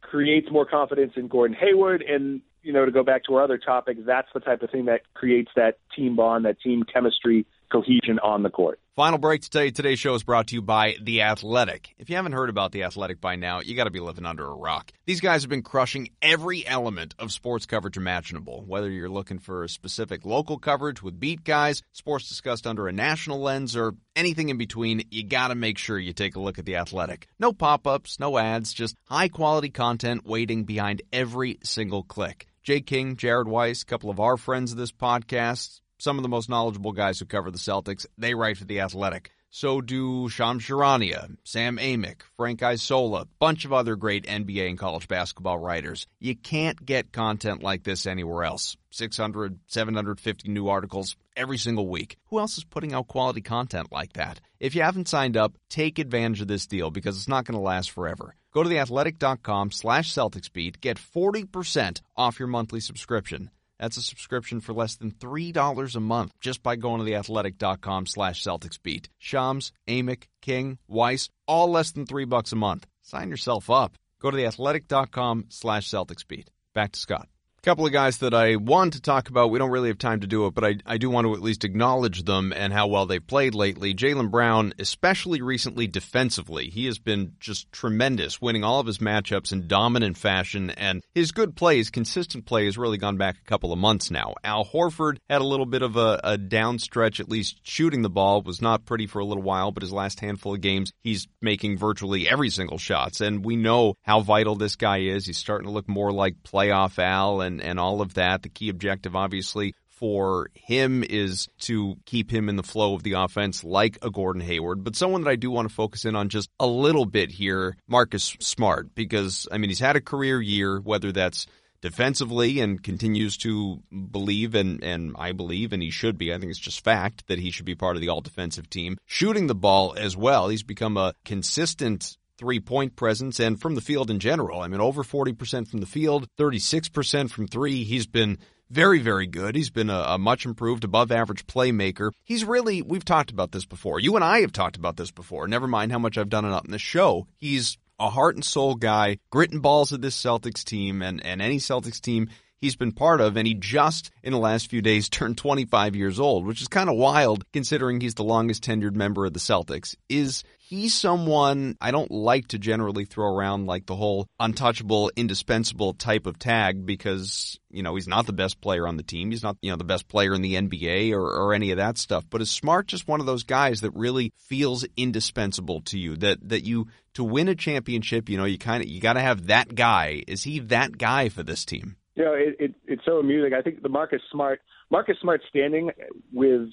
creates 0.00 0.50
more 0.50 0.66
confidence 0.66 1.12
in 1.14 1.28
Gordon 1.28 1.56
Hayward. 1.60 2.02
And, 2.02 2.40
you 2.64 2.72
know, 2.72 2.84
to 2.84 2.90
go 2.90 3.04
back 3.04 3.22
to 3.26 3.36
our 3.36 3.44
other 3.44 3.58
topic, 3.58 4.04
that's 4.04 4.28
the 4.34 4.40
type 4.40 4.62
of 4.62 4.70
thing 4.70 4.86
that 4.86 5.02
creates 5.14 5.52
that 5.54 5.78
team 5.94 6.16
bond, 6.16 6.44
that 6.44 6.60
team 6.60 6.82
chemistry 6.82 7.46
cohesion 7.70 8.18
on 8.22 8.42
the 8.42 8.50
court. 8.50 8.80
Final 8.96 9.18
break 9.18 9.40
today. 9.40 9.70
Today's 9.70 9.98
show 9.98 10.14
is 10.14 10.24
brought 10.24 10.48
to 10.48 10.56
you 10.56 10.60
by 10.60 10.96
The 11.00 11.22
Athletic. 11.22 11.94
If 11.96 12.10
you 12.10 12.16
haven't 12.16 12.32
heard 12.32 12.50
about 12.50 12.72
The 12.72 12.82
Athletic 12.82 13.20
by 13.20 13.36
now, 13.36 13.60
you 13.60 13.74
got 13.74 13.84
to 13.84 13.90
be 13.90 14.00
living 14.00 14.26
under 14.26 14.46
a 14.46 14.54
rock. 14.54 14.92
These 15.06 15.20
guys 15.20 15.42
have 15.42 15.48
been 15.48 15.62
crushing 15.62 16.10
every 16.20 16.66
element 16.66 17.14
of 17.18 17.32
sports 17.32 17.64
coverage 17.64 17.96
imaginable. 17.96 18.62
Whether 18.66 18.90
you're 18.90 19.08
looking 19.08 19.38
for 19.38 19.66
specific 19.68 20.26
local 20.26 20.58
coverage 20.58 21.02
with 21.02 21.18
beat 21.18 21.44
guys, 21.44 21.82
sports 21.92 22.28
discussed 22.28 22.66
under 22.66 22.88
a 22.88 22.92
national 22.92 23.40
lens, 23.40 23.74
or 23.74 23.94
anything 24.14 24.50
in 24.50 24.58
between, 24.58 25.04
you 25.10 25.24
got 25.24 25.48
to 25.48 25.54
make 25.54 25.78
sure 25.78 25.98
you 25.98 26.12
take 26.12 26.36
a 26.36 26.40
look 26.40 26.58
at 26.58 26.66
The 26.66 26.76
Athletic. 26.76 27.26
No 27.38 27.52
pop 27.52 27.86
ups, 27.86 28.20
no 28.20 28.36
ads, 28.36 28.74
just 28.74 28.96
high 29.04 29.28
quality 29.28 29.70
content 29.70 30.26
waiting 30.26 30.64
behind 30.64 31.00
every 31.12 31.58
single 31.62 32.02
click. 32.02 32.48
Jay 32.62 32.82
King, 32.82 33.16
Jared 33.16 33.48
Weiss, 33.48 33.82
a 33.82 33.86
couple 33.86 34.10
of 34.10 34.20
our 34.20 34.36
friends 34.36 34.72
of 34.72 34.78
this 34.78 34.92
podcast, 34.92 35.80
some 36.00 36.18
of 36.18 36.22
the 36.22 36.28
most 36.28 36.48
knowledgeable 36.48 36.92
guys 36.92 37.18
who 37.18 37.26
cover 37.26 37.50
the 37.50 37.58
Celtics, 37.58 38.06
they 38.16 38.34
write 38.34 38.56
for 38.56 38.64
The 38.64 38.80
Athletic. 38.80 39.32
So 39.52 39.80
do 39.80 40.28
Shams 40.28 40.62
Charania, 40.62 41.36
Sam 41.42 41.76
Amick, 41.76 42.22
Frank 42.36 42.62
Isola, 42.62 43.26
bunch 43.40 43.64
of 43.64 43.72
other 43.72 43.96
great 43.96 44.24
NBA 44.24 44.68
and 44.68 44.78
college 44.78 45.08
basketball 45.08 45.58
writers. 45.58 46.06
You 46.20 46.36
can't 46.36 46.86
get 46.86 47.12
content 47.12 47.60
like 47.60 47.82
this 47.82 48.06
anywhere 48.06 48.44
else. 48.44 48.76
600, 48.92 49.58
750 49.66 50.48
new 50.48 50.68
articles 50.68 51.16
every 51.36 51.58
single 51.58 51.88
week. 51.88 52.16
Who 52.26 52.38
else 52.38 52.58
is 52.58 52.64
putting 52.64 52.94
out 52.94 53.08
quality 53.08 53.40
content 53.40 53.88
like 53.90 54.12
that? 54.12 54.40
If 54.60 54.76
you 54.76 54.82
haven't 54.82 55.08
signed 55.08 55.36
up, 55.36 55.54
take 55.68 55.98
advantage 55.98 56.40
of 56.40 56.48
this 56.48 56.68
deal 56.68 56.92
because 56.92 57.16
it's 57.16 57.28
not 57.28 57.44
going 57.44 57.58
to 57.58 57.64
last 57.64 57.90
forever. 57.90 58.36
Go 58.52 58.62
to 58.62 58.68
theathletic.com 58.68 59.72
slash 59.72 60.14
CelticsBeat, 60.14 60.80
get 60.80 60.96
40% 60.96 62.02
off 62.16 62.38
your 62.38 62.48
monthly 62.48 62.80
subscription. 62.80 63.50
That's 63.80 63.96
a 63.96 64.02
subscription 64.02 64.60
for 64.60 64.74
less 64.74 64.94
than 64.96 65.10
$3 65.10 65.96
a 65.96 66.00
month 66.00 66.32
just 66.40 66.62
by 66.62 66.76
going 66.76 67.04
to 67.04 67.10
theathletic.com 67.10 68.06
slash 68.06 68.44
CelticsBeat. 68.44 69.06
Shams, 69.18 69.72
Amick, 69.88 70.24
King, 70.42 70.78
Weiss, 70.86 71.28
all 71.48 71.70
less 71.70 71.90
than 71.90 72.06
3 72.06 72.26
bucks 72.26 72.52
a 72.52 72.56
month. 72.56 72.86
Sign 73.02 73.30
yourself 73.30 73.70
up. 73.70 73.96
Go 74.20 74.30
to 74.30 74.36
theathletic.com 74.36 75.46
slash 75.48 75.88
CelticsBeat. 75.90 76.48
Back 76.74 76.92
to 76.92 77.00
Scott 77.00 77.28
couple 77.62 77.86
of 77.86 77.92
guys 77.92 78.18
that 78.18 78.32
I 78.32 78.56
want 78.56 78.94
to 78.94 79.02
talk 79.02 79.28
about. 79.28 79.50
We 79.50 79.58
don't 79.58 79.70
really 79.70 79.88
have 79.88 79.98
time 79.98 80.20
to 80.20 80.26
do 80.26 80.46
it, 80.46 80.54
but 80.54 80.64
I, 80.64 80.76
I 80.86 80.98
do 80.98 81.10
want 81.10 81.26
to 81.26 81.34
at 81.34 81.42
least 81.42 81.64
acknowledge 81.64 82.24
them 82.24 82.52
and 82.56 82.72
how 82.72 82.86
well 82.86 83.06
they've 83.06 83.26
played 83.26 83.54
lately. 83.54 83.94
Jaylen 83.94 84.30
Brown, 84.30 84.72
especially 84.78 85.42
recently 85.42 85.86
defensively, 85.86 86.70
he 86.70 86.86
has 86.86 86.98
been 86.98 87.32
just 87.40 87.70
tremendous, 87.72 88.40
winning 88.40 88.64
all 88.64 88.80
of 88.80 88.86
his 88.86 88.98
matchups 88.98 89.52
in 89.52 89.66
dominant 89.66 90.16
fashion, 90.16 90.70
and 90.70 91.02
his 91.14 91.32
good 91.32 91.56
play, 91.56 91.78
his 91.78 91.90
consistent 91.90 92.46
play, 92.46 92.64
has 92.64 92.78
really 92.78 92.98
gone 92.98 93.16
back 93.16 93.36
a 93.36 93.48
couple 93.48 93.72
of 93.72 93.78
months 93.78 94.10
now. 94.10 94.34
Al 94.44 94.64
Horford 94.64 95.18
had 95.28 95.42
a 95.42 95.46
little 95.46 95.66
bit 95.66 95.82
of 95.82 95.96
a, 95.96 96.20
a 96.24 96.38
down 96.38 96.78
stretch, 96.78 97.20
at 97.20 97.28
least 97.28 97.60
shooting 97.62 98.02
the 98.02 98.10
ball, 98.10 98.42
was 98.42 98.62
not 98.62 98.86
pretty 98.86 99.06
for 99.06 99.18
a 99.18 99.24
little 99.24 99.42
while, 99.42 99.72
but 99.72 99.82
his 99.82 99.92
last 99.92 100.20
handful 100.20 100.54
of 100.54 100.60
games, 100.60 100.92
he's 101.02 101.28
making 101.42 101.76
virtually 101.76 102.28
every 102.28 102.50
single 102.50 102.78
shots, 102.78 103.20
and 103.20 103.44
we 103.44 103.56
know 103.56 103.94
how 104.02 104.20
vital 104.20 104.54
this 104.56 104.76
guy 104.76 104.98
is. 105.00 105.26
He's 105.26 105.38
starting 105.38 105.66
to 105.66 105.72
look 105.72 105.88
more 105.88 106.12
like 106.12 106.42
playoff 106.42 106.98
Al, 106.98 107.40
and 107.40 107.49
and, 107.50 107.62
and 107.62 107.80
all 107.80 108.00
of 108.00 108.14
that. 108.14 108.42
The 108.42 108.48
key 108.48 108.68
objective, 108.68 109.16
obviously, 109.16 109.74
for 109.88 110.48
him 110.54 111.04
is 111.04 111.48
to 111.58 111.96
keep 112.06 112.32
him 112.32 112.48
in 112.48 112.56
the 112.56 112.62
flow 112.62 112.94
of 112.94 113.02
the 113.02 113.12
offense 113.12 113.62
like 113.62 113.98
a 114.00 114.10
Gordon 114.10 114.40
Hayward. 114.40 114.82
But 114.82 114.96
someone 114.96 115.22
that 115.22 115.30
I 115.30 115.36
do 115.36 115.50
want 115.50 115.68
to 115.68 115.74
focus 115.74 116.06
in 116.06 116.16
on 116.16 116.30
just 116.30 116.48
a 116.58 116.66
little 116.66 117.04
bit 117.04 117.30
here, 117.30 117.76
Marcus 117.86 118.36
Smart, 118.40 118.94
because, 118.94 119.46
I 119.52 119.58
mean, 119.58 119.68
he's 119.68 119.80
had 119.80 119.96
a 119.96 120.00
career 120.00 120.40
year, 120.40 120.80
whether 120.80 121.12
that's 121.12 121.46
defensively 121.82 122.60
and 122.60 122.82
continues 122.82 123.36
to 123.38 123.82
believe 124.10 124.54
and 124.54 124.84
and 124.84 125.14
I 125.18 125.32
believe 125.32 125.72
and 125.72 125.82
he 125.82 125.90
should 125.90 126.18
be 126.18 126.32
I 126.32 126.38
think 126.38 126.50
it's 126.50 126.58
just 126.58 126.84
fact 126.84 127.26
that 127.28 127.38
he 127.38 127.50
should 127.50 127.64
be 127.64 127.74
part 127.74 127.96
of 127.96 128.02
the 128.02 128.10
all 128.10 128.20
defensive 128.20 128.68
team 128.68 128.98
shooting 129.06 129.46
the 129.46 129.54
ball 129.54 129.94
as 129.96 130.14
well 130.14 130.48
he's 130.48 130.62
become 130.62 130.98
a 130.98 131.14
consistent 131.24 132.18
three 132.40 132.58
point 132.58 132.96
presence 132.96 133.38
and 133.38 133.60
from 133.60 133.74
the 133.74 133.80
field 133.82 134.10
in 134.10 134.18
general. 134.18 134.60
I 134.60 134.66
mean, 134.66 134.80
over 134.80 135.04
40% 135.04 135.68
from 135.68 135.80
the 135.80 135.86
field, 135.86 136.26
36% 136.38 137.30
from 137.30 137.46
three. 137.46 137.84
He's 137.84 138.06
been 138.06 138.38
very, 138.70 138.98
very 138.98 139.26
good. 139.26 139.54
He's 139.54 139.68
been 139.68 139.90
a, 139.90 140.00
a, 140.08 140.18
much 140.18 140.46
improved, 140.46 140.84
above 140.84 141.12
average 141.12 141.46
playmaker. 141.46 142.12
He's 142.24 142.44
really, 142.44 142.80
we've 142.82 143.04
talked 143.04 143.30
about 143.30 143.52
this 143.52 143.66
before. 143.66 144.00
You 144.00 144.16
and 144.16 144.24
I 144.24 144.40
have 144.40 144.52
talked 144.52 144.76
about 144.76 144.96
this 144.96 145.10
before. 145.10 145.46
Never 145.46 145.66
mind 145.66 145.92
how 145.92 145.98
much 145.98 146.16
I've 146.16 146.30
done 146.30 146.46
it 146.46 146.52
up 146.52 146.64
in 146.64 146.70
the 146.70 146.78
show. 146.78 147.26
He's 147.36 147.76
a 147.98 148.08
heart 148.08 148.36
and 148.36 148.44
soul 148.44 148.74
guy, 148.74 149.18
grit 149.30 149.52
and 149.52 149.60
balls 149.60 149.92
of 149.92 150.00
this 150.00 150.20
Celtics 150.20 150.64
team 150.64 151.02
and, 151.02 151.24
and 151.24 151.42
any 151.42 151.58
Celtics 151.58 152.00
team 152.00 152.30
he's 152.60 152.76
been 152.76 152.92
part 152.92 153.20
of, 153.20 153.36
and 153.36 153.46
he 153.46 153.54
just 153.54 154.10
in 154.22 154.32
the 154.32 154.38
last 154.38 154.68
few 154.68 154.82
days 154.82 155.08
turned 155.10 155.38
25 155.38 155.96
years 155.96 156.20
old, 156.20 156.46
which 156.46 156.62
is 156.62 156.68
kind 156.68 156.88
of 156.88 156.96
wild 156.96 157.44
considering 157.52 158.00
he's 158.00 158.14
the 158.14 158.24
longest 158.24 158.62
tenured 158.64 158.94
member 158.94 159.26
of 159.26 159.32
the 159.32 159.40
Celtics. 159.40 159.96
Is 160.08 160.44
he's 160.70 160.94
someone 160.94 161.76
I 161.80 161.90
don't 161.90 162.12
like 162.12 162.48
to 162.48 162.58
generally 162.58 163.04
throw 163.04 163.26
around 163.26 163.66
like 163.66 163.86
the 163.86 163.96
whole 163.96 164.28
untouchable, 164.38 165.10
indispensable 165.16 165.94
type 165.94 166.26
of 166.26 166.38
tag 166.38 166.86
because, 166.86 167.58
you 167.70 167.82
know, 167.82 167.96
he's 167.96 168.06
not 168.06 168.26
the 168.26 168.32
best 168.32 168.60
player 168.60 168.86
on 168.86 168.96
the 168.96 169.02
team. 169.02 169.32
He's 169.32 169.42
not, 169.42 169.56
you 169.62 169.72
know, 169.72 169.76
the 169.76 169.82
best 169.82 170.06
player 170.06 170.32
in 170.32 170.42
the 170.42 170.54
NBA 170.54 171.12
or, 171.12 171.22
or 171.22 171.54
any 171.54 171.72
of 171.72 171.78
that 171.78 171.98
stuff. 171.98 172.24
But 172.30 172.40
is 172.40 172.52
Smart 172.52 172.86
just 172.86 173.08
one 173.08 173.18
of 173.18 173.26
those 173.26 173.42
guys 173.42 173.80
that 173.80 173.90
really 173.96 174.32
feels 174.38 174.86
indispensable 174.96 175.80
to 175.82 175.98
you? 175.98 176.16
That 176.16 176.48
that 176.48 176.64
you 176.64 176.86
to 177.14 177.24
win 177.24 177.48
a 177.48 177.56
championship, 177.56 178.28
you 178.28 178.38
know, 178.38 178.44
you 178.44 178.56
kind 178.56 178.80
of 178.80 178.88
you 178.88 179.00
got 179.00 179.14
to 179.14 179.20
have 179.20 179.48
that 179.48 179.74
guy. 179.74 180.22
Is 180.28 180.44
he 180.44 180.60
that 180.60 180.96
guy 180.98 181.30
for 181.30 181.42
this 181.42 181.64
team? 181.64 181.96
You 182.14 182.24
know, 182.24 182.34
it, 182.34 182.56
it, 182.60 182.74
it's 182.86 183.04
so 183.04 183.18
amusing. 183.18 183.54
I 183.54 183.62
think 183.62 183.82
the 183.82 183.88
Marcus 183.88 184.22
Smart, 184.30 184.60
Marcus 184.88 185.16
Smart 185.20 185.40
standing 185.48 185.90
with 186.32 186.68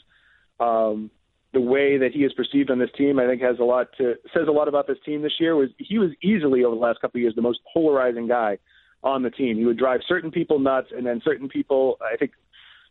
um, 0.59 1.09
the 1.53 1.61
way 1.61 1.97
that 1.97 2.11
he 2.11 2.19
is 2.19 2.33
perceived 2.33 2.69
on 2.69 2.79
this 2.79 2.89
team, 2.97 3.19
I 3.19 3.25
think 3.25 3.41
has 3.41 3.59
a 3.59 3.63
lot 3.63 3.87
to 3.97 4.15
says 4.33 4.47
a 4.47 4.51
lot 4.51 4.67
about 4.67 4.87
this 4.87 4.97
team 5.05 5.21
this 5.21 5.39
year. 5.39 5.55
Was 5.55 5.69
he 5.77 5.97
was 5.97 6.11
easily 6.21 6.63
over 6.63 6.75
the 6.75 6.81
last 6.81 6.99
couple 6.99 7.19
of 7.19 7.21
years 7.21 7.35
the 7.35 7.41
most 7.41 7.59
polarizing 7.73 8.27
guy 8.27 8.57
on 9.03 9.23
the 9.23 9.29
team. 9.29 9.57
He 9.57 9.65
would 9.65 9.77
drive 9.77 10.01
certain 10.07 10.31
people 10.31 10.59
nuts, 10.59 10.89
and 10.95 11.05
then 11.05 11.21
certain 11.23 11.47
people. 11.47 11.97
I 12.01 12.17
think 12.17 12.31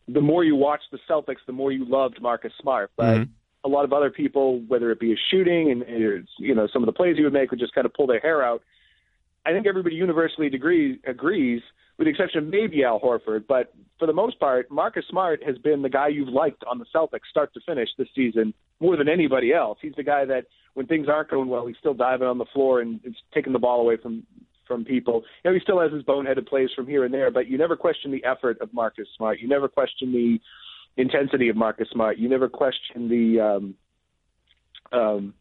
the 0.08 0.20
more 0.20 0.44
you 0.44 0.56
watch 0.56 0.80
the 0.90 0.98
Celtics, 1.08 1.44
the 1.46 1.52
more 1.52 1.70
you 1.72 1.84
loved 1.84 2.20
Marcus 2.22 2.52
Smart. 2.60 2.90
But 2.96 3.04
mm-hmm. 3.04 3.30
a 3.64 3.68
lot 3.68 3.84
of 3.84 3.92
other 3.92 4.10
people, 4.10 4.60
whether 4.68 4.90
it 4.90 5.00
be 5.00 5.10
his 5.10 5.18
shooting 5.30 5.70
and 5.70 6.26
you 6.38 6.54
know 6.54 6.66
some 6.72 6.82
of 6.82 6.86
the 6.86 6.92
plays 6.92 7.16
he 7.16 7.24
would 7.24 7.32
make, 7.32 7.50
would 7.50 7.60
just 7.60 7.74
kind 7.74 7.84
of 7.84 7.92
pull 7.92 8.06
their 8.06 8.20
hair 8.20 8.42
out. 8.42 8.62
I 9.44 9.52
think 9.52 9.66
everybody 9.66 9.96
universally 9.96 10.46
agrees 10.48 10.98
agrees 11.06 11.62
with 11.98 12.06
the 12.06 12.10
exception 12.10 12.44
of 12.44 12.50
maybe 12.50 12.84
Al 12.84 13.00
Horford. 13.00 13.46
But 13.46 13.72
for 13.98 14.06
the 14.06 14.12
most 14.12 14.38
part, 14.38 14.70
Marcus 14.70 15.04
Smart 15.08 15.42
has 15.44 15.56
been 15.58 15.82
the 15.82 15.88
guy 15.88 16.08
you've 16.08 16.28
liked 16.28 16.62
on 16.70 16.78
the 16.78 16.86
Celtics 16.94 17.28
start 17.30 17.54
to 17.54 17.60
finish 17.66 17.88
this 17.96 18.08
season 18.14 18.52
more 18.80 18.96
than 18.96 19.08
anybody 19.08 19.52
else. 19.52 19.78
He's 19.80 19.94
the 19.96 20.02
guy 20.02 20.24
that 20.26 20.46
when 20.74 20.86
things 20.86 21.08
aren't 21.08 21.30
going 21.30 21.48
well, 21.48 21.66
he's 21.66 21.76
still 21.78 21.94
diving 21.94 22.26
on 22.26 22.38
the 22.38 22.44
floor 22.52 22.80
and, 22.80 23.00
and 23.04 23.16
taking 23.32 23.52
the 23.52 23.58
ball 23.58 23.80
away 23.80 23.96
from 23.96 24.24
from 24.66 24.84
people. 24.84 25.22
You 25.44 25.50
know, 25.50 25.54
he 25.54 25.60
still 25.60 25.80
has 25.80 25.92
his 25.92 26.02
boneheaded 26.02 26.48
plays 26.48 26.70
from 26.74 26.88
here 26.88 27.04
and 27.04 27.14
there, 27.14 27.30
but 27.30 27.46
you 27.46 27.56
never 27.56 27.76
question 27.76 28.10
the 28.10 28.24
effort 28.24 28.60
of 28.60 28.74
Marcus 28.74 29.06
Smart. 29.16 29.38
You 29.38 29.48
never 29.48 29.68
question 29.68 30.12
the 30.12 30.40
intensity 31.00 31.48
of 31.48 31.56
Marcus 31.56 31.88
Smart. 31.92 32.18
You 32.18 32.28
never 32.28 32.48
question 32.48 33.08
the 33.08 33.40
um, 33.40 33.74
um, 34.92 35.34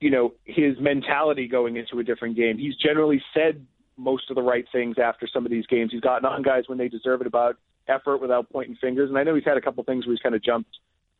you 0.00 0.10
know 0.10 0.34
his 0.44 0.76
mentality 0.80 1.48
going 1.48 1.76
into 1.76 1.98
a 1.98 2.04
different 2.04 2.36
game. 2.36 2.58
He's 2.58 2.76
generally 2.76 3.20
said 3.34 3.66
most 3.96 4.30
of 4.30 4.36
the 4.36 4.42
right 4.42 4.64
things 4.72 4.96
after 5.02 5.26
some 5.32 5.44
of 5.44 5.50
these 5.50 5.66
games. 5.66 5.90
He's 5.92 6.00
gotten 6.00 6.26
on 6.26 6.42
guys 6.42 6.64
when 6.66 6.78
they 6.78 6.88
deserve 6.88 7.20
it 7.20 7.26
about 7.26 7.56
effort 7.88 8.18
without 8.18 8.50
pointing 8.50 8.76
fingers. 8.80 9.08
And 9.08 9.18
I 9.18 9.22
know 9.22 9.34
he's 9.34 9.44
had 9.44 9.56
a 9.56 9.60
couple 9.60 9.82
things 9.84 10.06
where 10.06 10.14
he's 10.14 10.22
kind 10.22 10.34
of 10.34 10.42
jumped, 10.42 10.70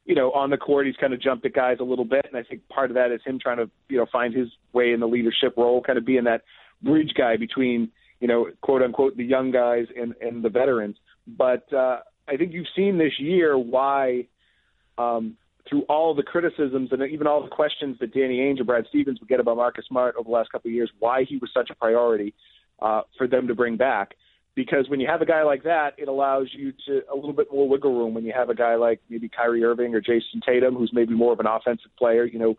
you 0.04 0.14
know, 0.14 0.32
on 0.32 0.50
the 0.50 0.56
court. 0.56 0.86
He's 0.86 0.96
kind 0.96 1.12
of 1.12 1.20
jumped 1.20 1.46
at 1.46 1.52
guys 1.52 1.78
a 1.80 1.84
little 1.84 2.04
bit, 2.04 2.26
and 2.26 2.36
I 2.36 2.42
think 2.42 2.66
part 2.68 2.90
of 2.90 2.94
that 2.94 3.10
is 3.12 3.20
him 3.24 3.38
trying 3.40 3.58
to, 3.58 3.70
you 3.88 3.98
know, 3.98 4.06
find 4.12 4.34
his 4.34 4.48
way 4.72 4.92
in 4.92 5.00
the 5.00 5.08
leadership 5.08 5.54
role, 5.56 5.82
kind 5.82 5.98
of 5.98 6.04
being 6.04 6.24
that 6.24 6.42
bridge 6.82 7.12
guy 7.16 7.36
between, 7.36 7.90
you 8.20 8.28
know, 8.28 8.48
quote 8.62 8.82
unquote, 8.82 9.16
the 9.16 9.24
young 9.24 9.50
guys 9.50 9.86
and 9.96 10.14
and 10.20 10.44
the 10.44 10.50
veterans. 10.50 10.96
But 11.26 11.72
uh, 11.72 12.00
I 12.28 12.36
think 12.36 12.52
you've 12.52 12.66
seen 12.74 12.98
this 12.98 13.12
year 13.18 13.58
why. 13.58 14.26
Um, 14.98 15.36
through 15.68 15.82
all 15.88 16.14
the 16.14 16.22
criticisms 16.22 16.90
and 16.92 17.02
even 17.10 17.26
all 17.26 17.42
the 17.42 17.48
questions 17.48 17.96
that 17.98 18.14
Danny 18.14 18.38
Ainge 18.38 18.58
and 18.58 18.66
Brad 18.68 18.84
Stevens 18.88 19.18
would 19.18 19.28
get 19.28 19.40
about 19.40 19.56
Marcus 19.56 19.84
Smart 19.88 20.14
over 20.16 20.28
the 20.28 20.30
last 20.30 20.52
couple 20.52 20.68
of 20.68 20.72
years, 20.72 20.88
why 21.00 21.24
he 21.28 21.38
was 21.38 21.50
such 21.52 21.70
a 21.70 21.74
priority 21.74 22.34
uh, 22.80 23.02
for 23.16 23.26
them 23.26 23.48
to 23.48 23.54
bring 23.54 23.76
back. 23.76 24.14
Because 24.54 24.88
when 24.88 25.00
you 25.00 25.06
have 25.06 25.20
a 25.20 25.26
guy 25.26 25.42
like 25.42 25.64
that, 25.64 25.90
it 25.98 26.08
allows 26.08 26.48
you 26.52 26.72
to 26.86 27.02
a 27.12 27.14
little 27.14 27.34
bit 27.34 27.48
more 27.52 27.68
wiggle 27.68 27.98
room. 27.98 28.14
When 28.14 28.24
you 28.24 28.32
have 28.34 28.48
a 28.48 28.54
guy 28.54 28.76
like 28.76 29.00
maybe 29.10 29.28
Kyrie 29.28 29.62
Irving 29.62 29.94
or 29.94 30.00
Jayson 30.00 30.40
Tatum, 30.44 30.74
who's 30.74 30.90
maybe 30.94 31.14
more 31.14 31.34
of 31.34 31.40
an 31.40 31.46
offensive 31.46 31.90
player, 31.98 32.24
you 32.24 32.38
know, 32.38 32.54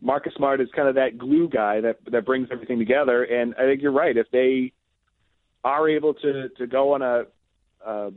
Marcus 0.00 0.34
Smart 0.36 0.60
is 0.60 0.68
kind 0.76 0.88
of 0.88 0.94
that 0.96 1.16
glue 1.16 1.48
guy 1.48 1.80
that 1.80 1.96
that 2.12 2.26
brings 2.26 2.48
everything 2.52 2.78
together. 2.78 3.24
And 3.24 3.54
I 3.54 3.62
think 3.62 3.80
you're 3.80 3.92
right. 3.92 4.16
If 4.16 4.26
they 4.30 4.72
are 5.64 5.88
able 5.88 6.14
to 6.14 6.50
to 6.50 6.66
go 6.66 6.92
on 6.92 7.02
a, 7.02 7.22
uh, 7.84 8.10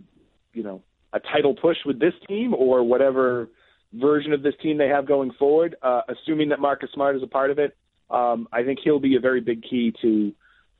you 0.53 0.63
know, 0.63 0.83
a 1.13 1.19
title 1.19 1.55
push 1.55 1.77
with 1.85 1.99
this 1.99 2.13
team 2.27 2.53
or 2.53 2.83
whatever 2.83 3.47
version 3.93 4.33
of 4.33 4.43
this 4.43 4.53
team 4.61 4.77
they 4.77 4.87
have 4.87 5.07
going 5.07 5.31
forward, 5.39 5.75
uh, 5.81 6.01
assuming 6.09 6.49
that 6.49 6.59
Marcus 6.59 6.89
Smart 6.93 7.15
is 7.15 7.23
a 7.23 7.27
part 7.27 7.49
of 7.49 7.59
it, 7.59 7.75
um, 8.09 8.47
I 8.51 8.63
think 8.63 8.79
he'll 8.83 8.99
be 8.99 9.15
a 9.15 9.19
very 9.19 9.41
big 9.41 9.63
key 9.63 9.93
to 10.01 10.33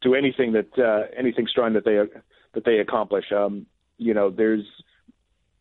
to 0.04 0.16
anything 0.16 0.54
that 0.54 0.78
uh, 0.78 1.08
anything 1.18 1.48
strong 1.48 1.74
that 1.74 1.86
they 1.86 2.00
that 2.54 2.66
they 2.66 2.80
accomplish. 2.80 3.26
Um, 3.32 3.66
you 3.98 4.14
know, 4.14 4.30
there's 4.30 4.66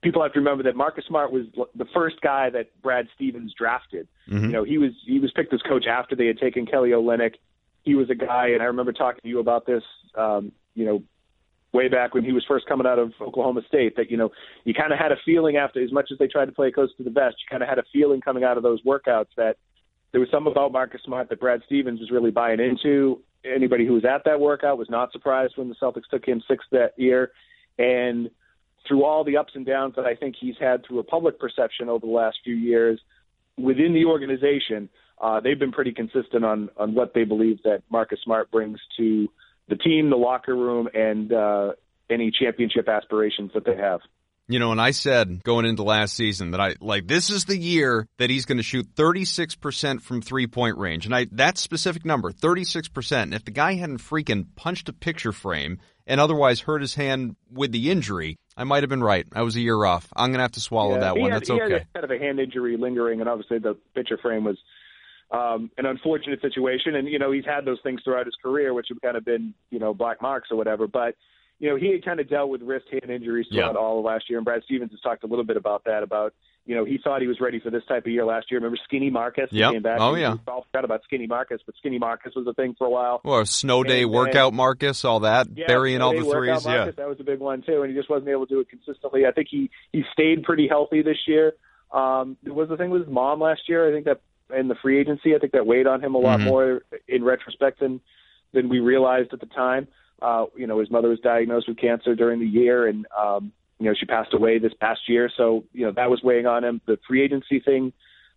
people 0.02 0.22
have 0.22 0.32
to 0.32 0.38
remember 0.38 0.64
that 0.64 0.76
Marcus 0.76 1.04
Smart 1.06 1.32
was 1.32 1.46
the 1.74 1.86
first 1.94 2.20
guy 2.20 2.50
that 2.50 2.70
Brad 2.82 3.06
Stevens 3.14 3.54
drafted. 3.56 4.08
Mm-hmm. 4.28 4.46
You 4.46 4.52
know, 4.52 4.64
he 4.64 4.78
was 4.78 4.92
he 5.06 5.18
was 5.18 5.30
picked 5.32 5.52
as 5.52 5.60
coach 5.62 5.86
after 5.86 6.16
they 6.16 6.26
had 6.26 6.38
taken 6.38 6.66
Kelly 6.66 6.90
Olynyk. 6.90 7.34
He 7.82 7.94
was 7.94 8.10
a 8.10 8.14
guy, 8.14 8.48
and 8.48 8.62
I 8.62 8.66
remember 8.66 8.92
talking 8.92 9.20
to 9.22 9.28
you 9.28 9.40
about 9.40 9.66
this. 9.66 9.82
Um, 10.14 10.52
you 10.74 10.84
know, 10.84 11.02
way 11.72 11.88
back 11.88 12.14
when 12.14 12.24
he 12.24 12.32
was 12.32 12.44
first 12.46 12.66
coming 12.66 12.86
out 12.86 12.98
of 12.98 13.12
Oklahoma 13.20 13.62
State, 13.68 13.96
that 13.96 14.10
you 14.10 14.16
know 14.16 14.30
you 14.64 14.74
kind 14.74 14.92
of 14.92 14.98
had 14.98 15.12
a 15.12 15.16
feeling 15.24 15.56
after, 15.56 15.82
as 15.82 15.92
much 15.92 16.10
as 16.12 16.18
they 16.18 16.26
tried 16.26 16.46
to 16.46 16.52
play 16.52 16.70
close 16.70 16.94
to 16.96 17.02
the 17.02 17.10
vest, 17.10 17.36
you 17.38 17.50
kind 17.50 17.62
of 17.62 17.68
had 17.68 17.78
a 17.78 17.84
feeling 17.92 18.20
coming 18.20 18.44
out 18.44 18.56
of 18.56 18.62
those 18.62 18.82
workouts 18.82 19.28
that 19.36 19.56
there 20.12 20.20
was 20.20 20.30
something 20.30 20.50
about 20.50 20.72
Marcus 20.72 21.00
Smart 21.04 21.28
that 21.28 21.40
Brad 21.40 21.62
Stevens 21.66 22.00
was 22.00 22.10
really 22.10 22.30
buying 22.30 22.60
into 22.60 23.22
anybody 23.44 23.86
who 23.86 23.94
was 23.94 24.04
at 24.04 24.24
that 24.24 24.40
workout 24.40 24.78
was 24.78 24.90
not 24.90 25.12
surprised 25.12 25.54
when 25.56 25.68
the 25.68 25.74
Celtics 25.80 26.08
took 26.10 26.24
him 26.24 26.42
sixth 26.48 26.68
that 26.72 26.92
year. 26.96 27.32
And 27.78 28.30
through 28.86 29.04
all 29.04 29.24
the 29.24 29.36
ups 29.36 29.52
and 29.54 29.64
downs 29.64 29.94
that 29.96 30.04
I 30.04 30.14
think 30.14 30.34
he's 30.38 30.56
had 30.60 30.84
through 30.84 30.98
a 30.98 31.04
public 31.04 31.38
perception 31.38 31.88
over 31.88 32.06
the 32.06 32.12
last 32.12 32.38
few 32.44 32.54
years 32.54 33.00
within 33.56 33.94
the 33.94 34.04
organization, 34.04 34.88
uh, 35.20 35.40
they've 35.40 35.58
been 35.58 35.72
pretty 35.72 35.92
consistent 35.92 36.44
on 36.44 36.70
on 36.76 36.94
what 36.94 37.12
they 37.14 37.24
believe 37.24 37.62
that 37.62 37.82
Marcus 37.90 38.18
Smart 38.24 38.50
brings 38.50 38.78
to 38.96 39.28
the 39.68 39.76
team, 39.76 40.10
the 40.10 40.16
locker 40.16 40.56
room, 40.56 40.88
and 40.94 41.32
uh, 41.32 41.72
any 42.08 42.30
championship 42.30 42.88
aspirations 42.88 43.50
that 43.54 43.64
they 43.64 43.76
have. 43.76 44.00
You 44.50 44.58
know, 44.58 44.72
and 44.72 44.80
I 44.80 44.90
said 44.90 45.44
going 45.44 45.64
into 45.64 45.84
last 45.84 46.16
season 46.16 46.50
that 46.50 46.60
I 46.60 46.74
like 46.80 47.06
this 47.06 47.30
is 47.30 47.44
the 47.44 47.56
year 47.56 48.08
that 48.18 48.30
he's 48.30 48.46
going 48.46 48.56
to 48.58 48.64
shoot 48.64 48.96
36% 48.96 50.02
from 50.02 50.20
three 50.20 50.48
point 50.48 50.76
range. 50.76 51.06
And 51.06 51.14
I 51.14 51.28
that 51.30 51.56
specific 51.56 52.04
number, 52.04 52.32
36%. 52.32 53.22
And 53.22 53.34
if 53.34 53.44
the 53.44 53.52
guy 53.52 53.74
hadn't 53.74 53.98
freaking 53.98 54.46
punched 54.56 54.88
a 54.88 54.92
picture 54.92 55.30
frame 55.30 55.78
and 56.04 56.20
otherwise 56.20 56.58
hurt 56.58 56.80
his 56.80 56.96
hand 56.96 57.36
with 57.48 57.70
the 57.70 57.92
injury, 57.92 58.38
I 58.56 58.64
might 58.64 58.82
have 58.82 58.90
been 58.90 59.04
right. 59.04 59.24
I 59.32 59.42
was 59.42 59.54
a 59.54 59.60
year 59.60 59.84
off. 59.84 60.08
I'm 60.16 60.30
going 60.30 60.38
to 60.38 60.42
have 60.42 60.52
to 60.52 60.60
swallow 60.60 60.94
yeah, 60.94 61.00
that 61.00 61.16
one. 61.16 61.30
Had, 61.30 61.42
That's 61.42 61.50
okay. 61.50 61.72
Had 61.72 61.92
kind 61.94 62.04
of 62.04 62.10
a 62.10 62.18
hand 62.18 62.40
injury 62.40 62.76
lingering, 62.76 63.20
and 63.20 63.28
obviously 63.28 63.60
the 63.60 63.76
picture 63.94 64.18
frame 64.18 64.42
was 64.42 64.58
um, 65.30 65.70
an 65.78 65.86
unfortunate 65.86 66.40
situation. 66.42 66.96
And 66.96 67.06
you 67.06 67.20
know 67.20 67.30
he's 67.30 67.46
had 67.46 67.64
those 67.64 67.78
things 67.84 68.00
throughout 68.02 68.26
his 68.26 68.34
career, 68.42 68.74
which 68.74 68.88
have 68.88 69.00
kind 69.00 69.16
of 69.16 69.24
been 69.24 69.54
you 69.70 69.78
know 69.78 69.94
black 69.94 70.20
marks 70.20 70.48
or 70.50 70.56
whatever. 70.56 70.88
But 70.88 71.14
you 71.60 71.68
know, 71.68 71.76
he 71.76 71.92
had 71.92 72.04
kind 72.04 72.18
of 72.20 72.28
dealt 72.28 72.48
with 72.48 72.62
wrist 72.62 72.86
hand 72.90 73.10
injuries 73.10 73.46
throughout 73.52 73.74
yeah. 73.74 73.78
all 73.78 73.98
of 73.98 74.04
last 74.04 74.24
year, 74.28 74.38
and 74.38 74.44
Brad 74.46 74.62
Stevens 74.64 74.90
has 74.92 75.00
talked 75.00 75.24
a 75.24 75.26
little 75.26 75.44
bit 75.44 75.58
about 75.58 75.84
that. 75.84 76.02
About 76.02 76.32
you 76.64 76.74
know, 76.74 76.86
he 76.86 76.98
thought 77.02 77.20
he 77.20 77.26
was 77.26 77.38
ready 77.38 77.60
for 77.60 77.68
this 77.68 77.82
type 77.86 78.06
of 78.06 78.12
year 78.12 78.24
last 78.24 78.50
year. 78.50 78.58
Remember 78.58 78.78
Skinny 78.84 79.10
Marcus? 79.10 79.50
Yeah. 79.50 79.70
Came 79.70 79.82
back. 79.82 80.00
Oh 80.00 80.14
yeah. 80.14 80.32
We 80.32 80.38
all 80.48 80.64
forgot 80.72 80.86
about 80.86 81.02
Skinny 81.04 81.26
Marcus, 81.26 81.60
but 81.66 81.74
Skinny 81.76 81.98
Marcus 81.98 82.32
was 82.34 82.46
a 82.46 82.54
thing 82.54 82.74
for 82.78 82.86
a 82.86 82.90
while. 82.90 83.20
Well, 83.24 83.44
snow 83.44 83.84
day 83.84 84.02
and, 84.02 84.10
workout 84.10 84.48
and, 84.48 84.56
Marcus, 84.56 85.04
all 85.04 85.20
that, 85.20 85.48
yeah, 85.54 85.66
burying 85.66 86.00
all 86.00 86.12
the 86.12 86.24
threes. 86.24 86.64
Marcus, 86.64 86.64
yeah, 86.64 86.90
that 86.96 87.08
was 87.08 87.20
a 87.20 87.24
big 87.24 87.40
one 87.40 87.62
too, 87.62 87.82
and 87.82 87.90
he 87.90 87.96
just 87.96 88.08
wasn't 88.08 88.30
able 88.30 88.46
to 88.46 88.54
do 88.54 88.60
it 88.60 88.70
consistently. 88.70 89.26
I 89.26 89.32
think 89.32 89.48
he 89.50 89.70
he 89.92 90.02
stayed 90.14 90.42
pretty 90.44 90.66
healthy 90.66 91.02
this 91.02 91.18
year. 91.26 91.52
Um, 91.92 92.38
was 92.46 92.70
the 92.70 92.78
thing 92.78 92.88
with 92.88 93.04
his 93.04 93.12
mom 93.12 93.40
last 93.40 93.68
year. 93.68 93.86
I 93.86 93.92
think 93.92 94.06
that 94.06 94.20
in 94.56 94.68
the 94.68 94.76
free 94.76 94.98
agency, 94.98 95.34
I 95.34 95.38
think 95.38 95.52
that 95.52 95.66
weighed 95.66 95.86
on 95.86 96.02
him 96.02 96.14
a 96.14 96.18
lot 96.18 96.40
mm-hmm. 96.40 96.48
more 96.48 96.82
in 97.06 97.22
retrospect 97.22 97.80
than 97.80 98.00
than 98.52 98.68
we 98.68 98.80
realized 98.80 99.32
at 99.34 99.40
the 99.40 99.46
time. 99.46 99.88
Uh, 100.22 100.46
you 100.56 100.66
know, 100.66 100.78
his 100.80 100.90
mother 100.90 101.08
was 101.08 101.20
diagnosed 101.20 101.68
with 101.68 101.78
cancer 101.78 102.14
during 102.14 102.40
the 102.40 102.46
year, 102.46 102.86
and 102.86 103.06
um, 103.18 103.52
you 103.78 103.86
know 103.86 103.94
she 103.98 104.06
passed 104.06 104.34
away 104.34 104.58
this 104.58 104.72
past 104.80 105.00
year. 105.08 105.30
So 105.36 105.64
you 105.72 105.86
know 105.86 105.92
that 105.92 106.10
was 106.10 106.20
weighing 106.22 106.46
on 106.46 106.64
him. 106.64 106.80
The 106.86 106.98
free 107.08 107.22
agency 107.22 107.60
thing 107.60 107.92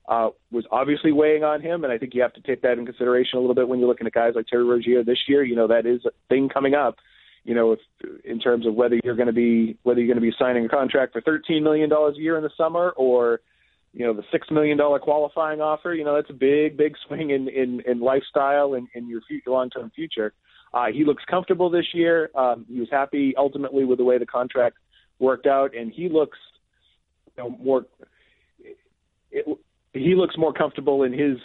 uh, 0.07 0.29
was 0.51 0.65
obviously 0.71 1.11
weighing 1.11 1.43
on 1.43 1.61
him, 1.61 1.83
and 1.83 1.91
I 1.91 1.97
think 1.97 2.13
you 2.13 2.21
have 2.21 2.33
to 2.33 2.41
take 2.41 2.61
that 2.61 2.77
in 2.77 2.85
consideration 2.85 3.37
a 3.37 3.41
little 3.41 3.55
bit 3.55 3.67
when 3.67 3.79
you're 3.79 3.87
looking 3.87 4.07
at 4.07 4.13
guys 4.13 4.33
like 4.35 4.47
Terry 4.47 4.63
Rozier 4.63 5.03
this 5.03 5.19
year. 5.27 5.43
You 5.43 5.55
know 5.55 5.67
that 5.67 5.85
is 5.85 6.05
a 6.05 6.11
thing 6.29 6.49
coming 6.49 6.73
up. 6.73 6.95
You 7.43 7.55
know, 7.55 7.73
if 7.73 7.79
in 8.23 8.39
terms 8.39 8.65
of 8.65 8.73
whether 8.73 8.99
you're 9.03 9.15
going 9.15 9.27
to 9.27 9.33
be 9.33 9.77
whether 9.83 9.99
you're 9.99 10.13
going 10.13 10.23
to 10.23 10.29
be 10.31 10.35
signing 10.39 10.65
a 10.65 10.69
contract 10.69 11.13
for 11.13 11.21
13 11.21 11.63
million 11.63 11.89
dollars 11.89 12.15
a 12.17 12.21
year 12.21 12.37
in 12.37 12.43
the 12.43 12.51
summer 12.57 12.91
or 12.95 13.41
you 13.93 14.05
know 14.05 14.13
the 14.13 14.23
six 14.31 14.49
million 14.49 14.77
dollar 14.77 14.99
qualifying 14.99 15.61
offer. 15.61 15.93
You 15.93 16.03
know 16.03 16.15
that's 16.15 16.29
a 16.29 16.33
big, 16.33 16.77
big 16.77 16.95
swing 17.07 17.29
in 17.29 17.47
in, 17.47 17.81
in 17.85 17.99
lifestyle 17.99 18.73
and 18.73 18.87
in 18.93 19.07
your 19.07 19.21
long 19.45 19.69
term 19.69 19.91
future. 19.95 20.33
Uh, 20.73 20.87
he 20.91 21.05
looks 21.05 21.23
comfortable 21.29 21.69
this 21.69 21.85
year. 21.93 22.31
Um, 22.35 22.65
he 22.67 22.79
was 22.79 22.89
happy 22.89 23.35
ultimately 23.37 23.85
with 23.85 23.99
the 23.99 24.03
way 24.03 24.17
the 24.17 24.25
contract 24.25 24.77
worked 25.19 25.45
out, 25.45 25.75
and 25.75 25.91
he 25.91 26.09
looks 26.09 26.37
you 27.37 27.43
know, 27.43 27.49
more. 27.49 27.85
It, 29.31 29.45
he 29.93 30.15
looks 30.15 30.35
more 30.37 30.53
comfortable 30.53 31.03
in 31.03 31.13
his 31.13 31.37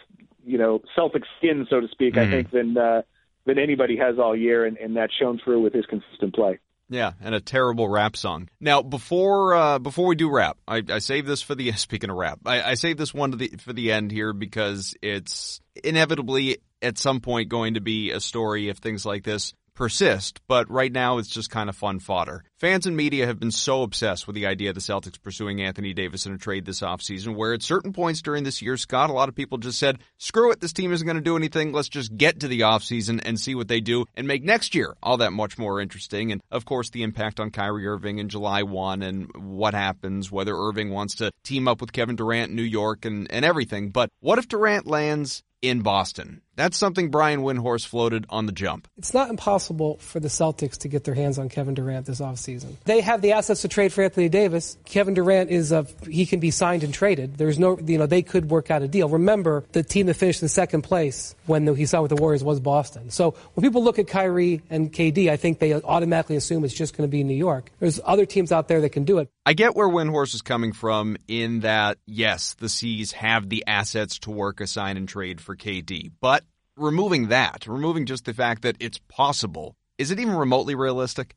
you 0.45 0.59
know 0.59 0.83
Celtic 0.95 1.23
skin, 1.37 1.67
so 1.69 1.81
to 1.81 1.89
speak. 1.89 2.15
Mm-hmm. 2.15 2.29
I 2.29 2.31
think 2.31 2.51
than 2.51 2.79
uh, 2.79 3.03
than 3.45 3.59
anybody 3.59 3.97
has 3.97 4.19
all 4.19 4.37
year, 4.37 4.65
and, 4.65 4.77
and 4.79 4.97
that's 4.97 5.15
shown 5.15 5.41
through 5.43 5.61
with 5.61 5.75
his 5.75 5.87
consistent 5.87 6.35
play. 6.35 6.59
Yeah, 6.91 7.13
and 7.21 7.35
a 7.35 7.41
terrible 7.41 7.89
rap 7.89 8.17
song. 8.17 8.49
Now, 8.61 8.83
before 8.83 9.55
uh, 9.55 9.79
before 9.79 10.07
we 10.07 10.17
do 10.17 10.31
rap, 10.31 10.57
I, 10.67 10.83
I 10.89 10.99
save 10.99 11.27
this 11.27 11.43
for 11.43 11.55
the 11.55 11.73
speaking 11.77 12.11
of 12.11 12.17
rap. 12.17 12.41
I, 12.47 12.63
I 12.63 12.75
save 12.75 12.97
this 12.97 13.13
one 13.13 13.33
to 13.33 13.37
the 13.37 13.49
for 13.59 13.73
the 13.73 13.93
end 13.93 14.11
here 14.11 14.33
because 14.33 14.95
it's 15.03 15.61
inevitably 15.85 16.59
at 16.81 16.97
some 16.99 17.21
point 17.21 17.49
going 17.49 17.75
to 17.75 17.81
be 17.81 18.13
a 18.13 18.21
story 18.21 18.69
if 18.69 18.79
things 18.79 19.05
like 19.05 19.25
this 19.25 19.55
persist, 19.79 20.41
but 20.49 20.69
right 20.69 20.91
now 20.91 21.19
it's 21.19 21.29
just 21.29 21.51
kind 21.51 21.69
of 21.69 21.77
fun 21.77 22.01
fodder. 22.01 22.43
Fans 22.57 22.85
and 22.85 22.97
media 22.97 23.27
have 23.27 23.39
been 23.39 23.53
so 23.53 23.83
obsessed 23.83 24.27
with 24.27 24.35
the 24.35 24.45
idea 24.45 24.71
of 24.71 24.75
the 24.75 24.81
Celtics 24.81 25.23
pursuing 25.23 25.63
Anthony 25.63 25.95
Davis 25.95 26.27
in 26.27 26.35
a 26.35 26.39
trade 26.39 26.65
this 26.65 26.81
offseason, 26.81 27.37
where 27.37 27.55
at 27.55 27.63
certain 27.63 27.93
points 27.93 28.21
during 28.21 28.43
this 28.43 28.61
year, 28.61 28.77
Scott, 28.77 29.09
a 29.09 29.13
lot 29.13 29.29
of 29.29 29.37
people 29.37 29.57
just 29.57 29.79
said, 29.79 30.01
screw 30.19 30.51
it, 30.51 30.59
this 30.59 30.73
team 30.73 30.93
isn't 30.93 31.07
going 31.07 31.17
to 31.17 31.23
do 31.23 31.37
anything. 31.37 31.73
Let's 31.73 31.89
just 31.89 32.17
get 32.17 32.41
to 32.41 32.49
the 32.49 32.63
offseason 32.63 33.23
and 33.25 33.39
see 33.39 33.55
what 33.55 33.69
they 33.69 33.79
do 33.79 34.05
and 34.17 34.27
make 34.27 34.43
next 34.43 34.75
year 34.75 34.97
all 35.01 35.19
that 35.19 35.33
much 35.33 35.59
more 35.59 35.81
interesting. 35.81 36.33
And 36.33 36.43
of 36.51 36.65
course, 36.65 36.91
the 36.91 37.05
impact 37.05 37.39
on 37.39 37.53
Kyrie 37.53 37.87
Irving 37.87 38.19
in 38.19 38.29
July 38.29 38.65
1 38.65 39.03
and 39.03 39.31
what 39.37 39.75
happens, 39.75 40.33
whether 40.33 40.57
Irving 40.57 40.91
wants 40.91 41.15
to 41.17 41.31
team 41.45 41.69
up 41.69 41.81
with 41.81 41.93
Kevin 41.93 42.17
Durant 42.17 42.51
in 42.51 42.57
New 42.57 42.63
York 42.63 43.05
and, 43.05 43.31
and 43.31 43.45
everything. 43.45 43.91
But 43.91 44.11
what 44.19 44.41
if 44.41 44.49
Durant 44.49 44.89
lands 44.89 45.45
in 45.63 45.81
Boston. 45.83 46.43
That's 46.59 46.77
something 46.77 47.13
Brian 47.13 47.43
Windhorst 47.43 47.87
floated 47.87 48.27
on 48.31 48.47
the 48.47 48.53
jump. 48.53 48.89
It's 48.97 49.15
not 49.15 49.31
impossible 49.31 49.99
for 49.99 50.19
the 50.19 50.27
Celtics 50.27 50.79
to 50.79 50.89
get 50.89 51.05
their 51.05 51.15
hands 51.15 51.39
on 51.39 51.49
Kevin 51.49 51.75
Durant 51.75 52.05
this 52.05 52.21
offseason. 52.21 52.75
They 52.85 53.01
have 53.01 53.23
the 53.23 53.31
assets 53.31 53.63
to 53.63 53.69
trade 53.69 53.93
for 53.93 54.03
Anthony 54.03 54.29
Davis. 54.29 54.77
Kevin 54.85 55.15
Durant 55.15 55.51
is 55.51 55.71
a, 55.71 55.87
he 56.11 56.27
can 56.27 56.41
be 56.41 56.51
signed 56.51 56.83
and 56.83 56.93
traded. 56.93 57.39
There's 57.39 57.61
no, 57.61 57.79
you 57.79 57.97
know, 57.97 58.07
they 58.07 58.23
could 58.23 58.51
work 58.51 58.73
out 58.73 58.83
a 58.83 58.89
deal. 58.89 59.09
Remember, 59.09 59.63
the 59.71 59.85
team 59.85 60.07
that 60.07 60.15
finished 60.15 60.43
in 60.43 60.49
second 60.49 60.83
place 60.83 61.37
when 61.47 61.77
he 61.77 61.87
signed 61.87 62.03
with 62.03 62.11
the 62.11 62.21
Warriors 62.21 62.43
was 62.43 62.59
Boston. 62.59 63.11
So 63.11 63.37
when 63.55 63.63
people 63.63 63.85
look 63.85 64.01
at 64.01 64.09
Kyrie 64.09 64.61
and 64.69 64.93
KD, 64.93 65.31
I 65.31 65.37
think 65.37 65.61
they 65.61 65.75
automatically 65.75 66.35
assume 66.35 66.65
it's 66.65 66.75
just 66.75 66.97
going 66.97 67.09
to 67.09 67.11
be 67.11 67.23
New 67.23 67.37
York. 67.37 67.71
There's 67.79 68.01
other 68.05 68.27
teams 68.27 68.51
out 68.51 68.67
there 68.67 68.81
that 68.81 68.91
can 68.91 69.05
do 69.05 69.19
it. 69.19 69.31
I 69.47 69.53
get 69.53 69.77
where 69.77 69.89
Windhorst 69.89 70.35
is 70.35 70.43
coming 70.43 70.73
from 70.73 71.19
in 71.29 71.61
that, 71.61 71.99
yes, 72.05 72.55
the 72.55 72.69
C's 72.69 73.13
have 73.13 73.49
the 73.49 73.63
assets 73.69 74.19
to 74.21 74.33
work 74.33 74.61
a 74.61 74.67
sign 74.67 74.97
and 74.97 75.09
trade 75.09 75.41
for 75.41 75.55
KD, 75.55 76.11
but 76.21 76.45
removing 76.79 77.29
that, 77.29 77.67
removing 77.67 78.07
just 78.07 78.25
the 78.25 78.35
fact 78.35 78.63
that 78.63 78.77
it's 78.81 78.99
possible, 79.09 79.77
is 79.99 80.11
it 80.11 80.21
even 80.21 80.35
remotely 80.35 80.75
realistic? 80.75 81.35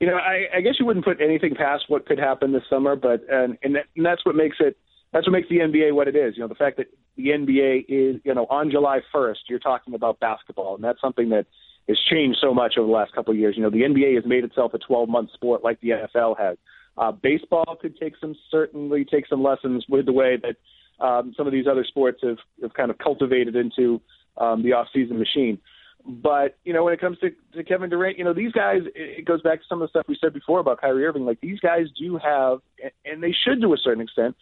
You 0.00 0.08
know, 0.08 0.16
I, 0.16 0.56
I 0.56 0.60
guess 0.60 0.74
you 0.78 0.86
wouldn't 0.86 1.04
put 1.04 1.20
anything 1.20 1.54
past 1.54 1.84
what 1.88 2.06
could 2.06 2.18
happen 2.18 2.52
this 2.52 2.64
summer, 2.68 2.96
but 2.96 3.22
and 3.30 3.56
and, 3.62 3.76
that, 3.76 3.86
and 3.96 4.04
that's 4.04 4.24
what 4.26 4.34
makes 4.34 4.56
it 4.60 4.76
that's 5.12 5.26
what 5.26 5.32
makes 5.32 5.48
the 5.48 5.58
NBA 5.58 5.94
what 5.94 6.08
it 6.08 6.16
is. 6.16 6.34
You 6.36 6.42
know, 6.42 6.48
the 6.48 6.56
fact 6.56 6.76
that 6.78 6.86
the 7.16 7.28
NBA 7.28 7.84
is 7.88 8.20
you 8.24 8.34
know 8.34 8.46
on 8.50 8.70
July 8.70 9.00
1st, 9.14 9.36
you're 9.48 9.60
talking 9.60 9.94
about 9.94 10.18
basketball, 10.20 10.74
and 10.74 10.82
that's 10.82 11.00
something 11.00 11.30
that 11.30 11.46
has 11.88 11.98
changed 12.10 12.38
so 12.40 12.52
much 12.52 12.74
over 12.76 12.86
the 12.86 12.92
last 12.92 13.14
couple 13.14 13.32
of 13.32 13.38
years. 13.38 13.54
You 13.56 13.62
know, 13.62 13.70
the 13.70 13.82
NBA 13.82 14.16
has 14.16 14.24
made 14.26 14.44
itself 14.44 14.74
a 14.74 14.78
12 14.78 15.08
month 15.08 15.30
sport 15.32 15.62
like 15.62 15.80
the 15.80 15.90
NFL 15.90 16.38
has. 16.38 16.56
Uh, 16.96 17.12
baseball 17.12 17.76
could 17.80 17.96
take 17.98 18.14
some 18.20 18.34
certainly 18.50 19.04
take 19.04 19.26
some 19.26 19.42
lessons 19.42 19.84
with 19.88 20.06
the 20.06 20.12
way 20.12 20.38
that 20.42 20.56
um, 21.04 21.34
some 21.36 21.46
of 21.46 21.52
these 21.52 21.66
other 21.66 21.84
sports 21.84 22.20
have, 22.22 22.38
have 22.62 22.74
kind 22.74 22.90
of 22.90 22.98
cultivated 22.98 23.56
into 23.56 24.00
um, 24.36 24.62
the 24.62 24.72
off-season 24.72 25.18
machine. 25.18 25.58
But 26.06 26.58
you 26.64 26.74
know, 26.74 26.84
when 26.84 26.92
it 26.92 27.00
comes 27.00 27.18
to, 27.20 27.30
to 27.54 27.64
Kevin 27.64 27.88
Durant, 27.88 28.18
you 28.18 28.24
know 28.24 28.34
these 28.34 28.52
guys. 28.52 28.82
It 28.94 29.24
goes 29.24 29.40
back 29.40 29.60
to 29.60 29.64
some 29.68 29.80
of 29.80 29.88
the 29.88 29.90
stuff 29.90 30.06
we 30.06 30.18
said 30.20 30.34
before 30.34 30.60
about 30.60 30.80
Kyrie 30.80 31.06
Irving. 31.06 31.24
Like 31.24 31.40
these 31.40 31.60
guys 31.60 31.86
do 31.98 32.18
have, 32.18 32.58
and 33.06 33.22
they 33.22 33.32
should 33.32 33.62
to 33.62 33.72
a 33.72 33.78
certain 33.78 34.02
extent, 34.02 34.36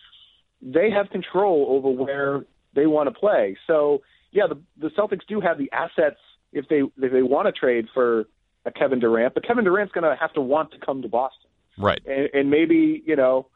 they 0.61 0.91
have 0.91 1.11
control 1.11 1.67
over 1.71 1.91
where 1.91 2.45
they 2.75 2.87
want 2.87 3.09
to 3.09 3.15
play. 3.15 3.57
So 3.69 4.03
yeah, 4.33 4.49
the 4.49 4.61
the 4.81 4.89
Celtics 4.89 5.27
do 5.29 5.41
have 5.41 5.57
the 5.57 5.71
assets 5.73 6.19
if 6.53 6.69
they 6.69 6.83
if 7.01 7.13
they 7.13 7.23
want 7.23 7.47
to 7.47 7.53
trade 7.53 7.87
for 7.95 8.25
a 8.65 8.73
Kevin 8.73 8.99
Durant, 8.99 9.35
but 9.35 9.47
Kevin 9.47 9.65
Durant's 9.65 9.93
going 9.93 10.05
to 10.05 10.17
have 10.21 10.33
to 10.35 10.41
want 10.41 10.73
to 10.73 10.79
come 10.85 11.03
to 11.03 11.09
Boston, 11.09 11.51
right? 11.79 12.01
And, 12.07 12.29
and 12.35 12.51
maybe 12.51 13.03
you 13.07 13.15
know 13.15 13.47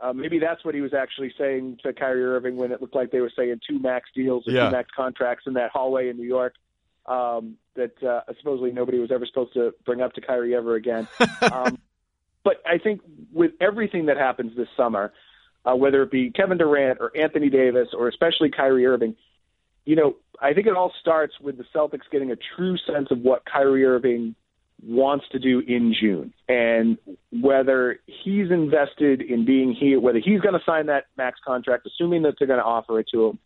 uh, 0.00 0.12
maybe 0.12 0.38
that's 0.38 0.64
what 0.64 0.74
he 0.74 0.80
was 0.80 0.94
actually 0.94 1.32
saying 1.36 1.78
to 1.82 1.92
Kyrie 1.92 2.24
Irving 2.24 2.56
when 2.56 2.72
it 2.72 2.80
looked 2.80 2.94
like 2.94 3.10
they 3.10 3.20
were 3.20 3.32
saying 3.34 3.60
two 3.68 3.78
max 3.78 4.08
deals 4.14 4.46
or 4.46 4.52
yeah. 4.52 4.66
two 4.66 4.72
max 4.72 4.88
contracts 4.94 5.44
in 5.46 5.54
that 5.54 5.70
hallway 5.70 6.08
in 6.08 6.16
New 6.16 6.26
York 6.26 6.54
um, 7.06 7.56
that 7.74 8.00
uh, 8.02 8.20
supposedly 8.38 8.70
nobody 8.70 8.98
was 8.98 9.10
ever 9.10 9.26
supposed 9.26 9.54
to 9.54 9.74
bring 9.84 10.00
up 10.00 10.12
to 10.14 10.20
Kyrie 10.20 10.54
ever 10.54 10.74
again. 10.74 11.08
um, 11.52 11.78
but 12.44 12.62
I 12.66 12.78
think 12.78 13.00
with 13.32 13.52
everything 13.60 14.06
that 14.06 14.16
happens 14.16 14.56
this 14.56 14.68
summer, 14.76 15.12
uh, 15.64 15.74
whether 15.74 16.02
it 16.02 16.10
be 16.10 16.30
Kevin 16.30 16.58
Durant 16.58 16.98
or 17.00 17.10
Anthony 17.16 17.50
Davis 17.50 17.88
or 17.92 18.08
especially 18.08 18.50
Kyrie 18.50 18.86
Irving, 18.86 19.16
you 19.84 19.96
know, 19.96 20.16
I 20.40 20.52
think 20.52 20.66
it 20.66 20.76
all 20.76 20.92
starts 21.00 21.40
with 21.40 21.56
the 21.56 21.64
Celtics 21.74 22.08
getting 22.12 22.30
a 22.30 22.36
true 22.56 22.76
sense 22.86 23.10
of 23.10 23.20
what 23.20 23.44
Kyrie 23.44 23.84
Irving 23.84 24.34
wants 24.82 25.24
to 25.32 25.38
do 25.38 25.60
in 25.60 25.94
June 26.00 26.32
and 26.48 26.98
whether 27.42 27.98
he's 28.06 28.50
invested 28.50 29.22
in 29.22 29.44
being 29.44 29.72
here, 29.72 29.98
whether 29.98 30.20
he's 30.20 30.40
going 30.40 30.54
to 30.54 30.64
sign 30.64 30.86
that 30.86 31.06
max 31.16 31.40
contract, 31.44 31.86
assuming 31.86 32.22
that 32.22 32.34
they're 32.38 32.46
going 32.46 32.60
to 32.60 32.64
offer 32.64 33.00
it 33.00 33.06
to 33.12 33.26
him. 33.26 33.38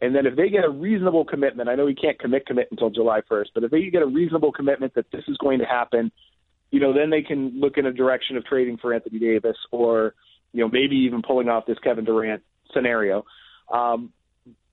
And 0.00 0.14
then 0.14 0.26
if 0.26 0.36
they 0.36 0.48
get 0.48 0.64
a 0.64 0.70
reasonable 0.70 1.24
commitment, 1.24 1.68
I 1.68 1.74
know 1.74 1.86
he 1.86 1.94
can't 1.94 2.18
commit 2.18 2.46
commit 2.46 2.68
until 2.70 2.90
July 2.90 3.20
1st, 3.30 3.46
but 3.54 3.64
if 3.64 3.70
they 3.70 3.88
get 3.90 4.02
a 4.02 4.06
reasonable 4.06 4.52
commitment 4.52 4.94
that 4.94 5.10
this 5.10 5.24
is 5.26 5.36
going 5.38 5.58
to 5.58 5.64
happen, 5.64 6.12
you 6.70 6.80
know, 6.80 6.92
then 6.92 7.10
they 7.10 7.22
can 7.22 7.58
look 7.58 7.78
in 7.78 7.86
a 7.86 7.92
direction 7.92 8.36
of 8.36 8.44
trading 8.44 8.76
for 8.76 8.92
Anthony 8.92 9.18
Davis 9.18 9.56
or, 9.72 10.14
you 10.52 10.60
know, 10.60 10.68
maybe 10.68 10.96
even 10.96 11.22
pulling 11.22 11.48
off 11.48 11.66
this 11.66 11.78
Kevin 11.82 12.04
Durant 12.04 12.42
scenario. 12.72 13.24
Um, 13.72 14.12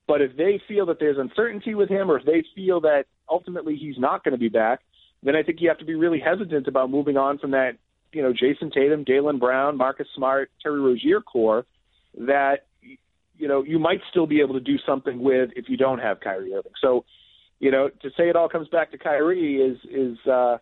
but 0.06 0.20
if 0.20 0.36
they 0.36 0.60
feel 0.68 0.86
that 0.86 1.00
there's 1.00 1.18
uncertainty 1.18 1.74
with 1.74 1.88
him 1.88 2.10
or 2.10 2.18
if 2.18 2.26
they 2.26 2.44
feel 2.54 2.82
that 2.82 3.04
ultimately 3.28 3.76
he's 3.76 3.98
not 3.98 4.22
going 4.22 4.32
to 4.32 4.38
be 4.38 4.48
back– 4.48 4.80
then 5.24 5.34
I 5.34 5.42
think 5.42 5.60
you 5.60 5.68
have 5.68 5.78
to 5.78 5.84
be 5.84 5.94
really 5.94 6.20
hesitant 6.20 6.68
about 6.68 6.90
moving 6.90 7.16
on 7.16 7.38
from 7.38 7.52
that, 7.52 7.72
you 8.12 8.22
know, 8.22 8.32
Jayson 8.32 8.70
Tatum, 8.72 9.04
Jaylen 9.04 9.40
Brown, 9.40 9.76
Marcus 9.76 10.06
Smart, 10.14 10.50
Terry 10.62 10.80
Rozier 10.80 11.20
core 11.20 11.64
that, 12.18 12.66
you 13.36 13.48
know, 13.48 13.64
you 13.64 13.78
might 13.78 14.00
still 14.10 14.26
be 14.26 14.40
able 14.40 14.54
to 14.54 14.60
do 14.60 14.76
something 14.86 15.20
with 15.20 15.50
if 15.56 15.68
you 15.68 15.76
don't 15.76 15.98
have 15.98 16.20
Kyrie 16.20 16.54
Irving. 16.54 16.72
So, 16.80 17.04
you 17.58 17.70
know, 17.70 17.88
to 17.88 18.10
say 18.10 18.28
it 18.28 18.36
all 18.36 18.48
comes 18.48 18.68
back 18.68 18.92
to 18.92 18.98
Kyrie 18.98 19.56
is 19.56 19.78
is 19.90 20.18
uh, 20.26 20.58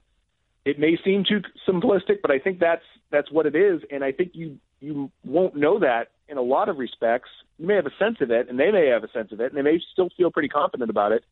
it 0.65 0.79
may 0.79 0.97
seem 1.05 1.25
too 1.29 1.41
simplistic, 1.69 2.19
but 2.23 2.31
I 2.31 2.39
think 2.39 2.61
that's 2.61 2.85
that's 3.11 3.31
what 3.31 3.47
it 3.47 3.57
is, 3.57 3.83
and 3.91 4.05
I 4.05 4.13
think 4.13 4.31
you 4.35 4.59
you 4.81 5.11
won't 5.25 5.57
know 5.57 5.81
that 5.81 6.09
in 6.29 6.39
a 6.39 6.43
lot 6.43 6.69
of 6.69 6.79
respects. 6.79 7.29
You 7.59 7.67
may 7.67 7.75
have 7.75 7.87
a 7.87 7.97
sense 7.99 8.19
of 8.21 8.31
it, 8.31 8.49
and 8.49 8.59
they 8.59 8.71
may 8.71 8.89
have 8.89 9.05
a 9.05 9.11
sense 9.11 9.33
of 9.33 9.41
it, 9.41 9.53
and 9.53 9.57
they 9.57 9.63
may 9.63 9.81
still 9.93 10.09
feel 10.17 10.31
pretty 10.31 10.49
confident 10.49 10.89
about 10.89 11.13
it, 11.13 11.25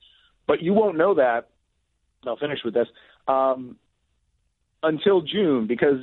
but 0.47 0.63
you 0.63 0.75
won't 0.75 0.99
know 0.99 1.15
that. 1.15 1.49
I'll 2.27 2.37
finish 2.37 2.59
with 2.65 2.75
this 2.75 2.89
um, 3.29 3.77
until 4.83 5.21
June 5.21 5.67
because 5.67 5.99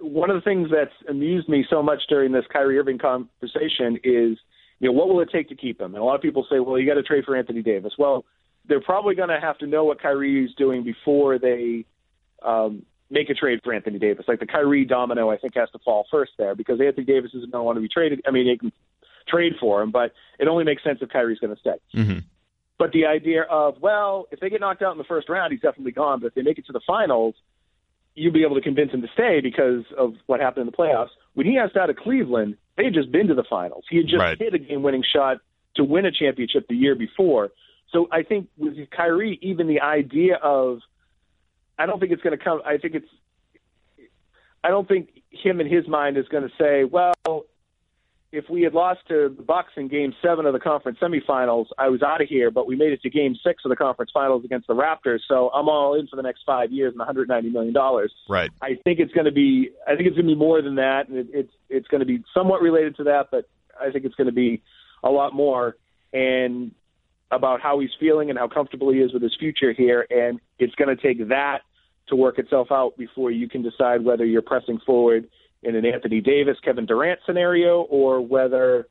one 0.00 0.30
of 0.30 0.36
the 0.36 0.42
things 0.42 0.68
that's 0.70 0.94
amused 1.08 1.48
me 1.48 1.64
so 1.68 1.82
much 1.82 2.02
during 2.08 2.32
this 2.32 2.44
Kyrie 2.52 2.78
Irving 2.78 2.98
conversation 2.98 3.98
is, 4.02 4.38
you 4.80 4.88
know, 4.88 4.92
what 4.92 5.08
will 5.08 5.20
it 5.20 5.28
take 5.30 5.48
to 5.50 5.54
keep 5.54 5.80
him? 5.80 5.94
And 5.94 6.02
a 6.02 6.04
lot 6.04 6.16
of 6.16 6.22
people 6.22 6.46
say, 6.50 6.58
well, 6.58 6.78
you 6.78 6.86
got 6.86 6.94
to 6.94 7.02
trade 7.02 7.24
for 7.24 7.36
Anthony 7.36 7.62
Davis. 7.62 7.92
Well, 7.98 8.24
they're 8.68 8.80
probably 8.80 9.14
going 9.14 9.28
to 9.28 9.40
have 9.40 9.58
to 9.58 9.66
know 9.66 9.84
what 9.84 10.00
Kyrie 10.00 10.44
is 10.44 10.54
doing 10.56 10.82
before 10.82 11.38
they 11.38 11.84
um, 12.42 12.84
make 13.10 13.30
a 13.30 13.34
trade 13.34 13.60
for 13.62 13.72
Anthony 13.72 13.98
Davis. 13.98 14.24
Like 14.26 14.40
the 14.40 14.46
Kyrie 14.46 14.84
domino, 14.84 15.30
I 15.30 15.36
think 15.36 15.54
has 15.54 15.70
to 15.70 15.78
fall 15.78 16.06
first 16.10 16.32
there 16.38 16.54
because 16.54 16.80
Anthony 16.80 17.04
Davis 17.04 17.30
isn't 17.34 17.52
going 17.52 17.60
to 17.60 17.64
want 17.64 17.76
to 17.76 17.82
be 17.82 17.88
traded. 17.88 18.22
I 18.26 18.30
mean, 18.30 18.46
they 18.46 18.56
can 18.56 18.72
trade 19.28 19.52
for 19.60 19.82
him, 19.82 19.90
but 19.90 20.12
it 20.38 20.48
only 20.48 20.64
makes 20.64 20.82
sense 20.82 20.98
if 21.00 21.10
Kyrie's 21.10 21.38
going 21.38 21.54
to 21.54 21.60
stay. 21.60 21.76
Mm-hmm. 21.94 22.18
But 22.82 22.90
the 22.90 23.06
idea 23.06 23.42
of, 23.42 23.80
well, 23.80 24.26
if 24.32 24.40
they 24.40 24.50
get 24.50 24.60
knocked 24.60 24.82
out 24.82 24.90
in 24.90 24.98
the 24.98 25.04
first 25.04 25.28
round, 25.28 25.52
he's 25.52 25.60
definitely 25.60 25.92
gone. 25.92 26.18
But 26.18 26.26
if 26.26 26.34
they 26.34 26.42
make 26.42 26.58
it 26.58 26.66
to 26.66 26.72
the 26.72 26.80
finals, 26.84 27.36
you'll 28.16 28.32
be 28.32 28.42
able 28.42 28.56
to 28.56 28.60
convince 28.60 28.90
him 28.90 29.02
to 29.02 29.08
stay 29.14 29.40
because 29.40 29.84
of 29.96 30.14
what 30.26 30.40
happened 30.40 30.62
in 30.62 30.66
the 30.66 30.76
playoffs. 30.76 31.10
When 31.34 31.46
he 31.46 31.58
asked 31.58 31.76
out 31.76 31.90
of 31.90 31.96
Cleveland, 31.96 32.56
they 32.76 32.84
had 32.86 32.92
just 32.92 33.12
been 33.12 33.28
to 33.28 33.34
the 33.34 33.44
finals. 33.48 33.84
He 33.88 33.98
had 33.98 34.06
just 34.06 34.18
right. 34.18 34.36
hit 34.36 34.52
a 34.54 34.58
game 34.58 34.82
winning 34.82 35.04
shot 35.04 35.38
to 35.76 35.84
win 35.84 36.06
a 36.06 36.10
championship 36.10 36.66
the 36.68 36.74
year 36.74 36.96
before. 36.96 37.50
So 37.92 38.08
I 38.10 38.24
think 38.24 38.48
with 38.58 38.74
Kyrie, 38.90 39.38
even 39.42 39.68
the 39.68 39.80
idea 39.80 40.34
of, 40.42 40.80
I 41.78 41.86
don't 41.86 42.00
think 42.00 42.10
it's 42.10 42.22
going 42.22 42.36
to 42.36 42.42
come. 42.42 42.62
I 42.66 42.78
think 42.78 42.96
it's, 42.96 43.08
I 44.64 44.70
don't 44.70 44.88
think 44.88 45.22
him 45.30 45.60
in 45.60 45.68
his 45.68 45.86
mind 45.86 46.16
is 46.16 46.26
going 46.26 46.42
to 46.42 46.52
say, 46.58 46.82
well, 46.82 47.44
if 48.32 48.48
we 48.48 48.62
had 48.62 48.72
lost 48.72 49.00
to 49.08 49.32
the 49.36 49.42
Bucks 49.42 49.72
in 49.76 49.88
Game 49.88 50.14
Seven 50.22 50.46
of 50.46 50.54
the 50.54 50.58
conference 50.58 50.98
semifinals, 51.00 51.66
I 51.76 51.88
was 51.90 52.02
out 52.02 52.22
of 52.22 52.28
here. 52.28 52.50
But 52.50 52.66
we 52.66 52.74
made 52.74 52.92
it 52.92 53.02
to 53.02 53.10
Game 53.10 53.36
Six 53.44 53.62
of 53.64 53.68
the 53.68 53.76
conference 53.76 54.10
finals 54.12 54.44
against 54.44 54.66
the 54.66 54.74
Raptors, 54.74 55.20
so 55.28 55.50
I'm 55.50 55.68
all 55.68 55.94
in 55.94 56.06
for 56.06 56.16
the 56.16 56.22
next 56.22 56.40
five 56.46 56.72
years 56.72 56.92
and 56.92 56.98
190 56.98 57.50
million 57.50 57.74
dollars. 57.74 58.12
Right. 58.28 58.50
I 58.62 58.78
think 58.84 58.98
it's 58.98 59.12
going 59.12 59.26
to 59.26 59.32
be. 59.32 59.70
I 59.86 59.94
think 59.94 60.08
it's 60.08 60.16
going 60.16 60.26
to 60.26 60.34
be 60.34 60.38
more 60.38 60.62
than 60.62 60.76
that, 60.76 61.08
and 61.08 61.18
it, 61.18 61.26
it's 61.32 61.52
it's 61.68 61.88
going 61.88 62.00
to 62.00 62.06
be 62.06 62.24
somewhat 62.32 62.62
related 62.62 62.96
to 62.96 63.04
that, 63.04 63.28
but 63.30 63.44
I 63.78 63.90
think 63.90 64.06
it's 64.06 64.14
going 64.14 64.28
to 64.28 64.32
be 64.32 64.62
a 65.04 65.10
lot 65.10 65.34
more 65.34 65.76
and 66.12 66.72
about 67.30 67.60
how 67.60 67.80
he's 67.80 67.90
feeling 67.98 68.30
and 68.30 68.38
how 68.38 68.46
comfortable 68.48 68.92
he 68.92 69.00
is 69.00 69.12
with 69.12 69.22
his 69.22 69.34
future 69.38 69.72
here, 69.72 70.06
and 70.10 70.40
it's 70.58 70.74
going 70.74 70.94
to 70.94 71.02
take 71.02 71.28
that 71.28 71.60
to 72.08 72.16
work 72.16 72.38
itself 72.38 72.68
out 72.70 72.96
before 72.98 73.30
you 73.30 73.48
can 73.48 73.62
decide 73.62 74.04
whether 74.04 74.24
you're 74.24 74.42
pressing 74.42 74.78
forward 74.84 75.28
in 75.62 75.76
an 75.76 75.86
Anthony 75.86 76.20
Davis, 76.20 76.56
Kevin 76.62 76.86
Durant 76.86 77.20
scenario, 77.26 77.82
or 77.82 78.20
whether 78.20 78.86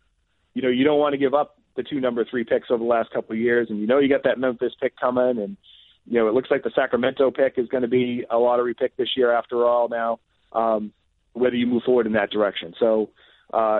you 0.54 0.62
know 0.62 0.70
you 0.70 0.84
don't 0.84 1.00
want 1.00 1.14
to 1.14 1.18
give 1.18 1.34
up 1.34 1.58
the 1.76 1.84
two 1.84 2.00
number 2.00 2.26
three 2.26 2.44
picks 2.44 2.70
over 2.70 2.80
the 2.80 2.90
last 2.90 3.12
couple 3.12 3.34
of 3.34 3.40
years, 3.40 3.68
and 3.70 3.80
you 3.80 3.88
know 3.88 4.00
you 4.00 4.10
got 4.10 4.24
that 4.24 4.40
Memphis 4.40 4.74
pick 4.80 4.98
coming, 5.00 5.38
and 5.38 5.58
you 6.06 6.20
know 6.20 6.28
it 6.28 6.34
looks 6.34 6.50
like 6.52 6.64
the 6.64 6.72
Sacramento 6.76 7.32
pick 7.32 7.56
is 7.58 7.68
going 7.68 7.84
to 7.84 7.90
be 7.90 8.26
a 8.30 8.38
lottery 8.38 8.74
pick 8.74 8.96
this 8.98 9.10
year 9.16 9.32
after 9.32 9.66
all. 9.66 9.90
Now, 9.90 10.20
um, 10.54 10.92
whether 11.34 11.56
you 11.56 11.68
move 11.68 11.84
forward 11.84 12.08
in 12.08 12.14
that 12.14 12.32
direction, 12.32 12.74
so 12.80 13.10
uh, 13.54 13.80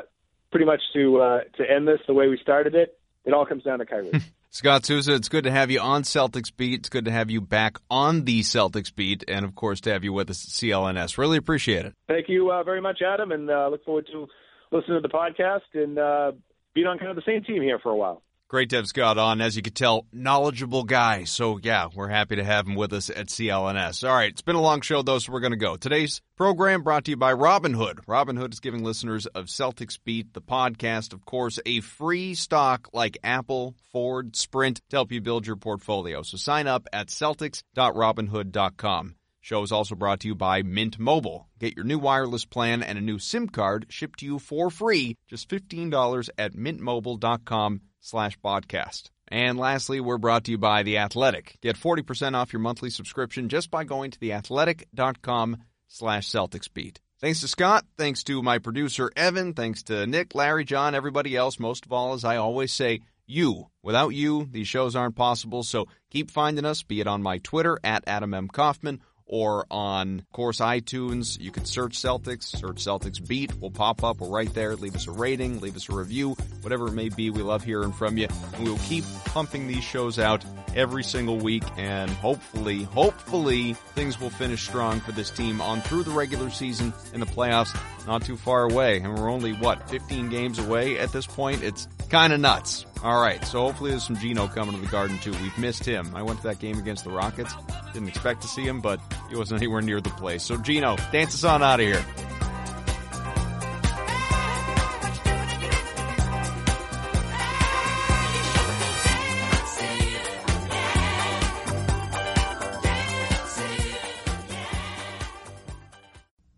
pretty 0.52 0.66
much 0.66 0.82
to 0.94 1.22
uh, 1.22 1.40
to 1.58 1.70
end 1.70 1.88
this 1.88 2.00
the 2.08 2.14
way 2.14 2.28
we 2.28 2.38
started 2.38 2.76
it, 2.76 2.98
it 3.26 3.34
all 3.34 3.46
comes 3.46 3.64
down 3.64 3.80
to 3.80 3.86
Kyrie. 3.86 4.12
Scott 4.54 4.86
Souza, 4.86 5.14
it's 5.14 5.30
good 5.30 5.46
to 5.46 5.52
have 5.52 5.72
you 5.72 5.80
on 5.80 6.04
Celtics 6.04 6.52
Beat. 6.54 6.82
It's 6.82 6.90
good 6.90 7.06
to 7.06 7.12
have 7.12 7.32
you 7.32 7.40
back 7.40 7.78
on 7.90 8.26
the 8.26 8.42
Celtics 8.42 8.94
Beat, 8.94 9.24
and 9.30 9.46
of 9.46 9.56
course 9.56 9.80
to 9.82 9.94
have 9.94 10.04
you 10.04 10.12
with 10.12 10.30
us 10.30 10.44
at 10.44 10.50
CLNS. 10.50 11.18
Really 11.18 11.38
appreciate 11.38 11.86
it. 11.86 11.96
Thank 12.10 12.28
you 12.28 12.52
uh, 12.52 12.62
very 12.62 12.82
much, 12.82 13.02
Adam, 13.02 13.32
and 13.32 13.50
uh, 13.50 13.70
look 13.70 13.86
forward 13.86 14.08
to 14.12 14.28
listening 14.74 15.02
to 15.02 15.08
the 15.08 15.14
podcast 15.14 15.62
and 15.74 15.98
uh, 15.98 16.34
being 16.74 16.86
on 16.86 16.98
kind 16.98 17.12
of 17.12 17.16
the 17.16 17.22
same 17.26 17.44
team 17.44 17.62
here 17.62 17.80
for 17.80 17.94
a 17.94 17.96
while. 17.96 18.24
Great 18.52 18.70
to 18.72 18.76
have 18.76 18.88
Scott 18.88 19.18
on. 19.18 19.40
As 19.40 19.56
you 19.56 19.62
could 19.62 19.76
tell, 19.76 20.06
knowledgeable 20.12 20.84
guy. 20.84 21.24
So, 21.24 21.58
yeah, 21.64 21.88
we're 21.96 22.10
happy 22.10 22.36
to 22.36 22.44
have 22.44 22.68
him 22.68 22.76
with 22.76 22.92
us 22.92 23.10
at 23.10 23.28
CLNS. 23.28 24.06
All 24.06 24.14
right, 24.14 24.30
it's 24.30 24.42
been 24.42 24.58
a 24.58 24.62
long 24.62 24.82
show, 24.82 25.02
though, 25.02 25.20
so 25.20 25.32
we're 25.32 25.40
going 25.40 25.54
to 25.54 25.58
go. 25.58 25.78
Today's 25.78 26.22
program 26.36 26.84
brought 26.84 27.06
to 27.06 27.12
you 27.12 27.16
by 27.16 27.34
Robinhood. 27.34 28.04
Robinhood 28.10 28.52
is 28.52 28.60
giving 28.60 28.84
listeners 28.84 29.26
of 29.26 29.46
Celtics 29.46 29.98
Beat, 30.04 30.34
the 30.34 30.42
podcast, 30.42 31.14
of 31.14 31.24
course, 31.24 31.60
a 31.66 31.80
free 31.80 32.36
stock 32.36 32.90
like 32.92 33.18
Apple, 33.24 33.74
Ford, 33.94 34.36
Sprint 34.36 34.82
to 34.90 34.98
help 34.98 35.14
you 35.14 35.22
build 35.22 35.48
your 35.48 35.56
portfolio. 35.56 36.22
So 36.22 36.36
sign 36.36 36.68
up 36.68 36.90
at 36.92 37.08
Celtics.Robinhood.com. 37.08 39.16
Show 39.40 39.64
is 39.64 39.72
also 39.72 39.96
brought 39.96 40.20
to 40.20 40.28
you 40.28 40.36
by 40.36 40.62
Mint 40.62 41.00
Mobile. 41.00 41.48
Get 41.58 41.78
your 41.78 41.86
new 41.86 42.00
wireless 42.00 42.44
plan 42.44 42.84
and 42.84 42.98
a 42.98 43.02
new 43.02 43.18
SIM 43.18 43.48
card 43.48 43.86
shipped 43.88 44.20
to 44.20 44.26
you 44.26 44.40
for 44.40 44.70
free, 44.70 45.16
just 45.30 45.48
$15 45.48 46.30
at 46.38 46.52
mintmobile.com 46.52 47.80
slash 48.02 48.38
podcast. 48.40 49.10
And 49.30 49.58
lastly, 49.58 50.02
we're 50.02 50.18
brought 50.18 50.44
to 50.46 50.52
you 50.52 50.58
by 50.58 50.84
The 50.84 50.98
Athletic. 50.98 51.58
Get 51.62 51.78
40% 51.78 52.36
off 52.36 52.52
your 52.52 52.60
monthly 52.60 52.90
subscription 52.90 53.48
just 53.48 53.72
by 53.72 53.86
going 53.86 54.12
to 54.12 54.20
theathletic.com 54.20 55.58
slash 55.88 56.30
Celticsbeat. 56.30 56.98
Thanks 57.22 57.40
to 57.42 57.48
Scott. 57.48 57.86
Thanks 57.98 58.24
to 58.24 58.42
my 58.42 58.58
producer, 58.58 59.12
Evan. 59.16 59.54
Thanks 59.54 59.84
to 59.84 60.06
Nick, 60.06 60.36
Larry, 60.36 60.66
John, 60.66 60.96
everybody 60.96 61.38
else. 61.38 61.60
Most 61.60 61.86
of 61.86 61.94
all, 61.94 62.14
as 62.14 62.26
I 62.26 62.38
always 62.38 62.74
say, 62.74 63.02
you. 63.26 63.68
Without 63.84 64.10
you, 64.10 64.48
these 64.52 64.68
shows 64.68 64.96
aren't 64.96 65.16
possible. 65.16 65.64
So 65.64 65.86
keep 66.10 66.30
finding 66.30 66.66
us, 66.66 66.84
be 66.84 67.00
it 67.00 67.08
on 67.08 67.24
my 67.24 67.38
Twitter 67.38 67.80
at 67.84 68.04
Adam 68.08 68.34
M. 68.34 68.48
Kaufman 68.48 69.00
or 69.32 69.66
on, 69.72 70.20
of 70.20 70.32
course, 70.34 70.60
iTunes. 70.60 71.40
You 71.40 71.52
can 71.52 71.64
search 71.66 71.98
Celtics, 71.98 72.44
search 72.44 72.84
Celtics 72.84 73.26
Beat. 73.26 73.56
We'll 73.60 73.72
pop 73.72 74.04
up. 74.04 74.20
We're 74.20 74.28
right 74.28 74.54
there. 74.54 74.76
Leave 74.76 74.96
us 74.96 75.08
a 75.08 75.12
rating, 75.12 75.62
leave 75.62 75.78
us 75.78 75.90
a 75.90 75.96
review, 75.96 76.36
whatever 76.62 76.90
it 76.90 76.92
may 76.92 77.08
be. 77.08 77.30
We 77.30 77.42
love 77.42 77.64
hearing 77.64 77.94
from 77.94 78.18
you. 78.18 78.28
And 78.54 78.64
we 78.66 78.70
will 78.70 78.80
keep 78.80 79.06
pumping 79.26 79.68
these 79.68 79.86
shows 79.86 80.20
out 80.20 80.44
every 80.76 81.04
single 81.04 81.38
week. 81.38 81.64
And 81.78 82.12
hopefully, 82.12 82.84
hopefully, 82.84 83.74
things 83.96 84.20
will 84.20 84.30
finish 84.30 84.64
strong 84.64 85.00
for 85.00 85.14
this 85.14 85.32
team 85.32 85.62
on 85.62 85.80
through 85.82 86.04
the 86.04 86.12
regular 86.12 86.50
season 86.50 86.94
and 87.14 87.22
the 87.22 87.28
playoffs. 87.28 87.76
Not 88.06 88.26
too 88.26 88.36
far 88.36 88.64
away. 88.64 88.98
And 88.98 89.18
we're 89.18 89.32
only, 89.32 89.54
what, 89.54 89.90
15 89.90 90.30
games 90.30 90.60
away 90.60 91.00
at 91.00 91.14
this 91.14 91.26
point? 91.26 91.64
It's 91.64 91.88
kind 92.10 92.34
of 92.34 92.42
nuts. 92.42 92.86
All 93.04 93.20
right, 93.20 93.44
so 93.46 93.62
hopefully 93.62 93.90
there's 93.90 94.06
some 94.06 94.16
Gino 94.16 94.48
coming 94.48 94.76
to 94.76 94.82
the 94.82 94.86
Garden 94.86 95.18
too. 95.18 95.32
We've 95.32 95.58
missed 95.58 95.84
him. 95.84 96.12
I 96.14 96.22
went 96.22 96.40
to 96.42 96.48
that 96.50 96.60
game 96.60 96.78
against 96.78 97.04
the 97.04 97.10
Rockets. 97.10 97.52
Didn't 97.94 98.10
expect 98.10 98.44
to 98.44 98.48
see 98.48 98.64
him, 98.64 98.80
but 98.80 99.00
he 99.28 99.36
wasn't 99.36 99.60
anywhere 99.60 99.82
near 99.82 100.00
the 100.00 100.12
place. 100.12 100.44
So 100.44 100.56
Gino, 100.56 100.96
dance 101.12 101.34
us 101.34 101.44
on 101.44 101.64
out 101.64 101.80
of 101.80 101.88
here. 101.88 102.06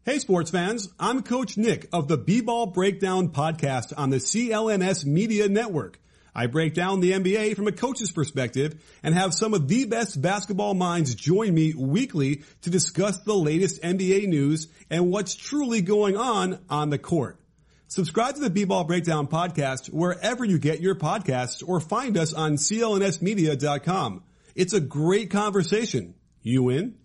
Hey 0.06 0.20
sports 0.20 0.52
fans, 0.52 0.90
I'm 1.00 1.24
Coach 1.24 1.58
Nick 1.58 1.88
of 1.94 2.10
the 2.10 2.18
B-Ball 2.18 2.68
Breakdown 2.68 3.30
podcast 3.30 3.94
on 3.98 4.10
the 4.10 4.18
CLNS 4.18 5.06
Media 5.06 5.48
Network. 5.48 6.03
I 6.36 6.48
break 6.48 6.74
down 6.74 7.00
the 7.00 7.12
NBA 7.12 7.56
from 7.56 7.68
a 7.68 7.72
coach's 7.72 8.12
perspective 8.12 8.82
and 9.04 9.14
have 9.14 9.34
some 9.34 9.54
of 9.54 9.68
the 9.68 9.86
best 9.86 10.22
basketball 10.22 10.74
minds 10.74 11.14
join 11.16 11.54
me 11.54 11.74
weekly 11.74 12.44
to 12.64 12.70
discuss 12.70 13.20
the 13.20 13.36
latest 13.36 13.82
NBA 13.82 14.28
news 14.28 14.68
and 14.90 15.12
what's 15.12 15.36
truly 15.36 15.82
going 15.82 16.18
on 16.18 16.60
on 16.70 16.90
the 16.90 16.98
court. 16.98 17.40
Subscribe 17.88 18.34
to 18.36 18.42
the 18.42 18.50
B-Ball 18.50 18.86
Breakdown 18.86 19.28
podcast 19.28 19.88
wherever 19.88 20.44
you 20.44 20.58
get 20.58 20.82
your 20.82 20.96
podcasts 20.96 21.64
or 21.64 21.80
find 21.80 22.18
us 22.18 22.34
on 22.34 22.54
clnsmedia.com. 22.54 24.24
It's 24.56 24.74
a 24.74 24.80
great 24.80 25.30
conversation. 25.30 26.16
You 26.42 26.70
in? 26.70 26.96